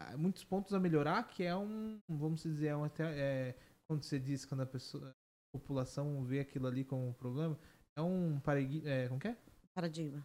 ah, 0.00 0.16
muitos 0.16 0.44
pontos 0.44 0.74
a 0.74 0.80
melhorar, 0.80 1.22
que 1.28 1.42
é 1.44 1.54
um, 1.56 2.00
vamos 2.08 2.42
dizer, 2.42 2.68
é 2.68 2.76
um 2.76 2.84
até, 2.84 3.04
é, 3.04 3.54
quando 3.88 4.02
você 4.02 4.18
diz, 4.18 4.44
quando 4.44 4.62
a 4.62 4.66
pessoa, 4.66 5.10
a 5.10 5.58
população 5.58 6.24
vê 6.24 6.40
aquilo 6.40 6.66
ali 6.66 6.84
como 6.84 7.08
um 7.08 7.12
problema, 7.12 7.58
é 7.96 8.02
um 8.02 8.40
paradigma, 8.40 8.88
é, 8.88 9.08
como 9.08 9.20
que 9.20 9.28
é? 9.28 9.36
paradigma. 9.74 10.24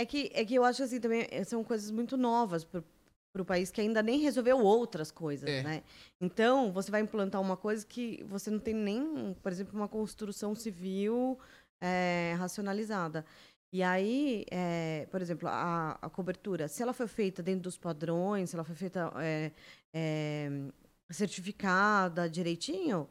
É 0.00 0.06
que, 0.06 0.30
é 0.32 0.44
que 0.44 0.54
eu 0.54 0.64
acho 0.64 0.82
assim 0.82 1.00
também 1.00 1.26
eh, 1.28 1.42
são 1.42 1.64
coisas 1.64 1.90
muito 1.90 2.16
novas 2.16 2.64
para 2.64 2.84
o 3.36 3.44
país 3.44 3.70
que 3.70 3.80
ainda 3.80 4.00
nem 4.00 4.20
resolveu 4.20 4.58
outras 4.60 5.10
coisas, 5.10 5.48
É. 5.48 5.62
né? 5.62 5.82
Então, 6.20 6.72
você 6.72 6.88
vai 6.90 7.00
implantar 7.00 7.40
uma 7.40 7.56
coisa 7.56 7.84
que 7.84 8.22
você 8.24 8.48
não 8.50 8.60
tem 8.60 8.74
nem, 8.74 9.34
por 9.34 9.50
exemplo, 9.50 9.76
uma 9.76 9.88
construção 9.88 10.54
civil 10.54 11.36
eh, 11.80 12.34
racionalizada. 12.38 13.24
E 13.72 13.82
aí, 13.82 14.46
eh, 14.50 15.06
por 15.10 15.20
exemplo, 15.20 15.48
a, 15.48 15.98
a 16.00 16.10
cobertura, 16.10 16.68
se 16.68 16.82
ela 16.82 16.92
foi 16.92 17.06
feita 17.06 17.42
dentro 17.42 17.62
dos 17.62 17.76
padrões, 17.76 18.50
se 18.50 18.56
ela 18.56 18.64
foi 18.64 18.74
feita 18.74 19.12
eh, 19.20 19.52
certificada 21.10 22.28
direitinho, 22.28 23.08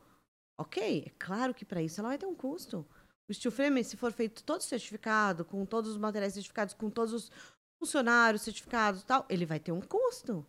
ok. 0.60 1.04
É 1.08 1.12
claro 1.20 1.54
que 1.54 1.66
para 1.66 1.82
isso 1.82 2.00
ela 2.00 2.10
vai 2.10 2.18
ter 2.18 2.26
um 2.26 2.36
custo. 2.36 2.86
O 3.30 3.34
steel 3.34 3.52
frame, 3.52 3.84
se 3.84 3.98
for 3.98 4.12
feito 4.12 4.44
todo 4.44 4.62
certificado, 4.62 5.44
com 5.44 5.66
todos 5.66 5.92
os 5.92 5.98
materiais 5.98 6.34
certificados, 6.34 6.74
com 6.74 6.90
todos 6.90 7.14
os 7.14 7.32
funcionários 7.80 8.42
certificados 8.42 9.04
tal, 9.04 9.26
ele 9.30 9.46
vai 9.46 9.60
ter 9.60 9.72
um 9.72 9.82
custo. 9.82 10.46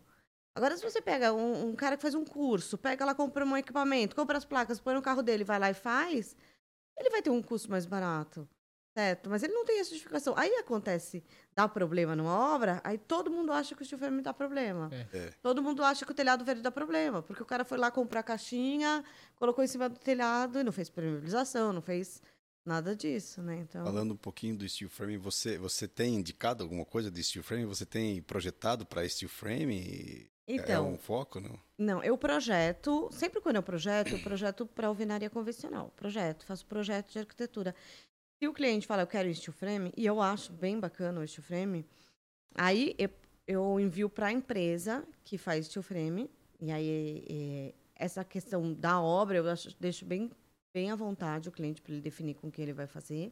Agora, 0.55 0.75
se 0.75 0.83
você 0.83 1.01
pega 1.01 1.33
um, 1.33 1.69
um 1.69 1.75
cara 1.75 1.95
que 1.95 2.01
faz 2.01 2.15
um 2.15 2.25
curso, 2.25 2.77
pega 2.77 3.05
lá, 3.05 3.13
compra 3.13 3.45
um 3.45 3.55
equipamento, 3.55 4.15
compra 4.15 4.37
as 4.37 4.45
placas, 4.45 4.79
põe 4.79 4.93
no 4.93 5.01
carro 5.01 5.21
dele, 5.21 5.43
vai 5.43 5.59
lá 5.59 5.69
e 5.69 5.73
faz, 5.73 6.35
ele 6.99 7.09
vai 7.09 7.21
ter 7.21 7.29
um 7.29 7.41
custo 7.41 7.69
mais 7.71 7.85
barato. 7.85 8.47
Certo? 8.97 9.29
Mas 9.29 9.43
ele 9.43 9.53
não 9.53 9.63
tem 9.63 9.79
a 9.79 9.85
certificação. 9.85 10.33
Aí 10.35 10.51
acontece, 10.55 11.23
dá 11.55 11.67
problema 11.69 12.15
numa 12.15 12.53
obra, 12.53 12.81
aí 12.83 12.97
todo 12.97 13.31
mundo 13.31 13.51
acha 13.51 13.75
que 13.75 13.81
o 13.81 13.85
steel 13.85 13.99
frame 13.99 14.21
dá 14.21 14.33
problema. 14.33 14.89
É. 14.91 15.17
É. 15.17 15.33
Todo 15.41 15.61
mundo 15.61 15.83
acha 15.83 16.05
que 16.05 16.11
o 16.11 16.15
telhado 16.15 16.43
verde 16.43 16.61
dá 16.61 16.71
problema, 16.71 17.21
porque 17.21 17.41
o 17.41 17.45
cara 17.45 17.63
foi 17.63 17.77
lá 17.77 17.91
comprar 17.91 18.21
a 18.21 18.23
caixinha, 18.23 19.03
colocou 19.35 19.63
em 19.63 19.67
cima 19.67 19.87
do 19.87 19.99
telhado 19.99 20.59
e 20.59 20.63
não 20.63 20.71
fez 20.71 20.89
permeabilização, 20.89 21.71
não 21.71 21.81
fez 21.81 22.21
nada 22.65 22.95
disso, 22.95 23.41
né? 23.41 23.57
Então, 23.57 23.85
Falando 23.85 24.13
um 24.13 24.17
pouquinho 24.17 24.57
do 24.57 24.67
steel 24.67 24.89
frame, 24.89 25.17
você, 25.17 25.57
você 25.57 25.87
tem 25.87 26.15
indicado 26.15 26.63
alguma 26.63 26.83
coisa 26.83 27.09
de 27.09 27.23
steel 27.23 27.43
frame? 27.43 27.65
Você 27.65 27.85
tem 27.85 28.21
projetado 28.21 28.85
para 28.85 29.07
steel 29.07 29.29
frame? 29.29 30.29
É 30.53 30.55
então 30.55 30.93
um 30.93 30.97
foco, 30.97 31.39
não? 31.39 31.59
não, 31.77 32.03
eu 32.03 32.17
projeto, 32.17 33.09
sempre 33.11 33.39
quando 33.41 33.57
eu 33.57 33.63
projeto, 33.63 34.13
eu 34.13 34.19
projeto 34.19 34.65
para 34.65 34.87
alvenaria 34.87 35.29
convencional. 35.29 35.91
Projeto, 35.95 36.45
faço 36.45 36.65
projeto 36.65 37.11
de 37.11 37.19
arquitetura. 37.19 37.75
Se 38.41 38.47
o 38.47 38.53
cliente 38.53 38.87
fala, 38.87 39.03
eu 39.03 39.07
quero 39.07 39.33
steel 39.33 39.53
frame, 39.53 39.91
e 39.95 40.05
eu 40.05 40.21
acho 40.21 40.51
bem 40.53 40.79
bacana 40.79 41.19
o 41.21 41.27
steel 41.27 41.43
frame, 41.43 41.85
aí 42.55 42.95
eu, 42.97 43.09
eu 43.47 43.79
envio 43.79 44.09
para 44.09 44.27
a 44.27 44.31
empresa 44.31 45.05
que 45.23 45.37
faz 45.37 45.65
steel 45.67 45.83
frame, 45.83 46.29
e 46.61 46.71
aí 46.71 47.25
é, 47.29 47.73
essa 47.95 48.23
questão 48.23 48.73
da 48.73 49.01
obra 49.01 49.37
eu 49.37 49.49
acho- 49.49 49.75
deixo 49.79 50.05
bem, 50.05 50.31
bem 50.73 50.89
à 50.91 50.95
vontade 50.95 51.49
o 51.49 51.51
cliente 51.51 51.81
para 51.81 51.91
ele 51.93 52.01
definir 52.01 52.33
com 52.35 52.47
o 52.47 52.51
que 52.51 52.61
ele 52.61 52.73
vai 52.73 52.87
fazer. 52.87 53.31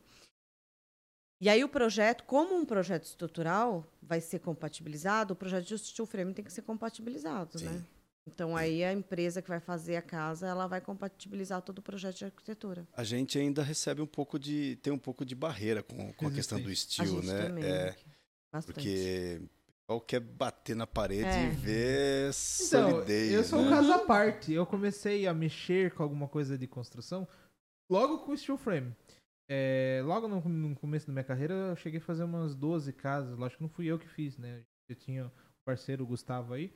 E 1.40 1.50
aí 1.50 1.64
o 1.64 1.70
projeto, 1.70 2.24
como 2.24 2.56
um 2.56 2.66
projeto 2.66 3.04
estrutural 3.04 3.86
vai 4.02 4.20
ser 4.20 4.40
compatibilizado, 4.40 5.34
o 5.34 5.36
projeto 5.36 5.66
de 5.66 5.78
steel 5.78 6.06
frame 6.08 6.34
tem 6.34 6.44
que 6.44 6.52
ser 6.52 6.64
compatibilizado, 6.64 7.60
Sim. 7.60 7.66
né? 7.66 7.84
Então 8.28 8.58
aí 8.58 8.84
a 8.84 8.92
empresa 8.92 9.42
que 9.42 9.48
vai 9.48 9.60
fazer 9.60 9.96
a 9.96 10.02
casa, 10.02 10.48
ela 10.48 10.68
vai 10.68 10.82
compatibilizar 10.82 11.62
todo 11.62 11.80
o 11.80 11.82
projeto 11.82 12.18
de 12.18 12.26
arquitetura. 12.26 12.86
A 12.94 13.04
gente 13.04 13.38
ainda 13.40 13.64
recebe 13.64 14.02
um 14.02 14.08
pouco 14.08 14.38
de. 14.38 14.78
tem 14.82 14.92
um 14.92 14.98
pouco 14.98 15.24
de 15.24 15.34
barreira 15.34 15.82
com, 15.82 16.12
com 16.14 16.28
a 16.28 16.32
questão 16.32 16.60
do 16.60 16.70
gente 16.74 17.02
né? 17.26 17.44
também. 17.44 17.64
É, 17.64 17.96
Bastante. 18.52 18.74
porque 18.74 19.40
o 19.42 19.48
pessoal 19.88 20.02
quer 20.02 20.20
bater 20.20 20.76
na 20.76 20.86
parede 20.88 21.24
É. 21.30 21.46
e 21.46 21.50
ver 21.52 22.32
Então, 22.66 22.92
solidez. 22.92 23.32
eu 23.32 23.44
sou 23.46 23.60
um 23.60 23.70
né? 23.70 23.78
caso 23.78 23.92
à 23.94 24.00
parte. 24.00 24.52
Eu 24.52 24.66
comecei 24.66 25.26
a 25.26 25.34
mexer 25.34 25.92
com 25.94 26.04
alguma 26.04 26.28
coisa 26.28 26.58
de 26.58 26.68
construção 26.68 27.26
logo 27.90 28.20
com 28.26 28.34
o 28.34 28.38
steel 28.38 28.58
frame. 28.58 28.94
É, 29.50 30.02
logo 30.06 30.28
no, 30.28 30.42
no 30.42 30.76
começo 30.76 31.08
da 31.08 31.14
minha 31.14 31.24
carreira, 31.24 31.54
eu 31.54 31.76
cheguei 31.76 32.00
a 32.00 32.04
fazer 32.04 32.24
umas 32.24 32.56
12 32.56 32.92
casas. 32.94 33.38
Lógico 33.38 33.58
que 33.58 33.64
não 33.64 33.70
fui 33.70 33.86
eu 33.86 33.98
que 34.00 34.08
fiz, 34.08 34.38
né? 34.38 34.62
Eu 34.90 34.96
tinha 34.96 35.26
um 35.26 35.32
parceiro, 35.66 36.04
o 36.04 36.08
Gustavo, 36.08 36.54
aí, 36.54 36.70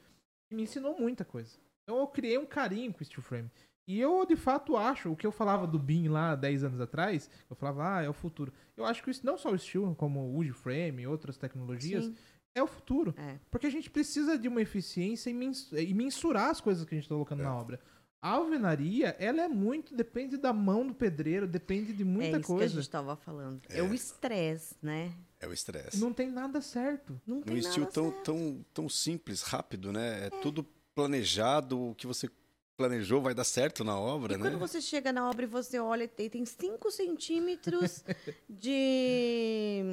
que 0.49 0.55
me 0.55 0.63
ensinou 0.63 0.97
muita 0.99 1.25
coisa. 1.25 1.57
Então 1.83 1.99
eu 1.99 2.07
criei 2.07 2.37
um 2.37 2.45
carinho 2.45 2.93
com 2.93 3.01
o 3.01 3.05
steel 3.05 3.21
frame. 3.21 3.49
E 3.87 3.99
eu, 3.99 4.25
de 4.25 4.35
fato, 4.35 4.77
acho, 4.77 5.11
o 5.11 5.15
que 5.15 5.25
eu 5.27 5.31
falava 5.31 5.65
do 5.67 5.77
BIM 5.79 6.07
lá 6.07 6.35
10 6.35 6.63
anos 6.63 6.79
atrás, 6.79 7.29
eu 7.49 7.55
falava, 7.55 7.97
ah, 7.97 8.01
é 8.03 8.09
o 8.09 8.13
futuro. 8.13 8.53
Eu 8.77 8.85
acho 8.85 9.03
que 9.03 9.09
isso 9.09 9.25
não 9.25 9.37
só 9.37 9.51
o 9.51 9.57
Steel, 9.57 9.93
como 9.95 10.37
o 10.39 10.53
Frame 10.53 11.01
e 11.03 11.07
outras 11.07 11.35
tecnologias, 11.35 12.05
Sim. 12.05 12.15
é 12.55 12.61
o 12.63 12.67
futuro. 12.67 13.13
É. 13.17 13.39
Porque 13.49 13.67
a 13.67 13.71
gente 13.71 13.89
precisa 13.89 14.37
de 14.37 14.47
uma 14.47 14.61
eficiência 14.61 15.29
e, 15.29 15.33
mens- 15.33 15.71
e 15.73 15.93
mensurar 15.93 16.51
as 16.51 16.61
coisas 16.61 16.85
que 16.85 16.93
a 16.93 16.97
gente 16.97 17.05
está 17.05 17.15
colocando 17.15 17.41
É. 17.41 17.43
na 17.43 17.55
obra. 17.55 17.81
A 18.21 18.29
alvenaria, 18.31 19.15
ela 19.19 19.41
é 19.41 19.47
muito, 19.47 19.95
depende 19.95 20.37
da 20.37 20.53
mão 20.53 20.85
do 20.85 20.93
pedreiro, 20.93 21.47
depende 21.47 21.91
de 21.91 22.03
é 22.03 22.05
muita 22.05 22.37
isso 22.37 22.39
que 22.47 22.53
a 22.53 22.55
coisa. 22.55 22.75
gente 22.75 22.83
estava 22.83 23.15
falando. 23.15 23.61
É, 23.67 23.81
o 23.81 23.93
estresse, 23.93 24.75
né? 24.81 25.11
É 25.39 25.47
o 25.47 25.53
estresse. 25.53 25.99
Não 25.99 26.13
tem 26.13 26.29
nada 26.29 26.61
certo. 26.61 27.19
Não 27.25 27.41
tem 27.41 27.53
Num 27.55 27.59
estilo 27.59 27.87
tão, 27.87 28.11
certo. 28.11 28.23
tão, 28.23 28.65
tão 28.73 28.87
simples, 28.89 29.41
rápido, 29.41 29.91
né? 29.91 30.27
É, 30.27 30.29
tudo 30.29 30.63
planejado, 30.93 31.81
o 31.89 31.95
que 31.95 32.05
você 32.05 32.29
planejou 32.77 33.21
vai 33.23 33.33
dar 33.33 33.43
certo 33.43 33.83
na 33.83 33.97
obra, 33.99 34.33
E 34.35 34.37
né? 34.37 34.43
quando 34.49 34.59
você 34.59 34.79
chega 34.79 35.11
na 35.11 35.27
obra 35.27 35.45
e 35.45 35.47
você 35.47 35.79
olha 35.79 36.03
e 36.03 36.07
tem- 36.07 36.29
tem 36.29 36.45
5 36.45 36.91
centímetros 36.91 38.03
de 38.49 39.83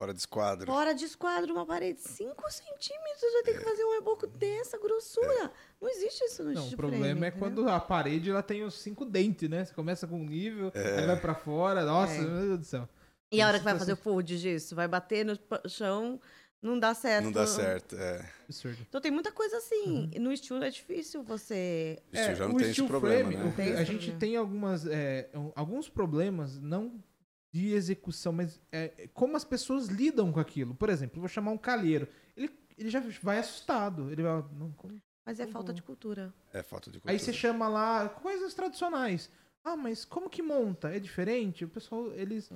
Fora 0.00 0.14
de 0.14 0.20
esquadro. 0.20 0.66
fora 0.66 0.94
de 0.94 1.04
esquadro 1.04 1.52
uma 1.52 1.66
parede. 1.66 2.00
5 2.00 2.50
centímetros 2.50 3.32
vai 3.34 3.42
ter 3.42 3.50
É. 3.50 3.58
que 3.58 3.64
fazer 3.64 3.84
um 3.84 3.92
reboco 3.92 4.26
dessa 4.26 4.78
grossura. 4.78 5.52
Não 5.78 5.90
existe 5.90 6.24
isso 6.24 6.42
no 6.42 6.52
Não, 6.54 6.68
o 6.68 6.74
problema 6.74 7.04
frame, 7.04 7.24
é 7.26 7.28
entendeu? 7.28 7.38
quando 7.38 7.68
a 7.68 7.78
parede 7.78 8.30
ela 8.30 8.42
tem 8.42 8.62
os 8.64 8.80
cinco 8.80 9.04
dentes, 9.04 9.46
né? 9.50 9.62
Você 9.66 9.74
começa 9.74 10.06
com 10.06 10.18
um 10.18 10.24
nível, 10.24 10.72
É. 10.74 11.00
aí 11.00 11.06
vai 11.06 11.20
pra 11.20 11.34
fora. 11.34 11.84
Nossa, 11.84 12.14
É. 12.14 12.20
meu 12.22 12.40
Deus 12.46 12.58
do 12.60 12.64
céu. 12.64 12.88
E 13.30 13.42
a 13.42 13.46
hora 13.46 13.58
que 13.58 13.64
vai 13.64 13.78
fazer 13.78 13.92
o 13.92 13.96
full 13.96 14.22
de 14.22 14.38
gesso, 14.38 14.74
vai 14.74 14.88
bater 14.88 15.22
no 15.22 15.38
chão, 15.68 16.18
não 16.62 16.78
dá 16.78 16.94
certo. 16.94 17.24
Não 17.26 17.32
dá 17.32 17.46
certo. 17.46 17.94
É. 17.96 18.26
Absurdo. 18.44 18.78
Então 18.88 19.02
tem 19.02 19.10
muita 19.12 19.30
coisa 19.30 19.58
assim. 19.58 20.10
No 20.18 20.32
estilo 20.32 20.64
é 20.64 20.70
difícil 20.70 21.22
você. 21.22 21.98
Isso 22.10 22.34
já 22.36 22.48
não 22.48 22.54
o 22.54 22.56
tem 22.56 22.64
esse 22.64 22.72
steel 22.72 22.88
problema, 22.88 23.30
frame, 23.30 23.54
né? 23.54 23.78
a 23.78 23.84
gente 23.84 23.98
problema. 24.12 24.18
tem 24.18 24.36
algumas, 24.36 24.86
é, 24.86 25.28
alguns 25.54 25.90
problemas, 25.90 26.58
não 26.58 27.04
de 27.52 27.72
execução, 27.72 28.32
mas 28.32 28.60
é, 28.70 29.08
como 29.12 29.36
as 29.36 29.44
pessoas 29.44 29.86
lidam 29.88 30.30
com 30.32 30.38
aquilo. 30.40 30.74
Por 30.74 30.88
exemplo, 30.88 31.16
eu 31.16 31.20
vou 31.20 31.28
chamar 31.28 31.50
um 31.50 31.58
calheiro. 31.58 32.06
Ele, 32.36 32.50
ele 32.78 32.88
já 32.90 33.00
vai 33.22 33.38
assustado. 33.38 34.10
Ele 34.10 34.22
vai. 34.22 34.44
Não, 34.56 34.70
como? 34.72 35.00
Mas 35.26 35.38
é 35.40 35.44
Como- 35.44 35.52
falta 35.54 35.72
de 35.72 35.82
cultura. 35.82 36.32
É 36.52 36.62
falta 36.62 36.90
de 36.90 36.98
cultura. 36.98 37.12
Aí 37.12 37.18
você 37.18 37.32
chama 37.32 37.68
lá 37.68 38.08
coisas 38.08 38.54
tradicionais. 38.54 39.30
Ah, 39.64 39.76
mas 39.76 40.04
como 40.04 40.30
que 40.30 40.42
monta? 40.42 40.94
É 40.94 40.98
diferente? 40.98 41.64
O 41.64 41.68
pessoal, 41.68 42.12
eles. 42.14 42.50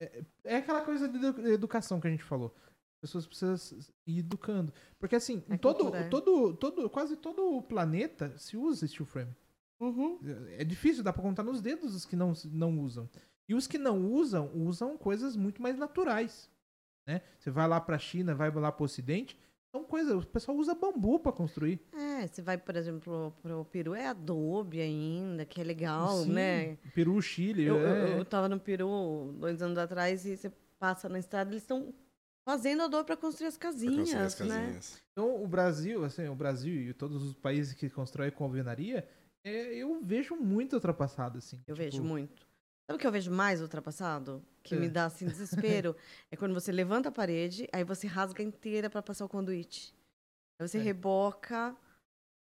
É, 0.00 0.22
é 0.44 0.56
aquela 0.56 0.80
coisa 0.82 1.08
de 1.08 1.16
edu- 1.18 1.46
educação 1.48 2.00
que 2.00 2.06
a 2.06 2.10
gente 2.10 2.22
falou. 2.24 2.54
As 2.96 3.00
pessoas 3.10 3.26
precisam 3.26 3.78
ir 4.06 4.20
educando. 4.20 4.72
Porque 4.98 5.14
assim, 5.16 5.42
É 5.48 5.54
em 5.54 5.58
todo, 5.58 5.78
cultura, 5.78 5.98
é. 6.00 6.08
todo, 6.08 6.54
todo, 6.54 6.88
quase 6.90 7.16
todo 7.16 7.56
o 7.56 7.62
planeta 7.62 8.36
se 8.38 8.56
usa 8.56 8.86
steel 8.86 9.04
frame. 9.04 9.34
Uhum. 9.80 10.18
É 10.56 10.64
difícil, 10.64 11.04
dá 11.04 11.12
pra 11.12 11.22
contar 11.22 11.44
nos 11.44 11.60
dedos 11.60 11.94
os 11.94 12.04
que 12.04 12.16
não, 12.16 12.32
não 12.46 12.80
usam. 12.80 13.08
E 13.48 13.54
os 13.54 13.66
que 13.66 13.78
não 13.78 14.04
usam, 14.12 14.50
usam 14.54 14.96
coisas 14.98 15.34
muito 15.36 15.62
mais 15.62 15.76
naturais. 15.78 16.50
Né? 17.06 17.22
Você 17.38 17.50
vai 17.50 17.66
lá 17.66 17.80
pra 17.80 17.98
China, 17.98 18.34
vai 18.34 18.50
lá 18.50 18.70
pro 18.70 18.84
Ocidente, 18.84 19.38
são 19.74 19.82
coisas. 19.84 20.22
O 20.22 20.26
pessoal 20.26 20.56
usa 20.56 20.74
bambu 20.74 21.18
pra 21.18 21.32
construir. 21.32 21.80
É, 21.94 22.26
você 22.26 22.42
vai, 22.42 22.58
por 22.58 22.76
exemplo, 22.76 23.00
pro, 23.00 23.32
pro 23.42 23.64
Peru, 23.66 23.94
é 23.94 24.08
Adobe 24.08 24.80
ainda, 24.80 25.46
que 25.46 25.60
é 25.60 25.64
legal, 25.64 26.24
Sim, 26.24 26.32
né? 26.32 26.76
Peru, 26.94 27.20
Chile. 27.22 27.64
Eu, 27.64 27.76
eu, 27.76 27.86
é. 27.88 28.18
eu 28.18 28.24
tava 28.24 28.48
no 28.48 28.60
Peru 28.60 29.34
dois 29.38 29.62
anos 29.62 29.78
atrás 29.78 30.26
e 30.26 30.36
você 30.36 30.52
passa 30.78 31.08
na 31.08 31.18
estrada, 31.18 31.50
eles 31.50 31.62
estão 31.62 31.94
fazendo 32.46 32.82
Adobe 32.82 33.06
para 33.06 33.16
construir 33.16 33.48
as 33.48 33.56
casinhas, 33.56 34.10
construir 34.10 34.22
as 34.24 34.40
né? 34.40 34.56
casinhas. 34.64 35.02
Então, 35.12 35.42
o 35.42 35.46
Brasil, 35.46 36.04
assim, 36.04 36.28
o 36.28 36.34
Brasil 36.34 36.74
e 36.74 36.94
todos 36.94 37.22
os 37.22 37.34
países 37.34 37.74
que 37.74 37.90
constroem 37.90 38.30
com 38.30 38.44
alvenaria, 38.44 39.06
é, 39.44 39.74
eu 39.74 40.00
vejo 40.02 40.34
muito 40.36 40.74
ultrapassado, 40.74 41.38
assim. 41.38 41.56
Eu 41.66 41.74
Tipo, 41.74 41.76
vejo 41.76 42.02
muito. 42.02 42.47
Sabe 42.88 42.96
o 42.96 42.98
que 42.98 43.06
eu 43.06 43.12
vejo 43.12 43.30
mais 43.30 43.60
ultrapassado? 43.60 44.42
Que 44.62 44.74
É. 44.74 44.78
me 44.78 44.88
dá 44.88 45.04
assim 45.04 45.26
desespero? 45.26 45.94
é 46.32 46.36
quando 46.36 46.54
você 46.54 46.72
levanta 46.72 47.10
a 47.10 47.12
parede, 47.12 47.68
aí 47.70 47.84
você 47.84 48.06
rasga 48.06 48.42
inteira 48.42 48.88
para 48.88 49.02
passar 49.02 49.26
o 49.26 49.28
conduíte. 49.28 49.94
Aí 50.58 50.66
você 50.66 50.78
É. 50.78 50.80
reboca 50.80 51.76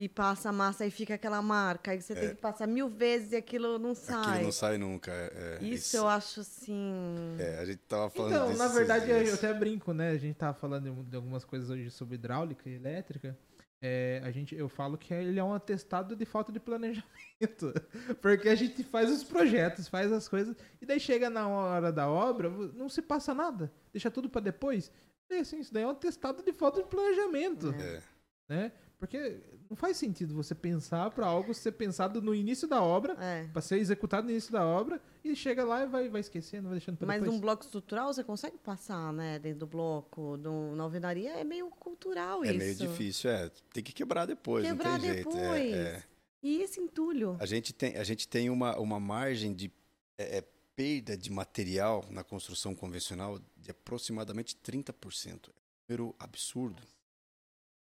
e 0.01 0.09
passa 0.09 0.49
a 0.49 0.53
massa 0.53 0.87
e 0.87 0.91
fica 0.91 1.13
aquela 1.15 1.43
marca. 1.43 1.91
Aí 1.91 2.01
você 2.01 2.15
tem 2.15 2.25
É. 2.31 2.35
que 2.35 2.41
passar 2.41 2.67
mil 2.67 2.89
vezes 2.89 3.33
e 3.33 3.37
aquilo 3.37 3.79
não 3.79 3.95
sai. 3.95 4.17
Aquilo 4.31 4.45
não 4.45 4.53
sai 4.53 4.79
nunca. 4.79 5.13
é- 5.13 5.59
é, 5.61 5.65
Isso 5.65 5.95
eu 5.99 6.09
acho 6.09 6.41
assim. 6.41 7.37
É, 7.39 7.59
a 7.59 7.65
gente 7.67 7.81
tava 7.87 8.09
falando 8.09 8.33
Então, 8.33 8.47
disso 8.47 8.59
na 8.59 8.69
verdade, 8.69 9.11
eu 9.11 9.35
até 9.35 9.53
brinco, 9.53 9.93
né? 9.93 10.09
A 10.13 10.17
gente 10.17 10.37
tava 10.37 10.55
falando 10.55 10.91
de- 10.91 11.03
de 11.11 11.17
algumas 11.17 11.45
coisas 11.45 11.69
hoje 11.69 11.91
sobre 11.91 12.15
hidráulica 12.15 12.67
e 12.67 12.73
elétrica. 12.73 13.37
É, 13.83 14.21
a 14.25 14.31
gente, 14.31 14.55
eu 14.55 14.69
falo 14.69 14.99
que 14.99 15.15
ele 15.15 15.39
é 15.39 15.45
um 15.45 15.55
atestado 15.55 16.15
de 16.15 16.25
falta 16.27 16.53
de 16.53 16.61
planejamento. 16.61 17.09
Porque 18.21 18.49
a 18.49 18.55
gente 18.55 18.85
faz 18.85 19.11
os 19.11 19.25
projetos, 19.25 19.89
faz 19.89 20.13
as 20.13 20.29
coisas, 20.29 20.55
e 20.81 20.87
daí 20.87 21.01
chega 21.01 21.31
na 21.31 21.49
hora 21.49 21.91
da 21.91 22.09
obra, 22.09 22.51
não 22.51 22.89
se 22.89 23.01
passa 23.01 23.33
nada. 23.33 23.73
Deixa 23.93 24.11
tudo 24.11 24.29
pra 24.29 24.41
depois. 24.41 24.93
E 25.31 25.37
assim, 25.37 25.61
isso 25.61 25.73
daí 25.73 25.85
é 25.85 25.87
um 25.87 25.91
atestado 25.91 26.43
de 26.43 26.53
falta 26.53 26.83
de 26.83 26.89
planejamento. 26.89 27.73
É. 27.73 28.03
né? 28.49 28.73
Porque 28.99 29.41
não 29.71 29.77
faz 29.77 29.97
sentido 29.97 30.35
você 30.35 30.53
pensar 30.53 31.11
para 31.13 31.25
algo 31.27 31.55
ser 31.55 31.71
pensado 31.73 32.21
no 32.21 32.35
início 32.35 32.67
da 32.67 32.83
obra, 32.83 33.17
É. 33.23 33.47
para 33.53 33.63
ser 33.63 33.79
executado 33.79 34.25
no 34.25 34.31
início 34.33 34.51
da 34.53 34.67
obra, 34.67 35.01
e 35.25 35.35
chega 35.37 35.63
lá 35.65 35.85
e 35.85 35.87
vai, 35.87 36.09
vai 36.09 36.21
esquecendo, 36.21 36.65
vai 36.65 36.73
deixando 36.73 36.97
para 36.97 37.07
Mas 37.07 37.21
depois. 37.21 37.35
num 37.37 37.41
bloco 37.41 37.63
estrutural 37.63 38.13
você 38.13 38.25
consegue 38.25 38.59
passar, 38.59 39.13
né? 39.13 39.39
Dentro 39.39 39.61
do 39.61 39.67
bloco. 39.69 40.37
No, 40.39 40.75
na 40.75 40.83
alvenaria 40.83 41.31
é 41.35 41.45
meio 41.45 41.71
cultural 41.71 42.45
É 42.45 42.49
isso. 42.49 42.59
meio 42.59 42.75
difícil, 42.75 43.31
é. 43.31 43.49
Tem 43.73 43.83
que 43.83 43.93
quebrar 43.93 44.27
depois, 44.27 44.67
Quebrar 44.67 44.93
não 44.95 44.99
tem 45.01 45.15
jeito. 45.15 45.29
depois. 45.31 45.73
É, 45.73 45.77
é. 45.99 46.03
E 46.43 46.63
esse 46.63 46.81
entulho? 46.81 47.37
A 47.39 47.47
gente 47.47 47.73
tem, 47.73 47.97
a 47.97 48.03
gente 48.03 48.27
tem 48.27 48.51
uma, 48.51 48.77
uma 48.79 48.99
margem 48.99 49.55
de 49.55 49.71
é, 50.19 50.39
é, 50.39 50.45
perda 50.75 51.17
de 51.17 51.31
material 51.31 52.05
na 52.11 52.25
construção 52.25 52.75
convencional 52.75 53.39
de 53.57 53.71
aproximadamente 53.71 54.57
30%. 54.57 55.49
É 55.49 55.93
um 55.93 55.97
número 55.97 56.17
absurdo. 56.19 56.83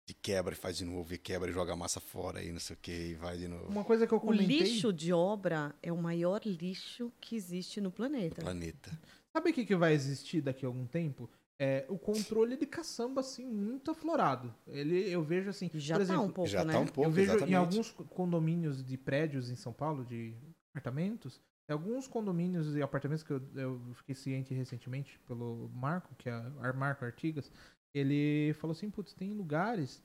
De 0.08 0.14
quebra 0.14 0.54
e 0.54 0.58
faz 0.58 0.78
de 0.78 0.86
novo, 0.86 1.14
e 1.14 1.18
quebra 1.18 1.50
e 1.50 1.54
joga 1.54 1.74
a 1.74 1.76
massa 1.76 2.00
fora 2.00 2.42
e 2.42 2.50
não 2.50 2.62
sei 2.62 2.76
o 2.76 2.80
que, 2.80 2.92
e 2.92 3.14
vai 3.16 3.38
de 3.38 3.46
novo. 3.46 3.68
Uma 3.68 3.84
coisa 3.84 4.08
que 4.08 4.14
eu 4.14 4.18
O 4.18 4.22
comentei... 4.22 4.60
lixo 4.60 4.94
de 4.94 5.12
obra 5.12 5.76
é 5.84 5.92
o 5.92 5.98
maior 5.98 6.42
lixo 6.46 7.12
que 7.20 7.36
existe 7.36 7.82
no 7.82 7.92
planeta. 7.92 8.42
Planeta. 8.42 8.98
Sabe 9.36 9.50
o 9.50 9.54
que, 9.54 9.66
que 9.66 9.76
vai 9.76 9.94
existir 9.94 10.40
daqui 10.40 10.66
a 10.66 10.70
algum 10.70 10.86
tempo? 10.88 11.30
É 11.60 11.86
o 11.90 11.98
controle 11.98 12.56
de 12.56 12.66
caçamba, 12.66 13.20
assim, 13.20 13.46
muito 13.46 13.92
aflorado. 13.92 14.56
Ele, 14.66 15.10
eu 15.12 15.22
vejo 15.24 15.50
assim... 15.50 15.70
Já 15.74 15.96
por 15.96 16.06
tá 16.06 16.14
exemplo, 16.14 16.26
um 16.26 16.32
pouco, 16.32 16.50
já 16.50 16.64
né? 16.64 16.72
tá 16.72 16.80
um 16.80 16.88
pouco, 16.88 17.10
eu 17.10 17.12
vejo 17.12 17.32
exatamente. 17.32 17.52
em 17.52 17.56
alguns 17.56 17.92
condomínios 17.92 18.82
de 18.82 18.98
prédios 18.98 19.50
em 19.50 19.56
São 19.56 19.74
Paulo, 19.74 20.06
de 20.06 20.34
apartamentos, 20.72 21.42
alguns 21.70 22.08
condomínios 22.08 22.76
e 22.76 22.82
apartamentos 22.82 23.24
que 23.24 23.32
eu, 23.32 23.42
eu 23.56 23.82
fiquei 23.96 24.16
ciente 24.16 24.54
recentemente 24.54 25.20
pelo 25.28 25.70
Marco, 25.74 26.16
que 26.16 26.30
é 26.30 26.74
Marco 26.74 27.04
Artigas, 27.04 27.52
ele 27.94 28.54
falou 28.56 28.72
assim, 28.74 28.90
putz, 28.90 29.14
tem 29.14 29.34
lugares 29.34 30.04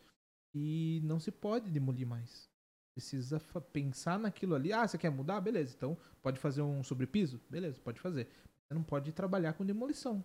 e 0.54 1.00
não 1.04 1.18
se 1.20 1.30
pode 1.30 1.70
demolir 1.70 2.06
mais. 2.06 2.50
Precisa 2.94 3.40
pensar 3.72 4.18
naquilo 4.18 4.54
ali. 4.54 4.72
Ah, 4.72 4.86
você 4.86 4.98
quer 4.98 5.10
mudar? 5.10 5.40
Beleza. 5.40 5.74
Então, 5.74 5.96
pode 6.22 6.38
fazer 6.38 6.60
um 6.62 6.82
sobrepiso? 6.84 7.40
Beleza, 7.48 7.80
pode 7.80 8.00
fazer. 8.00 8.28
Você 8.68 8.74
não 8.74 8.82
pode 8.82 9.12
trabalhar 9.12 9.54
com 9.54 9.64
demolição. 9.64 10.24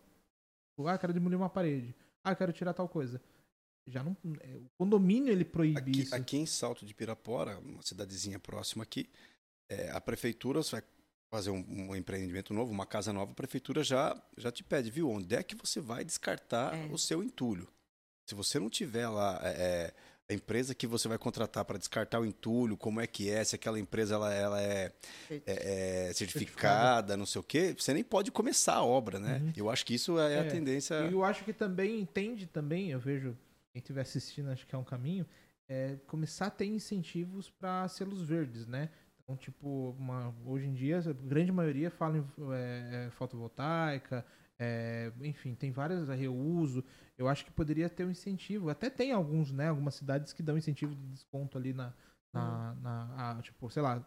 Ah, 0.86 0.98
quero 0.98 1.14
demolir 1.14 1.38
uma 1.38 1.50
parede. 1.50 1.96
Ah, 2.24 2.36
quero 2.36 2.52
tirar 2.52 2.74
tal 2.74 2.90
coisa. 2.90 3.22
Já 3.88 4.04
não. 4.04 4.16
é, 4.42 4.58
O 4.58 4.70
condomínio 4.78 5.32
ele 5.32 5.46
proíbe 5.46 5.80
Aqui, 5.80 6.02
isso. 6.02 6.14
aqui 6.16 6.38
em 6.38 6.46
Salto 6.46 6.86
de 6.86 6.94
Pirapora, 6.94 7.58
uma 7.60 7.82
cidadezinha 7.82 8.38
próxima 8.38 8.84
aqui, 8.84 9.10
é, 9.70 9.90
a 9.92 10.02
prefeitura 10.02 10.62
vai 10.62 10.84
fazer 11.30 11.50
um, 11.52 11.64
um 11.90 11.96
empreendimento 11.96 12.54
novo, 12.54 12.72
uma 12.72 12.86
casa 12.86 13.12
nova, 13.12 13.32
a 13.32 13.36
prefeitura 13.36 13.84
já, 13.84 14.16
já 14.38 14.52
te 14.52 14.64
pede, 14.64 14.90
viu, 14.90 15.10
onde 15.10 15.36
é 15.36 15.44
que 15.44 15.56
você 15.56 15.80
vai 15.82 16.04
descartar 16.06 16.74
É. 16.76 16.86
o 16.92 16.98
seu 16.98 17.24
entulho. 17.24 17.68
Se 18.30 18.36
você 18.36 18.60
não 18.60 18.70
tiver 18.70 19.08
lá 19.08 19.40
é, 19.44 19.50
é, 19.50 19.94
a 20.30 20.34
empresa 20.34 20.76
que 20.76 20.86
você 20.88 21.08
vai 21.08 21.18
contratar 21.18 21.64
para 21.66 21.78
descartar 21.78 22.20
o 22.20 22.26
entulho, 22.26 22.76
como 22.78 23.00
é 23.00 23.08
que 23.08 23.30
é, 23.30 23.44
se 23.44 23.56
aquela 23.56 23.80
empresa 23.80 24.16
ela, 24.16 24.34
ela 24.34 24.62
é, 24.62 24.92
é, 25.30 26.10
é 26.10 26.14
certificada, 26.14 27.16
não 27.18 27.26
sei 27.26 27.40
o 27.40 27.44
quê, 27.44 27.74
você 27.78 27.94
nem 27.94 28.04
pode 28.04 28.32
começar 28.32 28.76
a 28.76 28.84
obra, 28.84 29.20
né? 29.20 29.38
Uhum. 29.44 29.54
Eu 29.56 29.70
acho 29.70 29.86
que 29.86 29.94
isso 29.96 30.20
é, 30.20 30.36
É. 30.36 30.40
a 30.40 30.50
tendência. 30.50 30.96
E 31.08 31.14
eu 31.14 31.24
acho 31.24 31.44
que 31.46 31.54
também 31.54 32.00
entende 32.02 32.46
também, 32.48 32.90
eu 32.92 33.00
vejo, 33.00 33.38
quem 33.74 33.80
estiver 33.82 34.02
assistindo, 34.02 34.50
acho 34.50 34.66
que 34.68 34.76
é 34.76 34.78
um 34.78 34.84
caminho, 34.84 35.26
é 35.70 35.96
começar 36.08 36.48
a 36.48 36.50
ter 36.52 36.66
incentivos 36.66 37.50
para 37.50 37.88
selos 37.90 38.22
verdes, 38.22 38.66
né? 38.68 38.90
Então, 39.28 39.36
tipo, 39.36 39.94
uma, 40.00 40.34
hoje 40.46 40.68
em 40.68 40.74
dia, 40.74 41.00
a 41.00 41.12
grande 41.28 41.52
maioria 41.52 41.92
fala 41.92 42.18
em 42.18 42.26
é, 42.54 43.08
é, 43.08 43.12
fotovoltaica, 43.12 44.26
é, 44.58 45.12
enfim, 45.22 45.54
tem 45.54 45.70
vários 45.70 46.08
é, 46.08 46.16
reuso. 46.16 46.82
Eu 47.18 47.28
acho 47.28 47.44
que 47.44 47.52
poderia 47.52 47.90
ter 47.90 48.06
um 48.06 48.10
incentivo. 48.12 48.70
Até 48.70 48.90
tem 48.90 49.12
alguns, 49.12 49.52
né? 49.52 49.68
Algumas 49.68 49.96
cidades 49.96 50.32
que 50.32 50.42
dão 50.42 50.58
incentivo 50.58 50.96
de 50.96 51.06
desconto 51.08 51.58
ali 51.58 51.74
na. 51.74 51.94
na, 52.34 52.76
na- 52.76 53.32
a, 53.38 53.42
tipo, 53.42 53.70
sei 53.70 53.82
lá, 53.82 54.02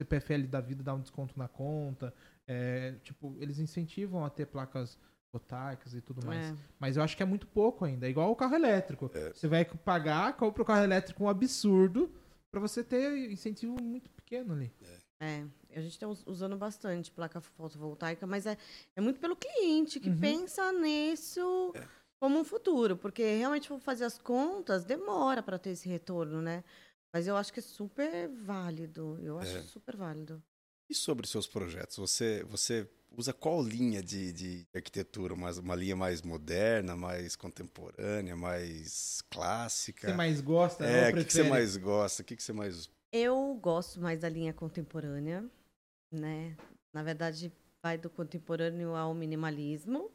CPFL 0.00 0.46
da 0.46 0.60
vida 0.60 0.84
dá 0.84 0.94
um 0.94 1.00
desconto 1.00 1.36
na 1.36 1.48
conta. 1.48 2.14
é, 2.46 2.94
tipo, 3.02 3.36
eles 3.40 3.58
incentivam 3.58 4.24
a 4.24 4.30
ter 4.30 4.46
placas 4.46 4.96
fotovoltaicas 5.32 5.94
e 5.94 6.00
tudo 6.00 6.24
mais. 6.24 6.50
É. 6.50 6.54
Mas 6.78 6.96
eu 6.96 7.02
acho 7.02 7.16
que 7.16 7.22
é 7.24 7.26
muito 7.26 7.46
pouco 7.48 7.84
ainda. 7.84 8.06
É 8.06 8.10
igual 8.10 8.30
o 8.30 8.36
carro 8.36 8.54
elétrico. 8.54 9.10
É. 9.14 9.32
Você 9.32 9.48
vai 9.48 9.64
pagar, 9.64 10.36
compra 10.36 10.62
o 10.62 10.66
carro 10.66 10.84
elétrico 10.84 11.24
um 11.24 11.28
absurdo. 11.28 12.10
Pra 12.50 12.60
você 12.60 12.82
ter 12.82 13.30
incentivo 13.30 13.80
muito 13.80 14.10
pequeno 14.10 14.52
ali. 14.52 14.72
É, 15.20 15.44
a 15.76 15.80
gente 15.80 15.92
está 15.92 16.08
usando 16.08 16.56
bastante 16.56 17.10
placa 17.10 17.40
fotovoltaica, 17.40 18.26
mas 18.26 18.46
é, 18.46 18.56
é 18.96 19.00
muito 19.00 19.20
pelo 19.20 19.36
cliente 19.36 20.00
que 20.00 20.08
Uhum. 20.10 20.18
pensa 20.18 20.72
nisso 20.72 21.74
como 22.18 22.38
um 22.38 22.44
futuro, 22.44 22.96
porque 22.96 23.22
realmente 23.36 23.68
vou 23.68 23.78
fazer 23.78 24.04
as 24.04 24.18
contas, 24.18 24.84
demora 24.84 25.42
para 25.42 25.58
ter 25.58 25.70
esse 25.70 25.88
retorno, 25.88 26.40
né? 26.42 26.64
Mas 27.12 27.26
eu 27.26 27.36
acho 27.36 27.52
que 27.52 27.60
é 27.60 27.62
super 27.62 28.28
válido. 28.28 29.18
Eu 29.22 29.38
acho 29.38 29.58
É. 29.58 29.62
super 29.62 29.96
válido. 29.96 30.42
E 30.88 30.94
sobre 30.94 31.26
seus 31.26 31.46
projetos? 31.46 31.96
Você, 31.98 32.42
você 32.44 32.88
usa 33.16 33.32
qual 33.32 33.62
linha 33.62 34.02
de, 34.02 34.32
de 34.32 34.66
arquitetura? 34.74 35.34
Mais, 35.36 35.58
uma 35.58 35.74
linha 35.74 35.96
mais 35.96 36.22
moderna, 36.22 36.96
mais 36.96 37.36
contemporânea, 37.36 38.36
mais 38.36 39.20
O 39.20 39.24
que 39.24 39.30
clássica? 39.36 40.08
você 40.08 40.14
mais 40.14 40.40
gosta? 40.40 40.84
é, 40.84 41.10
o 41.10 41.14
que, 41.14 41.24
que 41.24 41.32
você 41.32 41.42
mais 41.42 41.76
gosta? 41.76 42.22
O 42.22 42.24
que, 42.24 42.36
que 42.36 42.42
você 42.42 42.52
mais. 42.52 42.90
Eu 43.12 43.54
gosto 43.60 44.00
mais 44.00 44.20
da 44.20 44.28
linha 44.28 44.52
contemporânea, 44.52 45.48
né? 46.12 46.56
Na 46.94 47.02
verdade, 47.02 47.52
vai 47.84 47.98
do 47.98 48.08
contemporâneo 48.10 48.94
ao 48.94 49.14
minimalismo, 49.14 50.10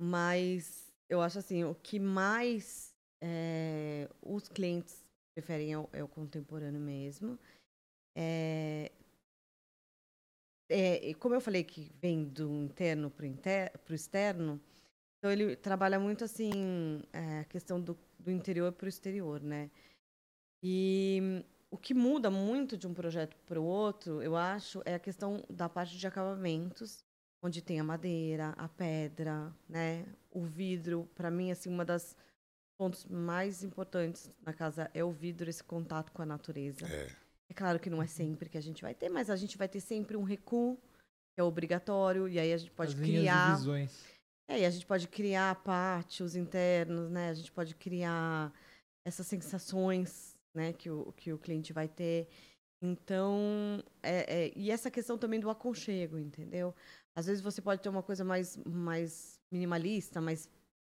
mas 0.00 0.92
eu 1.08 1.20
acho 1.20 1.38
assim, 1.38 1.64
o 1.64 1.74
que 1.74 1.98
mais 1.98 2.94
é, 3.22 4.08
os 4.22 4.48
clientes 4.48 5.04
preferem 5.34 5.72
é 5.72 5.78
o, 5.78 5.88
é 5.92 6.02
o 6.04 6.08
contemporâneo 6.08 6.80
mesmo. 6.80 7.38
É, 8.16 8.90
é, 10.68 11.12
como 11.14 11.34
eu 11.34 11.40
falei 11.40 11.64
que 11.64 11.90
vem 12.00 12.24
do 12.24 12.50
interno 12.62 13.10
para 13.10 13.92
o 13.92 13.94
externo, 13.94 14.60
então 15.18 15.30
ele 15.30 15.56
trabalha 15.56 15.98
muito 15.98 16.24
assim 16.24 17.02
é, 17.12 17.40
a 17.40 17.44
questão 17.44 17.80
do, 17.80 17.96
do 18.18 18.30
interior 18.30 18.72
para 18.72 18.86
o 18.86 18.88
exterior, 18.88 19.40
né? 19.40 19.70
E 20.62 21.44
o 21.70 21.76
que 21.76 21.92
muda 21.92 22.30
muito 22.30 22.76
de 22.76 22.86
um 22.86 22.94
projeto 22.94 23.36
para 23.46 23.60
o 23.60 23.64
outro, 23.64 24.22
eu 24.22 24.36
acho, 24.36 24.80
é 24.84 24.94
a 24.94 24.98
questão 24.98 25.44
da 25.50 25.68
parte 25.68 25.98
de 25.98 26.06
acabamentos, 26.06 27.04
onde 27.42 27.60
tem 27.60 27.80
a 27.80 27.84
madeira, 27.84 28.54
a 28.56 28.68
pedra, 28.68 29.52
né? 29.68 30.06
O 30.30 30.42
vidro, 30.42 31.08
para 31.14 31.30
mim, 31.30 31.50
assim, 31.50 31.68
uma 31.68 31.84
das 31.84 32.16
pontos 32.78 33.04
mais 33.06 33.62
importantes 33.62 34.30
na 34.44 34.52
casa 34.52 34.90
é 34.94 35.04
o 35.04 35.10
vidro, 35.10 35.50
esse 35.50 35.62
contato 35.62 36.12
com 36.12 36.22
a 36.22 36.26
natureza. 36.26 36.86
É, 36.86 37.10
É 37.50 37.54
claro 37.54 37.78
que 37.78 37.90
não 37.90 38.02
é 38.02 38.06
sempre 38.06 38.48
que 38.48 38.58
a 38.58 38.60
gente 38.60 38.82
vai 38.82 38.94
ter, 38.94 39.08
mas 39.08 39.30
a 39.30 39.36
gente 39.36 39.56
vai 39.58 39.68
ter 39.68 39.80
sempre 39.80 40.16
um 40.16 40.22
recuo, 40.22 40.76
que 40.76 41.40
é 41.40 41.42
obrigatório, 41.42 42.28
e 42.28 42.38
aí 42.38 42.52
a 42.52 42.56
gente 42.56 42.70
pode 42.70 42.94
As 42.94 43.00
criar. 43.00 43.56
É, 44.48 44.60
e 44.60 44.64
a 44.64 44.70
gente 44.70 44.86
pode 44.86 45.08
criar 45.08 45.54
pátios 45.62 46.36
internos, 46.36 47.10
né? 47.10 47.30
A 47.30 47.34
gente 47.34 47.50
pode 47.50 47.74
criar 47.74 48.52
essas 49.06 49.26
sensações, 49.26 50.36
né? 50.54 50.72
Que 50.72 50.90
o, 50.90 51.12
que 51.12 51.32
o 51.32 51.38
cliente 51.38 51.72
vai 51.72 51.88
ter. 51.88 52.28
Então, 52.82 53.82
é, 54.02 54.46
é- 54.46 54.52
e 54.54 54.70
essa 54.70 54.90
questão 54.90 55.16
também 55.16 55.40
do 55.40 55.48
aconchego, 55.48 56.18
entendeu? 56.18 56.74
Às 57.16 57.26
vezes 57.26 57.42
você 57.42 57.62
pode 57.62 57.80
ter 57.80 57.88
uma 57.88 58.02
coisa 58.02 58.24
mais, 58.24 58.56
mais 58.58 59.38
minimalista, 59.50 60.20
mais 60.20 60.50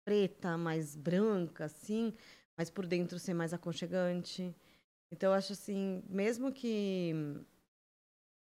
preta, 0.05 0.57
mais 0.57 0.95
branca, 0.95 1.65
assim, 1.65 2.13
mas 2.57 2.69
por 2.69 2.85
dentro 2.85 3.17
ser 3.19 3.33
mais 3.33 3.53
aconchegante. 3.53 4.53
Então, 5.11 5.31
eu 5.31 5.37
acho 5.37 5.53
assim, 5.53 6.03
mesmo 6.09 6.51
que, 6.51 7.13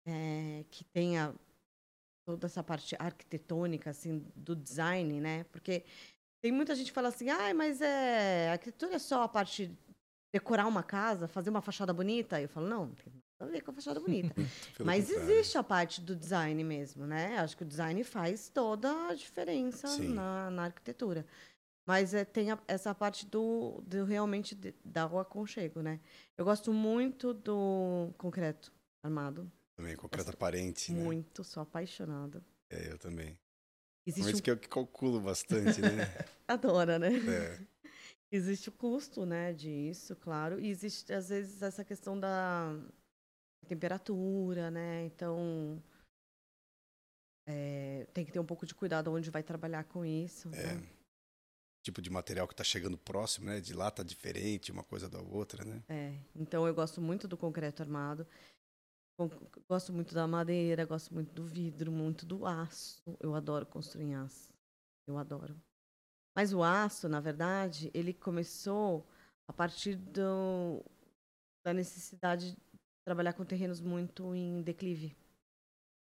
é, 0.07 0.65
que 0.71 0.85
tenha 0.85 1.35
toda 2.27 2.47
essa 2.47 2.63
parte 2.63 2.97
arquitetônica, 2.99 3.91
assim, 3.91 4.25
do 4.35 4.57
design, 4.57 5.21
né? 5.21 5.45
Porque 5.45 5.85
tem 6.43 6.53
muita 6.53 6.75
gente 6.75 6.87
que 6.87 6.93
fala 6.93 7.09
assim, 7.09 7.29
ah, 7.29 7.55
mas 7.55 7.81
é, 7.81 8.49
a 8.49 8.53
arquitetura 8.53 8.95
é 8.95 8.99
só 8.99 9.23
a 9.23 9.29
parte 9.29 9.67
de 9.67 9.79
decorar 10.33 10.67
uma 10.67 10.83
casa, 10.83 11.29
fazer 11.29 11.51
uma 11.51 11.61
fachada 11.61 11.93
bonita. 11.93 12.41
Eu 12.41 12.49
falo, 12.49 12.67
não, 12.67 12.87
não 12.87 12.95
tem 12.95 13.13
nada 13.13 13.25
a 13.41 13.47
ver 13.47 13.63
com 13.63 13.71
a 13.71 13.75
fachada 13.75 14.01
bonita. 14.01 14.35
mas 14.85 15.07
contrário. 15.07 15.31
existe 15.31 15.59
a 15.59 15.63
parte 15.63 16.01
do 16.01 16.17
design 16.17 16.65
mesmo, 16.65 17.07
né? 17.07 17.39
Acho 17.39 17.57
que 17.57 17.63
o 17.63 17.67
design 17.67 18.03
faz 18.03 18.49
toda 18.49 19.09
a 19.09 19.15
diferença 19.15 19.97
na, 19.99 20.51
na 20.51 20.65
arquitetura. 20.65 21.25
Mas 21.87 22.15
é, 22.15 22.25
tem 22.25 22.51
a- 22.51 22.63
essa 22.67 22.95
parte 22.95 23.27
do, 23.27 23.83
do 23.87 24.05
realmente 24.05 24.55
de, 24.55 24.75
dar 24.85 25.13
o 25.13 25.19
aconchego, 25.19 25.83
né? 25.83 26.01
Eu 26.37 26.45
gosto 26.45 26.73
muito 26.73 27.35
do 27.35 28.13
concreto 28.17 28.73
armado. 29.03 29.51
Também, 29.77 29.97
concreto 29.97 30.31
aparente, 30.31 30.93
né? 30.93 31.03
Muito, 31.03 31.45
sou 31.45 31.63
apaixonada. 31.63 32.43
É, 32.71 32.91
eu 32.91 32.99
também. 32.99 33.39
Existe 34.07 34.23
Por 34.23 34.31
isso 34.31 34.39
um... 34.39 34.43
que 34.43 34.51
eu 34.51 34.59
que 34.59 34.69
calculo 34.69 35.21
bastante, 35.21 35.81
né? 35.81 35.89
Adora, 36.49 36.99
né? 36.99 37.11
É, 37.11 37.67
Existe 38.31 38.69
o 38.69 38.73
custo, 38.73 39.25
né, 39.25 39.53
disso, 39.53 40.17
claro. 40.17 40.59
E 40.59 40.69
existe, 40.69 41.13
às 41.13 41.29
vezes, 41.29 41.63
essa 41.63 41.85
questão 41.85 42.19
da 42.19 42.77
temperatura, 43.69 44.71
né? 44.71 45.05
Então, 45.05 45.81
é, 47.47 48.07
tem 48.13 48.25
que 48.25 48.33
ter 48.33 48.41
um 48.41 48.45
pouco 48.45 48.67
de 48.67 48.75
cuidado 48.75 49.13
onde 49.13 49.31
vai 49.31 49.43
trabalhar 49.43 49.85
com 49.85 50.05
isso. 50.05 50.49
é. 50.53 50.75
né? 50.75 50.95
Tipo 51.85 52.01
de 52.01 52.09
material 52.09 52.49
que 52.49 52.55
tá 52.55 52.65
chegando 52.65 52.97
próximo, 52.97 53.45
né? 53.45 53.61
De 53.61 53.75
lá 53.75 53.91
tá 53.91 54.03
diferente 54.03 54.73
uma 54.73 54.83
coisa 54.83 55.07
da 55.07 55.21
outra, 55.21 55.63
né? 55.67 55.83
É, 55.87 56.19
então 56.35 56.67
eu 56.67 56.75
gosto 56.75 56.99
muito 56.99 57.29
do 57.29 57.37
concreto 57.37 57.83
armado. 57.83 58.27
Gosto 59.69 59.93
muito 59.93 60.15
da 60.15 60.27
madeira, 60.27 60.87
gosto 60.87 61.13
muito 61.13 61.35
do 61.35 61.45
vidro, 61.45 61.93
muito 61.93 62.25
do 62.25 62.47
aço. 62.47 63.03
Eu 63.21 63.35
adoro 63.35 63.67
construir 63.67 64.07
em 64.07 64.15
aço. 64.15 64.55
Eu 65.07 65.19
adoro. 65.19 65.55
Mas 66.35 66.55
o 66.55 66.63
aço, 66.63 67.07
na 67.07 67.21
verdade, 67.21 67.91
ele 67.93 68.15
começou 68.15 69.07
a 69.47 69.53
partir 69.53 69.95
do, 69.95 70.83
da 71.67 71.75
necessidade 71.75 72.53
de 72.53 72.59
trabalhar 73.07 73.35
com 73.35 73.45
terrenos 73.45 73.83
muito 73.83 74.35
em 74.35 74.63
declive. 74.63 75.15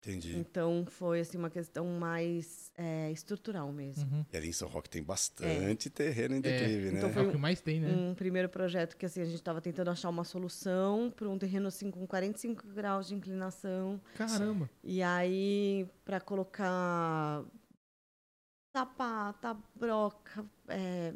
Entendi. 0.00 0.36
Então 0.38 0.86
foi 0.86 1.20
assim 1.20 1.36
uma 1.36 1.50
questão 1.50 1.84
mais 1.98 2.70
é, 2.76 3.10
estrutural 3.10 3.72
mesmo. 3.72 4.08
Uhum. 4.10 4.24
E 4.32 4.36
ali 4.36 4.48
em 4.48 4.52
São 4.52 4.68
Roque 4.68 4.88
tem 4.88 5.02
bastante 5.02 5.90
terreno 5.90 6.36
em 6.36 6.40
declive, 6.40 6.92
né? 6.92 6.98
Então 6.98 7.10
É 7.10 7.12
foi 7.12 7.26
o 7.26 7.30
que 7.32 7.36
mais 7.36 7.60
tem, 7.60 7.80
né? 7.80 7.88
um 7.92 8.14
primeiro 8.14 8.48
projeto 8.48 8.96
que 8.96 9.04
assim 9.04 9.20
a 9.20 9.24
gente 9.24 9.34
estava 9.34 9.60
tentando 9.60 9.90
achar 9.90 10.08
uma 10.08 10.22
solução 10.24 11.10
para 11.10 11.28
um 11.28 11.36
terreno 11.36 11.66
assim 11.66 11.90
com 11.90 12.06
45 12.06 12.68
graus 12.68 13.08
de 13.08 13.14
inclinação 13.16 14.00
Caramba. 14.16 14.70
e 14.84 15.02
aí 15.02 15.88
para 16.04 16.20
colocar 16.20 17.44
sapata, 18.76 19.56
broca, 19.74 20.46
é, 20.68 21.12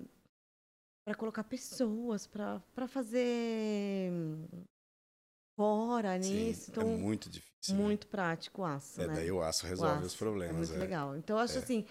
para 1.06 1.14
colocar 1.14 1.44
pessoas, 1.44 2.26
para 2.26 2.60
para 2.74 2.88
fazer 2.88 4.10
fora 5.56 6.16
nisso, 6.18 6.70
então 6.70 6.82
é 6.82 6.96
muito 6.96 7.28
difícil. 7.30 7.74
né? 7.74 7.80
muito 7.82 8.06
prático 8.06 8.62
o 8.62 8.64
aço, 8.64 9.00
É, 9.00 9.06
né? 9.06 9.14
daí 9.14 9.30
o 9.30 9.42
aço 9.42 9.64
O 9.66 9.68
resolve 9.68 9.98
aço. 9.98 10.06
os 10.06 10.16
problemas. 10.16 10.54
É 10.54 10.58
muito 10.58 10.74
é. 10.74 10.78
legal. 10.78 11.16
Então, 11.16 11.36
eu 11.36 11.42
acho 11.42 11.58
É. 11.58 11.62
assim, 11.62 11.86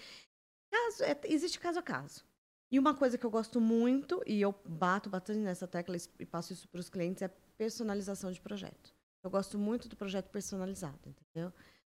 caso, 0.71 1.03
é- 1.03 1.19
existe 1.25 1.59
caso 1.59 1.79
a 1.79 1.81
caso. 1.83 2.23
E 2.71 2.79
uma 2.79 2.93
coisa 2.95 3.17
que 3.17 3.25
eu 3.25 3.29
gosto 3.31 3.59
muito, 3.59 4.21
e 4.25 4.41
eu 4.41 4.55
bato 4.65 5.09
bastante 5.09 5.39
nessa 5.39 5.67
tecla 5.67 5.95
e 6.19 6.25
passo 6.25 6.53
isso 6.53 6.67
para 6.69 6.79
os 6.79 6.89
clientes, 6.89 7.21
é 7.21 7.27
personalização 7.57 8.31
de 8.31 8.39
projeto. 8.39 8.93
Eu 9.23 9.29
gosto 9.29 9.57
muito 9.59 9.87
do 9.87 9.95
projeto 9.95 10.29
personalizado, 10.29 10.99
entendeu? 11.05 11.53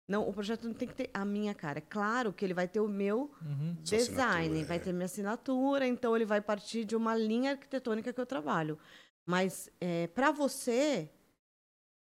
Não, 0.09 0.27
o 0.27 0.33
projeto 0.33 0.67
não 0.67 0.73
tem 0.73 0.87
que 0.87 0.95
ter 0.95 1.09
a 1.13 1.23
minha 1.23 1.53
cara. 1.53 1.77
É 1.77 1.81
claro 1.81 2.33
que 2.33 2.43
ele 2.43 2.53
vai 2.53 2.67
ter 2.67 2.81
o 2.81 2.87
meu 2.89 3.31
Uhum. 3.41 3.77
Design, 3.81 4.63
vai 4.65 4.75
é. 4.77 4.79
ter 4.79 4.91
minha 4.91 5.05
assinatura, 5.05 5.87
então 5.87 6.13
ele 6.15 6.25
vai 6.25 6.41
partir 6.41 6.83
de 6.83 6.95
uma 6.95 7.15
linha 7.15 7.51
arquitetônica 7.51 8.11
que 8.11 8.19
eu 8.19 8.25
trabalho. 8.25 8.77
Mas 9.25 9.69
é, 9.79 10.07
para 10.07 10.31
você 10.31 11.09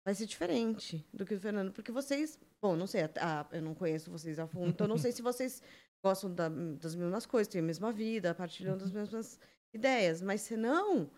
vai 0.03 0.15
ser 0.15 0.25
diferente 0.25 1.05
do 1.13 1.25
que 1.25 1.33
o 1.35 1.39
Fernando, 1.39 1.71
porque 1.71 1.91
vocês, 1.91 2.39
bom, 2.61 2.75
não 2.75 2.87
sei, 2.87 3.01
a- 3.03 3.47
eu 3.51 3.61
não 3.61 3.73
conheço 3.75 4.09
vocês 4.11 4.39
a 4.39 4.47
fundo, 4.47 4.69
então 4.69 4.85
eu 4.85 4.89
não 4.89 4.97
sei 4.97 5.11
se 5.11 5.21
vocês 5.21 5.61
gostam 6.03 6.33
da- 6.33 6.49
das 6.49 6.95
mesmas 6.95 7.25
coisas, 7.25 7.47
têm 7.51 7.61
a 7.61 7.63
mesma 7.63 7.91
vida, 7.91 8.33
partilham 8.33 8.77
das 8.77 8.91
mesmas 8.91 9.39
ideias, 9.73 10.21
mas 10.21 10.41
se 10.41 10.57
não, 10.57 11.09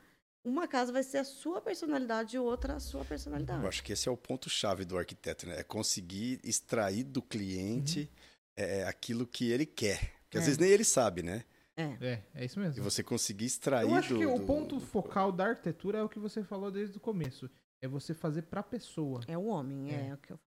uma 0.44 0.68
casa 0.68 0.92
vai 0.92 1.04
ser 1.04 1.20
a 1.20 1.24
sua 1.24 1.62
personalidade 1.62 2.36
e 2.36 2.40
outra 2.40 2.76
a 2.76 2.80
sua 2.80 3.06
personalidade. 3.06 3.62
Eu 3.64 3.70
acho 3.70 3.82
que 3.84 3.94
esse 3.94 4.10
é 4.10 4.12
o 4.12 4.18
ponto-chave 4.18 4.84
do 4.84 4.98
arquiteto, 4.98 5.48
né? 5.48 5.60
É 5.60 5.64
conseguir 5.64 6.40
extrair 6.44 7.04
do 7.06 7.22
cliente 7.22 8.12
é, 8.56 8.84
aquilo 8.84 9.26
que 9.26 9.50
ele 9.52 9.66
quer. 9.66 10.12
Porque 10.24 10.38
às 10.38 10.44
É. 10.44 10.46
vezes 10.48 10.58
nem 10.60 10.70
ele 10.70 10.84
sabe, 10.84 11.24
né? 11.24 11.44
É. 11.76 11.84
É, 12.02 12.24
é 12.36 12.46
isso 12.46 12.60
E 12.60 12.62
mesmo. 12.64 12.84
você 12.84 13.02
conseguir 13.02 13.46
extrair 13.46 13.88
Eu 13.90 13.96
acho 13.96 14.10
do, 14.14 14.20
que 14.20 14.26
o 14.28 14.38
do- 14.38 14.46
ponto 14.46 14.76
do- 14.76 14.82
focal 14.86 15.32
da 15.32 15.48
arquitetura 15.48 15.98
é 16.00 16.04
o 16.04 16.10
que 16.10 16.20
você 16.20 16.44
falou 16.44 16.70
desde 16.70 16.96
o 16.98 17.00
começo. 17.00 17.50
É 17.84 17.88
você 17.88 18.14
fazer 18.14 18.44
pra 18.44 18.64
pessoa. 18.64 19.20
É 19.28 19.38
o 19.38 19.46
homem, 19.46 19.92
é, 19.94 20.08
É. 20.08 20.14
o 20.14 20.18
que 20.18 20.32
eu 20.32 20.40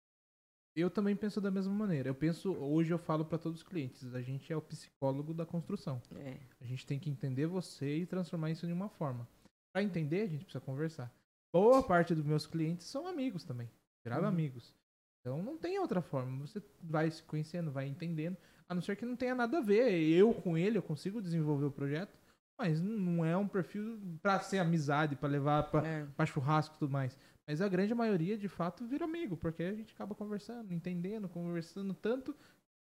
Eu 0.77 0.91
também 0.91 1.15
penso 1.17 1.41
da 1.41 1.51
mesma 1.51 1.73
maneira. 1.73 2.09
Eu 2.09 2.15
penso, 2.15 2.53
hoje 2.53 2.93
eu 2.93 2.99
falo 2.99 3.25
pra 3.25 3.39
todos 3.39 3.61
os 3.61 3.67
clientes, 3.67 4.13
a 4.15 4.21
gente 4.23 4.53
é 4.53 4.57
o 4.57 4.63
psicólogo 4.63 5.33
da 5.35 5.45
construção. 5.47 6.01
é. 6.17 6.37
A 6.61 6.65
gente 6.65 6.85
tem 6.87 6.99
que 6.99 7.09
entender 7.11 7.47
você 7.47 7.99
e 7.99 8.07
transformar 8.07 8.51
isso 8.51 8.67
em 8.67 8.73
uma 8.73 8.89
forma. 8.89 9.29
Pra 9.73 9.83
entender, 9.83 10.23
a 10.23 10.27
gente 10.27 10.45
precisa 10.45 10.65
conversar. 10.65 11.13
Boa 11.53 11.83
parte 11.83 12.15
dos 12.15 12.25
meus 12.25 12.47
clientes 12.47 12.87
são 12.87 13.07
amigos 13.07 13.45
também. 13.45 13.69
Viraram 14.05 14.25
Uhum. 14.25 14.29
amigos. 14.29 14.75
Então 15.21 15.43
não 15.43 15.57
tem 15.57 15.79
outra 15.79 16.03
forma. 16.03 16.45
Você 16.47 16.63
vai 16.83 17.11
se 17.11 17.23
conhecendo, 17.23 17.71
vai 17.73 17.87
entendendo. 17.87 18.37
A 18.69 18.75
não 18.75 18.83
ser 18.83 18.97
que 18.97 19.05
não 19.07 19.17
tenha 19.17 19.35
nada 19.35 19.59
a 19.59 19.61
ver. 19.61 19.93
Eu 19.93 20.35
com 20.35 20.57
ele, 20.59 20.79
eu 20.79 20.83
consigo 20.83 21.21
desenvolver 21.23 21.67
o 21.67 21.71
projeto. 21.71 22.17
Mas 22.59 22.81
não 22.81 23.25
é 23.25 23.37
um 23.37 23.49
perfil 23.49 23.99
pra 24.23 24.39
ser 24.41 24.59
amizade, 24.59 25.17
pra 25.17 25.29
levar 25.29 25.65
pra, 25.65 25.87
É. 25.87 26.07
pra 26.17 26.25
churrasco 26.27 26.77
e 26.77 26.79
tudo 26.79 26.93
mais. 26.93 27.19
Mas 27.47 27.61
a 27.61 27.69
grande 27.69 27.95
maioria, 27.95 28.39
de 28.39 28.49
fato, 28.49 28.87
vira 28.87 29.05
amigo, 29.05 29.37
porque 29.37 29.63
a 29.63 29.75
gente 29.75 29.93
acaba 29.93 30.15
conversando, 30.15 30.73
entendendo, 30.73 31.29
conversando 31.29 31.93
tanto, 31.93 32.35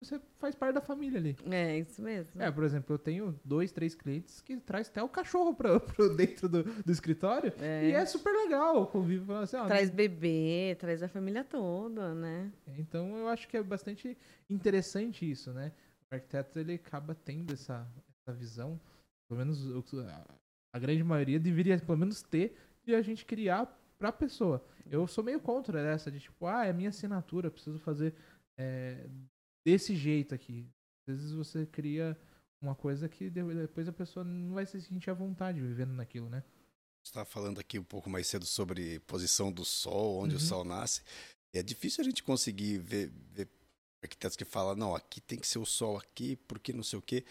você 0.02 0.19
faz 0.38 0.53
parte 0.53 0.76
da 0.76 0.81
família 0.81 1.18
ali. 1.18 1.35
É, 1.49 1.80
isso 1.80 2.02
mesmo. 2.02 2.40
É, 2.41 2.52
por 2.52 2.65
exemplo, 2.65 2.94
eu 2.94 2.99
tenho 2.99 3.40
dois, 3.44 3.72
três 3.72 3.95
clientes 3.95 4.41
que 4.41 4.57
traz 4.57 4.90
até 4.90 5.02
o 5.02 5.07
cachorro 5.07 5.56
pra, 5.56 5.80
pro 5.80 6.14
dentro 6.14 6.49
do, 6.49 6.64
do 6.64 6.91
escritório 6.91 7.53
É. 7.60 7.90
e 7.90 7.91
é 7.94 8.06
super 8.06 8.31
legal 8.34 8.81
o 8.84 8.85
convívio. 8.85 9.26
falando 9.26 9.44
Assim, 9.44 9.56
ó, 9.56 9.65
Traz 9.65 9.90
bebê, 9.90 10.76
traz 10.77 11.02
a 11.02 11.07
família 11.07 11.44
toda, 11.45 12.14
né? 12.14 12.52
Então 12.77 13.15
eu 13.18 13.30
acho 13.30 13.48
que 13.48 13.56
é 13.56 13.64
bastante 13.64 14.15
interessante 14.49 15.30
isso, 15.30 15.52
né? 15.53 15.72
O 16.11 16.15
arquiteto 16.15 16.60
ele 16.60 16.73
acaba 16.73 17.15
tendo 17.15 17.53
essa, 17.53 17.88
essa 18.27 18.38
visão, 18.38 18.77
pelo 19.34 19.38
menos 19.45 19.89
a, 20.07 20.26
a 20.73 20.80
grande 20.80 21.03
maioria 21.03 21.39
deveria 21.39 21.77
pelo 21.80 21.97
menos 21.97 22.22
ter, 22.22 22.55
de 22.85 22.93
a 22.93 23.01
gente 23.01 23.26
criar 23.26 23.65
pra 23.97 24.11
pessoa. 24.11 24.65
Eu 24.89 25.07
sou 25.07 25.23
meio 25.23 25.39
contra 25.39 25.80
essa 25.81 26.11
de 26.11 26.19
tipo, 26.19 26.45
ah, 26.45 26.65
é 26.65 26.73
minha 26.73 26.89
assinatura, 26.89 27.49
preciso 27.49 27.80
fazer 27.80 28.14
é, 28.57 29.10
desse 29.65 29.95
jeito 29.95 30.35
aqui. 30.35 30.68
Às 31.07 31.15
vezes 31.18 31.31
você 31.31 31.65
cria 31.65 32.18
uma 32.61 32.76
coisa 32.76 33.10
que 33.10 33.30
de- 33.30 33.43
depois 33.55 33.88
a 33.88 33.93
pessoa 33.93 34.23
não 34.23 34.53
vai 34.53 34.65
se 34.65 34.80
sentir 34.81 35.10
à 35.10 35.14
vontade 35.14 35.60
vivendo 35.60 35.91
naquilo, 35.93 36.30
né? 36.30 36.43
estava 37.05 37.26
falando 37.26 37.60
aqui 37.60 37.77
um 37.77 37.84
pouco 37.84 38.10
mais 38.10 38.27
cedo 38.27 38.45
sobre 38.45 38.97
posição 39.01 39.51
do 39.51 39.65
sol, 39.65 40.22
onde 40.23 40.35
Uhum. 40.35 40.41
o 40.41 40.41
sol 40.41 40.64
nasce. 40.64 41.01
É 41.53 41.61
difícil 41.61 42.01
a 42.01 42.05
gente 42.05 42.23
conseguir 42.23 42.77
ver, 42.77 43.10
ver 43.34 43.49
arquitetos 44.01 44.38
que 44.38 44.45
falam, 44.45 44.73
não, 44.73 44.95
aqui 44.95 45.19
tem 45.19 45.38
que 45.38 45.45
ser 45.45 45.60
o 45.60 45.65
sol 45.65 45.97
aqui, 45.97 46.38
porque 46.47 46.72
não 46.72 46.81
sei 46.81 46.97
o 46.97 47.01
quê. 47.01 47.26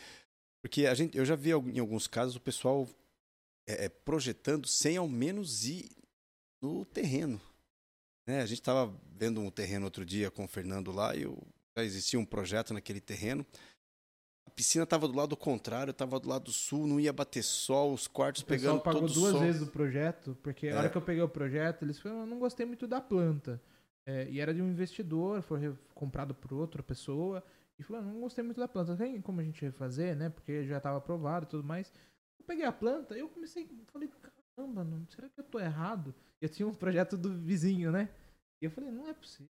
Porque 0.63 0.87
a 0.87 0.95
gente, 0.95 1.19
eu 1.19 1.25
já 1.25 1.35
vi 1.35 1.51
em 1.51 1.79
alguns 1.81 2.07
casos 2.07 2.37
o 2.37 2.41
pessoal 2.41 2.89
é, 3.67 3.87
é, 3.87 3.89
projetando 3.89 4.67
sem 4.67 4.97
ao 4.97 5.09
menos 5.09 5.67
ir 5.67 5.91
no 6.63 6.85
terreno. 6.85 7.41
Né? 8.27 8.41
A 8.41 8.47
gente 8.47 8.61
estava 8.61 8.95
vendo 9.17 9.41
um 9.41 9.51
terreno 9.51 9.85
outro 9.85 10.05
dia 10.05 10.31
com 10.31 10.45
o 10.45 10.49
Fernando 10.49 10.93
lá 10.93 11.17
e 11.17 11.23
eu, 11.23 11.37
já 11.77 11.85
existia 11.85 12.19
um 12.19 12.25
projeto 12.25 12.73
naquele 12.73 13.01
terreno. 13.01 13.45
A 14.47 14.51
piscina 14.51 14.85
estava 14.85 15.09
do 15.09 15.17
lado 15.17 15.37
contrário, 15.37 15.91
estava 15.91 16.21
do 16.21 16.29
lado 16.29 16.53
sul, 16.53 16.87
não 16.87 17.01
ia 17.01 17.13
bater 17.13 17.43
sol, 17.43 17.93
os 17.93 18.07
quartos 18.07 18.43
O 18.43 18.47
pegando 18.47 18.81
pagou 18.81 19.03
todo 19.03 19.11
o 19.11 19.15
duas 19.15 19.33
sol. 19.33 19.41
vezes 19.41 19.63
o 19.63 19.67
projeto, 19.67 20.37
porque 20.43 20.69
a 20.69 20.71
É. 20.71 20.77
hora 20.77 20.91
que 20.91 20.97
eu 20.97 21.03
peguei 21.03 21.23
o 21.23 21.29
projeto, 21.29 21.83
eles 21.83 21.99
falaram, 21.99 22.21
eu 22.23 22.27
não 22.27 22.39
gostei 22.39 22.67
muito 22.67 22.87
da 22.87 23.01
planta. 23.01 23.61
É, 24.07 24.29
e 24.29 24.41
era 24.41 24.53
de 24.53 24.61
um 24.61 24.69
investidor, 24.69 25.43
foi 25.43 25.77
comprado 25.95 26.35
por 26.35 26.53
outra 26.53 26.83
pessoa, 26.83 27.43
e 27.79 27.83
falou, 27.83 28.03
não 28.03 28.21
gostei 28.21 28.45
muito 28.45 28.61
da 28.61 28.69
planta. 28.69 28.97
Tem 28.97 29.21
como 29.21 29.41
a 29.41 29.45
gente 29.45 29.61
refazer, 29.63 30.17
né? 30.17 30.31
Porque 30.31 30.65
já 30.65 30.79
estava 30.79 30.99
aprovado 30.99 31.47
e 31.47 31.49
tudo 31.49 31.65
mais. 31.65 31.93
Eu 32.39 32.45
peguei 32.47 32.65
a 32.65 32.73
planta, 32.73 33.17
eu 33.17 33.29
comecei, 33.29 33.69
falei, 33.93 34.11
caramba, 34.57 34.85
não, 34.85 35.07
será 35.09 35.29
que 35.29 35.41
eu 35.41 35.45
tô 35.45 35.61
errado? 35.61 36.15
Eu 36.41 36.49
tinha 36.49 36.67
um 36.67 36.75
projeto 36.75 37.17
do 37.17 37.33
vizinho, 37.39 37.93
né? 37.93 38.09
E 38.61 38.67
eu 38.67 38.71
falei, 38.71 38.91
não 38.91 39.09
é 39.09 39.15
possível. 39.15 39.49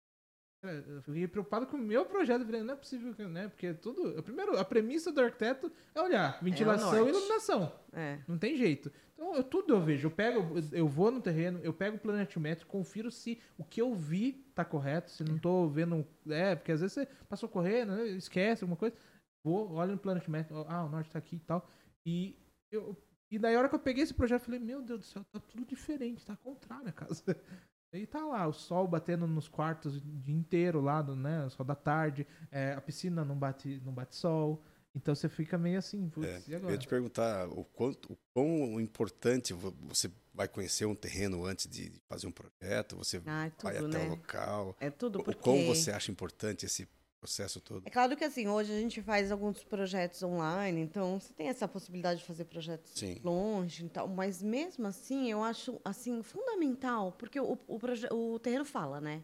Eu 0.62 1.00
fiquei 1.02 1.26
preocupado 1.26 1.66
com 1.66 1.78
o 1.78 1.80
meu 1.80 2.04
projeto, 2.04 2.44
falei, 2.44 2.62
não 2.62 2.74
é 2.74 2.76
possível, 2.76 3.14
né? 3.28 3.48
Porque 3.48 3.72
tudo. 3.72 4.22
Primeiro, 4.22 4.58
a 4.58 4.64
premissa 4.64 5.10
do 5.10 5.20
arquiteto 5.20 5.72
é 5.94 6.02
olhar 6.02 6.38
ventilação 6.42 6.92
e 6.92 6.98
norte. 6.98 7.08
iluminação. 7.08 7.72
É. 7.94 8.18
Não 8.28 8.36
tem 8.36 8.56
jeito. 8.56 8.92
Eu, 9.20 9.44
tudo 9.44 9.74
eu 9.74 9.80
vejo. 9.80 10.06
Eu 10.06 10.10
pego, 10.10 10.58
eu 10.72 10.88
vou 10.88 11.10
no 11.10 11.20
terreno, 11.20 11.60
eu 11.62 11.74
pego 11.74 11.96
o 11.96 12.00
planimetro, 12.00 12.66
confiro 12.66 13.10
se 13.10 13.40
o 13.58 13.62
que 13.62 13.80
eu 13.80 13.94
vi 13.94 14.32
tá 14.54 14.64
correto, 14.64 15.10
se 15.10 15.22
não 15.22 15.38
tô 15.38 15.68
vendo. 15.68 16.06
É, 16.28 16.56
porque 16.56 16.72
às 16.72 16.80
vezes 16.80 16.94
você 16.94 17.06
passou 17.28 17.48
correndo, 17.48 17.92
né, 17.92 18.06
esquece 18.08 18.64
alguma 18.64 18.78
coisa. 18.78 18.96
Vou, 19.44 19.72
olho 19.72 19.92
no 19.92 19.98
planimetro, 19.98 20.64
ah, 20.68 20.84
o 20.84 20.88
norte 20.88 21.10
tá 21.10 21.18
aqui 21.18 21.36
e 21.36 21.40
tal. 21.40 21.68
E 22.06 22.36
eu. 22.72 22.96
E 23.30 23.38
daí, 23.38 23.54
a 23.54 23.58
hora 23.58 23.68
que 23.68 23.74
eu 23.76 23.78
peguei 23.80 24.02
esse 24.02 24.12
projeto, 24.14 24.40
eu 24.40 24.44
falei, 24.46 24.58
meu 24.58 24.82
Deus 24.82 25.00
do 25.00 25.06
céu, 25.06 25.22
tá 25.32 25.38
tudo 25.38 25.64
diferente, 25.64 26.26
tá 26.26 26.36
contrário 26.36 26.88
a 26.88 26.92
casa. 26.92 27.22
E 27.92 28.06
tá 28.06 28.24
lá, 28.24 28.46
o 28.46 28.52
sol 28.52 28.86
batendo 28.86 29.26
nos 29.26 29.48
quartos 29.48 29.96
o 29.96 30.00
dia 30.00 30.32
inteiro 30.32 30.80
lá, 30.80 31.02
né? 31.02 31.48
Sol 31.48 31.66
da 31.66 31.74
tarde, 31.74 32.24
é, 32.48 32.72
a 32.72 32.80
piscina 32.80 33.24
não 33.24 33.36
bate, 33.36 33.82
não 33.84 33.92
bate 33.92 34.14
sol. 34.14 34.62
Então 34.94 35.14
você 35.14 35.28
fica 35.28 35.56
meio 35.56 35.78
assim, 35.78 36.08
putz, 36.08 36.28
É, 36.28 36.42
e 36.48 36.52
eu 36.52 36.58
agora? 36.58 36.72
ia 36.72 36.78
te 36.78 36.88
perguntar 36.88 37.48
o 37.48 37.64
quanto, 37.64 38.12
o 38.12 38.18
quão 38.34 38.80
importante 38.80 39.52
vo- 39.52 39.74
você 39.82 40.10
vai 40.34 40.48
conhecer 40.48 40.84
um 40.84 40.94
terreno 40.94 41.44
antes 41.44 41.68
de 41.68 41.92
fazer 42.08 42.26
um 42.26 42.32
projeto, 42.32 42.96
você 42.96 43.22
Ah, 43.24 43.46
é 43.46 43.52
vai 43.62 43.74
tudo, 43.76 43.86
até 43.86 43.98
né? 43.98 44.06
o 44.06 44.10
local. 44.10 44.76
É 44.80 44.90
tudo 44.90 45.20
O 45.20 45.22
porque... 45.22 45.40
Como 45.40 45.64
você 45.64 45.92
acha 45.92 46.10
importante 46.10 46.66
esse 46.66 46.88
processo 47.20 47.60
todo? 47.60 47.86
É 47.86 47.90
claro 47.90 48.16
que 48.16 48.24
assim, 48.24 48.48
hoje 48.48 48.72
a 48.72 48.78
gente 48.80 49.00
faz 49.02 49.30
alguns 49.30 49.62
projetos 49.62 50.22
online, 50.24 50.80
então 50.80 51.20
você 51.20 51.32
tem 51.34 51.48
essa 51.48 51.68
possibilidade 51.68 52.20
de 52.20 52.26
fazer 52.26 52.46
projetos 52.46 52.90
Sim. 52.94 53.20
longe 53.22 53.84
e 53.86 53.88
tal, 53.88 54.08
mas 54.08 54.42
mesmo 54.42 54.86
assim, 54.88 55.30
eu 55.30 55.44
acho 55.44 55.80
assim 55.84 56.20
fundamental, 56.22 57.12
porque 57.12 57.38
o, 57.38 57.56
o, 57.68 57.78
proje- 57.78 58.08
o 58.10 58.38
terreno 58.40 58.64
fala, 58.64 59.00
né? 59.00 59.22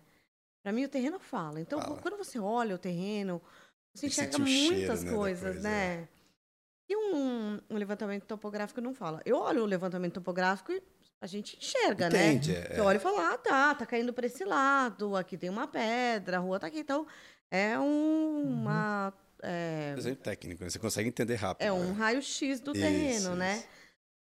Pra 0.63 0.73
mim 0.73 0.85
o 0.85 0.89
terreno 0.89 1.21
fala. 1.21 1.61
Então, 1.61 1.81
Fala. 1.81 2.03
quando 2.03 2.17
você 2.17 2.41
olha 2.41 2.75
o 2.75 2.79
terreno, 2.79 3.41
você 3.97 4.07
enxerga 4.07 4.43
o 4.43 4.47
cheiro, 4.47 4.75
muitas 4.77 5.05
né, 5.05 5.13
coisas, 5.13 5.53
coisa, 5.55 5.69
né? 5.69 6.09
E 6.89 6.97
um, 6.97 7.61
um 7.69 7.77
levantamento 7.77 8.25
topográfico 8.25 8.81
não 8.81 8.95
fala. 8.95 9.21
Eu 9.25 9.39
olho 9.39 9.63
o 9.63 9.67
levantamento 9.67 10.15
topográfico 10.15 10.73
e 10.73 10.83
a 11.21 11.27
gente 11.27 11.57
enxerga, 11.57 12.09
né? 12.09 12.33
Entende, 12.33 12.55
é. 12.55 12.75
Você 12.75 12.81
olha 12.81 12.97
e 12.97 13.01
fala, 13.01 13.33
ah, 13.33 13.39
tá, 13.39 13.75
tá 13.75 13.87
caindo 13.87 14.13
pra 14.13 14.27
esse 14.27 14.45
lado, 14.45 15.17
aqui 15.17 15.37
tem 15.37 15.51
uma 15.51 15.67
pedra, 15.67 16.37
a 16.37 16.41
rua 16.41 16.61
tá 16.61 16.69
aqui. 16.69 16.79
Então, 16.79 17.07
é 17.51 17.79
um, 17.79 18.43
uma. 18.43 19.13
É, 19.43 19.95
Desenho 19.95 20.17
técnico, 20.17 20.63
né? 20.63 20.71
Você 20.71 20.79
consegue 20.79 21.09
entender 21.09 21.35
rápido. 21.37 21.67
é 21.67 21.73
um 21.73 21.89
né? 21.89 21.93
raio-x 21.93 22.61
do 22.61 22.73
Isso, 22.73 22.81
terreno, 22.81 23.35
né? 23.35 23.57
isso. 23.57 23.67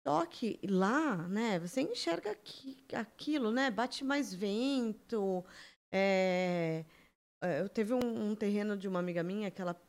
Só 0.07 0.25
que 0.25 0.59
lá, 0.65 1.29
né, 1.29 1.59
você 1.59 1.83
enxerga 1.83 2.31
aqui, 2.31 2.79
aquilo, 2.95 3.51
né? 3.51 3.71
Bate 3.71 4.05
mais 4.05 4.33
vento. 4.33 5.45
é, 5.93 6.85
é, 6.85 6.98
eu 7.43 7.69
teve 7.69 7.95
um, 7.95 8.31
um 8.31 8.35
terreno 8.35 8.77
de 8.77 8.89
uma 8.89 8.99
amiga 8.99 9.23
minha 9.23 9.51
que 9.51 9.61
ela 9.63 9.81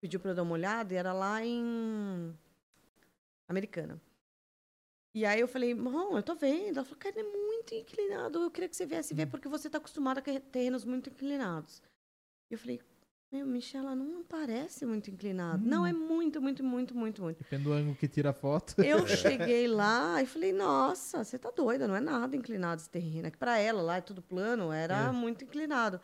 pediu 0.00 0.20
pra 0.20 0.32
eu 0.32 0.34
dar 0.34 0.42
uma 0.42 0.52
olhada 0.52 0.92
e 0.92 0.96
era 0.96 1.12
lá 1.12 1.44
em 1.44 2.36
Americana. 3.48 4.00
E 5.14 5.24
aí 5.24 5.40
eu 5.40 5.46
falei, 5.48 5.74
bom, 5.74 6.16
eu 6.16 6.22
tô 6.22 6.34
vendo. 6.34 6.76
Ela 6.76 6.84
falou, 6.84 6.98
cara, 6.98 7.20
é 7.20 7.22
muito 7.22 7.72
inclinado. 7.74 8.42
Eu 8.42 8.50
queria 8.50 8.68
que 8.68 8.76
você 8.76 8.84
viesse 8.84 9.14
ver 9.14 9.26
porque 9.26 9.48
você 9.48 9.70
tá 9.70 9.78
acostumada 9.78 10.20
com 10.20 10.40
terrenos 10.40 10.84
muito 10.84 11.08
inclinados. 11.08 11.80
E 12.50 12.54
eu 12.54 12.58
falei, 12.58 12.80
meu, 13.30 13.46
Michela, 13.46 13.94
não 13.94 14.24
parece 14.24 14.84
muito 14.84 15.10
inclinado. 15.10 15.64
Não, 15.64 15.86
é 15.86 15.92
muito, 15.92 16.42
muito, 16.42 16.64
muito, 16.64 16.94
muito, 16.96 17.22
muito. 17.22 17.38
Depende 17.38 17.62
do 17.64 17.72
ângulo 17.72 17.94
que 17.96 18.08
tira 18.08 18.30
a 18.30 18.32
foto. 18.32 18.74
Eu 18.82 19.06
cheguei 19.06 19.68
lá 19.68 20.20
e 20.20 20.26
falei, 20.26 20.52
nossa, 20.52 21.22
você 21.24 21.38
tá 21.38 21.50
doida, 21.50 21.86
não 21.86 21.94
é 21.94 22.00
nada 22.00 22.34
inclinado 22.36 22.80
esse 22.80 22.90
terreno. 22.90 23.28
É 23.28 23.30
que 23.30 23.38
pra 23.38 23.56
ela 23.58 23.82
lá 23.82 23.96
é 23.98 24.00
tudo 24.00 24.20
plano, 24.20 24.72
era 24.72 25.08
É. 25.08 25.12
muito 25.12 25.44
inclinado. 25.44 26.00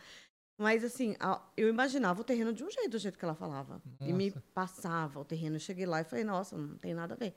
Mas 0.61 0.85
assim, 0.85 1.16
eu 1.57 1.70
imaginava 1.70 2.20
o 2.20 2.24
terreno 2.24 2.53
de 2.53 2.62
um 2.62 2.70
jeito, 2.70 2.91
do 2.91 2.99
jeito 2.99 3.19
que 3.19 3.24
ela 3.24 3.35
falava. 3.35 3.81
E 3.99 4.12
me 4.12 4.28
Nossa. 4.28 4.45
passava 4.53 5.19
o 5.19 5.24
terreno. 5.24 5.57
Eu 5.57 5.61
cheguei 5.61 5.87
lá 5.87 6.03
e 6.03 6.05
falei, 6.05 6.23
nossa, 6.23 6.55
não 6.55 6.77
tem 6.77 6.93
nada 6.93 7.15
a 7.15 7.16
ver. 7.16 7.35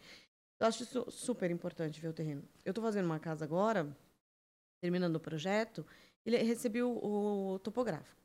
Eu 0.60 0.68
acho 0.68 0.84
isso 0.84 1.10
super 1.10 1.50
importante 1.50 2.02
ver 2.02 2.10
o 2.10 2.14
terreno. 2.14 2.44
Eu 2.66 2.74
tô 2.74 2.82
fazendo 2.82 3.06
uma 3.06 3.20
casa 3.20 3.46
agora, 3.46 3.96
terminando 4.82 5.16
o 5.16 5.22
projeto, 5.22 5.86
ele 6.26 6.36
recebi 6.36 6.84
o, 6.84 6.98
o 7.54 7.60
topográfico. 7.60 8.22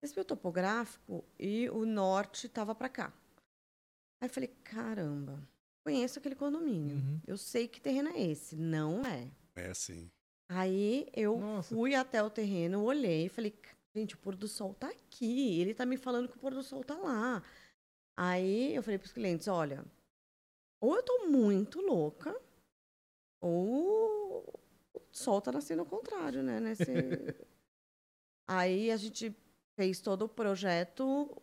Recebi 0.00 0.20
o 0.20 0.24
topográfico 0.24 1.24
e 1.36 1.68
o 1.70 1.84
norte 1.84 2.48
tava 2.48 2.72
pra 2.72 2.88
cá. 2.88 3.12
Aí 4.22 4.28
eu 4.28 4.32
falei, 4.32 4.54
caramba, 4.62 5.42
conheço 5.84 6.20
aquele 6.20 6.36
condomínio. 6.36 6.94
Uhum. 6.98 7.20
Eu 7.26 7.36
sei 7.36 7.66
que 7.66 7.80
terreno 7.80 8.10
é 8.10 8.22
esse. 8.22 8.54
Não 8.54 9.04
é. 9.04 9.28
É 9.56 9.70
assim. 9.70 10.08
Aí 10.48 11.08
eu 11.12 11.36
Nossa. 11.36 11.74
fui 11.74 11.96
até 11.96 12.22
o 12.22 12.30
terreno, 12.30 12.84
olhei 12.84 13.26
e 13.26 13.28
falei, 13.28 13.52
gente, 13.96 14.14
o 14.14 14.18
pôr 14.18 14.36
do 14.36 14.46
sol 14.46 14.74
tá 14.74 14.88
aqui. 14.88 15.60
Ele 15.60 15.74
tá 15.74 15.86
me 15.86 15.96
falando 15.96 16.28
que 16.28 16.36
o 16.36 16.40
pôr 16.40 16.52
do 16.52 16.62
sol 16.62 16.84
tá 16.84 16.94
lá. 16.96 17.42
Aí 18.16 18.74
eu 18.74 18.82
falei 18.82 18.98
pros 18.98 19.12
clientes, 19.12 19.48
olha, 19.48 19.84
ou 20.80 20.96
eu 20.96 21.02
tô 21.02 21.26
muito 21.26 21.80
louca, 21.80 22.38
ou 23.40 24.42
o 24.94 25.00
sol 25.12 25.40
tá 25.40 25.50
nascendo 25.52 25.80
ao 25.82 25.86
contrário, 25.86 26.42
né? 26.42 26.60
Nesse... 26.60 26.84
Aí 28.48 28.90
a 28.90 28.96
gente 28.96 29.34
fez 29.78 30.00
todo 30.00 30.22
o 30.22 30.28
projeto. 30.28 31.42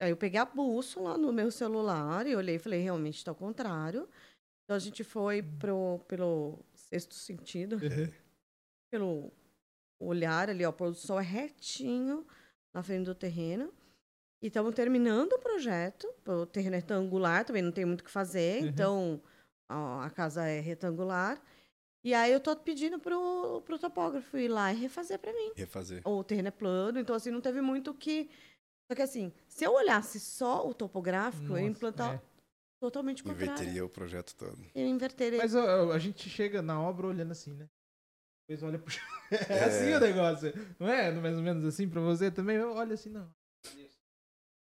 Aí 0.00 0.10
eu 0.10 0.16
peguei 0.16 0.38
a 0.38 0.44
bússola 0.44 1.18
no 1.18 1.32
meu 1.32 1.50
celular 1.50 2.26
e 2.26 2.36
olhei 2.36 2.56
e 2.56 2.58
falei, 2.60 2.80
realmente 2.80 3.24
tá 3.24 3.30
ao 3.30 3.34
contrário. 3.34 4.08
Então 4.64 4.76
a 4.76 4.78
gente 4.78 5.02
foi 5.04 5.42
pro, 5.42 5.98
pelo 6.08 6.64
sexto 6.74 7.14
sentido 7.14 7.76
Uhum. 7.76 8.12
pelo 8.90 9.32
olhar 10.06 10.48
ali, 10.50 10.64
ó, 10.64 10.70
o 10.70 10.72
pôr 10.72 10.90
do 10.90 10.96
sol 10.96 11.18
é 11.20 11.22
retinho 11.22 12.26
na 12.72 12.82
frente 12.82 13.06
do 13.06 13.14
terreno. 13.14 13.72
E 14.42 14.48
estamos 14.48 14.74
terminando 14.74 15.32
o 15.32 15.38
projeto. 15.38 16.06
O 16.26 16.44
terreno 16.46 16.74
é 16.76 16.78
retangular, 16.78 17.44
também 17.44 17.62
não 17.62 17.72
tem 17.72 17.84
muito 17.84 18.00
o 18.00 18.04
que 18.04 18.10
fazer, 18.10 18.62
Uhum. 18.62 18.68
então 18.68 19.22
ó, 19.70 20.00
a 20.00 20.10
casa 20.10 20.46
é 20.46 20.60
retangular. 20.60 21.40
E 22.04 22.12
aí 22.12 22.30
eu 22.32 22.40
tô 22.40 22.54
pedindo 22.54 22.98
pro, 22.98 23.62
pro 23.64 23.78
topógrafo 23.78 24.36
ir 24.36 24.48
lá 24.48 24.70
e 24.72 24.76
refazer 24.76 25.18
para 25.18 25.32
mim. 25.32 25.52
Refazer. 25.56 26.02
O 26.06 26.22
terreno 26.22 26.48
é 26.48 26.50
plano, 26.50 26.98
então 26.98 27.16
assim, 27.16 27.30
não 27.30 27.40
teve 27.40 27.62
muito 27.62 27.92
o 27.92 27.94
que. 27.94 28.28
Só 28.86 28.94
que 28.94 29.00
assim, 29.00 29.32
se 29.48 29.64
eu 29.64 29.72
olhasse 29.72 30.20
só 30.20 30.68
o 30.68 30.74
topográfico, 30.74 31.44
eu 31.44 31.56
ia 31.56 31.62
Nossa, 31.62 31.70
implantar 31.70 32.14
é. 32.16 32.20
totalmente 32.78 33.22
contrária. 33.22 33.52
Inverteria 33.52 33.84
o 33.86 33.88
projeto 33.88 34.34
todo. 34.36 34.58
Eu 34.74 34.86
inverteria. 34.86 35.38
Mas 35.38 35.54
ó, 35.54 35.90
a 35.92 35.98
gente 35.98 36.28
chega 36.28 36.60
na 36.60 36.78
obra 36.78 37.06
olhando 37.06 37.32
assim, 37.32 37.54
né? 37.54 37.66
Depois 38.48 38.62
olha 38.62 38.78
pro 38.78 38.90
chão. 38.90 39.04
É 39.48 39.64
assim 39.64 39.92
o 39.94 40.00
negócio. 40.00 40.52
Não 40.78 40.86
é 40.86 41.10
mais 41.10 41.36
ou 41.36 41.42
menos 41.42 41.64
assim 41.64 41.88
pra 41.88 42.00
você 42.00 42.30
também? 42.30 42.60
Olha 42.60 42.94
assim, 42.94 43.08
não. 43.08 43.32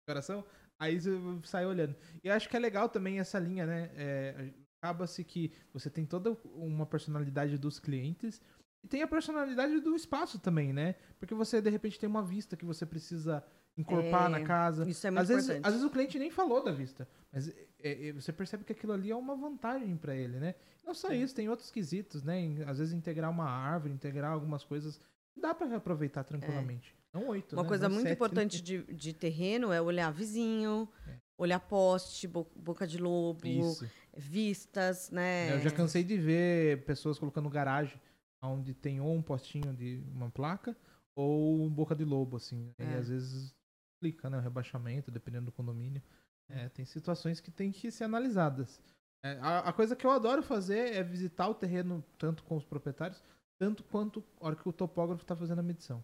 Coração. 0.08 0.46
Aí 0.80 1.00
você 1.00 1.12
sai 1.44 1.66
olhando. 1.66 1.96
E 2.24 2.28
eu 2.28 2.34
acho 2.34 2.48
que 2.48 2.56
é 2.56 2.60
legal 2.60 2.88
também 2.88 3.20
essa 3.20 3.40
linha, 3.40 3.66
né? 3.66 3.92
É, 3.96 4.54
Acaba-se 4.82 5.24
que 5.24 5.52
você 5.74 5.90
tem 5.90 6.06
toda 6.06 6.32
uma 6.44 6.86
personalidade 6.86 7.58
dos 7.58 7.80
clientes 7.80 8.40
e 8.84 8.88
tem 8.88 9.02
a 9.02 9.08
personalidade 9.08 9.80
do 9.80 9.96
espaço 9.96 10.38
também, 10.38 10.72
né? 10.72 10.94
Porque 11.18 11.34
você, 11.34 11.60
de 11.60 11.72
repente, 11.72 12.00
tem 12.00 12.08
uma 12.08 12.22
vista 12.22 12.56
que 12.56 12.64
você 12.64 12.86
precisa 12.86 13.44
encorpar 13.78 14.26
É, 14.28 14.30
na 14.30 14.42
casa. 14.44 14.88
isso 14.90 15.06
é 15.06 15.12
muito 15.12 15.22
às 15.22 15.28
vezes, 15.28 15.44
importante. 15.46 15.66
às 15.68 15.74
vezes 15.74 15.88
o 15.88 15.92
cliente 15.92 16.18
nem 16.20 16.32
falou 16.32 16.64
da 16.64 16.72
vista, 16.72 17.08
mas 17.32 17.50
é, 17.50 17.56
é, 17.80 18.12
você 18.14 18.32
percebe 18.32 18.64
que 18.64 18.72
aquilo 18.72 18.94
ali 18.94 19.12
é 19.12 19.16
uma 19.16 19.36
vantagem 19.36 19.96
para 19.98 20.16
ele, 20.16 20.40
né? 20.40 20.56
Não 20.86 20.94
só 20.94 21.12
isso, 21.12 21.34
tem 21.36 21.50
outros 21.50 21.72
quesitos, 21.72 22.24
né? 22.24 22.40
Em- 22.40 22.62
Às 22.64 22.78
vezes 22.80 22.94
integrar 22.94 23.30
uma 23.32 23.46
árvore, 23.50 23.94
integrar 23.94 24.32
algumas 24.32 24.64
coisas, 24.64 25.00
dá 25.36 25.54
para 25.54 25.68
reaproveitar 25.68 26.24
tranquilamente. 26.24 26.96
Não 27.14 27.28
oito, 27.30 27.54
Uma 27.56 27.64
né? 27.64 27.68
coisa 27.70 27.88
Não 27.88 27.96
muito 27.96 28.08
sete, 28.08 28.16
importante 28.16 28.58
né? 28.58 28.64
de, 28.64 28.94
de 28.94 29.14
terreno 29.14 29.72
é 29.72 29.82
olhar 29.82 30.12
vizinho, 30.12 30.88
É. 31.08 31.16
olhar 31.38 31.60
poste, 31.60 32.28
bo- 32.28 32.50
boca 32.56 32.86
de 32.86 32.98
lobo, 32.98 33.46
Isso. 33.48 33.90
vistas, 34.16 35.10
né? 35.12 35.50
É, 35.50 35.54
Eu 35.56 35.60
já 35.62 35.72
cansei 35.72 36.04
de 36.04 36.18
ver 36.18 36.84
pessoas 36.86 37.18
colocando 37.20 37.50
garagem 37.50 38.00
onde 38.42 38.74
tem 38.74 39.00
ou 39.02 39.14
um 39.16 39.22
postinho 39.22 39.74
de 39.74 40.04
uma 40.14 40.30
placa 40.30 40.76
ou 41.16 41.64
um 41.64 41.70
boca 41.70 41.96
de 41.96 42.04
lobo, 42.06 42.36
assim. 42.38 42.70
E 42.78 42.84
É. 42.84 42.96
às 42.98 43.08
vezes 43.10 43.56
explica, 43.96 44.30
né? 44.30 44.38
O 44.38 44.42
rebaixamento, 44.42 45.10
dependendo 45.10 45.46
do 45.46 45.52
condomínio. 45.52 46.02
É, 46.50 46.70
tem 46.70 46.86
situações 46.86 47.40
que 47.40 47.50
tem 47.50 47.72
que 47.72 47.90
ser 47.90 48.04
analisadas. 48.04 48.82
É, 49.24 49.40
a, 49.40 49.60
a 49.60 49.74
coisa 49.74 49.96
que 49.96 50.06
eu 50.06 50.12
adoro 50.12 50.44
fazer 50.44 50.94
é 50.94 51.02
visitar 51.02 51.48
o 51.48 51.56
terreno 51.56 52.04
tanto 52.18 52.44
com 52.44 52.56
os 52.56 52.64
proprietários, 52.64 53.24
tanto 53.58 53.84
quanto 53.84 54.24
a 54.40 54.46
hora 54.46 54.56
que 54.56 54.70
o 54.70 54.74
topógrafo 54.74 55.24
está 55.24 55.36
fazendo 55.36 55.60
a 55.60 55.64
medição. 55.64 56.04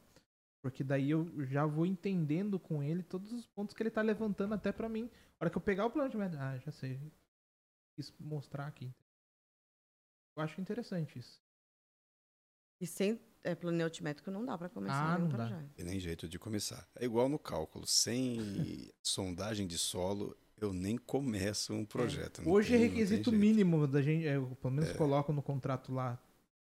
Porque 0.63 0.83
daí 0.83 1.11
eu 1.11 1.45
já 1.45 1.65
vou 1.65 1.85
entendendo 1.85 2.59
com 2.59 2.81
ele 2.81 3.03
todos 3.03 3.31
os 3.31 3.45
pontos 3.47 3.75
que 3.75 3.83
ele 3.83 3.91
tá 3.91 4.01
levantando 4.01 4.53
até 4.53 4.71
pra 4.71 4.89
mim. 4.89 5.09
A 5.39 5.43
hora 5.43 5.49
que 5.49 5.57
eu 5.57 5.61
pegar 5.61 5.85
o 5.85 5.91
plano 5.91 6.09
de 6.09 6.17
média, 6.17 6.39
ah, 6.39 6.57
já 6.57 6.71
sei. 6.71 6.99
Quis 7.95 8.13
mostrar 8.19 8.67
aqui. 8.67 8.91
Eu 10.35 10.43
acho 10.43 10.61
interessante 10.61 11.19
isso. 11.19 11.41
E 12.79 12.87
sem 12.87 13.19
é, 13.43 13.55
plano 13.55 13.83
altimétrico 13.83 14.29
não 14.31 14.45
dá 14.45 14.57
para 14.57 14.69
começar 14.69 15.13
Ah, 15.13 15.17
nenhum 15.17 15.29
projeto. 15.29 15.69
E 15.77 15.83
nem 15.83 15.99
jeito 15.99 16.27
de 16.27 16.37
começar. 16.39 16.87
É 16.95 17.05
igual 17.05 17.27
no 17.29 17.39
cálculo. 17.39 17.85
Sem 17.87 18.37
sondagem 19.01 19.65
de 19.67 19.77
solo, 19.77 20.35
eu 20.57 20.71
nem 20.73 20.97
começo 20.97 21.73
um 21.73 21.85
projeto. 21.85 22.41
Não 22.43 22.51
Hoje 22.51 22.73
é 22.73 22.77
tem- 22.77 22.87
tem 22.87 22.89
requisito 22.97 23.31
mínimo 23.31 23.87
da 23.87 24.01
gente, 24.01 24.27
é, 24.27 24.35
eu, 24.35 24.55
pelo 24.61 24.73
menos 24.73 24.91
coloco 24.93 25.33
no 25.33 25.41
contrato 25.41 25.91
lá, 25.93 26.21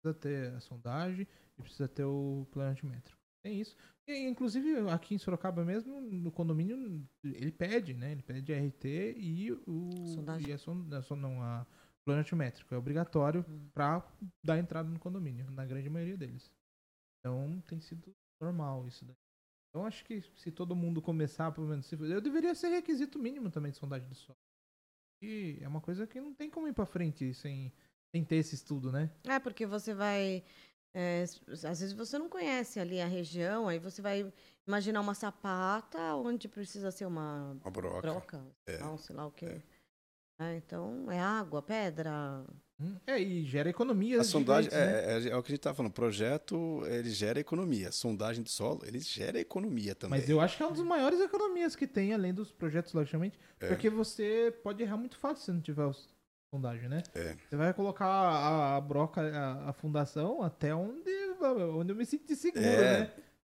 precisa 0.02 0.20
ter 0.20 0.52
a 0.54 0.60
sondagem 0.60 1.26
e 1.58 1.62
precisa 1.62 1.86
ter 1.88 2.04
o 2.04 2.46
plano 2.50 2.70
altimétrico. 2.70 3.18
Tem 3.42 3.60
isso. 3.60 3.76
E, 4.08 4.26
inclusive 4.26 4.88
aqui 4.90 5.14
em 5.14 5.18
Sorocaba 5.18 5.64
mesmo, 5.64 6.00
no 6.00 6.30
condomínio, 6.32 7.06
ele 7.22 7.52
pede, 7.52 7.92
né? 7.94 8.12
Ele 8.12 8.22
pede 8.22 8.52
a 8.54 8.56
RT 8.58 9.14
e 9.18 9.52
o 9.66 9.90
Sondagem. 10.14 10.48
e 10.48 10.52
a, 10.52 10.58
son, 10.58 10.86
a 10.92 11.02
son- 11.02 11.16
não, 11.16 11.42
a 11.42 11.66
plano 12.04 12.20
altimétrico. 12.20 12.74
É 12.74 12.78
obrigatório 12.78 13.44
Hum. 13.48 13.68
para 13.72 14.06
dar 14.44 14.58
entrada 14.58 14.88
no 14.88 14.98
condomínio, 14.98 15.50
na 15.50 15.64
grande 15.64 15.88
maioria 15.90 16.16
deles. 16.16 16.50
Então 17.20 17.62
tem 17.66 17.80
sido 17.80 18.14
normal 18.40 18.86
isso 18.86 19.04
daí. 19.04 19.16
Então 19.70 19.86
acho 19.86 20.04
que 20.04 20.20
se 20.36 20.52
todo 20.52 20.76
mundo 20.76 21.02
começar, 21.02 21.50
pelo 21.52 21.66
menos, 21.66 21.86
se, 21.86 21.94
eu 21.96 22.20
deveria 22.20 22.54
ser 22.54 22.68
requisito 22.68 23.18
mínimo 23.18 23.50
também 23.50 23.72
de 23.72 23.78
sondagem 23.78 24.08
de 24.08 24.14
solo. 24.14 24.38
E 25.22 25.58
é 25.60 25.66
uma 25.66 25.80
coisa 25.80 26.06
que 26.06 26.20
não 26.20 26.34
tem 26.34 26.50
como 26.50 26.68
ir 26.68 26.72
pra 26.72 26.86
frente 26.86 27.32
sem, 27.34 27.72
sem 28.14 28.24
ter 28.24 28.36
esse 28.36 28.54
estudo, 28.54 28.92
né? 28.92 29.10
É, 29.26 29.38
porque 29.40 29.66
você 29.66 29.94
vai. 29.94 30.44
é, 30.94 31.22
às 31.48 31.62
vezes 31.80 31.92
você 31.92 32.18
não 32.18 32.28
conhece 32.28 32.78
ali 32.78 33.00
a 33.00 33.06
região, 33.06 33.66
aí 33.66 33.78
você 33.78 34.00
vai 34.02 34.32
imaginar 34.66 35.00
uma 35.00 35.14
sapata 35.14 36.14
onde 36.16 36.46
precisa 36.48 36.90
ser 36.90 37.06
uma 37.06 37.52
Uma 37.64 37.70
broca. 37.70 38.00
broca, 38.02 38.46
É. 38.68 38.78
não, 38.78 38.96
sei 38.98 39.16
lá 39.16 39.26
o 39.26 39.32
quê. 39.32 39.46
É, 39.46 39.62
então, 40.56 41.10
é 41.10 41.18
água, 41.20 41.62
pedra. 41.62 42.44
Hum, 42.80 42.96
É, 43.06 43.20
e 43.20 43.44
gera 43.44 43.70
economia. 43.70 44.20
A 44.20 44.24
sondagem, 44.24 44.68
é, 44.72 45.22
é, 45.26 45.28
é 45.28 45.36
o 45.36 45.42
que 45.42 45.52
a 45.52 45.54
gente 45.54 45.60
tá 45.62 45.72
falando. 45.72 45.90
O 45.92 45.94
projeto, 45.94 46.82
ele 46.86 47.08
gera 47.10 47.38
economia. 47.38 47.92
Sondagem 47.92 48.42
de 48.42 48.50
solo, 48.50 48.80
ele 48.84 48.98
gera 48.98 49.38
economia 49.38 49.94
também. 49.94 50.18
Mas 50.20 50.28
eu 50.28 50.40
acho 50.40 50.56
que 50.56 50.62
é 50.62 50.66
uma 50.66 50.74
das 50.74 50.84
maiores 50.84 51.20
economias 51.20 51.76
que 51.76 51.86
tem, 51.86 52.12
além 52.12 52.34
dos 52.34 52.50
projetos, 52.50 52.92
logicamente. 52.92 53.38
É. 53.60 53.68
Porque 53.68 53.88
você 53.88 54.52
pode 54.62 54.82
errar 54.82 54.96
muito 54.96 55.16
fácil 55.16 55.44
se 55.44 55.52
não 55.52 55.60
tiver 55.60 55.84
os- 55.86 56.12
sondagem, 56.52 56.88
né? 56.88 57.02
É. 57.14 57.36
Você 57.48 57.56
vai 57.56 57.72
colocar 57.74 58.06
a, 58.06 58.76
a 58.76 58.80
broca, 58.80 59.20
a, 59.22 59.70
a 59.70 59.72
fundação 59.72 60.40
até 60.42 60.72
onde, 60.74 61.10
onde 61.76 61.92
eu 61.92 61.96
me 61.96 62.04
sinto 62.06 62.34
seguro, 62.36 62.64
É. 62.64 63.00
né? 63.00 63.10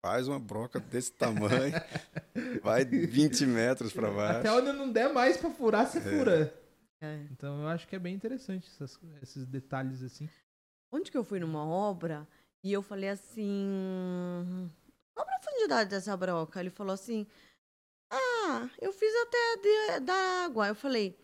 Faz 0.02 0.28
uma 0.28 0.40
broca 0.40 0.80
desse 0.80 1.12
tamanho, 1.14 1.74
vai 2.64 2.86
20 2.86 3.46
metros 3.48 3.92
para 3.92 4.12
baixo. 4.12 4.40
Até 4.40 4.52
onde 4.52 4.72
não 4.72 4.90
der 4.92 5.12
mais 5.12 5.36
pra 5.36 5.50
furar, 5.50 5.88
você 5.88 6.00
fura. 6.00 6.54
É. 7.06 7.28
Então 7.32 7.62
eu 7.62 7.68
acho 7.68 7.88
que 7.88 7.96
é 7.96 8.00
bem 8.00 8.16
interessante 8.16 8.68
essas- 8.70 9.00
esses 9.22 9.46
detalhes 9.46 10.02
assim. 10.04 10.30
Onde 10.92 11.12
que 11.12 11.18
eu 11.18 11.24
fui 11.24 11.40
numa 11.40 11.66
obra 11.66 12.28
e 12.64 12.72
eu 12.74 12.82
falei 12.82 13.10
assim. 13.10 14.72
Qual 15.14 15.28
a 15.28 15.40
profundidade 15.40 15.90
dessa 15.90 16.16
broca? 16.18 16.60
Ele 16.60 16.70
falou 16.70 16.94
assim. 16.94 17.26
Ah, 18.12 18.70
eu 18.82 18.94
fiz 18.94 19.14
até 19.24 19.58
de- 19.58 20.00
da 20.06 20.14
água. 20.46 20.68
Eu 20.68 20.76
falei. 20.76 21.18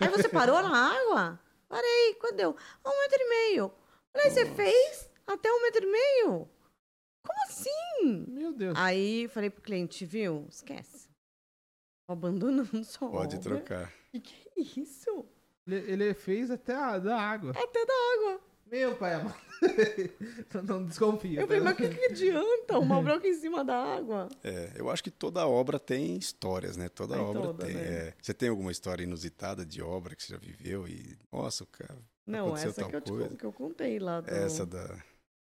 Aí 0.00 0.08
você 0.08 0.28
parou 0.28 0.60
na 0.62 0.68
água? 0.98 1.40
Parei. 1.68 2.14
Quando 2.20 2.36
deu? 2.36 2.56
Ah, 2.84 2.90
Um 2.90 3.00
metro 3.00 3.20
e 3.22 3.28
meio. 3.28 3.72
Falei, 4.12 4.30
você 4.30 4.46
fez 4.54 5.10
até 5.26 5.50
um 5.50 5.62
metro 5.62 5.84
e 5.86 5.90
meio? 5.90 6.48
Como 7.24 7.42
assim? 7.46 8.26
Meu 8.28 8.52
Deus. 8.52 8.76
Aí 8.76 9.28
falei 9.28 9.48
pro 9.48 9.62
cliente, 9.62 10.04
viu? 10.04 10.46
Esquece. 10.50 11.08
Abandonando 12.08 12.82
sua 12.84 13.10
Pode 13.10 13.36
obra. 13.36 13.40
trocar. 13.56 13.92
Que 14.12 14.20
que 14.20 14.34
é 14.56 14.80
isso? 14.80 15.24
Ele, 15.66 15.76
ele 15.90 16.14
fez 16.14 16.50
até 16.50 16.74
a 16.74 16.98
da 16.98 17.18
água. 17.18 17.50
Até 17.52 17.84
da 17.86 17.92
água. 18.16 18.40
Meu 18.70 18.96
pai 18.96 19.14
amado. 19.14 19.34
Então 20.38 20.62
não 20.64 20.84
desconfia. 20.84 21.40
Eu 21.40 21.46
falei, 21.46 21.60
tá? 21.60 21.64
mas 21.64 21.74
o 21.74 21.76
que, 21.76 21.88
que 21.90 22.04
adianta 22.06 22.78
uma 22.78 23.02
broca 23.02 23.26
em 23.28 23.34
cima 23.34 23.62
da 23.64 23.76
água? 23.76 24.28
É, 24.42 24.72
eu 24.76 24.88
acho 24.90 25.04
que 25.04 25.10
toda 25.10 25.46
obra 25.46 25.78
tem 25.78 26.16
histórias, 26.16 26.76
né? 26.76 26.88
Toda 26.88 27.14
Tem 27.14 27.22
obra 27.24 27.42
toda, 27.42 27.66
tem. 27.66 27.74
né? 27.74 27.82
é. 27.82 28.14
Você 28.20 28.32
tem 28.32 28.48
alguma 28.48 28.72
história 28.72 29.02
inusitada 29.04 29.64
de 29.64 29.82
obra 29.82 30.14
que 30.16 30.22
você 30.22 30.32
já 30.32 30.38
viveu 30.38 30.88
e. 30.88 31.16
Nossa, 31.30 31.66
cara. 31.66 31.98
Não, 32.26 32.56
essa 32.56 32.72
tal 32.72 32.88
que 32.88 32.96
eu, 32.96 33.00
te, 33.00 33.10
coisa. 33.10 33.28
con- 33.28 33.36
que 33.36 33.44
eu 33.46 33.52
contei 33.52 33.98
lá. 33.98 34.20
Do... 34.20 34.30
Essa 34.30 34.64
da. 34.64 34.96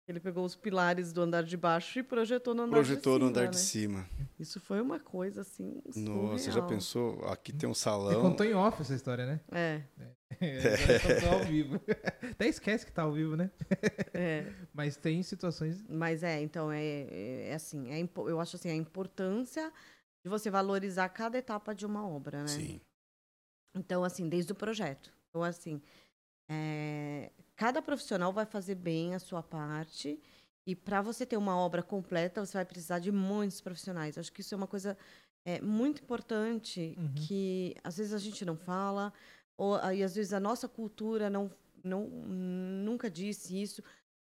Ele 0.08 0.18
pegou 0.20 0.42
os 0.44 0.56
pilares 0.56 1.12
do 1.12 1.20
andar 1.20 1.42
de 1.44 1.54
baixo 1.56 1.98
e 1.98 2.02
projetou 2.02 2.54
no 2.54 2.62
andar 2.62 2.76
Projetou 2.76 3.18
de 3.18 3.24
no 3.24 3.28
cima. 3.28 3.30
andar 3.30 3.42
né? 3.44 3.50
de 3.50 3.58
cima. 3.58 4.08
Isso 4.40 4.58
foi 4.58 4.80
uma 4.80 4.98
coisa 4.98 5.42
assim. 5.42 5.82
Nossa, 5.96 6.44
já 6.44 6.52
surreal. 6.52 6.66
pensou? 6.66 7.24
Aqui 7.28 7.52
tem 7.52 7.68
um 7.68 7.74
Você 7.74 7.82
salão. 7.82 8.20
contou 8.22 8.46
em 8.46 8.54
off 8.54 8.80
essa 8.80 8.94
história, 8.94 9.26
né? 9.26 9.40
É, 9.52 9.82
É, 10.40 11.20
só 11.20 11.32
ao 11.34 11.44
vivo. 11.44 11.80
Até 12.32 12.46
esquece 12.48 12.86
que 12.86 12.92
tá 12.92 13.02
ao 13.02 13.12
vivo, 13.12 13.36
né? 13.36 13.50
é. 14.14 14.46
Mas 14.72 14.96
tem 14.96 15.22
situações. 15.22 15.84
Mas 15.88 16.22
é, 16.22 16.40
então 16.40 16.70
é, 16.72 16.82
é- 16.82 17.48
é 17.50 17.54
assim, 17.54 17.90
é, 17.92 18.08
eu 18.26 18.40
acho 18.40 18.56
assim, 18.56 18.70
a 18.70 18.74
importância 18.76 19.70
de 20.24 20.30
você 20.30 20.50
valorizar 20.50 21.08
cada 21.10 21.36
etapa 21.36 21.74
de 21.74 21.84
uma 21.84 22.06
obra, 22.08 22.40
né? 22.42 22.48
Sim. 22.48 22.80
Então, 23.74 24.02
assim, 24.04 24.28
desde 24.28 24.52
o 24.52 24.54
projeto. 24.54 25.12
Então, 25.28 25.42
assim, 25.42 25.80
é, 26.48 27.30
cada 27.58 27.82
profissional 27.82 28.32
vai 28.32 28.46
fazer 28.46 28.76
bem 28.76 29.14
a 29.14 29.20
sua 29.20 29.42
parte. 29.42 30.20
E 30.66 30.76
para 30.76 31.02
você 31.02 31.26
ter 31.26 31.36
uma 31.38 31.56
obra 31.58 31.82
completa, 31.82 32.44
você 32.46 32.54
vai 32.58 32.64
precisar 32.64 33.00
de 33.00 33.12
muitos 33.12 33.60
profissionais. 33.60 34.18
Acho 34.18 34.32
que 34.32 34.42
isso 34.42 34.54
é 34.54 34.58
uma 34.58 34.68
coisa 34.68 34.96
é, 35.46 35.60
muito 35.62 36.02
importante 36.02 36.98
Uhum. 36.98 37.14
que 37.14 37.74
às 37.84 37.98
vezes 37.98 38.14
a 38.14 38.18
gente 38.18 38.44
não 38.44 38.56
fala, 38.56 39.12
ou 39.56 39.76
aí 39.76 40.02
às 40.04 40.14
vezes 40.14 40.32
a 40.32 40.40
nossa 40.40 40.68
cultura 40.68 41.30
não, 41.30 41.50
não 41.84 42.06
nunca 42.08 43.10
disse 43.10 43.60
isso. 43.60 43.82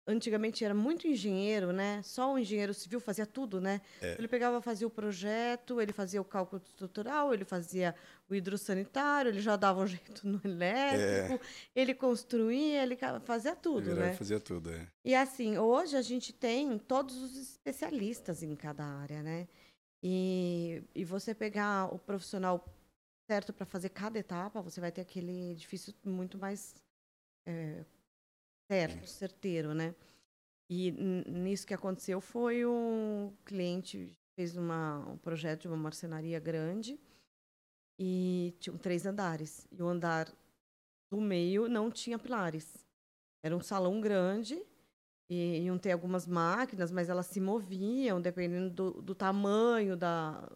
Antigamente 0.07 0.65
era 0.65 0.73
muito 0.73 1.07
engenheiro, 1.07 1.72
né? 1.72 2.02
Só 2.03 2.34
o 2.34 2.40
engenheiro 2.40 2.73
civil 2.73 2.99
fazia 2.99 3.26
tudo, 3.26 3.61
né? 3.61 3.82
É. 4.02 4.15
Ele 4.18 4.28
pegava, 4.28 4.60
fazia 4.60 4.88
o 4.88 4.90
projeto, 4.90 5.80
ele 5.80 5.94
fazia 5.94 6.19
o 6.19 6.26
cálculo 6.26 6.61
estrutural, 6.65 7.34
ele 7.34 7.45
fazia 7.45 7.94
o 8.28 8.34
hidrossanitário, 8.34 9.30
ele 9.30 9.41
já 9.41 9.56
dava 9.56 9.82
um 9.82 9.86
jeito 9.88 10.28
no 10.28 10.41
elétrico, 10.44 11.40
ele 11.76 11.94
construía, 11.94 12.82
ele 12.82 12.98
fazia 13.23 13.56
tudo, 13.56 13.91
Ele 13.91 13.99
né? 13.99 14.14
fazia 14.14 14.40
tudo, 14.40 14.72
é. 14.72 14.88
E 15.06 15.14
assim, 15.14 15.57
hoje 15.60 15.95
a 15.95 16.02
gente 16.02 16.34
tem 16.34 16.80
todos 16.80 17.15
os 17.22 17.38
especialistas 17.38 18.41
em 18.41 18.56
cada 18.56 18.84
área, 18.84 19.22
né? 19.22 19.48
E, 20.03 20.84
e 20.95 21.06
você 21.06 21.36
pegar 21.36 21.94
o 21.94 21.99
profissional 21.99 22.65
certo 23.28 23.53
para 23.53 23.65
fazer 23.65 23.90
cada 23.90 24.18
etapa, 24.18 24.61
você 24.61 24.82
vai 24.82 24.91
ter 24.91 25.02
aquele 25.02 25.52
edifício 25.52 25.94
muito 26.03 26.40
mais 26.40 26.76
é, 27.45 27.86
certo, 28.72 29.07
certeiro, 29.07 29.73
né? 29.73 29.93
E 30.69 30.91
nisso 30.91 31.68
que 31.68 31.73
aconteceu 31.73 32.22
foi 32.22 32.65
um 32.65 33.34
cliente 33.43 34.18
fez 34.35 34.56
uma, 34.56 34.99
um 35.10 35.18
projeto 35.18 35.64
de 35.64 35.68
uma 35.68 35.77
marcenaria 35.77 36.39
grande 36.39 36.99
e 37.99 38.56
tinham 38.60 38.77
três 38.77 39.06
andares. 39.06 39.68
E 39.72 39.84
o 39.84 39.88
andar 39.88 40.31
do 41.11 41.19
meio 41.19 41.68
não 41.68 41.91
tinha 41.91 42.18
pilares. 42.18 42.85
Era 43.43 43.56
um 43.56 43.61
salão 43.61 43.99
grande 43.99 44.64
e 45.30 45.60
iam 45.60 45.77
ter 45.77 45.91
algumas 45.91 46.26
máquinas, 46.26 46.91
mas 46.91 47.10
elas 47.10 47.26
se 47.26 47.39
moviam 47.39 48.22
dependendo 48.22 48.69
do, 48.69 49.02
do 49.02 49.14
tamanho 49.14 49.98
da, 49.98 50.49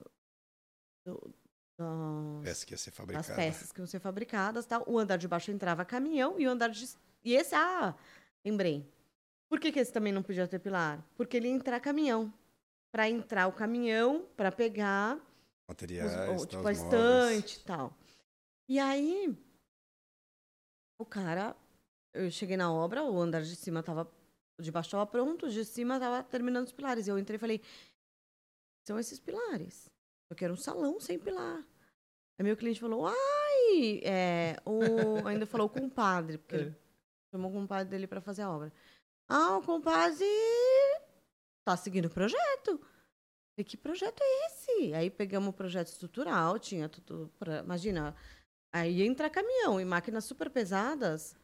do, 1.05 1.33
das, 1.77 2.43
Peça 2.43 2.65
que 2.65 2.73
ia 2.73 2.77
ser 2.77 2.91
das 3.07 3.27
peças 3.27 3.71
que 3.71 3.79
iam 3.79 3.87
ser 3.87 3.99
fabricadas. 3.99 4.65
Tal. 4.65 4.83
O 4.87 4.97
andar 4.97 5.17
de 5.17 5.27
baixo 5.27 5.51
entrava 5.51 5.83
caminhão 5.83 6.39
e 6.39 6.47
o 6.47 6.49
andar 6.49 6.69
de. 6.69 6.85
E 7.25 7.33
esse, 7.33 7.55
ah, 7.55 7.95
lembrei. 8.45 8.87
Por 9.49 9.59
que, 9.59 9.71
que 9.71 9.79
esse 9.79 9.91
também 9.91 10.13
não 10.13 10.23
podia 10.23 10.47
ter 10.47 10.59
pilar? 10.59 11.03
Porque 11.17 11.35
ele 11.37 11.47
ia 11.47 11.53
entrar 11.53 11.79
caminhão. 11.79 12.31
Para 12.91 13.09
entrar 13.09 13.47
o 13.47 13.51
caminhão, 13.51 14.25
para 14.37 14.51
pegar 14.51 15.15
os- 15.17 15.23
Materiais, 15.67 16.13
o- 16.13 16.15
tal, 16.37 16.45
tipo 16.45 16.67
a 16.67 16.71
os 16.71 16.77
estante 16.77 17.57
e 17.57 17.63
tal. 17.63 17.97
E 18.69 18.79
aí, 18.79 19.35
o 20.99 21.05
cara, 21.05 21.55
eu 22.13 22.29
cheguei 22.31 22.55
na 22.57 22.71
obra, 22.71 23.03
o 23.03 23.19
andar 23.19 23.41
de 23.41 23.55
cima 23.55 23.83
tava, 23.83 24.09
o 24.59 24.61
de 24.63 24.71
baixo 24.71 24.91
tava 24.91 25.05
pronto, 25.05 25.47
o 25.47 25.49
de 25.49 25.65
cima 25.65 25.99
tava 25.99 26.23
terminando 26.23 26.67
os 26.67 26.71
pilares. 26.73 27.07
E 27.07 27.09
eu 27.09 27.19
entrei 27.19 27.35
e 27.35 27.39
falei, 27.39 27.61
são 28.87 28.97
esses 28.99 29.19
pilares. 29.19 29.85
Eu 30.29 30.35
quero 30.35 30.53
um 30.53 30.57
salão 30.57 30.99
sem 30.99 31.19
pilar. 31.19 31.57
Aí 32.39 32.43
meu 32.43 32.55
cliente 32.57 32.79
falou, 32.79 33.07
ai, 33.07 33.99
é, 34.03 34.57
o, 34.65 34.79
ainda 35.27 35.45
falou 35.45 35.67
o 35.67 35.69
compadre, 35.69 36.37
porque 36.37 36.55
ele 36.55 36.75
chamou 37.35 37.51
o 37.51 37.53
compadre 37.53 37.89
dele 37.89 38.07
para 38.07 38.21
fazer 38.21 38.43
a 38.43 38.49
obra. 38.49 38.71
Ah, 39.27 39.57
o 39.57 39.61
compadre 39.61 40.25
tá 41.65 41.75
seguindo 41.75 42.05
o 42.05 42.09
projeto. 42.09 42.79
Falei, 42.79 43.63
que 43.65 43.77
projeto 43.77 44.21
é 44.21 44.45
esse? 44.47 44.93
Aí 44.93 45.09
pegamos 45.09 45.49
o 45.49 45.53
projeto 45.53 45.87
estrutural, 45.87 46.57
tinha 46.59 46.87
tudo. 46.87 47.31
Pra, 47.37 47.59
imagina, 47.59 48.15
aí 48.73 48.97
ia 48.99 49.05
entrar 49.05 49.29
caminhão 49.29 49.79
e 49.79 49.85
máquinas 49.85 50.25
super 50.25 50.49
pesadas. 50.49 51.35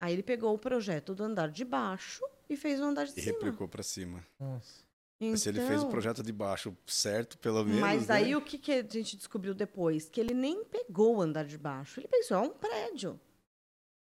Aí 0.00 0.12
ele 0.12 0.22
pegou 0.22 0.54
o 0.54 0.58
projeto 0.58 1.14
do 1.14 1.24
andar 1.24 1.50
de 1.50 1.64
baixo 1.64 2.22
e 2.48 2.56
fez 2.56 2.80
o 2.80 2.84
andar 2.84 3.04
de 3.06 3.12
E 3.18 3.22
cima. 3.22 3.32
replicou 3.32 3.68
pra 3.68 3.82
cima. 3.82 4.24
Nossa. 4.38 4.84
Mas 5.20 5.42
Se 5.42 5.48
ele 5.48 5.60
fez 5.60 5.70
o 5.70 5.74
Então, 5.84 5.90
projeto 5.90 6.22
de 6.22 6.32
baixo 6.32 6.76
certo, 6.86 7.38
pelo 7.38 7.64
menos. 7.64 7.80
Mas 7.80 8.08
né? 8.08 8.16
aí 8.16 8.36
o 8.36 8.42
que, 8.42 8.58
que 8.58 8.72
a 8.72 8.82
gente 8.82 9.16
descobriu 9.16 9.54
depois? 9.54 10.08
Que 10.10 10.20
ele 10.20 10.34
nem 10.34 10.64
pegou 10.64 11.16
o 11.16 11.22
andar 11.22 11.44
de 11.46 11.56
baixo. 11.56 11.98
Ele 12.00 12.08
pensou, 12.08 12.36
é 12.36 12.40
um 12.40 12.50
prédio. 12.50 13.18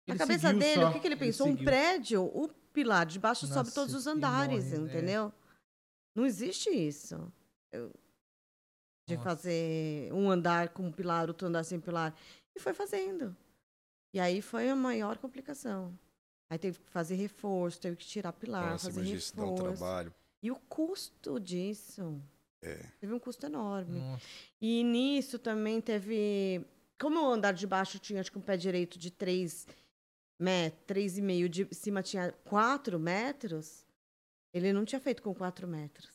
Na 0.06 0.14
Ele 0.14 0.18
cabeça 0.18 0.52
dele, 0.52 0.80
só, 0.82 0.88
o 0.90 0.92
que, 0.92 1.00
que 1.00 1.06
ele 1.06 1.14
ele 1.14 1.20
pensou? 1.20 1.46
um 1.46 1.50
seguiu. 1.52 1.64
prédio, 1.64 2.22
o 2.24 2.48
pilar 2.72 3.06
de 3.06 3.18
baixo 3.18 3.46
sobe 3.46 3.60
Nossa, 3.60 3.74
todos 3.74 3.94
os 3.94 4.06
andares, 4.06 4.64
morre, 4.72 4.76
é. 4.76 4.78
entendeu? 4.88 5.32
Não 6.14 6.26
existe 6.26 6.70
isso. 6.70 7.32
Eu- 7.70 7.92
de 9.08 9.16
Nossa. 9.16 9.28
fazer 9.28 10.12
um 10.12 10.30
andar 10.30 10.68
com 10.70 10.90
pilar, 10.90 11.28
outro 11.28 11.46
andar 11.48 11.64
sem 11.64 11.80
pilar. 11.80 12.14
E 12.54 12.60
foi 12.60 12.72
fazendo. 12.72 13.36
E 14.14 14.20
aí 14.20 14.40
foi 14.42 14.68
a 14.68 14.76
maior 14.76 15.18
complicação. 15.18 15.96
Aí 16.50 16.58
teve 16.58 16.78
que 16.78 16.90
fazer 16.90 17.14
reforço, 17.14 17.80
teve 17.80 17.96
que 17.96 18.04
tirar 18.06 18.32
pilar, 18.32 18.72
Nossa, 18.72 18.90
fazer 18.92 19.04
isso 19.14 19.34
dá 19.34 19.42
um 19.44 19.54
reforço. 19.54 19.78
trabalho. 19.78 20.14
E 20.42 20.50
o 20.50 20.56
custo 20.56 21.40
disso 21.40 22.20
É. 22.60 22.84
teve 23.00 23.12
um 23.12 23.18
custo 23.18 23.46
enorme. 23.46 23.98
Nossa. 24.00 24.24
E 24.60 24.82
nisso 24.84 25.38
também 25.38 25.80
teve. 25.80 26.64
Como 27.00 27.20
o 27.20 27.32
andar 27.32 27.52
de 27.52 27.66
baixo 27.66 27.98
tinha, 27.98 28.20
acho 28.20 28.30
que 28.30 28.38
um 28.38 28.42
pé 28.42 28.56
direito 28.56 28.98
de 28.98 29.10
3 29.10 29.66
metros, 30.42 30.82
3,5, 30.86 31.48
de 31.48 31.68
cima 31.72 32.02
tinha 32.02 32.32
4 32.44 32.98
metros, 32.98 33.86
ele 34.52 34.72
não 34.72 34.84
tinha 34.84 35.00
feito 35.00 35.22
com 35.22 35.32
4 35.34 35.66
metros. 35.68 36.10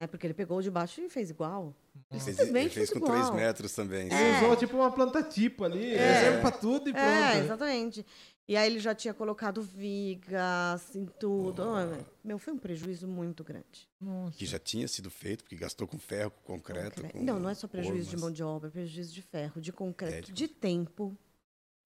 É 0.00 0.06
porque 0.06 0.26
ele 0.26 0.34
pegou 0.34 0.58
o 0.58 0.62
de 0.62 0.70
baixo 0.70 1.00
e 1.00 1.08
fez 1.08 1.30
igual. 1.30 1.74
Ele 2.10 2.20
fez, 2.20 2.38
ele 2.38 2.52
fez 2.52 2.72
fez 2.74 2.90
com 2.90 2.98
igual. 2.98 3.12
3 3.12 3.30
metros 3.30 3.72
também. 3.74 4.12
É. 4.12 4.28
Ele 4.36 4.44
usou 4.44 4.56
tipo 4.56 4.76
uma 4.76 4.92
planta 4.92 5.22
tipo 5.22 5.64
ali, 5.64 5.94
É. 5.94 6.20
serve 6.20 6.40
pra 6.42 6.50
tudo 6.50 6.90
e 6.90 6.92
pronto. 6.92 7.06
É, 7.06 7.38
exatamente. 7.38 8.04
E 8.48 8.56
aí 8.56 8.70
ele 8.70 8.78
já 8.78 8.94
tinha 8.94 9.14
colocado 9.14 9.62
vigas 9.62 10.94
em 10.94 11.06
tudo. 11.06 11.62
Ah, 11.62 11.98
Meu, 12.22 12.38
foi 12.38 12.52
um 12.52 12.58
prejuízo 12.58 13.08
muito 13.08 13.42
grande. 13.42 13.88
Nossa. 14.00 14.36
Que 14.36 14.44
já 14.44 14.58
tinha 14.58 14.86
sido 14.86 15.10
feito, 15.10 15.42
porque 15.44 15.56
gastou 15.56 15.88
com 15.88 15.98
ferro, 15.98 16.30
com 16.30 16.42
concreto. 16.58 17.00
Concre- 17.02 17.18
Com 17.18 17.24
Não, 17.24 17.40
não 17.40 17.48
é 17.50 17.54
só 17.54 17.66
prejuízo 17.66 18.04
de 18.04 18.16
formas. 18.16 18.20
mão 18.20 18.30
de 18.30 18.42
obra, 18.42 18.68
é 18.68 18.70
prejuízo 18.72 19.12
de 19.14 19.22
ferro, 19.22 19.60
de 19.60 19.72
concreto, 19.72 20.14
É, 20.14 20.20
de- 20.20 20.32
de 20.32 20.46
tempo. 20.48 21.16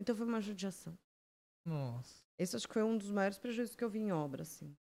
Então 0.01 0.15
foi 0.17 0.27
uma 0.27 0.41
judiação. 0.41 0.93
Nossa. 1.65 2.23
Esse 2.39 2.57
acho 2.57 2.67
que 2.67 2.75
foi 2.75 2.83
um 2.83 2.97
dos 2.97 3.11
maiores 3.11 3.39
prejuízos 3.39 3.77
que 3.77 3.85
eu 3.85 3.91
vi 3.91 3.99
em 4.01 4.13
obra, 4.13 4.43
assim. 4.43 4.75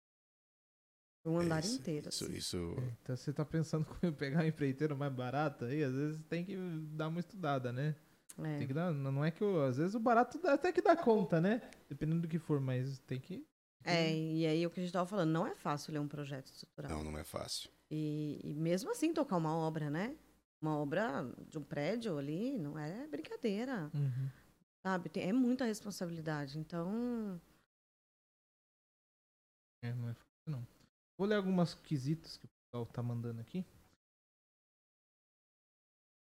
Foi 1.23 1.31
um 1.31 1.39
andar 1.39 1.63
Isso, 1.63 1.79
inteiro, 1.79 2.09
Isso, 2.09 2.25
assim. 2.25 2.33
isso 2.35 2.75
Então 3.01 3.17
você 3.17 3.33
tá 3.33 3.43
pensando 3.43 3.85
em 4.03 4.13
pegar 4.13 4.41
um 4.43 4.47
empreiteiro 4.47 4.95
mais 4.95 5.11
barato 5.13 5.65
aí, 5.65 5.83
às 5.83 5.93
vezes 5.93 6.21
tem 6.29 6.45
que 6.45 6.55
dar 6.91 7.07
uma 7.07 7.19
estudada, 7.19 7.71
né? 7.71 7.95
É. 8.39 8.59
Tem 8.59 8.67
que 8.67 8.73
dar, 8.73 8.93
não 8.93 9.25
é 9.25 9.31
que 9.31 9.43
o- 9.43 9.61
às 9.63 9.77
vezes 9.77 9.95
o 9.95 9.99
barato 9.99 10.37
dá 10.39 10.53
até 10.53 10.71
que 10.71 10.81
dá 10.81 10.95
conta, 10.95 11.41
né? 11.41 11.61
Dependendo 11.89 12.21
do 12.21 12.27
que 12.27 12.37
for, 12.37 12.59
mas 12.61 12.99
tem 12.99 13.19
que 13.19 13.45
É, 13.83 14.13
e 14.13 14.45
aí 14.45 14.65
o 14.65 14.69
que 14.69 14.79
a 14.79 14.83
gente 14.83 14.93
tava 14.93 15.07
falando, 15.07 15.31
não 15.31 15.47
é 15.47 15.55
fácil 15.55 15.91
ler 15.93 15.99
um 15.99 16.07
projeto 16.07 16.47
estrutural. 16.47 16.91
não, 17.03 17.11
não 17.11 17.17
é 17.19 17.23
fácil. 17.23 17.69
E, 17.89 18.39
e 18.43 18.53
mesmo 18.53 18.91
assim 18.91 19.13
tocar 19.13 19.37
uma 19.37 19.55
obra, 19.55 19.89
né? 19.89 20.15
Uma 20.61 20.77
obra 20.77 21.23
de 21.49 21.57
um 21.57 21.63
prédio 21.63 22.17
ali 22.17 22.57
não 22.57 22.77
é 22.77 23.07
brincadeira, 23.07 23.89
Uhum. 23.93 24.29
Sabe? 24.83 25.09
Tem- 25.09 25.23
é 25.29 25.33
muita 25.33 25.65
responsabilidade. 25.65 26.57
Então, 26.59 27.39
É, 29.83 29.93
não 29.93 30.09
é 30.09 30.13
fácil, 30.13 30.27
não. 30.47 30.67
Vou 31.17 31.27
ler 31.27 31.35
algumas 31.35 31.73
quesitos 31.75 32.35
que 32.37 32.45
o 32.45 32.49
pessoal 32.49 32.85
tá 32.87 33.01
mandando 33.03 33.39
aqui. 33.41 33.63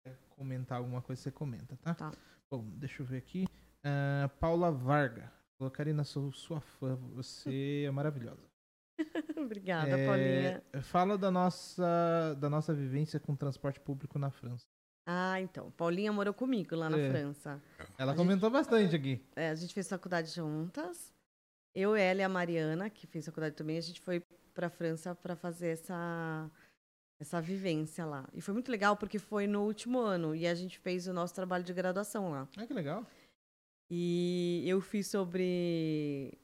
Quer 0.04 0.16
comentar 0.30 0.78
alguma 0.78 1.02
coisa, 1.02 1.20
você 1.20 1.30
comenta, 1.30 1.76
tá? 1.76 1.94
Tá. 1.94 2.12
Bom, 2.50 2.64
deixa 2.78 3.02
eu 3.02 3.06
ver 3.06 3.18
aqui. 3.18 3.44
Ah, 3.84 4.28
Paula 4.40 4.70
Varga. 4.72 5.30
Falou, 5.58 5.70
Karina, 5.70 6.04
sou 6.04 6.32
sua 6.32 6.60
fã. 6.60 6.96
Você 7.14 7.84
é 7.86 7.90
maravilhosa. 7.90 8.50
obrigada, 9.36 9.90
É, 9.90 10.06
Paulinha. 10.06 10.82
Fala 10.82 11.18
da 11.18 11.30
nossa, 11.30 12.34
da 12.40 12.48
nossa 12.48 12.72
vivência 12.72 13.20
com 13.20 13.36
transporte 13.36 13.78
público 13.80 14.18
na 14.18 14.30
França. 14.30 14.66
Ah, 15.06 15.40
então. 15.40 15.70
Paulinha 15.72 16.12
morou 16.12 16.32
comigo 16.32 16.74
lá 16.74 16.88
na 16.88 16.98
É. 16.98 17.10
França. 17.10 17.62
Ela 17.98 18.12
A 18.12 18.16
comentou 18.16 18.50
bastante 18.50 18.96
aqui. 18.96 19.22
É, 19.36 19.50
a 19.50 19.54
gente 19.54 19.74
fez 19.74 19.88
faculdade 19.88 20.30
juntas. 20.30 21.12
Eu, 21.74 21.94
ela 21.94 22.20
e 22.20 22.22
a 22.24 22.28
Mariana, 22.28 22.88
que 22.88 23.06
fez 23.06 23.26
faculdade 23.26 23.54
também, 23.54 23.76
a 23.76 23.80
gente 23.82 24.00
foi 24.00 24.22
para 24.54 24.70
França 24.70 25.14
para 25.14 25.34
fazer 25.36 25.68
essa 25.68 26.50
essa 27.20 27.40
vivência 27.40 28.04
lá. 28.04 28.28
E 28.32 28.40
foi 28.40 28.52
muito 28.54 28.70
legal 28.70 28.96
porque 28.96 29.18
foi 29.18 29.46
no 29.46 29.62
último 29.64 29.98
ano 30.00 30.34
e 30.34 30.46
a 30.46 30.54
gente 30.54 30.78
fez 30.78 31.06
o 31.06 31.12
nosso 31.12 31.34
trabalho 31.34 31.62
de 31.64 31.72
graduação 31.72 32.30
lá. 32.30 32.48
Ah, 32.56 32.66
que 32.66 32.74
legal. 32.74 33.06
E 33.90 34.64
eu 34.66 34.80
fiz 34.80 35.06
sobre 35.08 36.36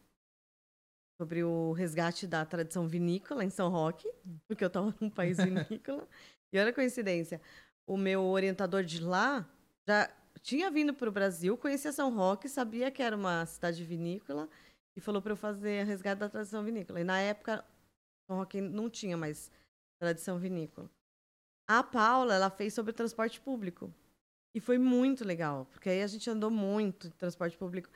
sobre 1.21 1.43
o 1.45 1.73
resgate 1.73 2.27
da 2.27 2.45
tradição 2.47 2.87
vinícola 2.89 3.45
em 3.45 3.51
São 3.51 3.69
Roque, 3.69 4.11
porque 4.49 4.65
eu 4.65 4.69
estava 4.69 4.95
num 5.01 5.11
país 5.11 5.37
vinícola. 5.79 6.09
e 6.53 6.59
olha 6.59 6.71
a 6.71 6.75
coincidência, 6.75 7.41
o 7.87 7.97
meu 7.97 8.23
orientador 8.23 8.85
de 8.85 9.03
lá 9.03 9.49
já 9.87 10.11
tinha 10.43 10.71
vindo 10.71 10.95
para 10.95 11.09
o 11.09 11.13
Brasil, 11.13 11.57
conhecia 11.57 11.93
São 11.93 12.15
Roque, 12.15 12.49
sabia 12.49 12.91
que 12.91 13.03
era 13.03 13.17
uma 13.17 13.45
cidade 13.47 13.85
vinícola 13.85 14.49
e 14.97 15.01
falou 15.01 15.21
para 15.21 15.33
eu 15.33 15.37
fazer 15.37 15.85
resgate 15.85 16.21
da 16.21 16.29
tradição 16.29 16.65
vinícola. 16.65 17.01
E 17.01 17.05
na 17.05 17.21
época 17.21 17.65
São 18.27 18.39
Roque 18.39 18.61
não 18.61 18.89
tinha 18.89 19.17
mais 19.17 19.51
tradição 20.01 20.39
vinícola. 20.39 20.91
A 21.69 21.83
Paula, 21.83 22.35
ela 22.35 22.51
fez 22.51 22.75
sobre 22.75 22.93
transporte 22.93 23.41
público. 23.41 23.93
E 24.55 24.61
foi 24.61 24.79
muito 24.79 25.25
legal, 25.25 25.67
porque 25.67 25.89
aí 25.89 26.03
a 26.03 26.07
gente 26.07 26.29
andou 26.29 26.51
muito 26.51 27.09
de 27.09 27.15
transporte 27.15 27.57
público. 27.57 27.89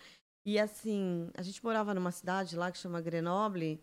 E 0.46 0.58
assim, 0.58 1.28
a 1.34 1.42
gente 1.42 1.64
morava 1.64 1.92
numa 1.94 2.12
cidade 2.12 2.56
lá 2.56 2.70
que 2.70 2.78
chama 2.78 3.00
Grenoble, 3.00 3.80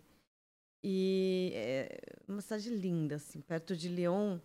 e 0.84 1.52
é 1.54 2.00
uma 2.28 2.42
cidade 2.42 2.70
linda, 2.70 3.16
assim, 3.16 3.42
perto 3.42 3.76
de 3.76 3.88
Lyon. 3.88 4.40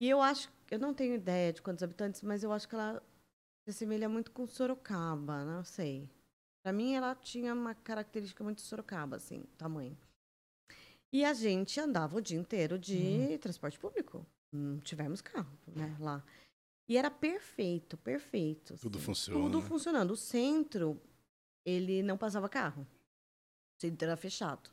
E 0.00 0.08
eu 0.08 0.20
acho, 0.20 0.52
eu 0.70 0.78
não 0.78 0.92
tenho 0.92 1.14
ideia 1.14 1.52
de 1.52 1.62
quantos 1.62 1.82
habitantes, 1.82 2.22
mas 2.22 2.42
eu 2.42 2.52
acho 2.52 2.68
que 2.68 2.74
ela 2.74 3.02
se 3.64 3.70
assemelha 3.70 4.08
muito 4.08 4.30
com 4.30 4.46
Sorocaba, 4.46 5.44
não 5.44 5.64
sei. 5.64 6.10
Pra 6.62 6.72
mim, 6.72 6.94
ela 6.94 7.14
tinha 7.14 7.52
uma 7.54 7.74
característica 7.74 8.42
muito 8.42 8.60
Sorocaba, 8.62 9.16
assim, 9.16 9.44
tamanho. 9.56 9.96
E 11.12 11.24
a 11.24 11.32
gente 11.32 11.78
andava 11.78 12.16
o 12.16 12.20
dia 12.20 12.38
inteiro 12.38 12.78
de 12.78 13.38
transporte 13.38 13.78
público. 13.78 14.26
Não 14.52 14.80
tivemos 14.80 15.20
carro, 15.20 15.58
né, 15.74 15.96
lá. 16.00 16.24
E 16.88 16.96
era 16.96 17.10
perfeito, 17.10 17.96
perfeito. 17.96 18.76
Tudo 18.78 18.98
assim. 18.98 19.06
funciona. 19.06 19.40
Tudo 19.40 19.62
funcionando. 19.62 20.10
O 20.10 20.16
centro, 20.16 21.00
ele 21.64 22.02
não 22.02 22.18
passava 22.18 22.48
carro. 22.48 22.82
O 22.82 23.80
centro 23.80 24.06
era 24.06 24.16
fechado. 24.16 24.70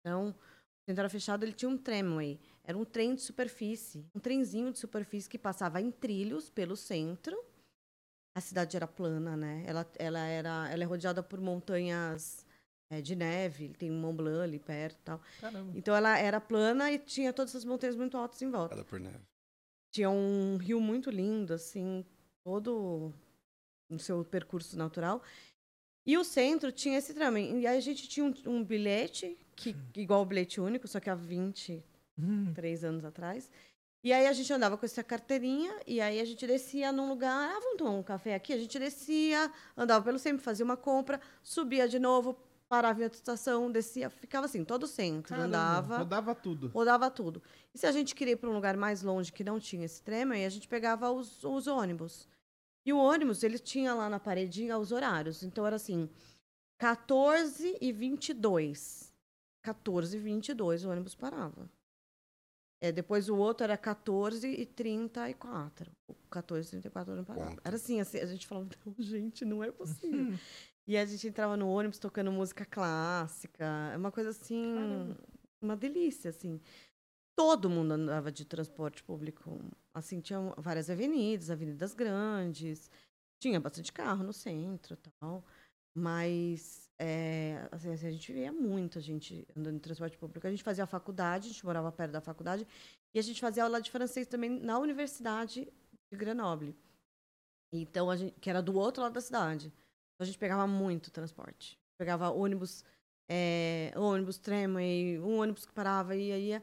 Então, 0.00 0.30
o 0.30 0.90
centro 0.90 1.00
era 1.00 1.08
fechado, 1.08 1.44
ele 1.44 1.52
tinha 1.52 1.68
um 1.68 1.78
tramway. 1.78 2.38
Era 2.68 2.76
um 2.76 2.84
trem 2.84 3.14
de 3.14 3.22
superfície. 3.22 4.04
Um 4.14 4.20
trenzinho 4.20 4.70
de 4.70 4.78
superfície 4.78 5.26
que 5.26 5.38
passava 5.38 5.80
em 5.80 5.90
trilhos 5.90 6.50
pelo 6.50 6.76
centro. 6.76 7.42
A 8.36 8.42
cidade 8.42 8.76
era 8.76 8.86
plana, 8.86 9.34
né? 9.38 9.64
Ela, 9.66 9.90
ela, 9.98 10.18
era, 10.18 10.70
ela 10.70 10.82
é 10.82 10.86
rodeada 10.86 11.22
por 11.22 11.40
montanhas 11.40 12.44
é, 12.90 13.00
de 13.00 13.16
neve. 13.16 13.70
Tem 13.70 13.90
um 13.90 13.98
Mont 13.98 14.18
Blanc 14.18 14.42
ali 14.42 14.58
perto 14.58 14.98
e 15.00 15.02
tal. 15.02 15.20
Caramba. 15.40 15.72
Então, 15.74 15.96
ela 15.96 16.18
era 16.18 16.38
plana 16.42 16.92
e 16.92 16.98
tinha 16.98 17.32
todas 17.32 17.52
essas 17.52 17.64
montanhas 17.64 17.96
muito 17.96 18.18
altas 18.18 18.42
em 18.42 18.50
volta. 18.50 18.76
Cada 18.76 18.84
por 18.84 19.00
neve. 19.00 19.24
Tinha 19.90 20.10
um 20.10 20.58
rio 20.58 20.78
muito 20.78 21.08
lindo, 21.10 21.54
assim, 21.54 22.04
todo 22.44 23.14
no 23.88 23.98
seu 23.98 24.22
percurso 24.26 24.76
natural. 24.76 25.22
E 26.06 26.18
o 26.18 26.22
centro 26.22 26.70
tinha 26.70 26.98
esse 26.98 27.14
trem. 27.14 27.60
E 27.60 27.66
aí 27.66 27.78
a 27.78 27.80
gente 27.80 28.06
tinha 28.06 28.26
um, 28.26 28.34
um 28.46 28.62
bilhete, 28.62 29.38
que, 29.56 29.74
igual 29.96 30.20
o 30.20 30.26
bilhete 30.26 30.60
único, 30.60 30.86
só 30.86 31.00
que 31.00 31.08
há 31.08 31.14
23 31.14 31.82
Hum. 32.18 32.52
anos 32.84 33.04
atrás. 33.04 33.50
E 34.02 34.12
aí 34.12 34.26
a 34.26 34.32
gente 34.32 34.52
andava 34.52 34.76
com 34.78 34.86
essa 34.86 35.02
carteirinha, 35.02 35.74
e 35.86 36.00
aí 36.00 36.20
a 36.20 36.24
gente 36.24 36.46
descia 36.46 36.92
num 36.92 37.08
lugar, 37.08 37.32
ah, 37.32 37.60
vamos 37.60 37.78
tomar 37.78 37.90
um 37.90 38.02
café 38.02 38.34
aqui? 38.34 38.52
A 38.52 38.58
gente 38.58 38.78
descia, 38.78 39.50
andava 39.76 40.04
pelo 40.04 40.18
centro, 40.18 40.42
fazia 40.42 40.64
uma 40.64 40.76
compra, 40.76 41.20
subia 41.42 41.88
de 41.88 41.98
novo, 41.98 42.36
parava 42.68 43.00
em 43.00 43.04
outra 43.04 43.18
estação, 43.18 43.70
descia, 43.70 44.08
ficava 44.08 44.46
assim, 44.46 44.64
todo 44.64 44.84
o 44.84 44.86
centro, 44.86 45.30
Caramba, 45.30 45.46
andava, 45.46 45.98
Rodava 45.98 46.34
tudo. 46.34 46.68
rodava 46.68 47.10
tudo. 47.10 47.42
E 47.74 47.78
se 47.78 47.86
a 47.86 47.92
gente 47.92 48.14
queria 48.14 48.34
ir 48.34 48.36
para 48.36 48.48
um 48.48 48.54
lugar 48.54 48.76
mais 48.76 49.02
longe 49.02 49.32
que 49.32 49.42
não 49.42 49.58
tinha 49.58 49.84
esse 49.84 50.00
trem, 50.00 50.30
aí 50.30 50.44
a 50.44 50.48
gente 50.48 50.68
pegava 50.68 51.10
os, 51.10 51.42
os 51.42 51.66
ônibus. 51.66 52.28
E 52.86 52.92
o 52.92 52.98
ônibus, 52.98 53.42
ele 53.42 53.58
tinha 53.58 53.94
lá 53.94 54.08
na 54.08 54.20
paredinha 54.20 54.78
os 54.78 54.92
horários. 54.92 55.42
Então 55.42 55.66
era 55.66 55.76
assim, 55.76 56.08
14 56.78 57.76
e 57.80 57.92
22. 57.92 59.12
14 59.62 60.16
e 60.16 60.20
22 60.20 60.84
o 60.84 60.90
ônibus 60.90 61.14
parava. 61.14 61.68
É, 62.80 62.92
depois 62.92 63.28
o 63.28 63.36
outro 63.36 63.64
era 63.64 63.76
14 63.76 64.46
e 64.48 64.64
34. 64.64 65.90
O 66.06 66.14
14 66.30 66.68
e 66.68 66.70
34 66.70 67.10
o 67.10 67.14
ônibus 67.16 67.34
parava. 67.36 67.60
Era 67.64 67.76
assim, 67.76 68.00
assim, 68.00 68.18
a 68.18 68.26
gente 68.26 68.46
falava, 68.46 68.68
não, 68.84 68.94
gente, 68.98 69.44
não 69.44 69.64
é 69.64 69.70
possível. 69.72 70.38
e 70.86 70.96
a 70.96 71.04
gente 71.04 71.26
entrava 71.26 71.56
no 71.56 71.68
ônibus 71.68 71.98
tocando 71.98 72.30
música 72.30 72.64
clássica. 72.64 73.64
É 73.92 73.96
uma 73.96 74.12
coisa 74.12 74.30
assim, 74.30 74.74
Caramba. 74.74 75.20
uma 75.60 75.76
delícia, 75.76 76.30
assim. 76.30 76.60
Todo 77.36 77.68
mundo 77.68 77.92
andava 77.92 78.30
de 78.30 78.44
transporte 78.44 79.02
público. 79.02 79.60
Assim, 79.92 80.20
tinha 80.20 80.40
várias 80.56 80.88
avenidas, 80.88 81.50
avenidas 81.50 81.94
grandes. 81.94 82.90
Tinha 83.40 83.58
bastante 83.58 83.92
carro 83.92 84.22
no 84.22 84.32
centro 84.32 84.94
e 84.94 85.10
tal. 85.20 85.44
Mas 85.96 86.87
é, 87.00 87.68
assim, 87.70 87.92
assim, 87.92 88.08
a 88.08 88.10
gente 88.10 88.32
via 88.32 88.52
muita 88.52 89.00
gente 89.00 89.46
andando 89.56 89.76
em 89.76 89.78
transporte 89.78 90.18
público. 90.18 90.46
A 90.46 90.50
gente 90.50 90.64
fazia 90.64 90.82
a 90.82 90.86
faculdade, 90.86 91.46
a 91.48 91.52
gente 91.52 91.64
morava 91.64 91.92
perto 91.92 92.10
da 92.10 92.20
faculdade. 92.20 92.66
E 93.14 93.18
a 93.18 93.22
gente 93.22 93.40
fazia 93.40 93.62
aula 93.62 93.80
de 93.80 93.90
francês 93.90 94.26
também 94.26 94.50
na 94.50 94.78
Universidade 94.78 95.72
de 96.10 96.18
Grenoble. 96.18 96.76
Então, 97.72 98.10
a 98.10 98.16
gente, 98.16 98.38
que 98.40 98.50
era 98.50 98.60
do 98.60 98.76
outro 98.76 99.02
lado 99.02 99.12
da 99.12 99.20
cidade. 99.20 99.68
Então, 99.68 100.22
a 100.22 100.24
gente 100.24 100.38
pegava 100.38 100.66
muito 100.66 101.10
transporte. 101.10 101.78
Pegava 101.96 102.30
ônibus, 102.30 102.84
é, 103.30 103.92
ônibus, 103.96 104.38
tramway, 104.38 105.20
um 105.20 105.38
ônibus 105.38 105.66
que 105.66 105.72
parava 105.72 106.16
e 106.16 106.30
ia, 106.30 106.62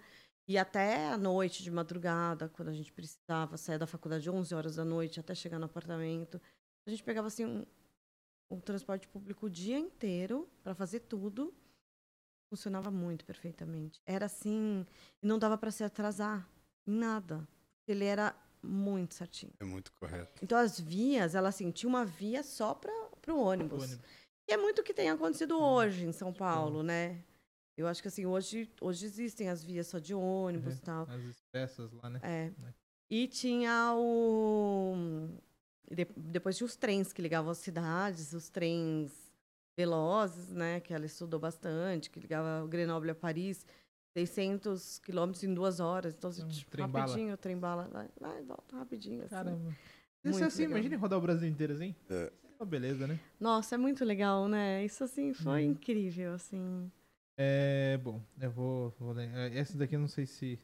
ia. 0.50 0.62
Até 0.62 1.08
a 1.08 1.18
noite, 1.18 1.64
de 1.64 1.72
madrugada, 1.72 2.50
quando 2.50 2.70
a 2.70 2.74
gente 2.74 2.92
precisava 2.92 3.56
sair 3.56 3.78
da 3.78 3.88
faculdade 3.88 4.30
11 4.30 4.54
horas 4.54 4.76
da 4.76 4.84
noite 4.84 5.20
até 5.20 5.34
chegar 5.34 5.60
no 5.60 5.66
apartamento, 5.66 6.42
a 6.86 6.90
gente 6.90 7.04
pegava 7.04 7.28
assim 7.28 7.66
um 8.50 8.60
transporte 8.60 9.08
público 9.08 9.46
o 9.48 9.50
dia 9.50 9.78
inteiro 9.78 10.48
para 10.64 10.74
fazer 10.76 11.02
tudo. 11.02 11.54
Funcionava 12.50 12.92
muito 12.92 13.26
perfeitamente. 13.26 14.00
Era 14.06 14.28
assim, 14.28 14.86
e 15.22 15.28
não 15.28 15.40
dava 15.40 15.58
para 15.58 15.72
se 15.72 15.84
atrasar 15.84 16.48
em 16.88 16.92
nada. 16.94 17.48
Ele 17.88 18.06
era 18.06 18.36
muito 18.62 19.14
certinho. 19.16 19.54
É 19.60 19.64
muito 19.66 19.92
correto. 19.94 20.44
Então 20.44 20.58
as 20.58 20.80
vias, 20.80 21.34
ela 21.36 21.50
assim, 21.50 21.72
tinha 21.72 21.90
uma 21.90 22.06
via 22.06 22.44
só 22.44 22.74
para 22.74 22.92
o 23.34 23.38
ônibus. 23.40 23.84
ônibus. 23.84 24.06
E 24.48 24.54
é 24.54 24.58
muito 24.58 24.82
o 24.82 24.84
que 24.84 24.94
tem 24.94 25.10
acontecido 25.10 25.60
hoje 25.60 26.06
em 26.06 26.12
São 26.12 26.32
Paulo, 26.32 26.84
né? 26.84 27.24
Eu 27.76 27.88
acho 27.88 28.02
que 28.02 28.08
assim, 28.08 28.26
hoje, 28.26 28.72
hoje 28.80 29.06
existem 29.06 29.50
as 29.50 29.64
vias 29.64 29.88
só 29.88 29.98
de 30.00 30.14
ônibus 30.14 30.74
Uhum. 30.76 30.80
e 30.80 30.82
tal. 30.82 31.04
As 31.10 31.24
expressas 31.24 31.92
lá, 31.94 32.10
né? 32.10 32.20
É. 32.24 32.46
É. 32.68 32.74
E 33.10 33.28
tinha 33.28 33.94
o. 33.96 34.96
de- 35.92 36.08
Depois 36.16 36.58
tinha 36.58 36.66
os 36.66 36.76
trens 36.76 37.12
que 37.14 37.22
ligavam 37.22 37.52
as 37.52 37.58
cidades, 37.60 38.34
os 38.34 38.50
trens 38.50 39.12
velozes, 39.78 40.52
né? 40.52 40.80
Que 40.80 40.94
ela 40.94 41.06
estudou 41.06 41.40
bastante, 41.40 42.10
que 42.10 42.20
ligava 42.20 42.64
o 42.64 42.68
Grenoble 42.68 43.12
a 43.12 43.16
Paris, 43.16 43.66
600 44.18 45.00
quilômetros 45.00 45.44
em 45.44 45.54
duas 45.54 45.80
horas. 45.80 46.14
Então, 46.16 46.30
Um 46.30 46.48
tipo, 46.48 46.72
trem-bala. 46.72 47.06
rapidinho, 47.08 47.34
o 47.34 47.38
trem 47.38 47.58
bala, 47.58 47.88
vai, 47.92 48.10
vai, 48.20 48.42
volta 48.44 48.78
rapidinho. 48.78 49.22
Assim. 49.22 49.30
Caramba. 49.36 49.76
Isso 50.24 50.44
é 50.44 50.48
assim, 50.48 50.62
legal. 50.64 50.78
imagine 50.78 50.96
rodar 50.96 51.20
o 51.20 51.22
Brasil 51.22 51.48
inteiro 51.48 51.74
assim. 51.74 51.94
É. 52.10 52.32
Uma 52.58 52.66
beleza, 52.66 53.06
né? 53.06 53.20
Nossa, 53.40 53.76
é 53.76 53.78
muito 53.78 54.06
legal, 54.06 54.48
né? 54.48 54.84
Isso 54.86 55.04
assim 55.04 55.34
foi 55.34 55.66
Uhum. 55.66 55.72
incrível, 55.72 56.34
assim. 56.34 56.90
É, 57.38 57.98
bom, 57.98 58.22
eu 58.40 58.50
vou, 58.50 58.90
vou 58.98 59.12
ler. 59.12 59.30
É, 59.36 59.58
Essa 59.60 59.78
daqui 59.78 59.96
eu 59.96 60.00
não 60.00 60.08
sei 60.08 60.26
se 60.26 60.58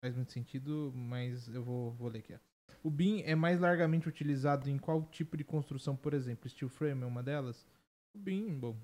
faz 0.00 0.14
muito 0.14 0.30
sentido, 0.30 0.92
mas 0.94 1.48
eu 1.48 1.64
vou, 1.64 1.92
vou 1.92 2.08
ler 2.08 2.18
aqui. 2.18 2.34
ó. 2.34 2.38
O 2.82 2.90
BIM 2.90 3.22
é 3.24 3.34
mais 3.34 3.60
largamente 3.60 4.08
utilizado 4.08 4.68
em 4.70 4.78
qual 4.78 5.02
tipo 5.10 5.36
de 5.36 5.44
construção, 5.44 5.96
por 5.96 6.14
exemplo? 6.14 6.48
Steel 6.48 6.68
frame 6.68 7.02
é 7.02 7.06
uma 7.06 7.22
delas? 7.22 7.66
O 8.14 8.18
BIM, 8.18 8.58
bom, 8.58 8.76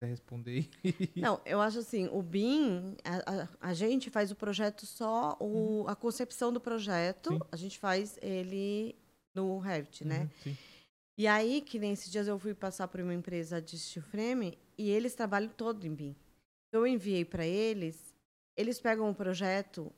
quer 0.00 0.06
responder. 0.06 0.68
Não, 1.16 1.40
eu 1.44 1.60
acho 1.60 1.78
assim, 1.78 2.08
o 2.12 2.22
BIM, 2.22 2.96
a, 3.04 3.42
a- 3.42 3.48
a 3.60 3.74
gente 3.74 4.10
faz 4.10 4.30
o 4.30 4.36
projeto 4.36 4.86
só, 4.86 5.36
o, 5.40 5.84
a 5.88 5.96
concepção 5.96 6.52
do 6.52 6.60
projeto, 6.60 7.30
Sim. 7.30 7.40
a 7.50 7.56
gente 7.56 7.78
faz 7.78 8.18
ele 8.22 8.94
no 9.34 9.58
Revit, 9.58 10.04
né? 10.04 10.20
Uhum, 10.22 10.28
sim. 10.42 10.56
E 11.18 11.26
aí, 11.26 11.62
que 11.62 11.78
nem 11.78 11.92
esses 11.92 12.10
dias 12.12 12.28
eu 12.28 12.38
fui 12.38 12.54
passar 12.54 12.88
por 12.88 13.00
uma 13.00 13.14
empresa 13.14 13.60
de 13.60 13.78
steel 13.78 14.04
frame 14.04 14.58
e 14.76 14.90
eles 14.90 15.14
trabalham 15.14 15.48
todo 15.50 15.86
em 15.86 15.94
BIM. 15.94 16.14
Eu 16.72 16.86
enviei 16.86 17.24
para 17.24 17.46
eles, 17.46 18.14
eles 18.56 18.78
pegam 18.78 19.08
o 19.10 19.14
projeto 19.14 19.90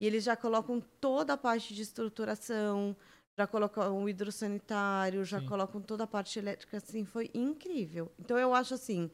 e 0.00 0.06
eles 0.06 0.24
já 0.24 0.36
colocam 0.36 0.80
toda 1.00 1.32
a 1.32 1.36
parte 1.36 1.74
de 1.74 1.82
estruturação, 1.82 2.96
já 3.38 3.46
colocam 3.46 4.02
o 4.02 4.08
hidrossanitário, 4.08 5.24
já 5.24 5.40
Sim. 5.40 5.46
colocam 5.46 5.80
toda 5.80 6.04
a 6.04 6.06
parte 6.06 6.38
elétrica, 6.38 6.78
assim, 6.78 7.04
foi 7.04 7.30
incrível. 7.34 8.10
Então 8.18 8.38
eu 8.38 8.54
acho 8.54 8.74
assim, 8.74 9.10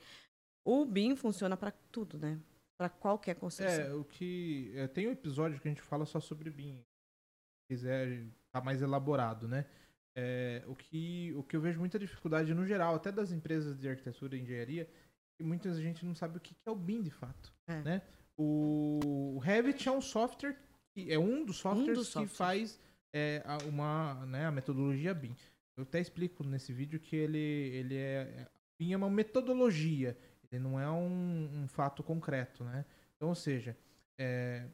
o 0.64 0.84
BIM 0.84 1.16
funciona 1.16 1.56
para 1.56 1.72
tudo, 1.90 2.18
né? 2.18 2.38
Para 2.78 2.88
qualquer 2.88 3.34
construção. 3.34 3.84
É, 3.84 3.94
o 3.94 4.04
que. 4.04 4.72
é, 4.74 4.86
tem 4.86 5.08
um 5.08 5.12
episódio 5.12 5.60
que 5.60 5.68
a 5.68 5.70
gente 5.70 5.82
fala 5.82 6.04
só 6.04 6.20
sobre 6.20 6.50
BIM. 6.50 6.76
Se 6.76 7.66
quiser, 7.68 8.26
tá 8.50 8.60
mais 8.60 8.82
elaborado, 8.82 9.48
né? 9.48 9.66
É, 10.14 10.62
o, 10.66 10.74
que, 10.74 11.32
o 11.34 11.42
que 11.42 11.56
eu 11.56 11.60
vejo 11.60 11.80
muita 11.80 11.98
dificuldade 11.98 12.52
no 12.54 12.66
geral, 12.66 12.94
até 12.94 13.10
das 13.10 13.32
empresas 13.32 13.78
de 13.78 13.88
arquitetura 13.88 14.36
e 14.36 14.40
engenharia, 14.40 14.88
que 15.36 15.42
muita 15.42 15.72
gente 15.74 16.04
não 16.04 16.14
sabe 16.14 16.36
o 16.36 16.40
que 16.40 16.54
é 16.66 16.70
o 16.70 16.76
BIM 16.76 17.02
de 17.02 17.10
fato. 17.10 17.52
É. 17.66 17.80
Né? 17.80 18.02
O, 18.36 19.34
o 19.36 19.38
Revit 19.38 19.88
é 19.88 19.92
um 19.92 20.00
software, 20.00 20.56
é 20.96 21.18
um 21.18 21.44
dos 21.44 21.56
softwares 21.56 21.98
dos 21.98 22.08
que 22.08 22.26
faz 22.36 22.80
é, 23.14 23.42
a- 23.44 23.58
uma, 23.66 24.26
né, 24.26 24.46
a 24.46 24.50
metodologia 24.50 25.12
BIM. 25.14 25.34
Eu 25.76 25.82
até 25.84 26.00
explico 26.00 26.44
nesse 26.44 26.72
vídeo 26.72 27.00
que 27.00 27.16
ele, 27.16 27.38
ele 27.38 27.96
é. 27.96 28.48
BIM 28.78 28.92
é 28.92 28.96
uma 28.96 29.10
metodologia, 29.10 30.16
ele 30.50 30.62
não 30.62 30.78
é 30.78 30.90
um, 30.90 31.62
um 31.62 31.68
fato 31.68 32.02
concreto, 32.02 32.62
né? 32.64 32.84
Então, 33.16 33.28
ou 33.28 33.34
seja, 33.34 33.76
é, 34.18 34.66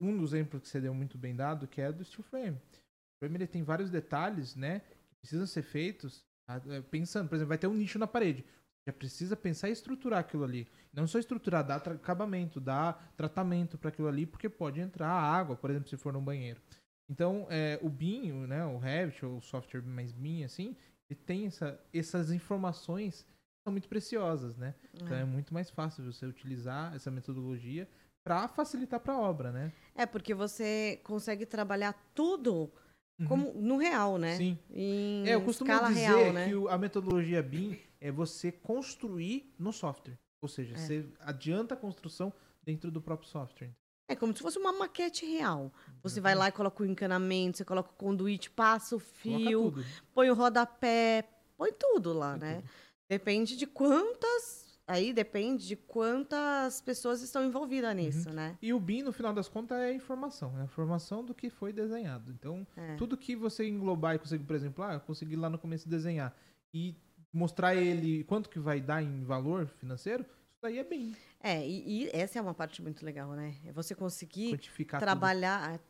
um 0.00 0.16
dos 0.16 0.32
exemplos 0.32 0.62
que 0.62 0.68
você 0.68 0.80
deu 0.80 0.92
muito 0.94 1.16
bem 1.16 1.34
dado, 1.34 1.66
que 1.68 1.80
é 1.80 1.90
do 1.92 2.04
steel 2.04 2.22
frame. 2.22 2.56
O 2.56 3.18
frame 3.20 3.36
ele 3.36 3.46
tem 3.46 3.62
vários 3.62 3.90
detalhes, 3.90 4.56
né, 4.56 4.80
que 4.80 5.14
precisam 5.20 5.46
ser 5.46 5.62
feitos 5.62 6.26
é, 6.68 6.80
pensando, 6.82 7.28
por 7.28 7.36
exemplo, 7.36 7.48
vai 7.50 7.58
ter 7.58 7.68
um 7.68 7.74
nicho 7.74 7.98
na 7.98 8.06
parede. 8.06 8.44
Já 8.86 8.92
precisa 8.92 9.36
pensar 9.36 9.68
em 9.68 9.72
estruturar 9.72 10.20
aquilo 10.20 10.44
ali. 10.44 10.66
Não 10.92 11.06
só 11.06 11.18
estruturar, 11.18 11.64
dar 11.64 11.76
acabamento, 11.76 12.60
dar 12.60 13.12
tratamento 13.16 13.78
para 13.78 13.90
aquilo 13.90 14.08
ali, 14.08 14.26
porque 14.26 14.48
pode 14.48 14.80
entrar 14.80 15.08
água, 15.08 15.56
por 15.56 15.70
exemplo, 15.70 15.88
se 15.88 15.96
for 15.96 16.12
num 16.12 16.24
banheiro. 16.24 16.60
Então, 17.08 17.46
é, 17.48 17.78
o 17.82 17.88
BIM, 17.88 18.32
né, 18.46 18.64
o 18.64 18.78
Revit, 18.78 19.24
ou 19.24 19.38
o 19.38 19.42
software 19.42 19.82
mais 19.82 20.12
BIM, 20.12 20.44
assim, 20.44 20.76
ele 21.08 21.20
tem 21.20 21.46
essa, 21.46 21.78
essas 21.92 22.32
informações 22.32 23.22
que 23.22 23.64
são 23.64 23.72
muito 23.72 23.88
preciosas, 23.88 24.56
né? 24.56 24.74
Então 24.94 25.16
é 25.16 25.24
muito 25.24 25.52
mais 25.54 25.70
fácil 25.70 26.04
você 26.04 26.26
utilizar 26.26 26.94
essa 26.94 27.10
metodologia 27.10 27.88
para 28.24 28.48
facilitar 28.48 28.98
para 28.98 29.14
a 29.14 29.20
obra, 29.20 29.52
né? 29.52 29.72
É, 29.94 30.06
porque 30.06 30.34
você 30.34 31.00
consegue 31.04 31.46
trabalhar 31.46 31.92
tudo 32.14 32.72
Uhum. 33.20 33.26
como 33.26 33.52
no 33.54 33.76
real, 33.76 34.16
né? 34.16 34.36
Sim. 34.36 34.58
Em 34.70 35.28
É, 35.28 35.34
eu 35.34 35.42
costumo 35.42 35.70
dizer 35.88 36.00
real, 36.00 36.32
né? 36.32 36.48
que 36.48 36.68
a 36.68 36.78
metodologia 36.78 37.42
BIM 37.42 37.78
é 38.02 38.10
você 38.10 38.50
construir 38.52 39.52
no 39.58 39.72
software. 39.72 40.18
Ou 40.40 40.48
seja, 40.48 40.74
É. 40.74 40.76
você 40.76 41.06
adianta 41.20 41.74
a 41.74 41.76
construção 41.76 42.32
dentro 42.62 42.90
do 42.90 43.00
próprio 43.00 43.28
software. 43.28 43.70
É 44.08 44.16
como 44.16 44.36
se 44.36 44.42
fosse 44.42 44.58
uma 44.58 44.72
maquete 44.72 45.24
real. 45.24 45.72
Você 46.02 46.20
vai 46.20 46.34
lá 46.34 46.48
e 46.48 46.52
coloca 46.52 46.82
o 46.82 46.86
encanamento, 46.86 47.56
você 47.58 47.64
coloca 47.64 47.90
o 47.90 47.94
conduíte, 47.94 48.50
passa 48.50 48.96
o 48.96 48.98
fio, 48.98 49.72
põe 50.12 50.28
o 50.30 50.34
rodapé, 50.34 51.24
põe 51.56 51.72
tudo 51.72 52.12
lá, 52.12 52.32
Põe 52.32 52.40
né? 52.40 52.54
tudo. 52.56 52.70
Depende 53.08 53.56
de 53.56 53.66
quantas. 53.66 54.60
Aí 54.86 55.12
depende 55.12 55.66
de 55.68 55.76
quantas 55.76 56.80
pessoas 56.80 57.22
estão 57.22 57.44
envolvidas 57.44 57.94
nisso, 57.94 58.28
Uhum. 58.28 58.34
né? 58.34 58.58
E 58.60 58.74
o 58.74 58.80
BIM, 58.80 59.02
no 59.02 59.12
final 59.12 59.32
das 59.32 59.48
contas, 59.48 59.78
é 59.78 59.86
a 59.90 59.94
informação. 59.94 60.58
É 60.58 60.62
a 60.62 60.64
informação 60.64 61.24
do 61.24 61.32
que 61.32 61.48
foi 61.48 61.72
desenhado. 61.72 62.32
Então, 62.32 62.66
É. 62.76 62.96
tudo 62.96 63.16
que 63.16 63.36
você 63.36 63.66
englobar 63.66 64.16
e 64.16 64.18
conseguir, 64.18 64.44
por 64.44 64.56
exemplo, 64.56 64.82
ah, 64.84 64.94
eu 64.94 65.00
consegui 65.00 65.36
lá 65.36 65.48
no 65.48 65.56
começo 65.58 65.88
desenhar 65.88 66.36
e 66.74 66.96
mostrar 67.32 67.74
ele 67.74 68.24
quanto 68.24 68.50
que 68.50 68.58
vai 68.58 68.80
dar 68.80 69.02
em 69.02 69.24
valor 69.24 69.66
financeiro, 69.66 70.22
isso 70.22 70.60
daí 70.62 70.78
é 70.78 70.84
BIM. 70.84 71.14
É, 71.40 71.66
e, 71.66 72.04
e 72.04 72.10
essa 72.12 72.38
é 72.38 72.42
uma 72.42 72.54
parte 72.54 72.82
muito 72.82 73.04
legal, 73.04 73.32
né? 73.32 73.56
É 73.64 73.72
você 73.72 73.94
conseguir 73.94 74.52
Quantificar 74.52 75.00
tudo. 75.00 75.06
trabalhar, 75.06 75.80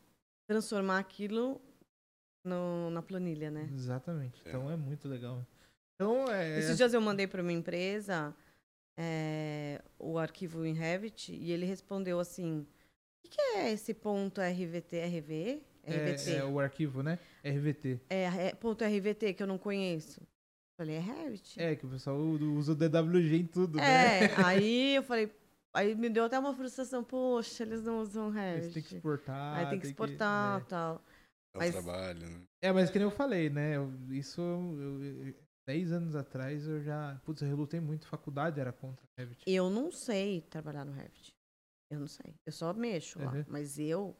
transformar 0.47 0.99
aquilo 0.99 1.61
no, 2.43 2.89
na 2.89 3.01
planilha, 3.01 3.51
né? 3.51 3.69
Exatamente. 3.73 4.41
Então 4.45 4.71
é 4.71 4.75
muito 4.75 5.07
legal. 5.07 5.45
Então, 5.95 6.25
é... 6.27 6.57
Esses 6.59 6.77
dias 6.77 6.93
eu 6.93 7.01
mandei 7.01 7.27
para 7.27 7.41
uma 7.41 7.51
empresa 7.51 8.35
é, 8.97 9.81
o 9.99 10.17
arquivo 10.17 10.65
em 10.65 10.73
Revit 10.73 11.33
e 11.33 11.51
ele 11.51 11.65
respondeu 11.65 12.19
assim: 12.19 12.61
o 12.61 12.67
que, 13.23 13.37
que 13.37 13.41
é 13.41 13.71
esse 13.71 13.93
ponto 13.93 14.41
RVT, 14.41 15.05
RV? 15.05 15.61
RVT. 15.85 16.31
É, 16.31 16.37
é, 16.37 16.43
o 16.43 16.59
arquivo, 16.59 17.03
né? 17.03 17.19
RVT. 17.43 17.99
É, 18.09 18.23
é, 18.23 18.55
ponto 18.55 18.83
RVT 18.83 19.33
que 19.33 19.43
eu 19.43 19.47
não 19.47 19.57
conheço. 19.57 20.21
Falei, 20.77 20.95
é 20.95 20.99
Revit. 20.99 21.59
É, 21.61 21.75
que 21.75 21.85
o 21.85 21.89
pessoal 21.89 22.17
usa 22.17 22.71
o 22.71 22.75
DWG 22.75 23.35
em 23.35 23.45
tudo, 23.45 23.79
é, 23.79 23.81
né? 23.81 24.35
aí 24.45 24.95
eu 24.95 25.03
falei, 25.03 25.31
aí 25.73 25.93
me 25.95 26.09
deu 26.09 26.25
até 26.25 26.37
uma 26.39 26.53
frustração, 26.53 27.03
poxa, 27.03 27.63
eles 27.63 27.83
não 27.83 27.99
usam 27.99 28.29
Revit. 28.29 28.63
Eles 28.63 28.73
têm 28.73 28.83
que 28.83 28.95
exportar. 28.95 29.57
Aí 29.57 29.69
tem 29.69 29.79
que 29.79 29.87
exportar 29.87 30.59
e 30.59 30.63
é. 30.63 30.65
tal. 30.65 31.03
É 31.55 31.57
mas, 31.59 31.71
trabalho, 31.71 32.27
né? 32.27 32.41
É, 32.61 32.71
mas 32.71 32.89
que 32.89 32.97
nem 32.97 33.07
eu 33.07 33.11
falei, 33.11 33.49
né? 33.49 33.77
Eu, 33.77 33.93
isso, 34.09 34.41
eu, 34.41 35.03
eu, 35.27 35.35
10 35.67 35.91
anos 35.91 36.15
atrás 36.15 36.67
eu 36.67 36.81
já. 36.81 37.19
Putz, 37.23 37.41
eu 37.41 37.47
relutei 37.47 37.79
muito. 37.79 38.07
Faculdade 38.07 38.59
era 38.59 38.71
contra 38.71 39.05
Revit. 39.17 39.43
Eu 39.47 39.69
não 39.69 39.91
sei 39.91 40.41
trabalhar 40.41 40.85
no 40.85 40.91
Revit. 40.91 41.33
Eu 41.89 41.99
não 41.99 42.07
sei. 42.07 42.33
Eu 42.45 42.51
só 42.51 42.73
mexo 42.73 43.19
uhum. 43.19 43.25
lá. 43.25 43.45
Mas 43.47 43.79
eu. 43.79 44.15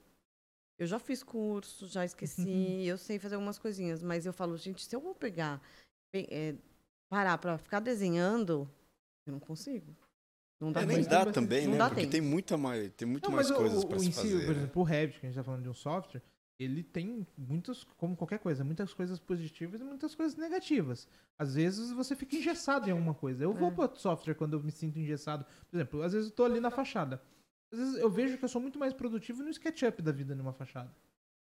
Eu 0.78 0.88
já 0.88 1.00
fiz 1.00 1.24
curso, 1.24 1.88
já 1.88 2.04
esqueci. 2.04 2.84
eu 2.86 2.98
sei 2.98 3.20
fazer 3.20 3.36
algumas 3.36 3.60
coisinhas. 3.60 4.02
Mas 4.02 4.26
eu 4.26 4.34
falo, 4.34 4.58
gente, 4.58 4.84
se 4.86 4.96
eu 4.96 5.02
vou 5.02 5.16
pegar. 5.16 5.62
É, 6.14 6.56
parar 7.10 7.38
pra 7.40 7.58
ficar 7.58 7.80
desenhando, 7.80 8.70
eu 9.26 9.34
não 9.34 9.40
consigo. 9.40 9.96
Não 10.60 10.72
dá, 10.72 10.82
é, 10.82 10.86
nem 10.86 11.04
dá 11.04 11.26
também, 11.26 11.66
não 11.66 11.74
né? 11.74 11.78
Dá 11.80 11.88
Porque 11.88 12.02
tempo. 12.02 12.12
tem 12.12 12.22
muita 12.22 12.56
mais, 12.56 12.92
tem 12.94 13.08
muito 13.08 13.30
não, 13.30 13.36
mais 13.36 13.52
coisas 13.52 13.84
para 13.84 14.00
se 14.00 14.12
fazer. 14.12 14.40
Si, 14.40 14.46
por 14.46 14.56
exemplo, 14.56 14.82
o 14.82 14.86
Revit, 14.86 15.20
que 15.20 15.26
a 15.26 15.30
gente 15.30 15.36
tá 15.36 15.44
falando 15.44 15.64
de 15.64 15.70
um 15.70 15.74
software, 15.74 16.22
ele 16.58 16.84
tem 16.84 17.28
muitas, 17.38 17.84
como 17.98 18.16
qualquer 18.16 18.40
coisa, 18.40 18.64
muitas 18.64 18.94
coisas 18.94 19.20
positivas 19.20 19.82
e 19.82 19.84
muitas 19.84 20.16
coisas 20.16 20.38
negativas. 20.38 21.08
Às 21.38 21.56
vezes 21.56 21.92
você 21.92 22.16
fica 22.16 22.36
engessado 22.36 22.88
em 22.88 22.92
alguma 22.92 23.14
coisa. 23.14 23.44
Eu 23.44 23.52
é. 23.52 23.54
vou 23.54 23.72
para 23.72 23.94
software 23.96 24.36
quando 24.36 24.54
eu 24.54 24.64
me 24.64 24.72
sinto 24.72 25.00
engessado. 25.00 25.46
Por 25.70 25.76
exemplo, 25.76 26.02
às 26.02 26.14
vezes 26.14 26.30
eu 26.30 26.36
tô 26.36 26.46
ali 26.46 26.60
na 26.60 26.70
fachada. 26.70 27.22
Às 27.72 27.80
vezes 27.80 27.98
eu 27.98 28.10
vejo 28.10 28.38
que 28.38 28.46
eu 28.46 28.50
sou 28.50 28.62
muito 28.62 28.78
mais 28.78 28.94
produtivo 28.94 29.44
no 29.44 29.50
SketchUp 29.50 30.02
da 30.02 30.12
vida 30.12 30.36
numa 30.36 30.54
fachada. 30.54 30.94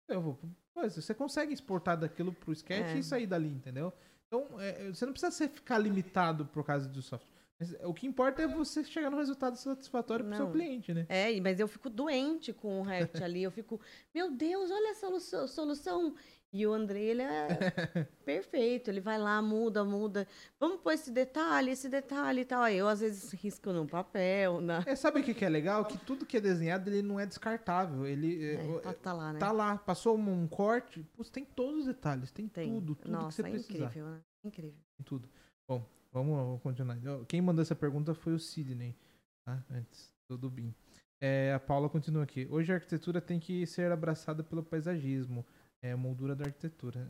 Eu 0.08 0.20
vou, 0.20 0.38
pois, 0.74 0.96
você 0.96 1.14
consegue 1.14 1.52
exportar 1.52 1.98
daquilo 1.98 2.32
pro 2.32 2.52
sketch 2.52 2.94
é. 2.94 2.98
e 2.98 3.02
sair 3.02 3.26
dali, 3.26 3.48
entendeu? 3.48 3.92
Então, 4.34 4.60
é, 4.60 4.90
você 4.92 5.06
não 5.06 5.12
precisa 5.12 5.30
ser, 5.30 5.48
ficar 5.48 5.78
limitado 5.78 6.46
por 6.46 6.64
causa 6.64 6.88
do 6.88 7.00
software. 7.00 7.32
Mas 7.58 7.72
o 7.84 7.94
que 7.94 8.06
importa 8.06 8.42
é 8.42 8.48
você 8.48 8.82
chegar 8.82 9.10
no 9.10 9.16
resultado 9.16 9.56
satisfatório 9.56 10.24
para 10.24 10.34
o 10.34 10.36
seu 10.36 10.50
cliente, 10.50 10.92
né? 10.92 11.06
É, 11.08 11.40
mas 11.40 11.60
eu 11.60 11.68
fico 11.68 11.88
doente 11.88 12.52
com 12.52 12.80
o 12.80 12.82
Revit 12.82 13.22
ali. 13.22 13.44
Eu 13.44 13.52
fico, 13.52 13.80
meu 14.12 14.32
Deus, 14.32 14.70
olha 14.72 14.90
essa 14.90 15.46
solução. 15.46 16.14
E 16.54 16.64
o 16.66 16.72
André, 16.72 17.00
ele 17.00 17.22
é 17.22 17.48
perfeito. 18.24 18.88
Ele 18.88 19.00
vai 19.00 19.18
lá, 19.18 19.42
muda, 19.42 19.84
muda. 19.84 20.26
Vamos 20.58 20.80
pôr 20.80 20.92
esse 20.92 21.10
detalhe, 21.10 21.72
esse 21.72 21.88
detalhe 21.88 22.42
e 22.42 22.44
tal. 22.44 22.62
Aí 22.62 22.76
eu, 22.76 22.86
às 22.86 23.00
vezes, 23.00 23.32
risco 23.32 23.72
no 23.72 23.86
papel. 23.86 24.60
Na... 24.60 24.84
É, 24.86 24.94
sabe 24.94 25.20
o 25.20 25.24
que, 25.24 25.44
é 25.44 25.48
legal? 25.48 25.84
Que 25.84 25.98
tudo 25.98 26.24
que 26.24 26.36
é 26.36 26.40
desenhado, 26.40 26.88
ele 26.88 27.02
não 27.02 27.18
é 27.18 27.26
descartável. 27.26 28.06
Ele 28.06 28.44
é, 28.44 28.78
tá, 28.78 28.92
tá, 28.92 29.12
lá, 29.12 29.32
né? 29.32 29.38
Tá 29.40 29.50
lá. 29.50 29.76
Passou 29.76 30.16
um, 30.16 30.46
corte, 30.46 31.04
pô, 31.16 31.24
tem 31.24 31.44
todos 31.44 31.80
os 31.80 31.86
detalhes. 31.86 32.30
Tem, 32.30 32.46
tem. 32.46 32.72
tudo, 32.72 32.94
tudo 32.94 33.10
Nossa, 33.10 33.28
que 33.28 33.34
você 33.34 33.42
é 33.42 33.50
precisa. 33.50 33.84
incrível, 33.84 34.06
né? 34.06 34.20
Incrível. 34.44 34.78
Tem 34.96 35.04
tudo. 35.04 35.28
Bom, 35.68 35.84
Vamos 36.14 36.62
continuar. 36.62 36.96
Quem 37.26 37.42
mandou 37.42 37.60
essa 37.60 37.74
pergunta 37.74 38.14
foi 38.14 38.34
o 38.34 38.38
Sidney, 38.38 38.96
tá? 39.44 39.60
antes 39.68 40.14
do 40.28 40.48
BIM. 40.48 40.72
É, 41.20 41.52
a 41.52 41.58
Paula 41.58 41.88
continua 41.88 42.22
aqui. 42.22 42.46
Hoje 42.48 42.70
a 42.70 42.76
arquitetura 42.76 43.20
tem 43.20 43.40
que 43.40 43.66
ser 43.66 43.90
abraçada 43.90 44.44
pelo 44.44 44.62
paisagismo, 44.62 45.44
é 45.84 45.92
a 45.92 45.96
moldura 45.96 46.34
da 46.34 46.46
arquitetura. 46.46 47.06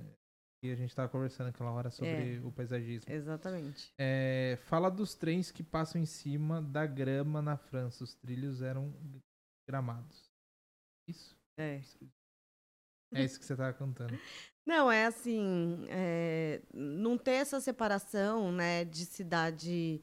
E 0.62 0.70
a 0.70 0.74
gente 0.74 0.90
estava 0.90 1.08
conversando 1.08 1.48
aquela 1.48 1.70
hora 1.70 1.90
sobre 1.90 2.36
é, 2.36 2.40
o 2.40 2.50
paisagismo. 2.50 3.12
Exatamente. 3.12 3.92
É, 3.98 4.58
fala 4.64 4.90
dos 4.90 5.14
trens 5.14 5.50
que 5.50 5.62
passam 5.62 6.00
em 6.00 6.06
cima 6.06 6.60
da 6.60 6.86
grama 6.86 7.40
na 7.40 7.56
França. 7.56 8.02
Os 8.02 8.14
trilhos 8.14 8.62
eram 8.62 8.92
gramados. 9.68 10.32
Isso? 11.08 11.36
É. 11.58 11.82
É 13.12 13.22
isso 13.22 13.38
que 13.38 13.44
você 13.44 13.52
estava 13.52 13.72
contando. 13.74 14.18
Não, 14.66 14.90
é 14.90 15.04
assim, 15.04 15.84
é, 15.90 16.62
não 16.72 17.18
ter 17.18 17.32
essa 17.32 17.60
separação, 17.60 18.50
né, 18.50 18.82
de 18.82 19.04
cidade 19.04 20.00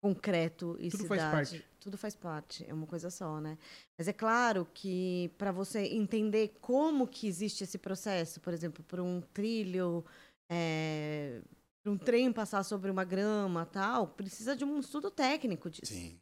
concreto 0.00 0.76
e 0.78 0.90
tudo 0.90 1.02
cidade. 1.02 1.20
Faz 1.20 1.50
parte. 1.50 1.68
Tudo 1.80 1.98
faz 1.98 2.14
parte, 2.14 2.68
é 2.68 2.74
uma 2.74 2.86
coisa 2.86 3.10
só, 3.10 3.40
né? 3.40 3.56
Mas 3.96 4.08
é 4.08 4.12
claro 4.12 4.66
que 4.74 5.30
para 5.38 5.52
você 5.52 5.80
entender 5.86 6.56
como 6.60 7.06
que 7.06 7.26
existe 7.26 7.64
esse 7.64 7.78
processo, 7.78 8.40
por 8.40 8.52
exemplo, 8.52 8.84
por 8.84 9.00
um 9.00 9.20
trilho, 9.20 10.04
é, 10.50 11.40
para 11.82 11.92
um 11.92 11.98
trem 11.98 12.32
passar 12.32 12.62
sobre 12.64 12.90
uma 12.90 13.04
grama, 13.04 13.64
tal, 13.64 14.08
precisa 14.08 14.54
de 14.54 14.64
um 14.64 14.78
estudo 14.80 15.10
técnico 15.10 15.70
disso. 15.70 15.92
Sim. 15.92 16.20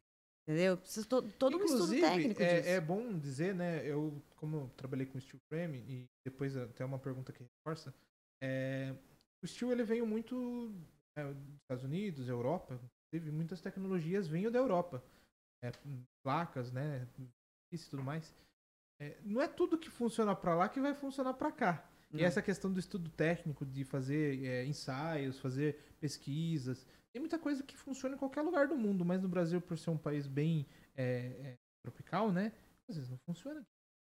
Entendeu? 0.48 0.76
Precisa 0.76 1.04
to, 1.06 1.22
todo 1.22 1.56
Inclusive, 1.56 1.80
um 1.80 1.84
estudo 1.84 2.00
técnico 2.00 2.42
é, 2.42 2.60
disso. 2.60 2.68
É 2.68 2.80
bom 2.80 3.18
dizer, 3.18 3.54
né? 3.54 3.84
Eu, 3.84 4.22
como 4.36 4.56
eu 4.56 4.70
trabalhei 4.76 5.06
com 5.06 5.18
steel 5.18 5.40
frame, 5.48 5.78
e 5.78 6.06
depois 6.24 6.56
até 6.56 6.84
uma 6.84 6.98
pergunta 6.98 7.32
que 7.32 7.42
reforça, 7.42 7.92
é, 8.40 8.94
o 9.42 9.46
steel 9.46 9.72
ele 9.72 9.82
veio 9.82 10.06
muito 10.06 10.72
é, 11.16 11.24
dos 11.24 11.54
Estados 11.62 11.84
Unidos, 11.84 12.28
Europa, 12.28 12.80
teve 13.18 13.30
muitas 13.32 13.60
tecnologias 13.62 14.28
vinham 14.28 14.52
da 14.52 14.58
Europa. 14.58 15.02
É, 15.64 15.72
placas, 16.22 16.70
né? 16.70 17.08
E 17.72 17.78
tudo 17.78 18.02
mais. 18.02 18.34
É, 19.00 19.16
não 19.24 19.40
é 19.40 19.48
tudo 19.48 19.78
que 19.78 19.90
funciona 19.90 20.36
para 20.36 20.54
lá 20.54 20.68
que 20.68 20.80
vai 20.80 20.94
funcionar 20.94 21.34
para 21.34 21.50
cá. 21.50 21.90
Não. 22.10 22.20
E 22.20 22.24
essa 22.24 22.42
questão 22.42 22.72
do 22.72 22.78
estudo 22.78 23.10
técnico, 23.10 23.64
de 23.64 23.84
fazer 23.84 24.44
é, 24.44 24.64
ensaios, 24.64 25.38
fazer 25.38 25.80
pesquisas, 25.98 26.86
tem 27.12 27.20
muita 27.20 27.38
coisa 27.38 27.62
que 27.62 27.76
funciona 27.76 28.14
em 28.14 28.18
qualquer 28.18 28.42
lugar 28.42 28.68
do 28.68 28.76
mundo, 28.76 29.04
mas 29.04 29.22
no 29.22 29.28
Brasil, 29.28 29.60
por 29.60 29.78
ser 29.78 29.90
um 29.90 29.98
país 29.98 30.26
bem 30.26 30.66
é, 30.94 31.04
é, 31.04 31.56
tropical, 31.82 32.30
né? 32.30 32.52
Às 32.88 32.96
vezes 32.96 33.10
não 33.10 33.18
funciona. 33.26 33.66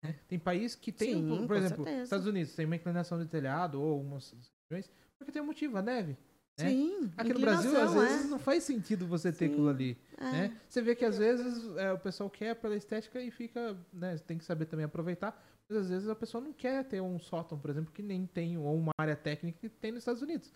Né? 0.02 0.18
Tem 0.26 0.38
país 0.38 0.74
que 0.74 0.92
tem, 0.92 1.14
Sim, 1.14 1.46
por 1.46 1.56
exemplo, 1.56 1.84
certeza. 1.84 2.02
Estados 2.02 2.26
Unidos 2.26 2.54
tem 2.54 2.66
uma 2.66 2.76
inclinação 2.76 3.18
de 3.18 3.28
telhado 3.28 3.80
ou 3.80 3.94
algumas 3.94 4.34
regiões, 4.70 4.90
porque 5.16 5.32
tem 5.32 5.40
um 5.40 5.46
motivo, 5.46 5.78
a 5.78 5.82
neve. 5.82 6.16
Né? 6.58 6.70
Sim, 6.70 7.12
Aqui 7.16 7.32
no 7.32 7.40
Brasil, 7.40 7.80
às 7.80 7.94
vezes, 7.94 8.26
é. 8.26 8.28
não 8.28 8.38
faz 8.38 8.64
sentido 8.64 9.06
você 9.06 9.30
ter 9.30 9.46
Sim, 9.46 9.52
aquilo 9.52 9.68
ali. 9.68 9.96
É. 10.16 10.24
Né? 10.24 10.60
Você 10.68 10.82
vê 10.82 10.94
que 10.94 11.04
às 11.04 11.16
vezes 11.16 11.64
é, 11.76 11.92
o 11.92 11.98
pessoal 11.98 12.28
quer 12.28 12.56
pela 12.56 12.76
estética 12.76 13.20
e 13.20 13.30
fica. 13.30 13.76
Né, 13.92 14.18
tem 14.18 14.36
que 14.36 14.44
saber 14.44 14.66
também 14.66 14.84
aproveitar. 14.84 15.40
Mas 15.68 15.78
às 15.78 15.88
vezes 15.88 16.08
a 16.08 16.14
pessoa 16.14 16.42
não 16.42 16.52
quer 16.52 16.84
ter 16.84 17.00
um 17.00 17.18
sótão, 17.18 17.58
por 17.58 17.70
exemplo, 17.70 17.92
que 17.92 18.02
nem 18.02 18.26
tem, 18.26 18.56
ou 18.56 18.76
uma 18.76 18.92
área 18.98 19.14
técnica 19.14 19.58
que 19.60 19.68
tem 19.68 19.92
nos 19.92 20.00
Estados 20.00 20.22
Unidos. 20.22 20.50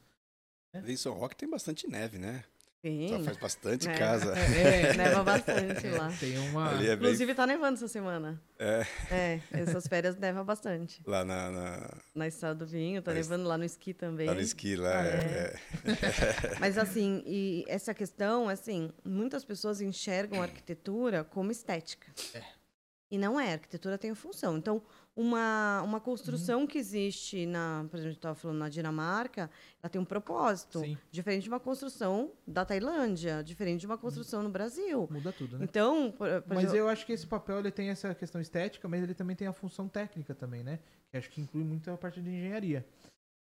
Em 0.74 0.96
São 0.96 1.12
Roque 1.12 1.36
tem 1.36 1.48
bastante 1.48 1.86
neve, 1.86 2.18
né? 2.18 2.44
Sim. 2.82 3.08
Só 3.10 3.20
faz 3.20 3.36
bastante 3.36 3.86
neva. 3.86 3.98
casa. 3.98 4.36
É, 4.36 4.92
neva 4.98 5.22
bastante 5.22 5.86
lá. 5.86 6.12
Tem 6.18 6.36
uma... 6.50 6.82
É 6.82 6.94
Inclusive 6.94 7.26
bem... 7.26 7.34
tá 7.34 7.46
nevando 7.46 7.74
essa 7.74 7.86
semana. 7.86 8.42
É. 8.58 8.86
É, 9.08 9.40
essas 9.52 9.86
férias 9.86 10.16
neva 10.16 10.42
bastante. 10.42 11.00
Lá 11.06 11.24
na... 11.24 11.50
Na, 11.50 11.90
na 12.12 12.26
Estrada 12.26 12.56
do 12.56 12.66
Vinho, 12.66 13.00
tá 13.00 13.12
na 13.12 13.18
nevando 13.18 13.44
est... 13.44 13.48
lá 13.48 13.56
no 13.56 13.64
esqui 13.64 13.94
também. 13.94 14.26
Lá 14.26 14.34
no 14.34 14.40
esqui, 14.40 14.74
lá, 14.74 15.00
ah, 15.00 15.06
é. 15.06 15.10
é. 15.14 16.58
Mas 16.58 16.76
assim, 16.76 17.22
e 17.24 17.64
essa 17.68 17.94
questão, 17.94 18.48
assim, 18.48 18.90
muitas 19.04 19.44
pessoas 19.44 19.80
enxergam 19.80 20.40
a 20.40 20.44
arquitetura 20.44 21.22
como 21.22 21.52
estética. 21.52 22.08
É. 22.34 22.42
E 23.12 23.18
não 23.18 23.38
é, 23.38 23.50
a 23.50 23.52
arquitetura 23.52 23.96
tem 23.96 24.14
função. 24.14 24.56
Então, 24.56 24.82
uma, 25.14 25.82
uma 25.82 26.00
construção 26.00 26.60
uhum. 26.60 26.66
que 26.66 26.78
existe 26.78 27.44
na, 27.44 27.86
por 27.90 27.98
exemplo, 27.98 28.16
estava 28.16 28.34
falando 28.34 28.58
na 28.58 28.68
Dinamarca, 28.68 29.50
ela 29.82 29.90
tem 29.90 30.00
um 30.00 30.04
propósito. 30.04 30.80
Sim. 30.80 30.96
Diferente 31.10 31.44
de 31.44 31.48
uma 31.48 31.60
construção 31.60 32.32
da 32.46 32.64
Tailândia, 32.64 33.42
diferente 33.42 33.80
de 33.80 33.86
uma 33.86 33.98
construção 33.98 34.40
uhum. 34.40 34.46
no 34.46 34.50
Brasil. 34.50 35.08
Muda 35.10 35.32
tudo, 35.32 35.58
né? 35.58 35.64
Então, 35.64 36.12
por, 36.12 36.42
por 36.42 36.54
mas 36.54 36.72
eu 36.72 36.88
acho 36.88 37.04
que 37.04 37.12
esse 37.12 37.26
papel 37.26 37.58
ele 37.58 37.70
tem 37.70 37.90
essa 37.90 38.14
questão 38.14 38.40
estética, 38.40 38.88
mas 38.88 39.02
ele 39.02 39.14
também 39.14 39.36
tem 39.36 39.46
a 39.46 39.52
função 39.52 39.86
técnica 39.86 40.34
também, 40.34 40.62
né? 40.62 40.78
Que 41.10 41.18
acho 41.18 41.28
que 41.30 41.40
inclui 41.40 41.64
muito 41.64 41.90
a 41.90 41.96
parte 41.96 42.20
de 42.20 42.30
engenharia. 42.30 42.86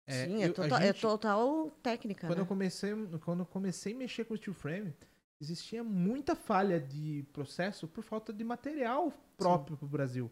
É, 0.06 0.26
Sim, 0.26 0.42
é, 0.42 0.48
eu, 0.48 0.52
total, 0.52 0.78
é 0.78 0.86
gente, 0.86 0.96
é 0.96 1.00
total 1.00 1.70
técnica. 1.82 2.26
Quando 2.26 2.38
né? 2.38 2.42
eu 2.42 2.46
comecei, 2.46 2.90
quando 3.24 3.40
eu 3.40 3.46
comecei 3.46 3.94
a 3.94 3.96
mexer 3.96 4.24
com 4.24 4.36
steel 4.36 4.52
frame, 4.52 4.92
existia 5.40 5.82
muita 5.82 6.34
falha 6.36 6.78
de 6.78 7.24
processo 7.32 7.88
por 7.88 8.04
falta 8.04 8.32
de 8.32 8.44
material 8.44 9.12
próprio 9.36 9.76
para 9.76 9.86
o 9.86 9.88
Brasil. 9.88 10.30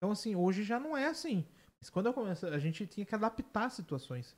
Então, 0.00 0.12
assim, 0.12 0.34
hoje 0.34 0.64
já 0.64 0.80
não 0.80 0.96
é 0.96 1.06
assim. 1.08 1.46
Mas 1.78 1.90
quando 1.90 2.06
eu 2.06 2.14
comecei, 2.14 2.48
a 2.48 2.58
gente 2.58 2.86
tinha 2.86 3.04
que 3.04 3.14
adaptar 3.14 3.70
situações. 3.70 4.34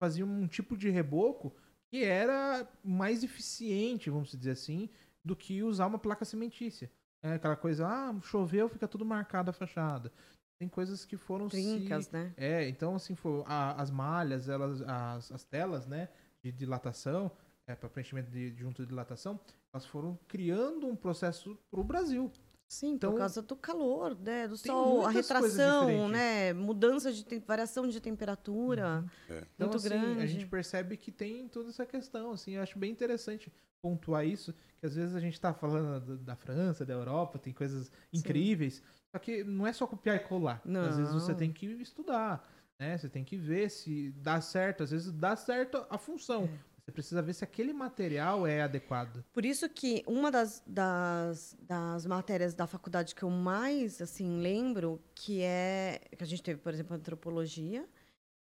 Fazia 0.00 0.26
um 0.26 0.48
tipo 0.48 0.76
de 0.76 0.90
reboco 0.90 1.54
que 1.88 2.02
era 2.02 2.68
mais 2.82 3.22
eficiente, 3.22 4.10
vamos 4.10 4.32
dizer 4.32 4.50
assim, 4.50 4.90
do 5.24 5.36
que 5.36 5.62
usar 5.62 5.86
uma 5.86 6.00
placa 6.00 6.24
cimentícia. 6.24 6.90
É 7.22 7.34
aquela 7.34 7.56
coisa, 7.56 7.86
ah, 7.86 8.14
choveu, 8.22 8.68
fica 8.68 8.88
tudo 8.88 9.04
marcado 9.04 9.50
a 9.50 9.52
fachada. 9.52 10.12
Tem 10.58 10.68
coisas 10.68 11.04
que 11.04 11.16
foram 11.16 11.48
Trincas, 11.48 12.06
se... 12.06 12.12
né? 12.12 12.34
É, 12.36 12.68
então 12.68 12.96
assim, 12.96 13.14
foi, 13.14 13.42
a, 13.46 13.80
as 13.80 13.90
malhas, 13.90 14.48
elas, 14.48 14.82
as, 14.82 15.30
as 15.30 15.44
telas, 15.44 15.86
né, 15.86 16.08
de 16.42 16.50
dilatação, 16.50 17.30
é, 17.66 17.74
para 17.74 17.88
preenchimento 17.88 18.30
de, 18.30 18.50
de 18.50 18.60
junta 18.60 18.82
de 18.82 18.88
dilatação, 18.88 19.40
elas 19.72 19.86
foram 19.86 20.18
criando 20.28 20.86
um 20.86 20.94
processo 20.94 21.58
para 21.70 21.80
o 21.80 21.84
Brasil. 21.84 22.30
Sim, 22.68 22.94
Então, 22.94 23.12
por 23.12 23.18
causa 23.18 23.40
do 23.42 23.54
calor, 23.54 24.18
né? 24.18 24.48
Do 24.48 24.56
sol, 24.56 25.06
a 25.06 25.10
retração, 25.10 26.08
né? 26.08 26.52
Mudança 26.52 27.12
de 27.12 27.24
variação 27.40 27.86
de 27.86 28.00
temperatura. 28.00 29.04
É. 29.28 29.44
Então, 29.54 29.68
Muito 29.68 29.76
assim, 29.76 29.88
grande. 29.88 30.22
a 30.22 30.26
gente 30.26 30.46
percebe 30.46 30.96
que 30.96 31.12
tem 31.12 31.46
toda 31.48 31.68
essa 31.70 31.86
questão, 31.86 32.32
assim, 32.32 32.52
eu 32.52 32.62
acho 32.62 32.78
bem 32.78 32.90
interessante 32.90 33.52
pontuar 33.80 34.26
isso, 34.26 34.54
que 34.78 34.86
às 34.86 34.94
vezes 34.94 35.14
a 35.14 35.20
gente 35.20 35.38
tá 35.38 35.52
falando 35.52 36.00
da, 36.00 36.16
da 36.32 36.36
França, 36.36 36.86
da 36.86 36.94
Europa, 36.94 37.38
tem 37.38 37.52
coisas 37.52 37.90
incríveis, 38.10 38.82
só 39.12 39.18
que 39.18 39.44
não 39.44 39.66
é 39.66 39.72
só 39.72 39.86
copiar 39.86 40.16
e 40.16 40.20
colar. 40.20 40.62
Não. 40.64 40.80
Às 40.86 40.96
vezes 40.96 41.12
você 41.12 41.34
tem 41.34 41.52
que 41.52 41.66
estudar, 41.66 42.42
né? 42.80 42.96
Você 42.96 43.10
tem 43.10 43.22
que 43.22 43.36
ver 43.36 43.70
se 43.70 44.10
dá 44.12 44.40
certo, 44.40 44.82
às 44.82 44.90
vezes 44.90 45.12
dá 45.12 45.36
certo 45.36 45.86
a 45.90 45.98
função. 45.98 46.44
É. 46.44 46.73
Você 46.84 46.92
precisa 46.92 47.22
ver 47.22 47.32
se 47.32 47.42
aquele 47.42 47.72
material 47.72 48.46
é 48.46 48.60
adequado. 48.60 49.24
Por 49.32 49.44
isso 49.44 49.66
que 49.70 50.04
uma 50.06 50.30
das, 50.30 50.62
das, 50.66 51.56
das 51.62 52.04
matérias 52.04 52.52
da 52.52 52.66
faculdade 52.66 53.14
que 53.14 53.22
eu 53.22 53.30
mais 53.30 54.02
assim 54.02 54.38
lembro, 54.40 55.00
que 55.14 55.40
é 55.40 55.98
que 56.16 56.22
a 56.22 56.26
gente 56.26 56.42
teve, 56.42 56.60
por 56.60 56.74
exemplo, 56.74 56.94
antropologia 56.94 57.88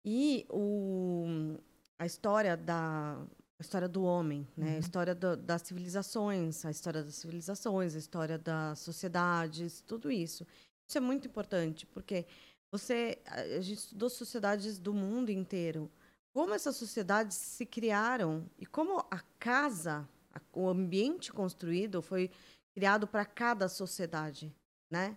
e 0.04 0.46
o, 0.50 1.56
a 2.00 2.06
história 2.06 2.58
da 2.58 3.24
a 3.58 3.62
história 3.62 3.88
do 3.88 4.04
homem, 4.04 4.46
né? 4.58 4.76
A 4.76 4.80
história 4.80 5.16
do- 5.16 5.38
das 5.38 5.62
civilizações, 5.62 6.66
a 6.66 6.72
história 6.72 7.02
das 7.02 7.16
civilizações, 7.16 7.96
a 7.96 8.00
história 8.00 8.38
das 8.38 8.80
sociedades, 8.80 9.80
tudo 9.82 10.12
isso. 10.12 10.46
Isso 10.86 10.98
é 10.98 11.02
muito 11.02 11.26
importante, 11.28 11.86
porque 11.86 12.26
você 12.70 13.20
a 13.28 13.62
gente 13.62 13.78
estudou 13.78 14.10
sociedades 14.10 14.78
do 14.78 14.94
mundo 14.94 15.30
inteiro. 15.30 15.90
Como 16.36 16.54
essas 16.54 16.76
sociedades 16.76 17.38
se 17.38 17.66
criaram 17.66 18.46
e 18.60 18.66
como 18.66 19.00
a 19.10 19.22
casa, 19.40 20.06
o 20.52 20.68
ambiente 20.68 21.32
construído 21.32 22.02
foi 22.02 22.30
criado 22.74 23.08
para 23.08 23.24
cada 23.24 23.70
sociedade, 23.70 24.54
né? 24.92 25.16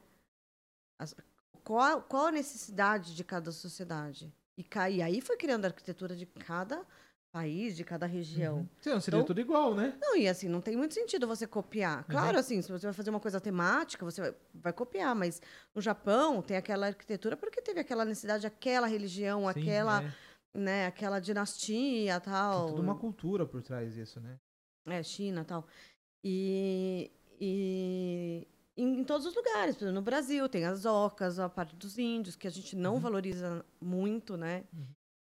As- 0.97 1.17
qual, 1.65 2.03
qual 2.03 2.27
a 2.27 2.31
necessidade 2.31 3.17
de 3.17 3.25
cada 3.25 3.51
sociedade? 3.51 4.33
E, 4.57 4.65
e 4.93 5.03
aí 5.03 5.21
foi 5.21 5.37
criando 5.37 5.65
a 5.65 5.69
arquitetura 5.69 6.15
de 6.15 6.25
cada 6.25 6.87
país, 7.33 7.77
de 7.77 7.83
cada 7.83 8.07
região. 8.07 8.71
Senão 8.81 9.01
seria 9.01 9.19
Então- 9.19 9.27
tudo 9.27 9.41
igual, 9.41 9.75
né? 9.75 9.99
Não, 10.01 10.17
e 10.17 10.29
assim, 10.29 10.49
não 10.49 10.61
tem 10.61 10.77
muito 10.77 10.95
sentido 10.95 11.27
você 11.27 11.49
copiar. 11.49 12.05
Claro, 12.05 12.39
assim, 12.39 12.63
se 12.63 12.71
você 12.71 12.87
vai 12.87 12.93
fazer 12.95 13.11
uma 13.11 13.19
coisa 13.21 13.41
temática, 13.41 14.05
você 14.05 14.21
vai, 14.21 14.35
vai 14.55 14.73
copiar, 14.73 15.17
mas 15.17 15.43
no 15.75 15.83
Japão 15.83 16.41
tem 16.41 16.57
aquela 16.57 16.87
arquitetura 16.87 17.37
porque 17.37 17.61
teve 17.61 17.81
aquela 17.81 18.05
necessidade, 18.05 18.47
aquela 18.47 18.87
religião, 18.87 19.43
Sim, 19.43 19.49
aquela, 19.61 20.05
é. 20.05 20.28
Né, 20.55 20.87
aquela 20.87 21.21
dinastia, 21.21 22.21
Tem 22.21 22.33
tal. 22.33 22.67
toda 22.69 22.81
uma 22.81 22.95
cultura 22.95 23.47
por 23.47 23.63
trás 23.63 23.95
disso, 23.95 24.21
né? 24.21 24.39
É, 24.87 25.03
China, 25.03 25.45
tal. 25.45 25.67
E, 26.25 27.11
e 27.41 28.47
em, 28.77 29.01
em 29.01 29.05
todos 29.05 29.27
os 29.27 29.35
lugares, 29.35 29.77
por 29.77 29.85
exemplo, 29.85 29.95
no 30.01 30.03
Brasil 30.03 30.49
tem 30.49 30.65
as 30.65 30.85
ocas, 30.85 31.39
a 31.39 31.49
parte 31.49 31.77
dos 31.77 31.99
índios, 31.99 32.37
que 32.37 32.47
a 32.49 32.51
gente 32.51 32.75
não 32.77 32.95
Uhum. 32.95 33.01
valoriza 33.01 33.65
muito, 33.81 34.37
né? 34.37 34.65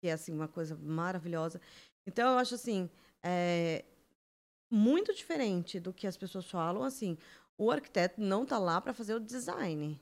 Que 0.03 0.09
é, 0.09 0.13
assim, 0.13 0.33
uma 0.33 0.49
coisa 0.49 0.77
maravilhosa. 0.77 1.61
Então, 2.07 2.33
eu 2.33 2.39
acho, 2.39 2.55
assim, 2.55 2.91
é, 3.23 3.85
muito 4.71 5.15
diferente 5.15 5.81
do 5.81 5.93
que 5.93 6.07
as 6.07 6.17
pessoas 6.17 6.51
falam, 6.51 6.83
assim, 6.83 7.17
o 7.57 7.71
arquiteto 7.71 8.21
não 8.21 8.45
tá 8.45 8.59
lá 8.59 8.81
para 8.81 8.93
fazer 8.93 9.15
o 9.15 9.21
design, 9.21 9.99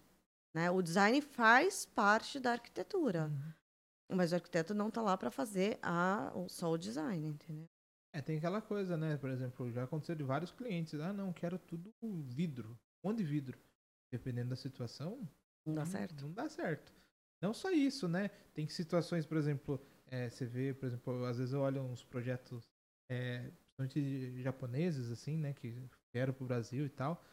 né? 0.55 0.71
O 0.71 0.83
design 0.83 1.21
faz 1.21 1.85
parte 1.87 2.41
da 2.41 2.53
arquitetura, 2.53 3.31
mas 4.11 4.33
o 4.33 4.35
arquiteto 4.35 4.75
não 4.75 4.91
tá 4.91 5.01
lá 5.03 5.17
para 5.17 5.31
fazer 5.31 5.79
a, 5.83 6.33
só 6.49 6.71
o 6.71 6.79
design, 6.79 7.27
entendeu? 7.27 7.67
É, 8.15 8.21
tem 8.21 8.37
aquela 8.37 8.61
coisa, 8.61 8.97
né? 8.97 9.17
Por 9.17 9.31
exemplo, 9.31 9.71
já 9.73 9.85
aconteceu 9.85 10.15
de 10.15 10.23
vários 10.23 10.51
clientes. 10.51 11.01
Ah, 11.01 11.13
não, 11.13 11.33
quero 11.33 11.59
tudo 11.59 11.93
vidro. 12.27 12.79
Onde 13.03 13.25
vidro? 13.25 13.59
Dependendo 14.13 14.51
da 14.51 14.57
situação, 14.57 15.27
Não 15.67 15.75
dá 15.75 15.87
certo? 15.87 16.27
Não 16.27 16.33
dá 16.33 16.49
certo. 16.49 16.93
Não 17.41 17.55
só 17.55 17.71
isso, 17.71 18.07
né? 18.07 18.29
Tem 18.53 18.69
situações, 18.69 19.27
por 19.27 19.37
exemplo, 19.37 19.81
é, 20.07 20.29
você 20.29 20.45
vê, 20.45 20.75
por 20.75 20.87
exemplo, 20.87 21.25
às 21.25 21.39
vezes 21.39 21.55
eu 21.55 21.61
olho 21.61 21.81
uns 21.83 22.05
projetos, 22.05 22.69
é, 23.11 23.51
principalmente 23.77 24.43
japoneses, 24.43 25.11
assim, 25.11 25.39
né? 25.39 25.55
Que 25.55 25.89
vieram 26.15 26.35
pro 26.35 26.47
Brasil 26.47 26.85
e 26.85 26.91
tal. 26.91 27.25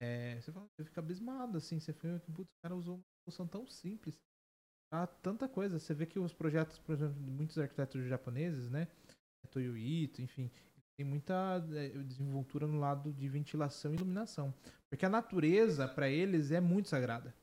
É, 0.00 0.40
você, 0.40 0.52
fala, 0.52 0.68
você 0.76 0.84
fica 0.84 1.00
abismado, 1.00 1.58
assim. 1.58 1.80
Você 1.80 1.92
que 1.92 2.32
putz, 2.32 2.48
o 2.48 2.62
cara 2.62 2.76
usou 2.76 2.94
uma 2.94 3.04
solução 3.24 3.48
tão 3.48 3.66
simples 3.66 4.16
pra 4.90 5.06
tanta 5.06 5.48
coisa. 5.48 5.78
Você 5.78 5.94
vê 5.94 6.06
que 6.06 6.18
os 6.18 6.32
projetos, 6.32 6.78
por 6.78 6.92
exemplo, 6.94 7.22
de 7.22 7.30
muitos 7.30 7.58
arquitetos 7.58 8.04
japoneses, 8.06 8.70
né? 8.70 8.88
Toyo 9.50 9.76
Ito, 9.78 10.20
enfim, 10.20 10.50
tem 10.96 11.06
muita 11.06 11.64
é, 11.72 11.88
desenvoltura 12.02 12.66
no 12.66 12.78
lado 12.78 13.12
de 13.12 13.26
ventilação 13.28 13.92
e 13.92 13.94
iluminação. 13.96 14.52
Porque 14.90 15.06
a 15.06 15.08
natureza, 15.08 15.88
para 15.88 16.08
eles, 16.10 16.50
é 16.50 16.60
muito 16.60 16.88
sagrada. 16.88 17.34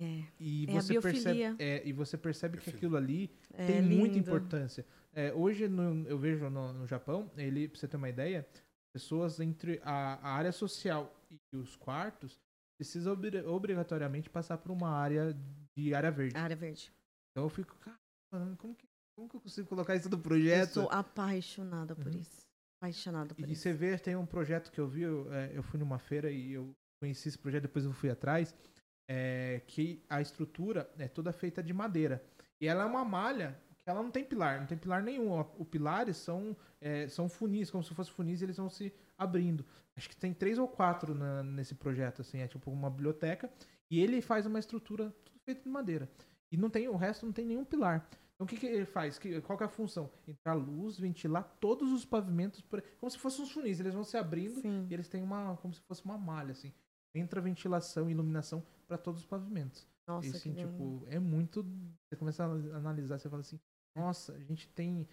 É. 0.00 0.22
E 0.40 0.64
É 0.68 0.72
você 0.72 1.00
percebe, 1.00 1.42
é, 1.58 1.86
e 1.86 1.92
você 1.92 2.16
percebe 2.16 2.56
que 2.58 2.70
aquilo 2.70 2.96
ali 2.96 3.30
É 3.52 3.66
tem 3.66 3.82
muita 3.82 4.14
lindo. 4.16 4.18
importância. 4.30 4.86
É, 5.12 5.32
hoje 5.34 5.68
no- 5.68 6.08
eu 6.08 6.18
vejo 6.18 6.48
no, 6.48 6.72
no 6.72 6.86
Japão, 6.86 7.30
ele, 7.36 7.68
pra 7.68 7.78
você 7.78 7.86
ter 7.86 7.98
uma 7.98 8.08
ideia, 8.08 8.48
pessoas 8.94 9.38
entre 9.40 9.78
a, 9.84 10.14
a 10.26 10.32
área 10.32 10.52
social 10.52 11.14
e 11.52 11.56
os 11.56 11.76
quartos 11.76 12.40
precisam 12.78 13.12
obri- 13.12 13.44
obrigatoriamente 13.44 14.30
passar 14.30 14.56
por 14.58 14.72
uma 14.72 14.88
área 14.90 15.36
de 15.76 15.94
área 15.94 16.10
verde. 16.10 16.36
Área 16.36 16.56
verde. 16.56 16.92
Então 17.30 17.44
eu 17.44 17.48
fico, 17.50 17.76
cara, 17.78 17.98
como 18.58 18.74
que, 18.74 18.86
como 19.16 19.28
que 19.28 19.36
eu 19.36 19.40
consigo 19.40 19.68
colocar 19.68 19.94
isso 19.96 20.08
no 20.08 20.16
Eu 20.16 20.20
projeto? 20.22 20.74
sou 20.74 20.88
apaixonada 20.90 21.94
por 21.94 22.06
Uhum. 22.12 22.20
isso. 22.20 22.42
Apaixonada 22.80 23.34
por 23.34 23.48
E 23.48 23.52
isso. 23.52 23.62
você 23.62 23.72
vê, 23.72 23.96
tem 23.98 24.16
um 24.16 24.26
projeto 24.26 24.70
que 24.70 24.80
eu 24.80 24.88
vi, 24.88 25.02
eu, 25.02 25.32
é, 25.32 25.56
eu 25.56 25.62
fui 25.62 25.78
numa 25.78 25.98
feira 25.98 26.30
e 26.30 26.52
eu 26.52 26.72
conheci 27.00 27.28
esse 27.28 27.38
projeto, 27.38 27.62
depois 27.62 27.84
eu 27.84 27.92
fui 27.92 28.10
atrás, 28.10 28.54
é, 29.08 29.60
que 29.66 30.04
a 30.08 30.20
estrutura 30.20 30.90
é 30.98 31.08
toda 31.08 31.32
feita 31.32 31.62
de 31.62 31.72
madeira. 31.72 32.22
E 32.60 32.66
ela 32.66 32.82
é 32.82 32.86
uma 32.86 33.04
malha 33.04 33.58
ela 33.84 34.02
não 34.02 34.10
tem 34.10 34.24
pilar, 34.24 34.60
não 34.60 34.66
tem 34.66 34.78
pilar 34.78 35.02
nenhum. 35.02 35.40
Os 35.58 35.66
pilares 35.68 36.16
são, 36.16 36.56
é, 36.80 37.08
são 37.08 37.28
funis, 37.28 37.70
como 37.70 37.82
se 37.82 37.94
fossem 37.94 38.12
funis 38.14 38.40
e 38.40 38.44
eles 38.44 38.56
vão 38.56 38.68
se 38.70 38.92
abrindo. 39.18 39.64
Acho 39.96 40.08
que 40.08 40.16
tem 40.16 40.32
três 40.32 40.58
ou 40.58 40.66
quatro 40.68 41.14
na- 41.14 41.42
nesse 41.42 41.74
projeto, 41.74 42.22
assim, 42.22 42.38
é 42.38 42.48
tipo 42.48 42.70
uma 42.70 42.88
biblioteca. 42.90 43.50
E 43.90 44.00
ele 44.00 44.22
faz 44.22 44.46
uma 44.46 44.58
estrutura 44.58 45.10
tudo 45.24 45.38
feita 45.44 45.62
de 45.62 45.68
madeira. 45.68 46.08
E 46.50 46.56
não 46.56 46.70
tem, 46.70 46.88
o 46.88 46.96
resto 46.96 47.26
não 47.26 47.32
tem 47.32 47.44
nenhum 47.44 47.64
pilar. 47.64 48.08
Então 48.34 48.44
o 48.44 48.48
que, 48.48 48.56
que 48.56 48.66
ele 48.66 48.86
faz? 48.86 49.18
Que, 49.18 49.40
qual 49.42 49.56
que 49.58 49.64
é 49.64 49.66
a 49.66 49.70
função? 49.70 50.10
Entrar 50.26 50.54
luz, 50.54 50.98
ventilar 50.98 51.44
todos 51.60 51.92
os 51.92 52.04
pavimentos, 52.04 52.60
por- 52.62 52.82
como 52.98 53.10
se 53.10 53.18
fossem 53.18 53.44
uns 53.44 53.50
funis. 53.52 53.80
Eles 53.80 53.94
vão 53.94 54.04
se 54.04 54.16
abrindo 54.16 54.60
Sim. 54.60 54.86
e 54.90 54.94
eles 54.94 55.08
têm 55.08 55.22
uma, 55.22 55.56
como 55.58 55.74
se 55.74 55.80
fosse 55.82 56.04
uma 56.04 56.16
malha, 56.16 56.52
assim. 56.52 56.72
Entra 57.14 57.40
ventilação 57.40 58.08
e 58.08 58.12
iluminação 58.12 58.64
para 58.88 58.96
todos 58.96 59.20
os 59.20 59.26
pavimentos. 59.26 59.86
Nossa, 60.06 60.26
e 60.26 60.30
que 60.30 60.36
assim, 60.38 60.50
lindo. 60.52 60.70
tipo, 60.72 61.04
é 61.08 61.18
muito. 61.18 61.62
Você 62.08 62.16
começa 62.16 62.42
a 62.44 62.46
analisar, 62.76 63.18
você 63.18 63.28
fala 63.28 63.40
assim, 63.40 63.60
nossa, 63.94 64.32
a 64.34 64.38
gente 64.40 64.68
tem. 64.68 65.06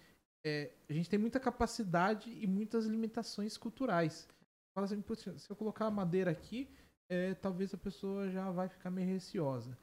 é, 0.44 0.70
a 0.88 0.92
gente 0.92 1.08
tem 1.10 1.18
muita 1.18 1.38
capacidade 1.38 2.30
e 2.30 2.46
muitas 2.46 2.86
limitações 2.86 3.56
culturais. 3.58 4.26
Fala 4.74 4.86
assim, 4.86 5.00
"Putz, 5.02 5.22
se 5.42 5.50
eu 5.50 5.56
colocar 5.56 5.86
a 5.86 5.90
madeira 5.90 6.30
aqui, 6.30 6.68
é, 7.10 7.34
talvez 7.34 7.74
a 7.74 7.78
pessoa 7.78 8.30
já 8.30 8.50
vai 8.50 8.68
ficar 8.68 8.90
meio 8.90 9.06
receosa. 9.08 9.76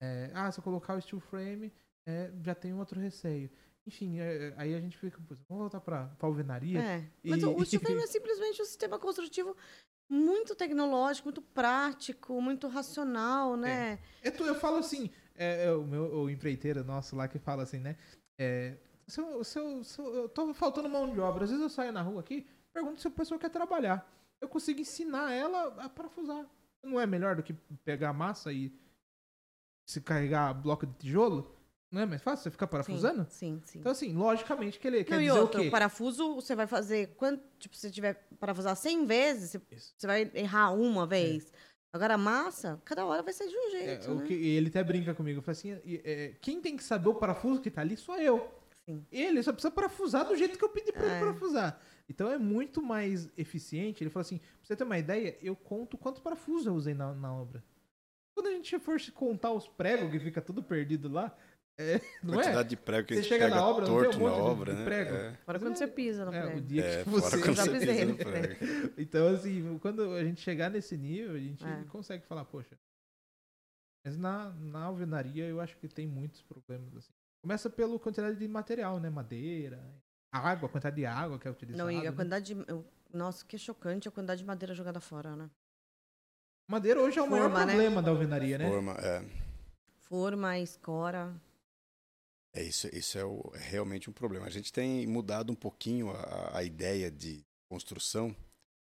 É, 0.00 0.30
ah, 0.34 0.50
se 0.52 0.60
eu 0.60 0.64
colocar 0.64 0.94
o 0.96 1.00
steel 1.00 1.18
frame, 1.20 1.72
é, 2.06 2.30
já 2.42 2.54
tem 2.54 2.72
outro 2.74 3.00
receio. 3.00 3.50
Enfim, 3.86 4.18
é, 4.20 4.54
aí 4.56 4.74
a 4.74 4.80
gente 4.80 4.96
fica, 4.96 5.18
"Putz, 5.20 5.42
vamos 5.48 5.62
voltar 5.62 5.80
pra, 5.80 6.06
pra 6.08 6.28
alvenaria. 6.28 6.80
É. 6.80 7.04
Mas 7.24 7.42
E- 7.42 7.46
o, 7.46 7.64
steel 7.66 7.80
frame 7.80 8.02
é 8.02 8.06
simplesmente 8.06 8.62
um 8.62 8.64
sistema 8.64 8.98
construtivo 8.98 9.56
muito 10.08 10.54
tecnológico, 10.54 11.26
muito 11.26 11.42
prático, 11.42 12.40
muito 12.40 12.68
racional, 12.68 13.56
né? 13.56 13.98
Eu, 14.22 14.30
tô- 14.36 14.44
eu 14.46 14.54
falo 14.54 14.76
assim, 14.76 15.10
é, 15.34 15.64
é, 15.64 15.72
o 15.72 15.82
meu 15.84 16.04
o 16.22 16.30
empreiteiro 16.30 16.84
nosso 16.84 17.16
lá 17.16 17.26
que 17.26 17.38
fala 17.38 17.62
assim, 17.62 17.78
né? 17.80 17.96
É, 18.38 18.76
se 19.06 19.20
eu, 19.20 19.44
se 19.44 19.58
eu- 19.58 19.84
se 19.84 19.98
eu- 19.98 20.14
eu 20.14 20.28
tô 20.28 20.52
faltando 20.54 20.88
mão 20.88 21.12
de 21.12 21.20
obra, 21.20 21.44
às 21.44 21.50
vezes 21.50 21.62
eu 21.62 21.70
saio 21.70 21.92
na 21.92 22.02
rua 22.02 22.20
aqui, 22.20 22.46
pergunto 22.72 23.00
se 23.00 23.08
a 23.08 23.10
pessoa 23.10 23.38
quer 23.38 23.50
trabalhar. 23.50 24.10
Eu 24.40 24.48
consigo 24.48 24.80
ensinar 24.80 25.32
ela 25.32 25.68
a 25.82 25.88
parafusar. 25.88 26.46
Não 26.82 27.00
é 27.00 27.06
melhor 27.06 27.36
do 27.36 27.42
que 27.42 27.52
pegar 27.84 28.12
massa 28.12 28.52
e 28.52 28.72
se 29.88 30.00
carregar 30.00 30.52
bloco 30.54 30.86
de 30.86 30.94
tijolo? 30.94 31.54
Não 31.90 32.00
é 32.02 32.06
mais 32.06 32.22
fácil 32.22 32.42
você 32.44 32.50
ficar 32.50 32.66
parafusando? 32.66 33.24
Sim, 33.30 33.60
sim. 33.60 33.62
sim. 33.64 33.78
Então, 33.78 33.92
assim, 33.92 34.12
logicamente 34.12 34.80
que 34.80 34.86
ele 34.88 35.04
quer 35.04 35.14
Não, 35.14 35.22
e 35.22 35.26
dizer 35.26 35.38
outro, 35.38 35.60
o 35.60 35.64
quê? 35.64 35.70
parafuso, 35.70 36.34
você 36.34 36.56
vai 36.56 36.66
fazer. 36.66 37.14
Quando, 37.14 37.40
tipo, 37.58 37.76
se 37.76 37.82
você 37.82 37.90
tiver 37.90 38.14
parafusar 38.40 38.74
100 38.74 39.06
vezes, 39.06 39.50
você, 39.52 39.62
você 39.96 40.06
vai 40.06 40.30
errar 40.34 40.72
uma 40.72 41.06
vez. 41.06 41.52
Agora, 41.94 42.14
a 42.14 42.18
massa, 42.18 42.82
cada 42.84 43.06
hora 43.06 43.22
vai 43.22 43.32
ser 43.32 43.46
de 43.46 43.56
um 43.56 43.68
É, 43.68 43.70
jeito. 43.70 44.10
o 44.10 44.14
né? 44.16 44.26
que, 44.26 44.34
ele 44.34 44.66
até 44.68 44.82
brinca 44.82 45.14
comigo. 45.14 45.40
Fala 45.40 45.52
assim, 45.52 45.78
é, 45.86 46.34
quem 46.40 46.60
tem 46.60 46.76
que 46.76 46.82
saber 46.82 47.08
o 47.08 47.14
parafuso 47.14 47.60
que 47.60 47.70
tá 47.70 47.82
ali 47.82 47.96
sou 47.96 48.16
eu. 48.16 48.50
Sim. 48.84 49.06
Ele 49.12 49.40
só 49.44 49.52
precisa 49.52 49.70
parafusar 49.70 50.26
do 50.26 50.34
jeito 50.36 50.58
que 50.58 50.64
eu 50.64 50.68
pedi 50.68 50.90
pra 50.90 51.04
ele 51.06 51.14
É. 51.14 51.20
parafusar. 51.20 51.80
Então 52.08 52.28
é 52.32 52.36
muito 52.36 52.82
mais 52.82 53.30
eficiente. 53.38 54.02
Ele 54.02 54.10
falou 54.10 54.22
assim: 54.22 54.38
pra 54.38 54.48
você 54.64 54.74
ter 54.74 54.82
uma 54.82 54.98
ideia, 54.98 55.38
eu 55.40 55.54
conto 55.54 55.96
quantos 55.96 56.20
parafusos 56.20 56.66
eu 56.66 56.74
usei 56.74 56.94
na, 56.94 57.14
na 57.14 57.32
obra. 57.32 57.62
Quando 58.34 58.48
a 58.48 58.50
gente 58.50 58.76
for 58.80 59.00
se 59.00 59.12
contar 59.12 59.52
os 59.52 59.68
pregos, 59.68 60.10
que 60.10 60.18
fica 60.18 60.42
tudo 60.42 60.64
perdido 60.64 61.08
lá, 61.08 61.32
É, 61.76 62.00
não 62.22 62.34
quantidade 62.34 62.60
é? 62.60 62.70
de 62.70 62.76
prego 62.76 63.08
que 63.08 63.14
Você 63.14 63.18
a 63.18 63.22
gente 63.22 63.28
chega 63.32 63.44
pega 63.46 63.56
na 63.56 63.66
obra, 63.66 63.86
não 63.86 63.88
tem 63.88 63.96
um 63.98 64.02
torto 64.04 64.18
monte 64.20 64.30
na 64.30 64.36
de- 64.36 64.42
obra, 64.42 64.72
de 64.74 64.78
né? 64.78 64.84
prego? 64.84 65.14
É. 65.16 65.34
Fora 65.44 65.58
quando 65.58 65.76
você 65.76 65.86
pisa 65.88 66.24
no 66.24 66.32
É, 66.32 66.40
o 66.44 66.46
prego. 66.46 66.60
dia 66.60 66.84
É, 66.84 67.02
que 67.02 67.10
você. 67.10 67.38
quando 67.42 67.56
Já 67.56 67.64
você 67.64 67.70
pisei 67.72 67.94
pisa 67.94 68.04
no 68.06 68.16
prego. 68.16 68.94
Então, 68.96 69.28
assim, 69.34 69.78
quando 69.80 70.12
a 70.12 70.24
gente 70.24 70.40
chegar 70.40 70.70
nesse 70.70 70.96
nível, 70.96 71.34
a 71.34 71.38
gente 71.38 71.64
É. 71.66 71.84
consegue 71.90 72.24
falar, 72.26 72.44
poxa. 72.44 72.76
Mas 74.06 74.16
na, 74.16 74.50
na 74.50 74.84
alvenaria 74.84 75.46
eu 75.46 75.60
acho 75.60 75.76
que 75.78 75.88
tem 75.88 76.06
muitos 76.06 76.42
problemas, 76.42 76.94
assim. 76.96 77.12
Começa 77.42 77.68
pela 77.68 77.98
quantidade 77.98 78.38
de 78.38 78.46
material, 78.46 79.00
né? 79.00 79.10
Madeira, 79.10 79.82
água, 80.32 80.68
a 80.68 80.72
quantidade 80.72 80.96
de 80.96 81.06
água 81.06 81.38
que 81.40 81.48
é 81.48 81.50
utilizada. 81.50 81.82
Não, 81.82 81.90
e 81.90 82.06
a 82.06 82.10
né? 82.10 82.16
quantidade 82.16 82.54
de. 82.54 82.64
eu- 82.68 82.86
Nossa, 83.12 83.44
que 83.44 83.56
chocante 83.58 84.06
a 84.08 84.10
quantidade 84.12 84.40
de 84.42 84.46
madeira 84.46 84.74
jogada 84.74 85.00
fora, 85.00 85.34
né? 85.36 85.50
Madeira 86.70 87.00
hoje 87.00 87.18
é 87.18 87.22
o 87.22 87.30
maior 87.30 87.50
Forma, 87.50 87.66
né? 87.66 87.72
problema 87.72 88.02
da 88.02 88.10
alvenaria, 88.10 88.58
né? 88.58 88.68
Forma, 88.68 88.92
é. 88.92 89.24
Forma, 90.00 90.58
escora. 90.58 91.34
É 92.54 92.62
isso, 92.62 92.88
isso 92.94 93.18
é, 93.18 93.24
o- 93.24 93.50
é 93.54 93.58
realmente 93.58 94.08
um 94.08 94.12
problema. 94.12 94.46
A 94.46 94.50
gente 94.50 94.72
tem 94.72 95.06
mudado 95.06 95.50
um 95.52 95.56
pouquinho 95.56 96.10
a, 96.12 96.58
a 96.58 96.62
ideia 96.62 97.10
de 97.10 97.44
construção. 97.68 98.34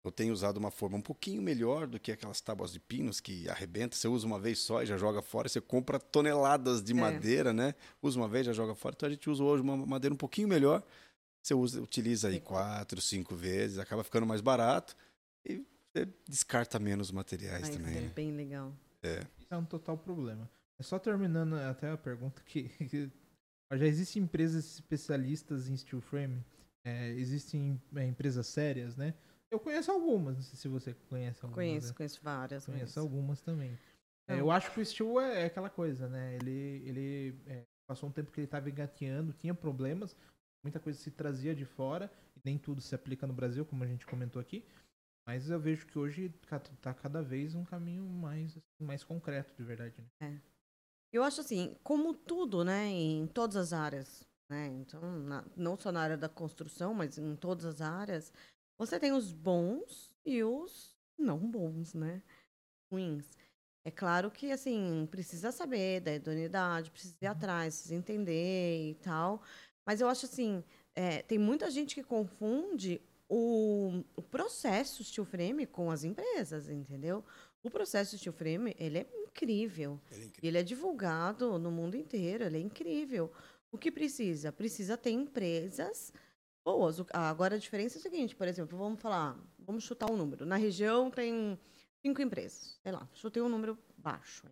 Eu 0.04 0.12
tenho 0.12 0.34
usado 0.34 0.58
uma 0.58 0.72
forma 0.72 0.98
um 0.98 1.02
pouquinho 1.02 1.42
melhor 1.42 1.86
do 1.86 2.00
que 2.00 2.12
aquelas 2.12 2.42
tábuas 2.42 2.72
de 2.72 2.80
pinos 2.80 3.20
que 3.20 3.48
arrebenta. 3.50 3.96
Você 3.96 4.08
usa 4.08 4.26
uma 4.26 4.40
vez 4.40 4.58
só 4.60 4.82
e 4.82 4.86
já 4.86 4.98
joga 4.98 5.22
fora. 5.22 5.48
Você 5.48 5.62
compra 5.62 6.00
toneladas 6.00 6.82
de 6.82 6.94
É. 6.94 6.96
madeira, 6.96 7.54
né? 7.54 7.76
Usa 8.02 8.18
uma 8.20 8.28
vez 8.28 8.46
já 8.46 8.54
joga 8.54 8.74
fora. 8.74 8.96
Então 8.98 9.08
a 9.08 9.12
gente 9.12 9.30
usa 9.30 9.44
hoje 9.44 9.62
uma 9.62 9.78
madeira 9.78 10.14
um 10.14 10.18
pouquinho 10.18 10.48
melhor. 10.48 10.82
Você 11.44 11.54
usa, 11.54 11.82
utiliza 11.82 12.30
aí 12.30 12.40
quatro, 12.40 13.00
cinco 13.02 13.36
vezes, 13.36 13.78
acaba 13.78 14.04
ficando 14.04 14.26
mais 14.26 14.42
barato 14.42 14.96
e 15.46 15.64
você 15.94 16.08
descarta 16.28 16.80
menos 16.80 17.12
materiais 17.12 17.70
Aí 17.70 17.78
também. 17.78 17.98
é 17.98 18.02
né? 18.02 18.12
bem 18.16 18.32
legal. 18.32 18.74
Isso 19.04 19.48
é 19.52 19.58
um 19.58 19.66
total 19.66 19.98
problema. 19.98 20.50
É 20.78 20.84
só 20.84 20.98
terminando 20.98 21.54
até 21.56 21.92
a 21.92 21.98
pergunta 21.98 22.42
que, 22.46 22.64
que 22.90 23.10
já 23.78 23.86
existem 23.86 24.24
empresas 24.24 24.66
especialistas 24.76 25.70
em 25.70 25.78
steel 25.78 26.02
frame, 26.02 26.44
é, 26.84 27.10
existem 27.12 27.80
é, 27.96 28.06
empresas 28.06 28.48
sérias, 28.48 28.96
né? 28.96 29.14
Eu 29.52 29.60
conheço 29.60 29.92
algumas, 29.92 30.36
não 30.36 30.44
sei 30.44 30.58
se 30.58 30.68
você 30.68 30.94
conhece 31.10 31.40
algumas. 31.44 31.56
Conheço, 31.56 31.88
né? 31.90 31.94
conheço 31.96 32.20
várias. 32.22 32.66
Conheço 32.66 32.82
conheço. 32.82 33.00
algumas 33.00 33.42
também. 33.42 33.78
É, 34.28 34.40
eu 34.40 34.52
acho 34.52 34.72
que 34.72 34.80
o 34.80 34.86
steel 34.86 35.20
é, 35.20 35.42
é 35.42 35.46
aquela 35.46 35.70
coisa, 35.70 36.08
né? 36.08 36.36
Ele, 36.36 36.84
ele 36.86 37.36
é, 37.48 37.64
passou 37.88 38.10
um 38.10 38.12
tempo 38.12 38.32
que 38.32 38.40
ele 38.40 38.46
estava 38.46 38.70
engateando, 38.70 39.34
tinha 39.34 39.54
problemas, 39.56 40.16
muita 40.64 40.80
coisa 40.80 41.00
se 41.00 41.10
trazia 41.10 41.56
de 41.56 41.66
fora, 41.66 42.12
e 42.36 42.42
nem 42.46 42.58
tudo 42.58 42.80
se 42.80 42.94
aplica 42.94 43.26
no 43.26 43.34
Brasil, 43.34 43.66
como 43.66 43.84
a 43.84 43.88
gente 43.88 44.06
comentou 44.06 44.40
aqui. 44.40 44.64
Mas 45.28 45.50
eu 45.50 45.60
vejo 45.60 45.86
que 45.86 45.98
hoje 45.98 46.34
está 46.44 46.94
cada 46.94 47.22
vez 47.22 47.56
um 47.56 47.64
caminho 47.64 48.04
mais, 48.04 48.52
assim, 48.58 48.84
mais 48.84 49.04
concreto, 49.04 49.54
de 49.56 49.64
verdade. 49.64 49.96
Né? 50.20 50.42
Eu 51.12 51.24
acho 51.24 51.42
assim, 51.42 51.76
como 51.84 52.14
tudo, 52.14 52.64
né, 52.64 52.88
em 52.88 53.26
todas 53.28 53.56
as 53.56 53.74
áreas, 53.74 54.24
né, 54.50 54.68
então, 54.68 55.02
na- 55.22 55.46
não 55.56 55.76
só 55.78 55.92
na 55.92 56.02
área 56.02 56.18
da 56.18 56.30
construção, 56.30 56.94
mas 56.94 57.18
em 57.18 57.36
todas 57.36 57.66
as 57.66 57.82
áreas, 57.82 58.32
você 58.78 59.00
tem 59.00 59.12
os 59.12 59.32
bons 59.34 60.12
e 60.26 60.44
os 60.44 60.96
não 61.18 61.40
bons, 61.50 61.94
né, 61.94 62.22
ruins. 62.92 63.30
É 63.86 63.92
claro 63.92 64.32
que, 64.32 64.52
assim, 64.52 65.08
precisa 65.12 65.52
saber 65.52 66.02
da 66.02 66.14
idoneidade, 66.16 66.92
precisa 66.92 67.16
ir 67.22 67.28
atrás, 67.28 67.76
precisa 67.76 67.96
entender 67.96 68.92
e 68.92 68.96
tal, 68.96 69.42
mas 69.86 70.02
eu 70.02 70.10
acho 70.10 70.26
assim, 70.26 70.64
é, 70.96 71.22
tem 71.24 71.40
muita 71.40 71.72
gente 71.72 71.96
que 71.96 72.04
confunde 72.04 73.02
o, 73.28 74.04
o 74.16 74.22
processo 74.22 75.04
steel 75.04 75.26
frame 75.26 75.66
com 75.66 75.92
as 75.92 76.04
empresas, 76.04 76.70
entendeu? 76.70 77.24
O 77.64 77.70
processo 77.70 78.18
steel 78.18 78.34
frame, 78.34 78.76
ele 78.80 79.00
é 79.00 79.08
incrível. 79.28 80.00
Ele 80.12 80.22
é 80.22 80.26
incrível. 80.26 80.40
E 80.44 80.48
ele 80.48 80.58
é 80.58 80.64
divulgado 80.64 81.58
no 81.60 81.70
mundo 81.72 81.96
inteiro, 81.96 82.44
ele 82.46 82.58
é 82.58 82.62
incrível. 82.62 83.32
O 83.72 83.78
que 83.78 83.92
precisa? 83.92 84.52
Precisa 84.52 84.98
ter 84.98 85.12
empresas 85.12 86.12
boas. 86.66 87.00
O- 87.00 87.06
Agora 87.12 87.56
a 87.56 87.60
diferença 87.60 87.98
é 87.98 88.00
a 88.00 88.02
seguinte, 88.02 88.36
por 88.36 88.48
exemplo, 88.48 88.78
vamos 88.78 89.00
falar, 89.02 89.38
vamos 89.60 89.84
chutar 89.84 90.10
um 90.10 90.18
número. 90.18 90.46
Na 90.46 90.56
região 90.56 91.12
tem 91.12 91.60
cinco 92.02 92.22
empresas, 92.22 92.78
sei 92.82 92.92
lá, 92.92 93.08
chutei 93.14 93.42
um 93.44 93.50
número 93.50 93.78
baixo. 93.98 94.46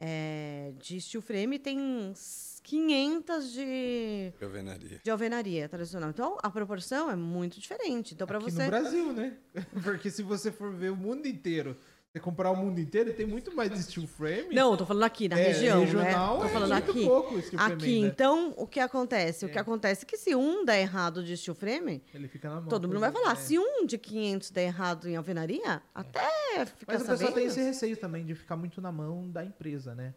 É, 0.00 0.72
de 0.78 1.00
steel 1.00 1.20
frame 1.20 1.58
tem 1.58 1.76
uns 1.80 2.60
500 2.62 3.52
de, 3.52 4.32
Alvenaria. 4.40 5.00
de 5.02 5.10
alvenaria 5.10 5.68
tradicional. 5.68 6.10
Então 6.10 6.38
a 6.40 6.48
proporção 6.48 7.10
é 7.10 7.16
muito 7.16 7.58
diferente. 7.58 8.14
Então 8.14 8.24
para 8.24 8.38
você 8.38 8.62
no 8.62 8.68
Brasil, 8.70 9.12
né? 9.12 9.36
Porque 9.82 10.08
se 10.08 10.22
você 10.22 10.52
for 10.52 10.72
ver 10.72 10.92
o 10.92 10.96
mundo 10.96 11.26
inteiro, 11.26 11.76
você 12.12 12.20
comprar 12.20 12.50
o 12.50 12.56
mundo 12.56 12.80
inteiro, 12.80 13.12
tem 13.14 13.26
muito 13.26 13.54
mais 13.54 13.70
de 13.70 13.82
steel 13.82 14.06
frame. 14.06 14.54
Não, 14.54 14.74
tô 14.76 14.86
falando 14.86 15.02
aqui 15.04 15.28
na 15.28 15.38
É, 15.38 15.48
região, 15.48 15.80
regional 15.80 16.36
né? 16.36 16.40
Tô 16.40 16.46
é 16.46 16.48
falando 16.52 16.72
muito 16.72 16.90
aqui. 16.90 17.04
pouco 17.04 17.42
steel 17.42 17.58
frame 17.60 17.74
Aqui, 17.74 17.94
ainda. 17.96 18.06
então, 18.08 18.54
o 18.56 18.66
que 18.66 18.80
acontece? 18.80 19.44
O 19.44 19.48
que 19.50 19.58
É. 19.58 19.60
acontece 19.60 20.04
é 20.04 20.08
que 20.08 20.16
se 20.16 20.34
um 20.34 20.64
der 20.64 20.80
errado 20.80 21.22
de 21.22 21.36
steel 21.36 21.54
frame, 21.54 22.02
Ele 22.14 22.26
fica 22.26 22.48
na 22.48 22.60
mão. 22.62 22.68
todo 22.68 22.88
mundo 22.88 23.00
vai 23.00 23.12
falar. 23.12 23.32
É. 23.32 23.36
Se 23.36 23.58
um 23.58 23.84
de 23.84 23.98
500 23.98 24.50
der 24.50 24.64
errado 24.64 25.06
em 25.08 25.16
alvenaria, 25.16 25.82
até 25.94 26.64
ficar 26.64 26.94
Mas 26.94 27.02
o 27.02 27.06
pessoal 27.06 27.18
sabendo. 27.18 27.34
tem 27.34 27.44
esse 27.46 27.60
receio 27.60 27.96
também 27.96 28.24
de 28.24 28.34
ficar 28.34 28.56
muito 28.56 28.80
na 28.80 28.90
mão 28.90 29.30
da 29.30 29.44
empresa, 29.44 29.94
né? 29.94 30.14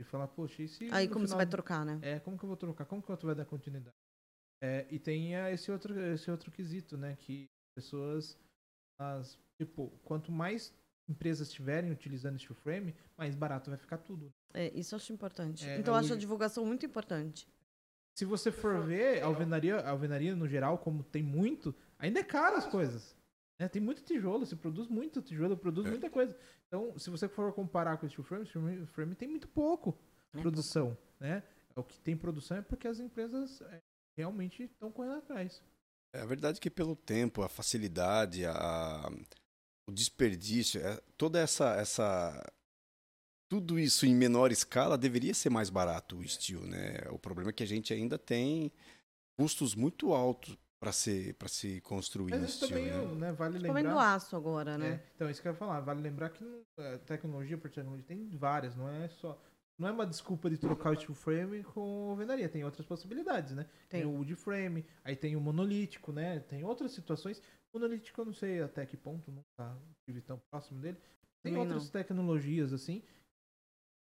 De 0.00 0.04
falar, 0.04 0.26
poxa, 0.26 0.60
e 0.62 0.68
se. 0.68 0.88
Aí 0.90 1.06
como 1.06 1.20
você 1.20 1.28
final- 1.28 1.36
vai 1.38 1.46
trocar, 1.46 1.84
né? 1.86 1.98
É, 2.02 2.18
como 2.18 2.36
que 2.36 2.42
eu 2.44 2.48
vou 2.48 2.56
trocar? 2.56 2.84
Como 2.84 3.00
que 3.00 3.08
eu 3.10 3.16
vai 3.22 3.34
dar 3.36 3.44
continuidade? 3.44 3.94
É, 4.60 4.86
e 4.90 4.98
tem 4.98 5.34
esse 5.52 5.70
outro, 5.70 5.98
esse 6.12 6.28
outro 6.30 6.50
quesito, 6.50 6.96
né? 6.96 7.16
Que 7.20 7.48
pessoas, 7.76 8.36
as, 8.98 9.38
tipo, 9.60 9.92
quanto 10.04 10.32
mais 10.32 10.72
empresas 11.08 11.48
estiverem 11.48 11.90
utilizando 11.90 12.38
steel 12.38 12.54
frame, 12.54 12.94
mais 13.16 13.34
barato 13.34 13.70
vai 13.70 13.78
ficar 13.78 13.98
tudo. 13.98 14.32
É, 14.54 14.68
isso 14.78 14.94
eu 14.94 14.96
acho 14.96 15.12
importante. 15.12 15.68
É, 15.68 15.78
então 15.78 15.94
eu 15.94 15.98
acho 15.98 16.12
a 16.12 16.16
divulgação 16.16 16.64
muito 16.64 16.84
importante. 16.86 17.46
Se 18.14 18.24
você 18.24 18.52
for 18.52 18.82
ver, 18.84 19.22
a 19.22 19.26
alvenaria, 19.26 19.76
a 19.80 19.90
alvenaria 19.90 20.36
no 20.36 20.46
geral, 20.46 20.76
como 20.78 21.02
tem 21.02 21.22
muito, 21.22 21.74
ainda 21.98 22.20
é 22.20 22.24
caro 22.24 22.56
as 22.56 22.66
coisas. 22.66 23.16
né? 23.58 23.68
Tem 23.68 23.80
muito 23.80 24.02
tijolo, 24.02 24.44
se 24.44 24.56
produz 24.56 24.88
muito 24.88 25.22
tijolo, 25.22 25.56
produz 25.56 25.86
É. 25.86 25.90
muita 25.90 26.10
coisa. 26.10 26.36
Então, 26.66 26.98
se 26.98 27.08
você 27.10 27.28
for 27.28 27.52
comparar 27.52 27.96
com 27.96 28.06
o 28.06 28.10
steel 28.10 28.24
frame, 28.24 28.44
o 28.44 28.46
steel 28.46 28.86
frame 28.88 29.14
tem 29.14 29.28
muito 29.28 29.46
pouco 29.48 29.96
É 30.34 30.40
produção, 30.40 30.96
né? 31.20 31.42
O 31.76 31.82
que 31.82 31.98
tem 32.00 32.16
produção 32.16 32.56
é 32.58 32.62
porque 32.62 32.86
as 32.88 32.98
empresas 32.98 33.60
é, 33.62 33.78
realmente 34.16 34.64
estão 34.64 34.90
correndo 34.90 35.16
atrás. 35.18 35.62
É 36.14 36.20
a 36.20 36.26
verdade 36.26 36.60
que 36.60 36.68
pelo 36.70 36.94
tempo, 36.96 37.42
a 37.42 37.48
facilidade, 37.48 38.44
a, 38.44 39.10
o 39.86 39.92
desperdício, 39.92 40.80
é, 40.80 41.00
toda 41.16 41.38
essa, 41.40 41.74
essa. 41.74 42.52
Tudo 43.48 43.78
isso 43.78 44.06
em 44.06 44.14
menor 44.14 44.50
escala 44.50 44.96
deveria 44.96 45.34
ser 45.34 45.50
mais 45.50 45.68
barato 45.68 46.16
o 46.16 46.26
steel, 46.26 46.62
né? 46.66 46.98
O 47.10 47.18
problema 47.18 47.50
é 47.50 47.52
que 47.52 47.62
a 47.62 47.66
gente 47.66 47.92
ainda 47.92 48.18
tem 48.18 48.72
custos 49.36 49.74
muito 49.74 50.12
altos 50.14 50.56
para 50.80 50.90
se, 50.90 51.32
pra 51.34 51.48
se 51.48 51.80
construir 51.82 52.30
Mas 52.32 52.42
isso 52.44 52.66
steel. 52.66 52.70
também 52.70 53.14
né? 53.16 53.26
né, 53.26 53.32
vale 53.32 53.58
Comendo 53.60 53.88
lembrar. 53.90 54.14
aço 54.14 54.34
agora, 54.36 54.78
né? 54.78 54.88
É, 54.92 55.10
então, 55.14 55.30
isso 55.30 55.40
que 55.42 55.48
eu 55.48 55.52
ia 55.52 55.58
falar, 55.58 55.80
vale 55.80 56.00
lembrar 56.00 56.30
que 56.30 56.42
não- 56.42 56.62
é, 56.78 56.98
tecnologia 56.98 57.58
por 57.58 57.70
tecnologia 57.70 58.04
tem 58.06 58.28
várias, 58.30 58.74
não 58.74 58.88
é 58.88 59.08
só. 59.08 59.38
Não 59.78 59.88
é 59.88 59.92
uma 59.92 60.06
desculpa 60.06 60.48
de 60.48 60.56
trocar 60.58 60.90
o 60.92 60.96
steel 60.96 61.14
frame 61.14 61.62
com 61.62 62.10
alvenaria, 62.10 62.48
tem 62.48 62.64
outras 62.64 62.86
possibilidades, 62.86 63.52
né? 63.52 63.66
Tem, 63.88 64.00
Tem. 64.02 64.04
o 64.10 64.14
wood 64.16 64.34
frame, 64.36 64.84
aí 65.04 65.14
tem 65.16 65.34
o 65.36 65.40
monolítico, 65.40 66.12
né? 66.12 66.40
Tem 66.40 66.62
outras 66.64 66.92
situações. 66.92 67.42
O 67.72 67.78
monolítico 67.78 68.20
eu 68.20 68.26
não 68.26 68.34
sei 68.34 68.62
até 68.62 68.84
que 68.84 68.96
ponto, 68.96 69.30
nunca 69.30 69.78
estive 69.98 70.20
tão 70.20 70.38
próximo 70.50 70.80
dele. 70.80 70.98
Tem 71.42 71.54
Também 71.54 71.58
outras 71.58 71.84
não. 71.84 71.90
tecnologias 71.90 72.72
assim, 72.72 73.02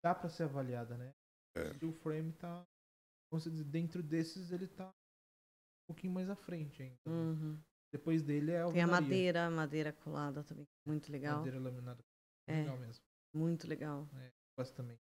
dá 0.04 0.14
pra 0.14 0.30
ser 0.30 0.44
avaliada, 0.44 0.98
né? 0.98 1.12
É. 1.58 1.86
O 1.86 1.92
frame 1.92 2.32
tá, 2.34 2.66
dizer, 3.34 3.64
dentro 3.64 4.04
desses 4.04 4.52
ele 4.52 4.68
tá 4.68 4.88
um 4.88 5.94
pouquinho 5.94 6.14
mais 6.14 6.30
à 6.30 6.36
frente 6.36 6.84
ainda. 6.84 6.98
Uhum. 7.08 7.60
Depois 7.92 8.22
dele 8.22 8.52
é 8.52 8.62
a 8.62 8.72
Tem 8.72 8.82
a 8.82 8.88
madeira, 8.88 9.50
madeira 9.50 9.94
colada 9.94 10.44
também. 10.44 10.66
Muito 10.86 11.12
legal. 11.12 11.38
Madeira 11.38 11.60
laminada. 11.60 12.04
É. 12.48 12.62
Legal 12.62 12.78
mesmo. 12.78 13.04
Muito 13.34 13.68
legal. 13.68 14.08
Gosto 14.58 14.76
também. 14.76 14.98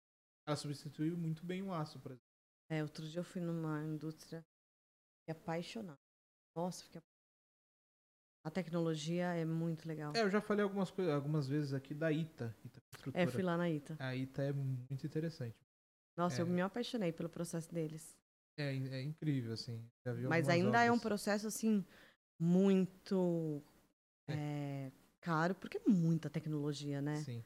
Ela 0.47 0.55
substituiu 0.55 1.17
muito 1.17 1.45
bem 1.45 1.61
o 1.63 1.73
aço, 1.73 1.99
por 1.99 2.11
exemplo. 2.11 2.27
É, 2.69 2.81
outro 2.81 3.07
dia 3.07 3.19
eu 3.19 3.23
fui 3.23 3.41
numa 3.41 3.83
indústria 3.83 4.43
e 5.27 5.31
apaixonada. 5.31 5.99
Nossa, 6.55 6.83
fiquei. 6.83 7.01
A 8.43 8.51
tecnologia 8.51 9.33
é 9.35 9.45
muito 9.45 9.87
legal. 9.87 10.11
É, 10.15 10.21
eu 10.21 10.29
já 10.29 10.41
falei 10.41 10.63
algumas, 10.63 10.91
coisas, 10.91 11.13
algumas 11.13 11.47
vezes 11.47 11.73
aqui 11.73 11.93
da 11.93 12.11
ITA. 12.11 12.53
ITA. 12.65 12.81
É, 13.13 13.25
fui 13.25 13.41
lá 13.41 13.55
na 13.55 13.69
Ita. 13.69 13.95
A 13.99 14.13
ITA 14.15 14.43
é 14.43 14.51
muito 14.51 15.05
interessante. 15.05 15.55
Nossa, 16.17 16.39
É. 16.39 16.41
eu 16.41 16.47
me 16.47 16.61
apaixonei 16.61 17.13
pelo 17.13 17.29
processo 17.29 17.73
deles. 17.73 18.17
É, 18.57 18.75
é 18.75 19.01
incrível, 19.01 19.53
assim. 19.53 19.81
Mas 20.29 20.49
ainda 20.49 20.83
é 20.83 20.91
um 20.91 20.95
obras. 20.95 21.01
processo, 21.03 21.47
assim, 21.47 21.85
muito 22.37 23.63
é, 24.27 24.91
caro, 25.21 25.55
porque 25.55 25.77
é 25.77 25.81
muita 25.87 26.29
tecnologia, 26.29 27.01
né? 27.01 27.15
Sim. 27.17 27.43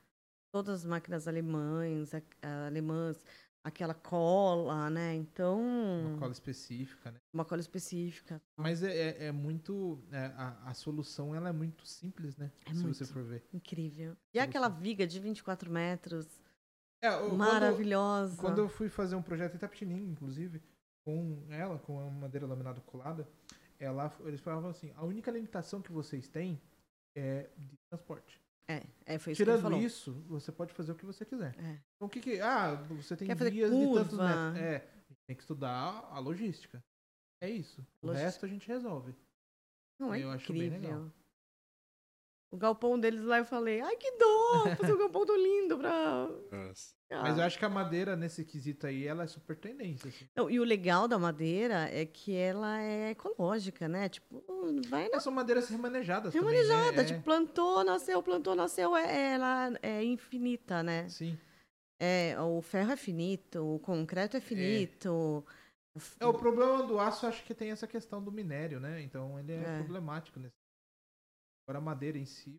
Todas 0.51 0.79
as 0.79 0.85
máquinas 0.85 1.27
alemães, 1.27 2.11
alemãs, 2.41 3.23
aquela 3.67 3.93
cola, 3.93 4.89
né? 4.89 5.15
Então, 5.15 5.59
Uma 6.05 6.17
cola 6.19 6.31
específica, 6.31 7.11
né? 7.11 7.19
uma 7.33 7.45
cola 7.45 7.61
específica. 7.61 8.41
Mas 8.57 8.81
é, 8.83 8.91
é, 8.95 9.25
é 9.27 9.31
muito. 9.31 10.01
é, 10.11 10.25
a, 10.35 10.69
a 10.69 10.73
solução 10.73 11.35
ela 11.35 11.49
é 11.49 11.51
muito 11.51 11.85
simples, 11.85 12.35
né? 12.37 12.51
É 12.65 12.73
Se 12.73 12.81
muito. 12.81 12.95
você 12.95 13.05
for 13.05 13.23
ver. 13.23 13.43
Incrível. 13.53 14.15
E 14.33 14.39
aquela 14.39 14.69
viga 14.69 15.05
de 15.05 15.19
24 15.19 15.69
metros 15.71 16.27
É, 17.01 17.11
o- 17.15 17.29
quando- 17.29 17.37
maravilhosa. 17.37 18.37
Quando 18.41 18.59
eu 18.59 18.69
fui 18.69 18.89
fazer 18.89 19.15
um 19.15 19.21
projeto 19.21 19.55
em 19.55 19.59
Tapetininga, 19.59 20.09
inclusive, 20.11 20.61
com 21.05 21.45
ela, 21.49 21.77
com 21.79 21.99
a 21.99 22.09
madeira 22.09 22.45
laminada 22.47 22.81
colada, 22.81 23.27
ela, 23.79 24.11
eles 24.25 24.41
falavam 24.41 24.69
assim, 24.71 24.91
a 24.95 25.05
única 25.05 25.29
limitação 25.29 25.81
que 25.81 25.91
vocês 25.91 26.27
têm 26.27 26.59
é 27.15 27.49
de 27.57 27.75
transporte. 27.89 28.41
É, 28.69 28.83
é, 29.05 29.17
foi 29.17 29.31
isso 29.33 29.43
que 29.43 29.49
ele 29.49 29.57
Tirando 29.57 29.61
falou. 29.61 29.79
isso, 29.81 30.13
você 30.27 30.51
pode 30.51 30.73
fazer 30.73 30.91
o 30.91 30.95
que 30.95 31.05
você 31.05 31.23
quiser. 31.25 31.55
É. 31.57 31.79
Então 31.95 32.07
o 32.07 32.09
que 32.09 32.19
que... 32.19 32.41
Ah, 32.41 32.75
você 32.75 33.15
tem 33.15 33.27
Quer 33.27 33.49
vias 33.49 33.71
de 33.71 33.93
tantos 33.93 34.17
metros. 34.17 34.57
É, 34.57 34.79
tem 35.25 35.35
que 35.35 35.41
estudar 35.43 36.07
a 36.11 36.19
logística. 36.19 36.83
É 37.41 37.49
isso. 37.49 37.81
O 38.01 38.07
Logística. 38.07 38.25
resto 38.25 38.45
a 38.45 38.49
gente 38.49 38.67
resolve. 38.67 39.15
Não, 39.99 40.13
é 40.13 40.23
Eu 40.23 40.31
acho 40.31 40.51
bem 40.51 40.67
incrível. 40.67 40.89
legal. 40.89 41.11
O 42.49 42.55
galpão 42.57 42.97
deles 42.97 43.23
lá 43.23 43.39
eu 43.39 43.45
falei, 43.45 43.81
ai 43.81 43.95
que 43.97 44.09
dó, 44.17 44.75
fazer 44.77 44.93
um 44.93 44.97
galpão 44.97 45.25
tão 45.25 45.35
lindo 45.35 45.77
pra... 45.77 46.27
Nossa. 46.51 46.95
Mas 47.09 47.37
eu 47.37 47.43
acho 47.43 47.57
que 47.59 47.65
a 47.65 47.69
madeira, 47.69 48.15
nesse 48.15 48.43
quesito 48.45 48.87
aí, 48.87 49.05
ela 49.05 49.23
é 49.23 49.27
super 49.27 49.55
tendência. 49.57 50.09
assim. 50.09 50.27
Não, 50.35 50.49
e 50.49 50.59
o 50.59 50.63
legal 50.63 51.07
da 51.07 51.17
madeira 51.19 51.89
é 51.91 52.05
que 52.05 52.35
ela 52.35 52.81
é 52.81 53.11
ecológica, 53.11 53.87
né? 53.87 54.07
Tipo, 54.09 54.43
vai 54.89 55.07
na 55.09 55.19
São 55.19 55.31
madeiras 55.31 55.67
remanejadas 55.69 56.33
remanejada. 56.33 56.83
também, 56.85 56.97
né? 56.97 57.03
Tipo, 57.05 57.21
plantou, 57.21 57.83
nasceu, 57.83 58.21
plantou, 58.23 58.55
nasceu. 58.55 58.95
É, 58.95 59.33
ela 59.33 59.73
é 59.81 60.03
infinita, 60.03 60.81
né? 60.83 61.05
É, 61.05 61.09
sim. 61.09 61.37
É, 61.99 62.35
o 62.41 62.61
ferro 62.61 62.91
é 62.91 62.97
finito, 62.97 63.75
o 63.75 63.79
concreto 63.79 64.37
é 64.37 64.41
finito. 64.41 65.45
É, 66.19 66.25
o 66.25 66.33
problema 66.33 66.83
do 66.83 66.99
aço, 66.99 67.25
eu 67.25 67.29
acho 67.29 67.43
que 67.43 67.53
tem 67.55 67.71
essa 67.71 67.87
questão 67.87 68.21
do 68.23 68.31
minério, 68.31 68.79
né? 68.79 69.01
Então 69.01 69.39
ele 69.39 69.53
é, 69.53 69.63
É. 69.63 69.77
problemático 69.79 70.39
nesse. 70.39 70.55
Agora 71.67 71.79
a 71.79 71.81
madeira 71.81 72.17
em 72.17 72.25
si. 72.25 72.57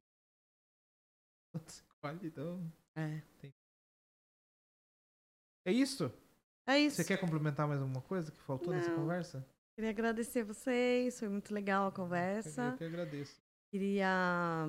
Colhe, 2.02 2.26
então. 2.28 2.70
É. 2.94 3.22
É 5.64 5.72
isso? 5.72 6.12
É 6.66 6.78
isso. 6.78 6.96
Você 6.96 7.04
quer 7.04 7.18
complementar 7.18 7.66
mais 7.66 7.80
alguma 7.80 8.02
coisa 8.02 8.30
que 8.30 8.38
faltou 8.42 8.74
nessa 8.74 8.90
Não. 8.90 8.96
conversa? 8.98 9.48
Queria 9.74 9.90
agradecer 9.90 10.42
vocês, 10.42 11.18
foi 11.18 11.28
muito 11.30 11.54
legal 11.54 11.86
a 11.86 11.92
conversa. 11.92 12.72
Eu 12.72 12.76
que 12.76 12.84
agradeço. 12.84 13.40
Queria, 13.70 14.66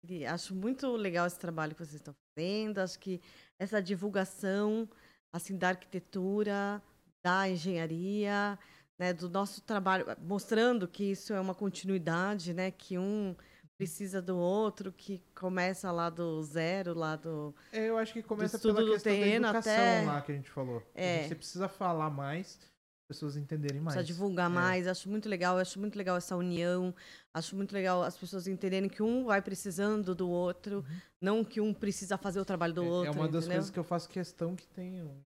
queria. 0.00 0.32
Acho 0.32 0.54
muito 0.54 0.94
legal 0.94 1.26
esse 1.26 1.38
trabalho 1.40 1.74
que 1.74 1.84
vocês 1.84 1.96
estão 1.96 2.14
fazendo. 2.36 2.78
Acho 2.78 2.98
que 3.00 3.20
essa 3.58 3.82
divulgação 3.82 4.88
assim, 5.32 5.56
da 5.56 5.70
arquitetura, 5.70 6.80
da 7.24 7.48
engenharia, 7.48 8.56
né, 9.02 9.12
do 9.12 9.28
nosso 9.28 9.60
trabalho, 9.62 10.06
mostrando 10.20 10.86
que 10.86 11.02
isso 11.10 11.32
é 11.32 11.40
uma 11.40 11.56
continuidade, 11.56 12.54
né, 12.54 12.70
que 12.70 12.96
um 12.96 13.34
precisa 13.76 14.22
do 14.22 14.36
outro, 14.38 14.92
que 14.92 15.20
começa 15.34 15.90
lá 15.90 16.08
do 16.08 16.40
zero, 16.44 16.94
lá 16.94 17.16
do. 17.16 17.52
É, 17.72 17.88
eu 17.88 17.98
acho 17.98 18.12
que 18.12 18.22
começa 18.22 18.56
pela 18.60 18.74
questão 18.76 19.12
terreno 19.12 19.42
da 19.42 19.48
educação 19.58 19.72
até- 19.72 20.04
lá 20.06 20.20
que 20.22 20.30
a 20.30 20.34
gente 20.36 20.48
falou. 20.50 20.80
É. 20.94 21.26
Você 21.26 21.34
precisa 21.34 21.66
falar 21.68 22.10
mais, 22.10 22.60
as 22.60 23.08
pessoas 23.08 23.36
entenderem 23.36 23.80
mais. 23.80 23.96
Precisa 23.96 24.06
divulgar 24.14 24.48
É. 24.48 24.54
mais, 24.54 24.86
acho 24.86 25.10
muito 25.10 25.28
legal, 25.28 25.58
acho 25.58 25.80
muito 25.80 25.96
legal 25.98 26.16
essa 26.16 26.36
união, 26.36 26.94
acho 27.34 27.56
muito 27.56 27.72
legal 27.72 28.04
as 28.04 28.16
pessoas 28.16 28.46
entenderem 28.46 28.88
que 28.88 29.02
um 29.02 29.24
vai 29.24 29.42
precisando 29.42 30.14
do 30.14 30.30
outro, 30.30 30.84
não 31.20 31.44
que 31.44 31.60
um 31.60 31.74
precisa 31.74 32.16
fazer 32.16 32.38
o 32.38 32.44
trabalho 32.44 32.74
do 32.74 32.82
Uhum. 32.82 32.86
É- 32.86 32.90
outro. 32.92 33.08
é 33.08 33.16
uma 33.16 33.26
das 33.28 33.44
entendeu? 33.46 33.56
coisas 33.56 33.70
que 33.72 33.78
eu 33.80 33.84
faço 33.84 34.08
questão 34.08 34.54
que 34.54 34.68
tenha 34.68 35.04
um 35.04 35.20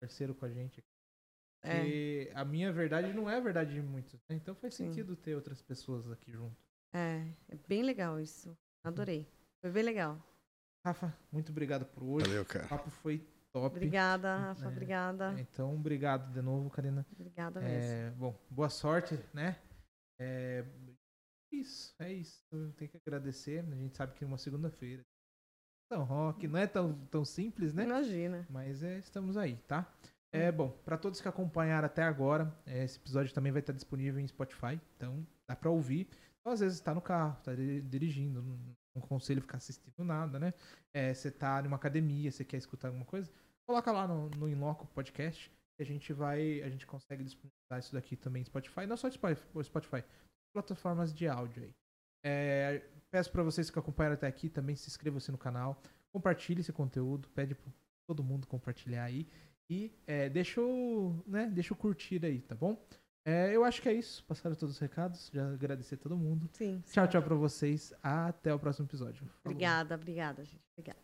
parceiro 0.00 0.34
com 0.34 0.46
a 0.46 0.50
gente. 0.50 0.80
É. 0.80 0.93
Porque 1.70 2.30
a 2.34 2.44
minha 2.44 2.72
verdade 2.72 3.12
não 3.12 3.28
é 3.28 3.36
a 3.36 3.40
verdade 3.40 3.74
de 3.74 3.80
muitos. 3.82 4.20
né? 4.28 4.36
Então 4.36 4.54
faz 4.54 4.74
Sim. 4.74 4.88
sentido 4.88 5.16
ter 5.16 5.34
outras 5.34 5.62
pessoas 5.62 6.10
aqui 6.10 6.30
junto. 6.30 6.56
É, 6.92 7.26
é 7.48 7.56
bem 7.68 7.82
legal 7.82 8.20
isso. 8.20 8.56
Adorei. 8.82 9.26
Foi 9.60 9.70
bem 9.70 9.82
legal. 9.82 10.18
Rafa, 10.84 11.16
muito 11.32 11.50
obrigado 11.50 11.86
por 11.86 12.02
hoje. 12.02 12.26
Valeu, 12.26 12.42
O 12.42 12.46
cara. 12.46 12.68
papo 12.68 12.90
foi 12.90 13.18
top. 13.52 13.76
Obrigada, 13.76 14.36
Rafa, 14.36 14.66
É. 14.66 14.68
obrigada. 14.68 15.40
Então, 15.40 15.74
obrigado 15.74 16.30
de 16.32 16.42
novo, 16.42 16.68
Karina. 16.68 17.06
Obrigada 17.12 17.60
mesmo. 17.60 17.90
É, 17.90 18.10
bom, 18.10 18.38
boa 18.50 18.68
sorte, 18.68 19.18
né? 19.32 19.58
É, 20.18 20.64
isso, 21.50 21.94
é 21.98 22.12
isso. 22.12 22.44
Eu 22.52 22.72
tenho 22.74 22.90
que 22.90 22.96
agradecer. 22.98 23.60
A 23.60 23.74
gente 23.76 23.96
sabe 23.96 24.12
que 24.14 24.24
uma 24.24 24.36
segunda-feira. 24.38 25.02
Tão 25.88 26.04
rock, 26.04 26.46
não 26.48 26.58
é 26.58 26.66
tão, 26.66 26.94
tão 27.06 27.24
simples, 27.24 27.72
né? 27.72 27.84
Imagina. 27.84 28.46
Mas 28.50 28.82
é, 28.82 28.98
estamos 28.98 29.36
aí, 29.36 29.56
tá? 29.68 29.90
É 30.36 30.50
bom, 30.50 30.70
para 30.84 30.98
todos 30.98 31.20
que 31.20 31.28
acompanharam 31.28 31.86
até 31.86 32.02
agora, 32.02 32.52
é, 32.66 32.84
esse 32.84 32.98
episódio 32.98 33.32
também 33.32 33.52
vai 33.52 33.60
estar 33.60 33.72
disponível 33.72 34.20
em 34.20 34.26
Spotify, 34.26 34.80
então 34.96 35.26
dá 35.48 35.54
para 35.54 35.70
ouvir. 35.70 36.08
Então, 36.40 36.52
às 36.52 36.60
vezes 36.60 36.78
está 36.78 36.92
no 36.92 37.00
carro, 37.00 37.40
tá 37.42 37.54
di- 37.54 37.80
dirigindo, 37.82 38.42
não, 38.42 38.76
aconselho 38.96 39.40
ficar 39.40 39.58
assistindo 39.58 40.04
nada, 40.04 40.38
né? 40.38 40.52
É, 40.92 41.14
você 41.14 41.30
tá 41.30 41.62
numa 41.62 41.76
academia, 41.76 42.30
você 42.30 42.44
quer 42.44 42.56
escutar 42.56 42.88
alguma 42.88 43.04
coisa, 43.04 43.30
coloca 43.66 43.90
lá 43.92 44.06
no, 44.06 44.28
no 44.30 44.48
Inloco 44.48 44.86
Podcast 44.88 45.50
a 45.80 45.84
gente 45.84 46.12
vai, 46.12 46.62
a 46.62 46.68
gente 46.68 46.86
consegue 46.86 47.24
disponibilizar 47.24 47.78
isso 47.78 47.92
daqui 47.92 48.16
também 48.16 48.42
em 48.42 48.44
Spotify, 48.44 48.86
não 48.86 48.96
só 48.96 49.10
Spotify 49.10 50.04
plataformas 50.54 51.12
de 51.12 51.26
áudio 51.26 51.64
aí. 51.64 51.74
É, 52.24 52.82
peço 53.10 53.30
para 53.32 53.42
vocês 53.42 53.70
que 53.70 53.78
acompanharam 53.78 54.14
até 54.14 54.26
aqui 54.26 54.48
também 54.48 54.76
se 54.76 54.88
inscrevam-se 54.88 55.32
no 55.32 55.38
canal, 55.38 55.82
compartilhe 56.12 56.60
esse 56.60 56.72
conteúdo, 56.72 57.28
pede 57.30 57.54
para 57.54 57.72
todo 58.06 58.22
mundo 58.22 58.46
compartilhar 58.46 59.04
aí 59.04 59.26
e 59.70 59.92
é, 60.06 60.28
deixa 60.28 60.60
o, 60.60 61.22
né, 61.26 61.46
deixa 61.46 61.72
o 61.72 61.76
curtir 61.76 62.24
aí, 62.24 62.40
tá 62.40 62.54
bom? 62.54 62.76
É, 63.26 63.56
eu 63.56 63.64
acho 63.64 63.80
que 63.80 63.88
é 63.88 63.92
isso. 63.92 64.22
Passaram 64.24 64.54
todos 64.54 64.74
os 64.74 64.78
recados. 64.78 65.30
Já 65.32 65.50
agradecer 65.50 65.94
a 65.94 65.98
todo 65.98 66.16
mundo. 66.16 66.48
Sim. 66.52 66.82
sim. 66.84 66.92
Tchau, 66.92 67.08
tchau 67.08 67.22
pra 67.22 67.34
vocês. 67.34 67.92
Até 68.02 68.52
o 68.52 68.58
próximo 68.58 68.86
episódio. 68.86 69.24
Falou. 69.26 69.40
Obrigada, 69.46 69.94
obrigada, 69.94 70.44
gente. 70.44 70.62
Obrigada. 70.76 71.03